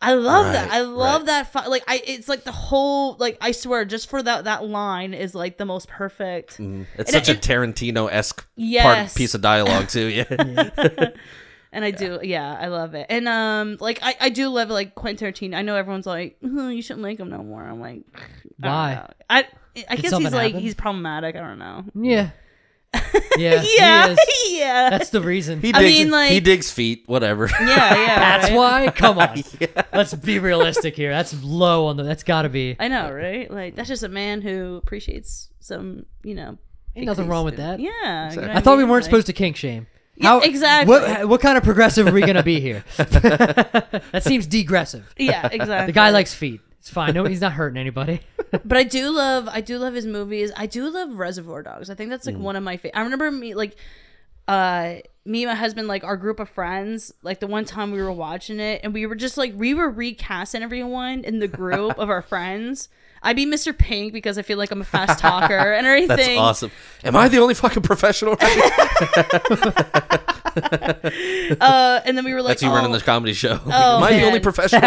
I 0.00 0.14
love 0.14 0.52
that. 0.52 0.70
I 0.70 0.82
love 0.82 1.22
right. 1.22 1.26
that. 1.26 1.52
Fi- 1.52 1.66
like 1.66 1.82
I, 1.88 2.02
it's 2.06 2.28
like 2.28 2.44
the 2.44 2.52
whole 2.52 3.16
like 3.18 3.38
I 3.40 3.52
swear, 3.52 3.84
just 3.86 4.10
for 4.10 4.22
that 4.22 4.44
that 4.44 4.64
line 4.66 5.14
is 5.14 5.34
like 5.34 5.56
the 5.56 5.64
most 5.64 5.88
perfect. 5.88 6.58
Mm, 6.58 6.86
It's 6.98 7.12
And 7.14 7.24
such 7.24 7.34
a 7.34 7.38
Tarantino 7.38 8.10
esque 8.12 8.46
Yes. 8.56 8.82
part 8.84 9.14
piece 9.16 9.34
of 9.34 9.40
dialogue 9.40 9.88
too. 9.88 10.08
Yeah. 10.08 11.08
And 11.72 11.84
I 11.84 11.90
do, 11.90 12.20
yeah, 12.22 12.56
I 12.56 12.68
love 12.68 12.94
it. 12.94 13.06
And 13.08 13.26
um, 13.26 13.78
like 13.80 13.98
I, 14.00 14.14
I 14.20 14.28
do 14.28 14.48
love 14.48 14.70
like 14.70 14.94
Quentin 14.94 15.32
Tarantino. 15.32 15.56
I 15.56 15.62
know 15.62 15.74
everyone's 15.74 16.06
like, 16.06 16.36
"Oh, 16.44 16.68
you 16.68 16.82
shouldn't 16.82 17.02
like 17.02 17.18
him 17.18 17.30
no 17.30 17.38
more. 17.42 17.64
I'm 17.64 17.80
like, 17.80 18.02
I 18.14 18.20
don't 18.62 18.70
Why? 18.72 18.94
know. 18.94 19.06
I 19.28 19.38
I 19.76 19.96
guess 19.96 20.00
he's 20.02 20.10
something 20.10 20.32
like 20.32 20.52
happen? 20.52 20.60
he's 20.60 20.74
problematic. 20.76 21.34
I 21.34 21.40
don't 21.40 21.58
know. 21.58 21.84
Yeah. 22.00 22.30
Yeah. 23.36 23.60
he 23.60 23.76
Yeah, 23.76 24.06
is. 24.10 24.18
yeah. 24.50 24.90
That's 24.90 25.10
the 25.10 25.20
reason. 25.20 25.60
He 25.60 25.72
I 25.74 25.80
digs, 25.80 25.98
mean, 25.98 26.10
like- 26.10 26.30
he 26.30 26.38
digs 26.40 26.70
feet. 26.70 27.02
Whatever. 27.06 27.48
yeah, 27.60 27.66
yeah. 27.66 28.06
That's 28.38 28.50
right? 28.50 28.56
why. 28.56 28.90
Come 28.94 29.18
on. 29.18 29.42
Let's 29.92 30.14
be 30.14 30.38
realistic 30.38 30.94
here. 30.94 31.10
That's 31.10 31.42
low 31.42 31.86
on 31.86 31.96
the. 31.96 32.04
That's 32.04 32.22
got 32.22 32.42
to 32.42 32.48
be. 32.48 32.76
I 32.78 32.86
know, 32.88 33.10
right? 33.12 33.50
Like 33.50 33.74
that's 33.74 33.88
just 33.88 34.02
a 34.04 34.08
man 34.08 34.40
who 34.40 34.76
appreciates 34.76 35.48
some, 35.60 36.06
you 36.22 36.34
know. 36.34 36.58
Ain't 36.96 37.06
nothing 37.06 37.26
wrong 37.26 37.44
with 37.44 37.56
that. 37.56 37.80
Yeah, 37.80 38.30
you 38.32 38.40
know 38.40 38.46
I 38.48 38.54
what 38.54 38.62
thought 38.64 38.78
we 38.78 38.84
weren't 38.84 39.02
Like- 39.02 39.04
supposed 39.06 39.26
to 39.26 39.32
kink 39.32 39.56
shame. 39.56 39.88
Yeah, 40.16 40.40
exactly. 40.44 40.88
What 40.94 41.28
what 41.28 41.40
kind 41.40 41.58
of 41.58 41.64
progressive 41.64 42.06
are 42.06 42.12
we 42.12 42.20
gonna 42.20 42.44
be 42.44 42.60
here? 42.60 42.84
that 42.98 44.22
seems 44.22 44.46
degressive. 44.46 45.12
Yeah, 45.18 45.48
exactly. 45.50 45.86
The 45.86 45.92
guy 45.92 46.10
likes 46.10 46.32
feet. 46.32 46.60
It's 46.84 46.90
fine. 46.90 47.14
No, 47.14 47.24
he's 47.24 47.40
not 47.40 47.52
hurting 47.54 47.78
anybody. 47.78 48.20
but 48.62 48.76
I 48.76 48.82
do 48.82 49.08
love, 49.08 49.48
I 49.48 49.62
do 49.62 49.78
love 49.78 49.94
his 49.94 50.04
movies. 50.04 50.52
I 50.54 50.66
do 50.66 50.90
love 50.90 51.14
Reservoir 51.14 51.62
Dogs. 51.62 51.88
I 51.88 51.94
think 51.94 52.10
that's 52.10 52.26
Mm. 52.28 52.34
like 52.34 52.42
one 52.42 52.56
of 52.56 52.62
my 52.62 52.76
favorite. 52.76 52.98
I 52.98 53.00
remember 53.04 53.30
me 53.30 53.54
like, 53.54 53.74
uh, 54.48 54.96
me 55.24 55.44
and 55.44 55.50
my 55.50 55.54
husband, 55.54 55.88
like 55.88 56.04
our 56.04 56.18
group 56.18 56.40
of 56.40 56.50
friends, 56.50 57.10
like 57.22 57.40
the 57.40 57.46
one 57.46 57.64
time 57.64 57.90
we 57.90 58.02
were 58.02 58.12
watching 58.12 58.60
it, 58.60 58.82
and 58.84 58.92
we 58.92 59.06
were 59.06 59.14
just 59.14 59.38
like 59.38 59.54
we 59.56 59.72
were 59.72 59.88
recasting 59.88 60.62
everyone 60.62 61.24
in 61.24 61.38
the 61.38 61.48
group 61.48 61.98
of 61.98 62.10
our 62.10 62.20
friends. 62.32 62.90
I'd 63.24 63.36
be 63.36 63.46
Mr. 63.46 63.76
Pink 63.76 64.12
because 64.12 64.38
I 64.38 64.42
feel 64.42 64.58
like 64.58 64.70
I'm 64.70 64.80
a 64.82 64.84
fast 64.84 65.18
talker 65.18 65.72
and 65.72 65.86
everything. 65.86 66.16
That's 66.16 66.38
awesome. 66.38 66.70
Am 67.02 67.16
I 67.16 67.28
the 67.28 67.38
only 67.38 67.54
fucking 67.54 67.82
professional? 67.82 68.36
Uh, 71.60 72.00
and 72.04 72.16
then 72.16 72.24
we 72.24 72.32
were 72.32 72.40
like, 72.40 72.50
That's 72.52 72.62
you 72.62 72.68
running 72.70 72.90
oh, 72.90 72.94
this 72.94 73.02
comedy 73.02 73.32
show. 73.32 73.58
Oh, 73.66 73.96
Am 73.96 74.02
I 74.04 74.12
the 74.12 74.24
only 74.24 74.38
professional? 74.40 74.82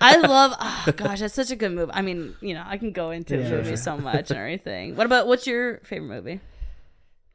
I 0.00 0.16
love. 0.16 0.54
Oh 0.58 0.84
gosh, 0.96 1.20
that's 1.20 1.34
such 1.34 1.50
a 1.50 1.56
good 1.56 1.72
movie. 1.72 1.92
I 1.94 2.00
mean, 2.00 2.34
you 2.40 2.54
know, 2.54 2.62
I 2.66 2.78
can 2.78 2.90
go 2.92 3.10
into 3.10 3.36
Yeah, 3.36 3.50
movies 3.50 3.66
sure. 3.68 3.76
so 3.76 3.98
much 3.98 4.30
and 4.30 4.38
everything. 4.38 4.96
What 4.96 5.04
about 5.06 5.26
what's 5.26 5.46
your 5.46 5.78
favorite 5.80 6.08
movie? 6.08 6.40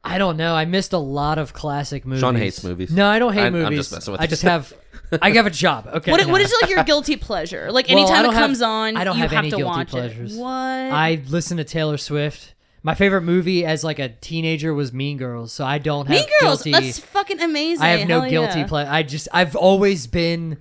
I 0.02 0.18
don't 0.18 0.36
know. 0.36 0.54
I 0.54 0.64
missed 0.64 0.92
a 0.92 0.98
lot 0.98 1.38
of 1.38 1.52
classic 1.52 2.04
movies. 2.04 2.20
Sean 2.20 2.34
hates 2.34 2.64
movies. 2.64 2.90
No, 2.90 3.06
I 3.06 3.18
don't 3.18 3.34
hate 3.34 3.42
I'm- 3.42 3.54
I'm 3.54 3.62
movies. 3.62 3.78
just 3.78 3.92
messing 3.92 4.12
with 4.12 4.20
I 4.20 4.24
you. 4.24 4.28
just 4.28 4.42
have. 4.42 4.72
I 5.20 5.30
have 5.32 5.46
a 5.46 5.50
job. 5.50 5.86
Okay. 5.92 6.10
What, 6.10 6.24
no. 6.26 6.32
what 6.32 6.40
is 6.40 6.52
like 6.62 6.70
your 6.70 6.84
guilty 6.84 7.16
pleasure? 7.16 7.70
Like 7.72 7.88
Well, 7.88 7.98
I 7.98 8.00
anytime 8.00 8.20
it 8.20 8.22
don't 8.24 8.34
have- 8.34 8.42
comes 8.42 8.62
on, 8.62 8.96
I 8.96 9.04
don't 9.04 9.16
you 9.16 9.22
have 9.22 9.32
any 9.32 9.50
to 9.50 9.56
guilty 9.56 9.64
watch 9.78 9.88
pleasures. 9.88 10.36
it. 10.36 10.40
What? 10.40 10.48
I 10.50 11.22
listen 11.28 11.56
to 11.56 11.64
Taylor 11.64 11.96
Swift. 11.96 12.54
My 12.82 12.94
favorite 12.94 13.22
movie 13.22 13.64
as 13.66 13.84
like 13.84 13.98
a 13.98 14.08
teenager 14.08 14.72
was 14.72 14.92
Mean 14.92 15.18
Girls, 15.18 15.52
so 15.52 15.64
I 15.66 15.78
don't 15.78 16.06
have 16.06 16.16
Mean 16.16 16.28
Girls. 16.40 16.62
guilty. 16.62 16.72
That's 16.72 16.98
fucking 16.98 17.40
amazing. 17.40 17.84
I 17.84 17.88
have 17.88 18.08
no 18.08 18.20
Hell 18.22 18.30
guilty 18.30 18.60
yeah. 18.60 18.66
pleasure. 18.66 18.90
I 18.90 19.02
just 19.02 19.28
I've 19.32 19.54
always 19.54 20.06
been 20.06 20.56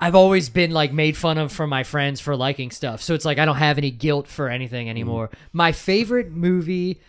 I've 0.00 0.16
always 0.16 0.48
been 0.48 0.72
like 0.72 0.92
made 0.92 1.16
fun 1.16 1.38
of 1.38 1.52
from 1.52 1.70
my 1.70 1.84
friends 1.84 2.20
for 2.20 2.34
liking 2.34 2.72
stuff. 2.72 3.02
So 3.02 3.14
it's 3.14 3.24
like 3.24 3.38
I 3.38 3.44
don't 3.44 3.56
have 3.56 3.78
any 3.78 3.92
guilt 3.92 4.26
for 4.26 4.48
anything 4.48 4.90
anymore. 4.90 5.28
Mm. 5.28 5.34
My 5.52 5.70
favorite 5.72 6.32
movie 6.32 7.00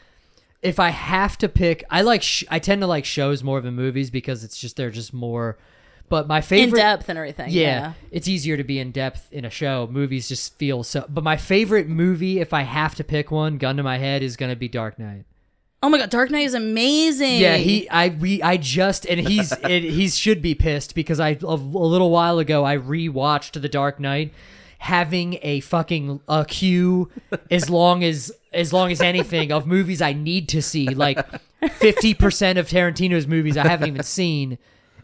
if 0.61 0.79
I 0.79 0.89
have 0.89 1.37
to 1.39 1.49
pick, 1.49 1.83
I 1.91 2.01
like 2.01 2.21
sh- 2.23 2.43
I 2.49 2.59
tend 2.59 2.81
to 2.81 2.87
like 2.87 3.05
shows 3.05 3.43
more 3.43 3.61
than 3.61 3.73
movies 3.75 4.09
because 4.11 4.43
it's 4.43 4.57
just 4.59 4.75
they're 4.77 4.89
just 4.91 5.13
more 5.13 5.57
but 6.09 6.27
my 6.27 6.41
favorite 6.41 6.77
In 6.79 6.85
depth 6.85 7.09
and 7.09 7.17
everything. 7.17 7.49
yeah, 7.49 7.61
Yeah. 7.61 7.93
it's 8.11 8.27
easier 8.27 8.57
to 8.57 8.63
be 8.63 8.79
in 8.79 8.91
depth 8.91 9.27
in 9.31 9.43
a 9.45 9.49
show. 9.49 9.87
Movies 9.91 10.27
just 10.29 10.57
feel 10.57 10.83
so. 10.83 11.05
But 11.09 11.23
my 11.23 11.37
favorite 11.37 11.87
movie, 11.87 12.39
if 12.39 12.53
I 12.53 12.61
have 12.61 12.95
to 12.95 13.03
pick 13.03 13.31
one, 13.31 13.57
gun 13.57 13.77
to 13.77 13.83
my 13.83 13.97
head, 13.97 14.21
is 14.23 14.37
gonna 14.37 14.55
be 14.55 14.67
Dark 14.67 14.99
Knight. 14.99 15.25
Oh 15.83 15.89
my 15.89 15.97
god, 15.99 16.09
Dark 16.09 16.31
Knight 16.31 16.45
is 16.47 16.53
amazing. 16.53 17.39
Yeah, 17.39 17.57
he, 17.57 17.87
I, 17.89 18.09
we, 18.09 18.41
I 18.41 18.57
just, 18.57 19.05
and 19.05 19.19
he's, 19.19 19.51
it, 19.63 19.83
he 19.83 20.07
should 20.09 20.41
be 20.41 20.55
pissed 20.55 20.95
because 20.95 21.19
I, 21.19 21.31
a, 21.41 21.45
a 21.45 21.55
little 21.55 22.09
while 22.09 22.39
ago, 22.39 22.65
I 22.65 22.77
rewatched 22.77 23.59
The 23.61 23.69
Dark 23.69 23.99
Knight, 23.99 24.33
having 24.79 25.37
a 25.41 25.59
fucking 25.61 26.21
a 26.27 26.45
queue 26.45 27.11
as 27.51 27.69
long 27.69 28.03
as, 28.03 28.31
as 28.53 28.73
long 28.73 28.91
as 28.91 29.01
anything 29.01 29.51
of 29.51 29.67
movies 29.67 30.01
I 30.01 30.13
need 30.13 30.49
to 30.49 30.61
see. 30.61 30.87
Like 30.89 31.19
fifty 31.73 32.13
percent 32.13 32.57
of 32.57 32.67
Tarantino's 32.67 33.27
movies 33.27 33.57
I 33.57 33.67
haven't 33.67 33.87
even 33.89 34.03
seen, 34.03 34.57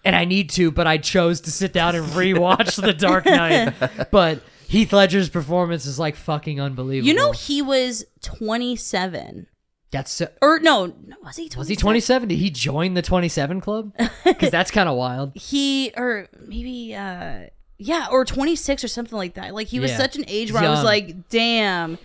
and 0.03 0.15
I 0.15 0.25
need 0.25 0.49
to, 0.51 0.71
but 0.71 0.87
I 0.87 0.97
chose 0.97 1.41
to 1.41 1.51
sit 1.51 1.73
down 1.73 1.95
and 1.95 2.05
rewatch 2.07 2.81
The 2.81 2.93
Dark 2.93 3.25
Knight. 3.25 3.73
But 4.11 4.41
Heath 4.67 4.93
Ledger's 4.93 5.29
performance 5.29 5.85
is 5.85 5.99
like 5.99 6.15
fucking 6.15 6.59
unbelievable. 6.61 7.07
You 7.07 7.13
know 7.13 7.31
he 7.33 7.61
was 7.61 8.05
27. 8.21 9.47
that's 9.91 10.11
so, 10.11 10.27
Or 10.41 10.59
no, 10.59 10.85
no, 10.87 11.15
was 11.23 11.35
he 11.37 11.49
27? 11.49 11.59
was 11.59 11.67
he 11.67 11.75
twenty 11.75 11.99
seven? 11.99 12.29
Did 12.29 12.37
he 12.37 12.49
join 12.49 12.93
the 12.93 13.01
twenty 13.01 13.29
seven 13.29 13.61
club? 13.61 13.93
Because 14.23 14.49
that's 14.51 14.71
kind 14.71 14.87
of 14.89 14.95
wild. 14.95 15.31
He 15.35 15.91
or 15.97 16.27
maybe 16.45 16.95
uh 16.95 17.47
yeah, 17.83 18.07
or 18.11 18.25
26 18.25 18.83
or 18.83 18.87
something 18.87 19.17
like 19.17 19.33
that. 19.33 19.53
Like 19.55 19.67
he 19.67 19.79
was 19.79 19.89
Yeah. 19.91 19.97
such 19.97 20.15
an 20.15 20.23
age 20.27 20.49
He's 20.49 20.53
where 20.53 20.63
I 20.63 20.69
was 20.69 20.83
like, 20.83 21.29
damn. 21.29 21.97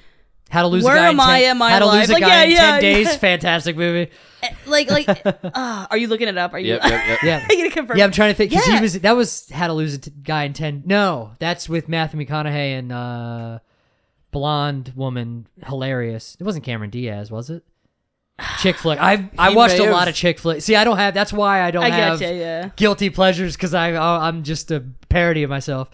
How 0.48 0.62
to 0.62 0.68
lose 0.68 0.84
Where 0.84 0.94
a 0.94 0.98
guy 0.98 1.08
am 1.08 1.14
in 1.14 1.18
10, 1.18 1.28
I 1.28 1.38
in 1.50 1.58
my 1.58 1.70
How 1.70 1.78
to 1.80 1.86
life? 1.86 2.00
lose 2.00 2.10
a 2.10 2.12
Like, 2.14 2.22
guy 2.22 2.28
yeah, 2.28 2.42
in 2.44 2.50
yeah, 2.50 2.70
10 2.72 2.80
days. 2.80 3.16
Fantastic 3.16 3.76
movie. 3.76 4.10
Eh, 4.42 4.48
Like 4.66 4.90
like 4.90 5.08
uh, 5.26 5.86
are 5.90 5.96
you 5.98 6.06
looking 6.06 6.28
it 6.28 6.38
up? 6.38 6.52
Are 6.54 6.58
you 6.58 6.74
Yep, 6.74 6.82
yep, 6.84 7.06
yep. 7.08 7.18
Yeah. 7.22 7.46
Are 7.48 7.54
you 7.54 7.70
confirm? 7.70 7.96
Yeah, 7.98 8.04
I'm 8.04 8.12
trying 8.12 8.30
to 8.30 8.34
think 8.36 8.50
because 8.50 8.66
Yeah. 8.68 8.76
he 8.76 8.82
was 8.82 9.00
that 9.00 9.16
was 9.16 9.50
How 9.50 9.66
to 9.66 9.72
Lose 9.72 9.94
a 9.94 9.98
T- 9.98 10.12
Guy 10.22 10.44
in 10.44 10.52
Ten. 10.52 10.82
No, 10.86 11.32
that's 11.40 11.68
with 11.68 11.88
Matthew 11.88 12.20
McConaughey 12.24 12.78
and 12.78 12.92
uh, 12.92 13.58
blonde 14.30 14.92
woman, 14.94 15.46
hilarious. 15.66 16.36
It 16.38 16.44
wasn't 16.44 16.64
Cameron 16.64 16.90
Diaz, 16.90 17.30
was 17.30 17.50
it? 17.50 17.64
Chick 18.60 18.76
flick. 18.76 19.00
I 19.00 19.28
I 19.38 19.50
He 19.50 19.56
watched 19.56 19.78
a 19.78 19.84
may 19.84 19.90
lot 19.90 20.08
of 20.08 20.14
chick 20.14 20.38
flick. 20.38 20.60
See, 20.62 20.76
I 20.76 20.84
don't 20.84 20.98
have. 20.98 21.14
That's 21.14 21.32
why 21.32 21.62
I 21.62 21.70
don't 21.70 21.84
I 21.84 21.88
have 21.90 22.18
get 22.20 22.34
you, 22.34 22.40
yeah. 22.40 22.70
guilty 22.76 23.10
pleasures 23.10 23.56
because 23.56 23.74
I 23.74 23.96
I'm 23.96 24.42
just 24.42 24.70
a 24.70 24.84
parody 25.08 25.42
of 25.42 25.50
myself. 25.50 25.88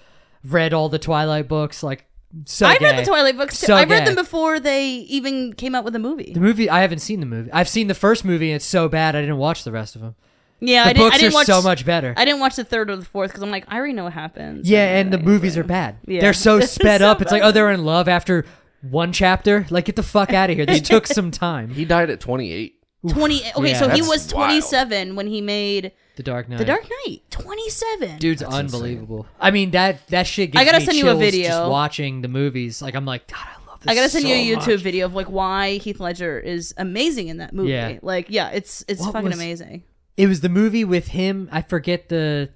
Read 0.44 0.74
all 0.74 0.88
the 0.88 0.98
Twilight 0.98 1.46
books, 1.46 1.82
like 1.84 2.04
so. 2.44 2.66
I 2.66 2.72
read 2.72 2.80
gay. 2.80 2.96
the 3.00 3.04
Twilight 3.06 3.36
books 3.36 3.60
too. 3.60 3.66
So 3.66 3.74
I 3.74 3.84
read 3.84 4.00
gay. 4.00 4.04
them 4.06 4.14
before 4.14 4.58
they 4.60 4.86
even 4.88 5.52
came 5.52 5.74
out 5.74 5.84
with 5.84 5.94
a 5.94 5.98
movie. 5.98 6.32
The 6.32 6.40
movie 6.40 6.68
I 6.70 6.80
haven't 6.80 7.00
seen 7.00 7.20
the 7.20 7.26
movie. 7.26 7.50
I've 7.52 7.68
seen 7.68 7.86
the 7.88 7.94
first 7.94 8.24
movie 8.24 8.50
and 8.50 8.56
it's 8.56 8.64
so 8.64 8.88
bad 8.88 9.14
I 9.16 9.20
didn't 9.20 9.38
watch 9.38 9.64
the 9.64 9.72
rest 9.72 9.94
of 9.96 10.02
them. 10.02 10.14
Yeah, 10.60 10.84
The 10.84 10.90
I 10.90 10.92
didn't. 10.92 11.04
books 11.06 11.14
I 11.14 11.18
didn't 11.18 11.32
are 11.32 11.34
watch 11.34 11.46
so 11.46 11.62
much 11.62 11.84
better. 11.84 12.14
I 12.16 12.24
didn't 12.24 12.40
watch 12.40 12.54
the 12.56 12.64
third 12.64 12.88
or 12.90 12.96
the 12.96 13.04
fourth 13.04 13.30
because 13.30 13.42
I'm 13.42 13.50
like, 13.50 13.64
I 13.68 13.76
already 13.76 13.94
know 13.94 14.04
what 14.04 14.12
happens. 14.12 14.68
Yeah, 14.70 14.98
and 14.98 15.12
the 15.12 15.18
uh, 15.18 15.22
movies 15.22 15.56
are 15.58 15.64
bad. 15.64 15.96
Yeah. 16.06 16.20
They're 16.20 16.32
so 16.32 16.60
sped 16.60 17.00
So 17.00 17.08
up. 17.08 17.20
It's 17.20 17.32
like, 17.32 17.42
oh, 17.42 17.50
they're 17.50 17.70
in 17.72 17.84
love 17.84 18.08
after 18.08 18.44
one 18.88 19.12
chapter. 19.12 19.66
Like, 19.70 19.86
get 19.86 19.96
the 19.96 20.02
fuck 20.04 20.32
out 20.34 20.50
of 20.50 20.56
here. 20.56 20.64
They 20.64 20.78
took 20.78 21.06
some 21.08 21.30
time. 21.32 21.70
He 21.70 21.84
died 21.84 22.10
at 22.10 22.20
28. 22.20 22.76
Twenty. 23.08 23.40
Okay, 23.56 23.70
Yeah. 23.70 23.78
so 23.78 23.88
he 23.88 24.00
That's 24.00 24.08
was 24.08 24.34
wild. 24.34 24.48
27 24.62 25.16
when 25.16 25.26
he 25.26 25.40
made 25.40 25.92
The 26.16 26.22
Dark 26.22 26.48
Knight. 26.48 26.58
The 26.58 26.64
Dark 26.64 26.84
Knight. 27.06 27.22
27. 27.30 28.18
Dude's 28.18 28.42
unbelievable. 28.42 29.26
I 29.40 29.50
mean 29.50 29.70
that 29.72 30.06
that 30.08 30.26
shit. 30.26 30.52
Gives 30.52 30.60
I 30.60 30.64
gotta 30.64 30.78
me 30.80 30.84
send 30.86 30.98
you 30.98 31.04
a 31.04 31.08
chills 31.10 31.18
video. 31.20 31.48
Just 31.48 31.70
watching 31.70 32.22
the 32.22 32.28
movies, 32.28 32.80
like 32.82 32.94
I'm 32.94 33.04
like, 33.04 33.26
God, 33.28 33.38
I 33.46 33.66
love 33.70 33.80
this. 33.80 33.90
I 33.90 33.94
gotta 33.94 34.08
send 34.08 34.22
so 34.22 34.28
you 34.28 34.34
a 34.54 34.56
YouTube 34.56 34.74
much. 34.74 34.80
video 34.82 35.06
of 35.06 35.14
like 35.14 35.26
why 35.30 35.78
Heath 35.78 35.98
Ledger 36.00 36.38
is 36.38 36.74
amazing 36.76 37.28
in 37.28 37.38
that 37.38 37.52
movie. 37.52 37.70
Yeah. 37.70 37.98
Like, 38.02 38.26
yeah, 38.28 38.50
it's 38.50 38.84
it's 38.88 39.00
What 39.00 39.12
fucking 39.12 39.30
was- 39.30 39.38
amazing. 39.38 39.84
It 40.16 40.26
was 40.28 40.42
the 40.42 40.48
movie 40.50 40.84
with 40.84 41.08
him. 41.08 41.48
I 41.50 41.62
forget 41.62 42.08
the. 42.10 42.50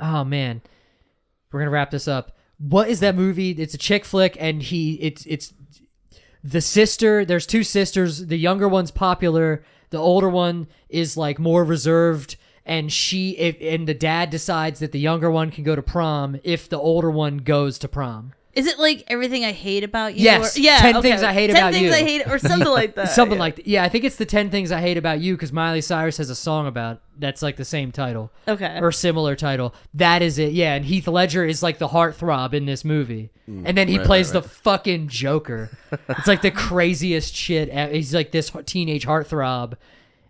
Oh 0.00 0.24
man, 0.24 0.60
we're 1.52 1.60
gonna 1.60 1.70
wrap 1.70 1.90
this 1.92 2.08
up. 2.08 2.36
What 2.58 2.88
is 2.88 3.00
that 3.00 3.14
movie? 3.14 3.50
It's 3.52 3.72
a 3.74 3.78
chick 3.78 4.04
flick, 4.04 4.36
and 4.40 4.62
he 4.62 4.94
it's 4.94 5.24
it's 5.26 5.54
the 6.44 6.60
sister. 6.60 7.24
There's 7.24 7.46
two 7.46 7.62
sisters. 7.62 8.26
The 8.26 8.38
younger 8.38 8.68
one's 8.68 8.90
popular. 8.90 9.64
The 9.90 9.98
older 9.98 10.28
one 10.28 10.68
is 10.88 11.16
like 11.16 11.38
more 11.38 11.64
reserved. 11.64 12.36
And 12.64 12.92
she 12.92 13.36
if, 13.38 13.56
and 13.60 13.88
the 13.88 13.94
dad 13.94 14.30
decides 14.30 14.80
that 14.80 14.92
the 14.92 15.00
younger 15.00 15.30
one 15.30 15.50
can 15.50 15.64
go 15.64 15.74
to 15.74 15.82
prom 15.82 16.38
if 16.44 16.68
the 16.68 16.78
older 16.78 17.10
one 17.10 17.38
goes 17.38 17.78
to 17.78 17.88
prom. 17.88 18.32
Is 18.54 18.66
it 18.66 18.78
like 18.78 19.04
everything 19.08 19.44
I 19.44 19.52
hate 19.52 19.82
about 19.82 20.14
you? 20.14 20.24
Yes, 20.24 20.58
Or, 20.58 20.60
yeah. 20.60 20.78
10 20.78 20.96
okay. 20.96 21.10
things 21.10 21.22
I 21.22 21.32
hate 21.32 21.46
10 21.48 21.56
about 21.56 21.72
things 21.72 21.86
you. 21.86 21.92
I 21.92 22.02
hate, 22.02 22.26
or 22.26 22.38
something 22.38 22.68
like 22.68 22.94
that. 22.96 23.08
Something 23.08 23.38
yeah. 23.38 23.40
like 23.40 23.56
that. 23.56 23.66
yeah. 23.66 23.82
I 23.82 23.88
think 23.88 24.04
it's 24.04 24.16
the 24.16 24.26
ten 24.26 24.50
things 24.50 24.70
I 24.70 24.80
hate 24.80 24.98
about 24.98 25.20
you 25.20 25.34
because 25.34 25.52
Miley 25.52 25.80
Cyrus 25.80 26.18
has 26.18 26.28
a 26.28 26.34
song 26.34 26.66
about 26.66 27.00
that's 27.18 27.40
like 27.40 27.56
the 27.56 27.64
same 27.64 27.92
title. 27.92 28.30
Okay. 28.46 28.78
or 28.80 28.92
similar 28.92 29.36
title. 29.36 29.74
That 29.94 30.20
is 30.20 30.38
it. 30.38 30.52
Yeah, 30.52 30.74
and 30.74 30.84
Heath 30.84 31.08
Ledger 31.08 31.44
is 31.44 31.62
like 31.62 31.78
the 31.78 31.88
heartthrob 31.88 32.52
in 32.52 32.66
this 32.66 32.84
movie, 32.84 33.30
mm. 33.48 33.62
and 33.64 33.76
then 33.76 33.88
he 33.88 33.98
right, 33.98 34.06
plays 34.06 34.34
right, 34.34 34.42
the 34.42 34.48
fucking 34.48 35.08
Joker. 35.08 35.70
it's 36.08 36.26
like 36.26 36.42
the 36.42 36.50
craziest 36.52 37.34
shit. 37.34 37.72
He's 37.92 38.14
like 38.14 38.32
this 38.32 38.52
teenage 38.66 39.06
heartthrob, 39.06 39.74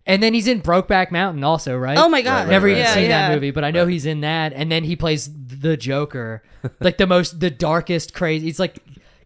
and 0.06 0.22
then 0.22 0.34
he's 0.34 0.48
in 0.48 0.60
Brokeback 0.60 1.10
Mountain 1.10 1.44
also, 1.44 1.76
right? 1.76 1.98
Oh 1.98 2.08
my 2.08 2.22
god. 2.22 2.48
Never 2.48 2.66
right, 2.66 2.72
even 2.72 2.82
yeah, 2.82 2.94
seen 2.94 3.02
yeah. 3.04 3.28
that 3.28 3.34
movie, 3.34 3.50
but 3.50 3.64
I 3.64 3.70
know 3.70 3.86
he's 3.86 4.06
in 4.06 4.22
that, 4.22 4.52
and 4.52 4.70
then 4.70 4.84
he 4.84 4.96
plays 4.96 5.30
the 5.32 5.76
Joker, 5.76 6.42
like 6.80 6.98
the 6.98 7.06
most, 7.06 7.40
the 7.40 7.50
darkest, 7.50 8.14
crazy. 8.14 8.48
It's 8.48 8.58
like, 8.58 8.78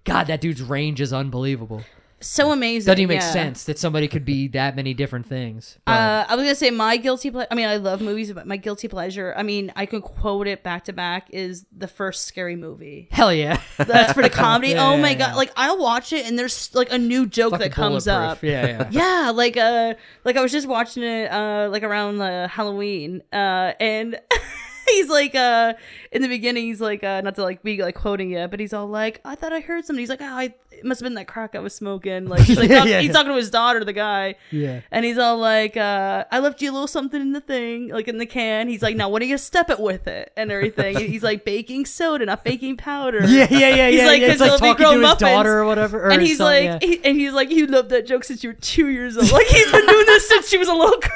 God, 0.04 0.26
that 0.26 0.40
dude's 0.40 0.62
range 0.62 1.00
is 1.00 1.12
unbelievable. 1.12 1.82
So 2.26 2.50
amazing. 2.52 2.86
Doesn't 2.86 3.00
even 3.00 3.14
make 3.16 3.22
yeah. 3.22 3.30
sense 3.32 3.64
that 3.64 3.78
somebody 3.78 4.08
could 4.08 4.24
be 4.24 4.48
that 4.48 4.74
many 4.76 4.94
different 4.94 5.26
things. 5.26 5.78
But- 5.84 5.92
Uh, 5.92 6.26
I 6.28 6.34
was 6.34 6.44
gonna 6.44 6.54
say 6.54 6.70
my 6.70 6.96
guilty 6.96 7.30
pleasure. 7.30 7.48
I 7.50 7.54
mean, 7.54 7.66
I 7.68 7.76
love 7.76 8.00
movies, 8.00 8.32
but 8.32 8.46
my 8.46 8.56
guilty 8.56 8.88
pleasure. 8.88 9.32
I 9.36 9.42
mean, 9.42 9.72
I 9.76 9.86
could 9.86 10.02
quote 10.02 10.46
it 10.46 10.62
back 10.62 10.84
to 10.84 10.92
back. 10.92 11.28
Is 11.30 11.64
the 11.76 11.88
first 11.88 12.24
scary 12.24 12.56
movie. 12.56 13.08
Hell 13.10 13.32
yeah, 13.32 13.60
That's 13.76 14.12
for 14.12 14.22
the 14.22 14.30
comedy. 14.44 14.72
Yeah, 14.72 14.88
oh 14.88 14.96
my 14.96 15.10
yeah, 15.10 15.18
god! 15.18 15.36
Like 15.36 15.52
I'll 15.56 15.78
watch 15.78 16.12
it, 16.12 16.26
and 16.26 16.38
there's 16.38 16.74
like 16.74 16.92
a 16.92 16.98
new 16.98 17.26
joke 17.26 17.52
Fucking 17.52 17.68
that 17.68 17.72
comes 17.72 18.08
up. 18.08 18.42
Yeah, 18.42 18.66
yeah. 18.66 18.88
Yeah, 18.96 19.30
like 19.34 19.56
uh, 19.56 19.94
like 20.24 20.36
I 20.36 20.42
was 20.42 20.52
just 20.52 20.66
watching 20.66 21.02
it 21.02 21.30
uh, 21.30 21.68
like 21.70 21.82
around 21.82 22.20
uh, 22.20 22.48
Halloween, 22.48 23.22
uh, 23.32 23.72
and 23.78 24.18
he's 24.88 25.08
like 25.08 25.34
uh, 25.34 25.74
in 26.12 26.22
the 26.22 26.28
beginning, 26.28 26.64
he's 26.66 26.80
like 26.80 27.02
uh, 27.04 27.20
not 27.22 27.34
to 27.36 27.42
like 27.42 27.62
be 27.62 27.82
like 27.82 27.94
quoting 27.94 28.32
it, 28.32 28.50
but 28.50 28.60
he's 28.60 28.72
all 28.72 28.86
like, 28.86 29.20
I 29.24 29.34
thought 29.34 29.52
I 29.52 29.60
heard 29.60 29.84
something. 29.84 30.00
He's 30.00 30.08
like, 30.10 30.20
oh, 30.20 30.24
I 30.26 30.54
it 30.70 30.84
must 30.84 31.00
have 31.00 31.06
been 31.06 31.14
that 31.14 31.26
crack 31.26 31.54
I 31.54 31.58
was 31.60 31.74
smoking. 31.74 32.26
Like 32.28 32.42
he's 32.42 32.58
like, 32.58 32.68
Yeah, 32.68 32.80
talk- 32.80 32.88
yeah, 32.88 32.98
he's 33.00 33.06
yeah. 33.08 33.12
talking 33.14 33.30
to 33.32 33.36
his 33.36 33.50
daughter, 33.50 33.82
the 33.84 33.92
guy, 33.94 34.34
Yeah. 34.50 34.80
and 34.90 35.04
he's 35.06 35.16
all 35.16 35.38
like, 35.38 35.74
uh, 35.76 36.24
I 36.30 36.40
left 36.40 36.60
you 36.60 36.70
a 36.70 36.72
little 36.72 36.86
something 36.86 37.20
in 37.20 37.32
the 37.32 37.40
thing, 37.40 37.88
like 37.88 38.08
in 38.08 38.18
the 38.18 38.26
can. 38.26 38.68
He's 38.68 38.82
like, 38.82 38.94
now 38.96 39.08
when 39.08 39.22
are 39.22 39.24
you 39.24 39.30
gonna 39.32 39.38
step 39.38 39.70
it 39.70 39.80
with 39.80 40.06
it 40.06 40.32
and 40.36 40.50
everything? 40.52 40.96
He's 41.06 41.22
like 41.22 41.44
baking 41.44 41.86
soda, 41.86 42.26
not 42.26 42.44
baking 42.44 42.76
powder. 42.76 43.24
Yeah, 43.26 43.46
yeah, 43.50 43.68
yeah, 43.74 43.88
He's 43.90 44.00
yeah. 44.00 44.06
like, 44.06 44.20
yeah. 44.20 44.26
It's 44.32 44.38
'cause 44.42 44.60
like 44.60 44.60
talking 44.60 44.74
to 44.74 44.82
grown 44.82 44.94
his 44.94 45.02
muffins. 45.02 45.20
daughter 45.30 45.58
or 45.60 45.64
whatever. 45.66 46.04
Or 46.06 46.10
and 46.10 46.20
he's 46.20 46.36
son, 46.38 46.46
like, 46.46 46.64
yeah. 46.64 46.78
he, 46.88 47.04
and 47.04 47.16
he's 47.16 47.32
like, 47.32 47.50
you 47.50 47.66
love 47.66 47.88
that 47.88 48.06
joke 48.06 48.24
since 48.24 48.44
you 48.44 48.50
were 48.50 48.54
two 48.54 48.88
years 48.88 49.16
old. 49.16 49.30
Like 49.32 49.46
he's 49.46 49.70
been 49.70 49.86
doing 49.86 50.06
this 50.06 50.28
since 50.28 50.48
she 50.48 50.58
was 50.58 50.68
a 50.68 50.74
little 50.74 50.98
girl. 51.00 51.10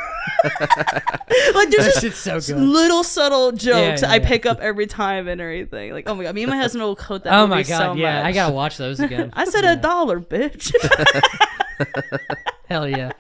like 1.55 1.71
there's 1.71 1.95
that 1.95 2.01
just 2.01 2.23
so 2.23 2.41
good. 2.41 2.63
little 2.63 3.05
subtle 3.05 3.53
jokes 3.61 4.03
Yeah, 4.03 4.09
yeah, 4.09 4.13
I 4.13 4.17
yeah. 4.17 4.29
pick 4.29 4.47
up 4.47 4.61
every 4.61 4.87
time 4.87 5.29
and 5.29 5.41
everything. 5.41 5.93
Like 5.93 6.09
oh 6.09 6.15
my 6.15 6.25
god, 6.25 6.35
me 6.35 6.43
and 6.43 6.51
my 6.51 6.57
husband 6.57 6.83
will 6.85 6.97
quote 6.97 7.25
that. 7.25 7.33
Oh 7.33 7.47
movie 7.47 7.51
my 7.51 7.63
god, 7.63 7.79
so 7.79 7.93
yeah, 7.95 8.23
much. 8.23 8.25
I 8.27 8.33
gotta 8.33 8.53
watch 8.53 8.77
those 8.77 9.01
again. 9.01 9.31
I 9.35 9.45
said 9.45 9.65
a 9.65 9.77
dollar, 9.77 10.21
bitch. 10.21 10.73
Hell 12.69 12.89
yeah, 12.89 13.13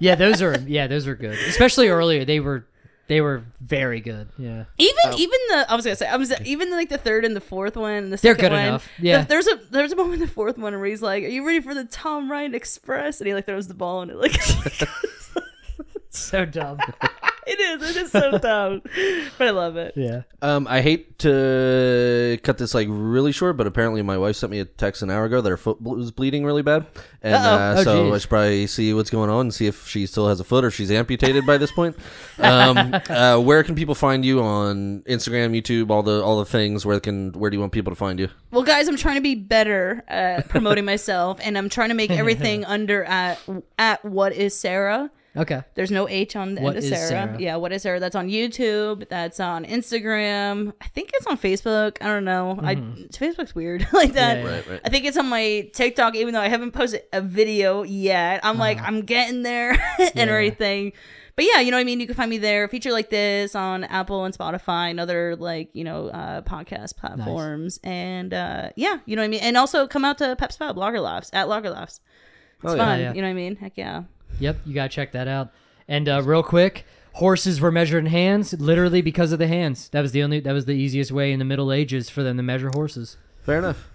yeah, 0.00 0.14
those 0.14 0.42
are 0.42 0.58
yeah, 0.66 0.86
those 0.86 1.06
are 1.06 1.14
good. 1.14 1.38
Especially 1.48 1.88
earlier, 1.88 2.24
they 2.24 2.40
were 2.40 2.66
they 3.08 3.20
were 3.20 3.44
very 3.60 4.00
good. 4.00 4.28
Yeah, 4.36 4.64
even 4.78 4.96
oh. 5.04 5.16
even 5.16 5.38
the 5.50 5.66
I 5.68 5.76
was 5.76 5.84
gonna 5.84 5.96
say 5.96 6.08
I 6.08 6.16
was 6.16 6.32
even 6.44 6.70
like 6.70 6.88
the 6.88 6.98
third 6.98 7.24
and 7.24 7.36
the 7.36 7.40
fourth 7.40 7.76
one. 7.76 7.92
And 7.92 8.12
the 8.12 8.16
They're 8.16 8.34
second 8.34 8.50
good 8.50 8.52
one, 8.56 8.66
enough, 8.66 8.88
yeah. 8.98 9.22
the- 9.22 9.28
there's 9.28 9.46
a 9.46 9.60
there's 9.70 9.92
a 9.92 9.96
moment 9.96 10.14
in 10.14 10.20
the 10.20 10.28
fourth 10.28 10.58
one 10.58 10.74
where 10.74 10.86
he's 10.86 11.02
like, 11.02 11.22
"Are 11.24 11.28
you 11.28 11.46
ready 11.46 11.60
for 11.60 11.74
the 11.74 11.84
Tom 11.84 12.30
Ryan 12.30 12.54
Express?" 12.54 13.20
And 13.20 13.28
he 13.28 13.34
like 13.34 13.46
throws 13.46 13.68
the 13.68 13.74
ball 13.74 14.02
and 14.02 14.10
it 14.10 14.16
like. 14.16 14.40
so 16.10 16.44
dumb. 16.44 16.78
It 17.46 17.60
is. 17.60 17.90
It 17.96 18.02
is 18.02 18.10
so 18.10 18.38
dumb, 18.38 18.82
but 19.38 19.46
I 19.46 19.50
love 19.50 19.76
it. 19.76 19.92
Yeah, 19.96 20.22
Um, 20.42 20.66
I 20.68 20.80
hate 20.80 21.18
to 21.20 22.38
cut 22.42 22.58
this 22.58 22.74
like 22.74 22.88
really 22.90 23.32
short, 23.32 23.56
but 23.56 23.66
apparently 23.66 24.02
my 24.02 24.18
wife 24.18 24.36
sent 24.36 24.50
me 24.50 24.60
a 24.60 24.64
text 24.64 25.02
an 25.02 25.10
hour 25.10 25.24
ago 25.24 25.40
that 25.40 25.48
her 25.50 25.56
foot 25.56 25.80
was 25.80 26.10
bleeding 26.10 26.44
really 26.44 26.62
bad, 26.62 26.86
and 27.22 27.34
Uh-oh. 27.34 27.54
uh, 27.54 27.74
Oh, 27.78 27.82
so 27.84 28.04
geez. 28.04 28.14
I 28.14 28.18
should 28.18 28.28
probably 28.30 28.66
see 28.66 28.92
what's 28.94 29.10
going 29.10 29.30
on 29.30 29.40
and 29.42 29.54
see 29.54 29.66
if 29.66 29.86
she 29.86 30.06
still 30.06 30.28
has 30.28 30.40
a 30.40 30.44
foot 30.44 30.64
or 30.64 30.70
she's 30.70 30.90
amputated 30.90 31.46
by 31.46 31.56
this 31.58 31.70
point. 31.72 31.96
Um, 32.38 32.94
uh, 33.08 33.38
where 33.38 33.62
can 33.62 33.74
people 33.74 33.94
find 33.94 34.24
you 34.24 34.42
on 34.42 35.02
Instagram, 35.02 35.50
YouTube, 35.60 35.90
all 35.90 36.02
the 36.02 36.22
all 36.22 36.38
the 36.38 36.44
things? 36.46 36.84
Where 36.84 36.98
can 37.00 37.32
where 37.32 37.50
do 37.50 37.56
you 37.56 37.60
want 37.60 37.72
people 37.72 37.92
to 37.92 37.96
find 37.96 38.18
you? 38.18 38.28
Well, 38.50 38.62
guys, 38.64 38.88
I'm 38.88 38.96
trying 38.96 39.16
to 39.16 39.20
be 39.20 39.34
better 39.34 40.02
at 40.08 40.48
promoting 40.48 40.84
myself, 40.84 41.38
and 41.42 41.56
I'm 41.56 41.68
trying 41.68 41.90
to 41.90 41.94
make 41.94 42.10
everything 42.10 42.64
under 42.76 43.04
at 43.04 43.38
at 43.78 44.04
what 44.04 44.32
is 44.32 44.58
Sara. 44.58 45.10
Okay. 45.36 45.62
There's 45.74 45.90
no 45.90 46.08
H 46.08 46.34
on 46.36 46.54
the 46.54 46.62
What 46.62 46.76
end 46.76 46.84
of 46.84 46.90
Sara. 46.90 47.08
Sara? 47.08 47.36
Yeah, 47.40 47.56
what 47.56 47.72
is 47.72 47.82
Sara? 47.82 48.00
That's 48.00 48.16
on 48.16 48.28
YouTube. 48.28 49.08
That's 49.08 49.38
on 49.40 49.64
Instagram. 49.64 50.72
I 50.80 50.86
think 50.88 51.10
it's 51.14 51.26
on 51.26 51.36
Facebook. 51.38 51.98
I 52.00 52.06
don't 52.06 52.24
know. 52.24 52.58
I 52.62 52.76
Facebook's 52.76 53.54
weird 53.54 53.86
like 53.92 54.12
that. 54.14 54.38
Mm-hmm. 54.38 54.46
Yeah, 54.46 54.50
yeah. 54.52 54.56
Right, 54.56 54.66
right. 54.68 54.80
I 54.84 54.88
think 54.88 55.04
it's 55.04 55.16
on 55.16 55.28
my 55.28 55.68
TikTok, 55.72 56.14
even 56.16 56.34
though 56.34 56.40
I 56.40 56.48
haven't 56.48 56.72
posted 56.72 57.02
a 57.12 57.20
video 57.20 57.82
yet. 57.82 58.40
I'm 58.44 58.58
like, 58.58 58.78
I'm 58.80 59.02
getting 59.02 59.42
there 59.42 59.70
and 59.72 59.80
Uh-huh. 59.80 60.10
Yeah. 60.14 60.22
everything. 60.22 60.92
But 61.36 61.44
yeah, 61.44 61.60
you 61.60 61.70
know 61.70 61.76
what 61.76 61.82
I 61.82 61.84
mean? 61.84 62.00
You 62.00 62.06
can 62.06 62.14
find 62.16 62.30
me 62.30 62.38
there, 62.38 62.66
feature 62.66 62.92
like 62.92 63.10
this 63.10 63.54
on 63.54 63.84
Apple 63.84 64.24
and 64.24 64.34
Spotify 64.36 64.88
and 64.88 64.98
other 64.98 65.36
like, 65.36 65.68
you 65.74 65.84
know, 65.84 66.08
uh, 66.08 66.40
podcast 66.40 66.96
platforms. 66.96 67.78
And 67.84 68.32
uh, 68.32 68.70
yeah, 68.74 69.00
you 69.04 69.16
know 69.16 69.20
what 69.20 69.26
I 69.26 69.28
mean? 69.28 69.40
And 69.42 69.58
also 69.58 69.86
come 69.86 70.02
out 70.02 70.16
to 70.18 70.34
Pep's 70.36 70.56
Pub, 70.56 70.78
Lager 70.78 70.98
Laughs, 71.00 71.28
at 71.34 71.46
Lager 71.46 71.68
Laughs. 71.68 72.00
It's 72.62 72.72
Oh, 72.72 72.76
fun. 72.78 72.98
Yeah, 73.00 73.08
yeah. 73.08 73.12
You 73.12 73.20
know 73.20 73.28
what 73.28 73.32
I 73.32 73.34
mean? 73.34 73.56
Heck 73.56 73.74
yeah. 73.76 74.04
Yep, 74.38 74.58
you 74.64 74.74
gotta 74.74 74.88
check 74.88 75.12
that 75.12 75.28
out. 75.28 75.50
And 75.88 76.08
uh, 76.08 76.22
real 76.22 76.42
quick, 76.42 76.84
horses 77.14 77.60
were 77.60 77.70
measured 77.70 78.04
in 78.04 78.10
hands, 78.10 78.52
literally 78.54 79.00
because 79.02 79.32
of 79.32 79.38
the 79.38 79.46
hands. 79.48 79.88
That 79.90 80.00
was 80.02 80.12
the 80.12 80.22
only. 80.22 80.40
That 80.40 80.52
was 80.52 80.64
the 80.66 80.72
easiest 80.72 81.12
way 81.12 81.32
in 81.32 81.38
the 81.38 81.44
Middle 81.44 81.72
Ages 81.72 82.10
for 82.10 82.22
them 82.22 82.36
to 82.36 82.42
measure 82.42 82.70
horses. 82.74 83.16
Fair 83.42 83.58
enough. 83.58 83.88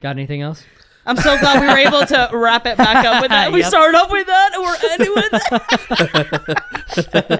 Got 0.00 0.10
anything 0.16 0.40
else? 0.42 0.62
I'm 1.08 1.16
so 1.18 1.38
glad 1.38 1.60
we 1.60 1.68
were 1.68 1.76
able 1.78 2.04
to 2.04 2.30
wrap 2.32 2.66
it 2.66 2.76
back 2.76 3.04
up 3.06 3.22
with 3.22 3.30
that. 3.30 3.52
We 3.52 3.60
Yep. 3.62 3.68
started 3.68 3.96
off 3.96 4.10
with 4.10 4.26
that 4.26 4.54
and 4.54 4.62
we're 4.64 4.76
ending 4.90 5.14
with 5.14 5.30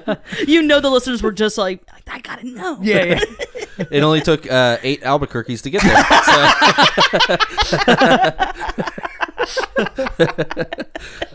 that. 0.07 0.21
you 0.47 0.63
know 0.63 0.79
the 0.79 0.89
listeners 0.91 1.21
were 1.21 1.33
just 1.33 1.59
like, 1.59 1.83
I 2.07 2.21
gotta 2.21 2.47
know. 2.47 2.79
Yeah, 2.81 3.05
yeah. 3.05 3.21
It 3.91 4.03
only 4.05 4.21
took 4.21 4.49
uh, 4.49 4.79
eight 4.85 5.03
Albuquerques 5.03 5.63
to 5.63 5.71
get 5.71 5.83
there. 5.83 6.05
So. 8.77 8.87
uh, 9.77 9.85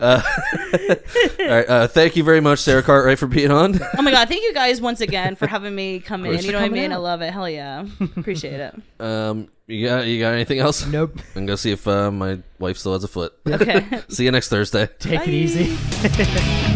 all 0.00 1.46
right. 1.46 1.68
Uh, 1.68 1.86
thank 1.88 2.16
you 2.16 2.24
very 2.24 2.40
much, 2.40 2.58
Sara 2.60 2.82
Cartwright, 2.82 3.18
for 3.18 3.26
being 3.26 3.50
on. 3.50 3.78
Oh 3.98 4.02
my 4.02 4.10
god, 4.10 4.28
thank 4.28 4.42
you 4.42 4.52
guys 4.54 4.80
once 4.80 5.00
again 5.00 5.36
for 5.36 5.46
having 5.46 5.74
me 5.74 6.00
come 6.00 6.24
in. 6.26 6.42
You 6.42 6.52
know 6.52 6.58
what 6.58 6.64
I 6.64 6.68
coming 6.68 6.82
mean? 6.82 6.92
I 6.92 6.96
love 6.96 7.22
it. 7.22 7.32
Hell 7.32 7.48
yeah. 7.48 7.86
Appreciate 8.16 8.60
it. 8.60 8.74
Um, 9.02 9.48
you 9.66 9.88
got 9.88 10.06
you 10.06 10.20
got 10.20 10.34
anything 10.34 10.60
else? 10.60 10.86
nope. 10.86 11.18
I'm 11.34 11.44
gonna 11.44 11.56
see 11.56 11.72
if 11.72 11.88
uh, 11.88 12.12
my 12.12 12.38
wife 12.60 12.78
still 12.78 12.92
has 12.92 13.02
a 13.02 13.08
foot. 13.08 13.36
Okay. 13.48 13.84
See 14.08 14.24
you 14.24 14.30
next 14.30 14.48
Thursday. 14.48 14.88
Take 15.00 15.18
Bye. 15.18 15.24
it 15.24 15.28
easy. 15.30 16.68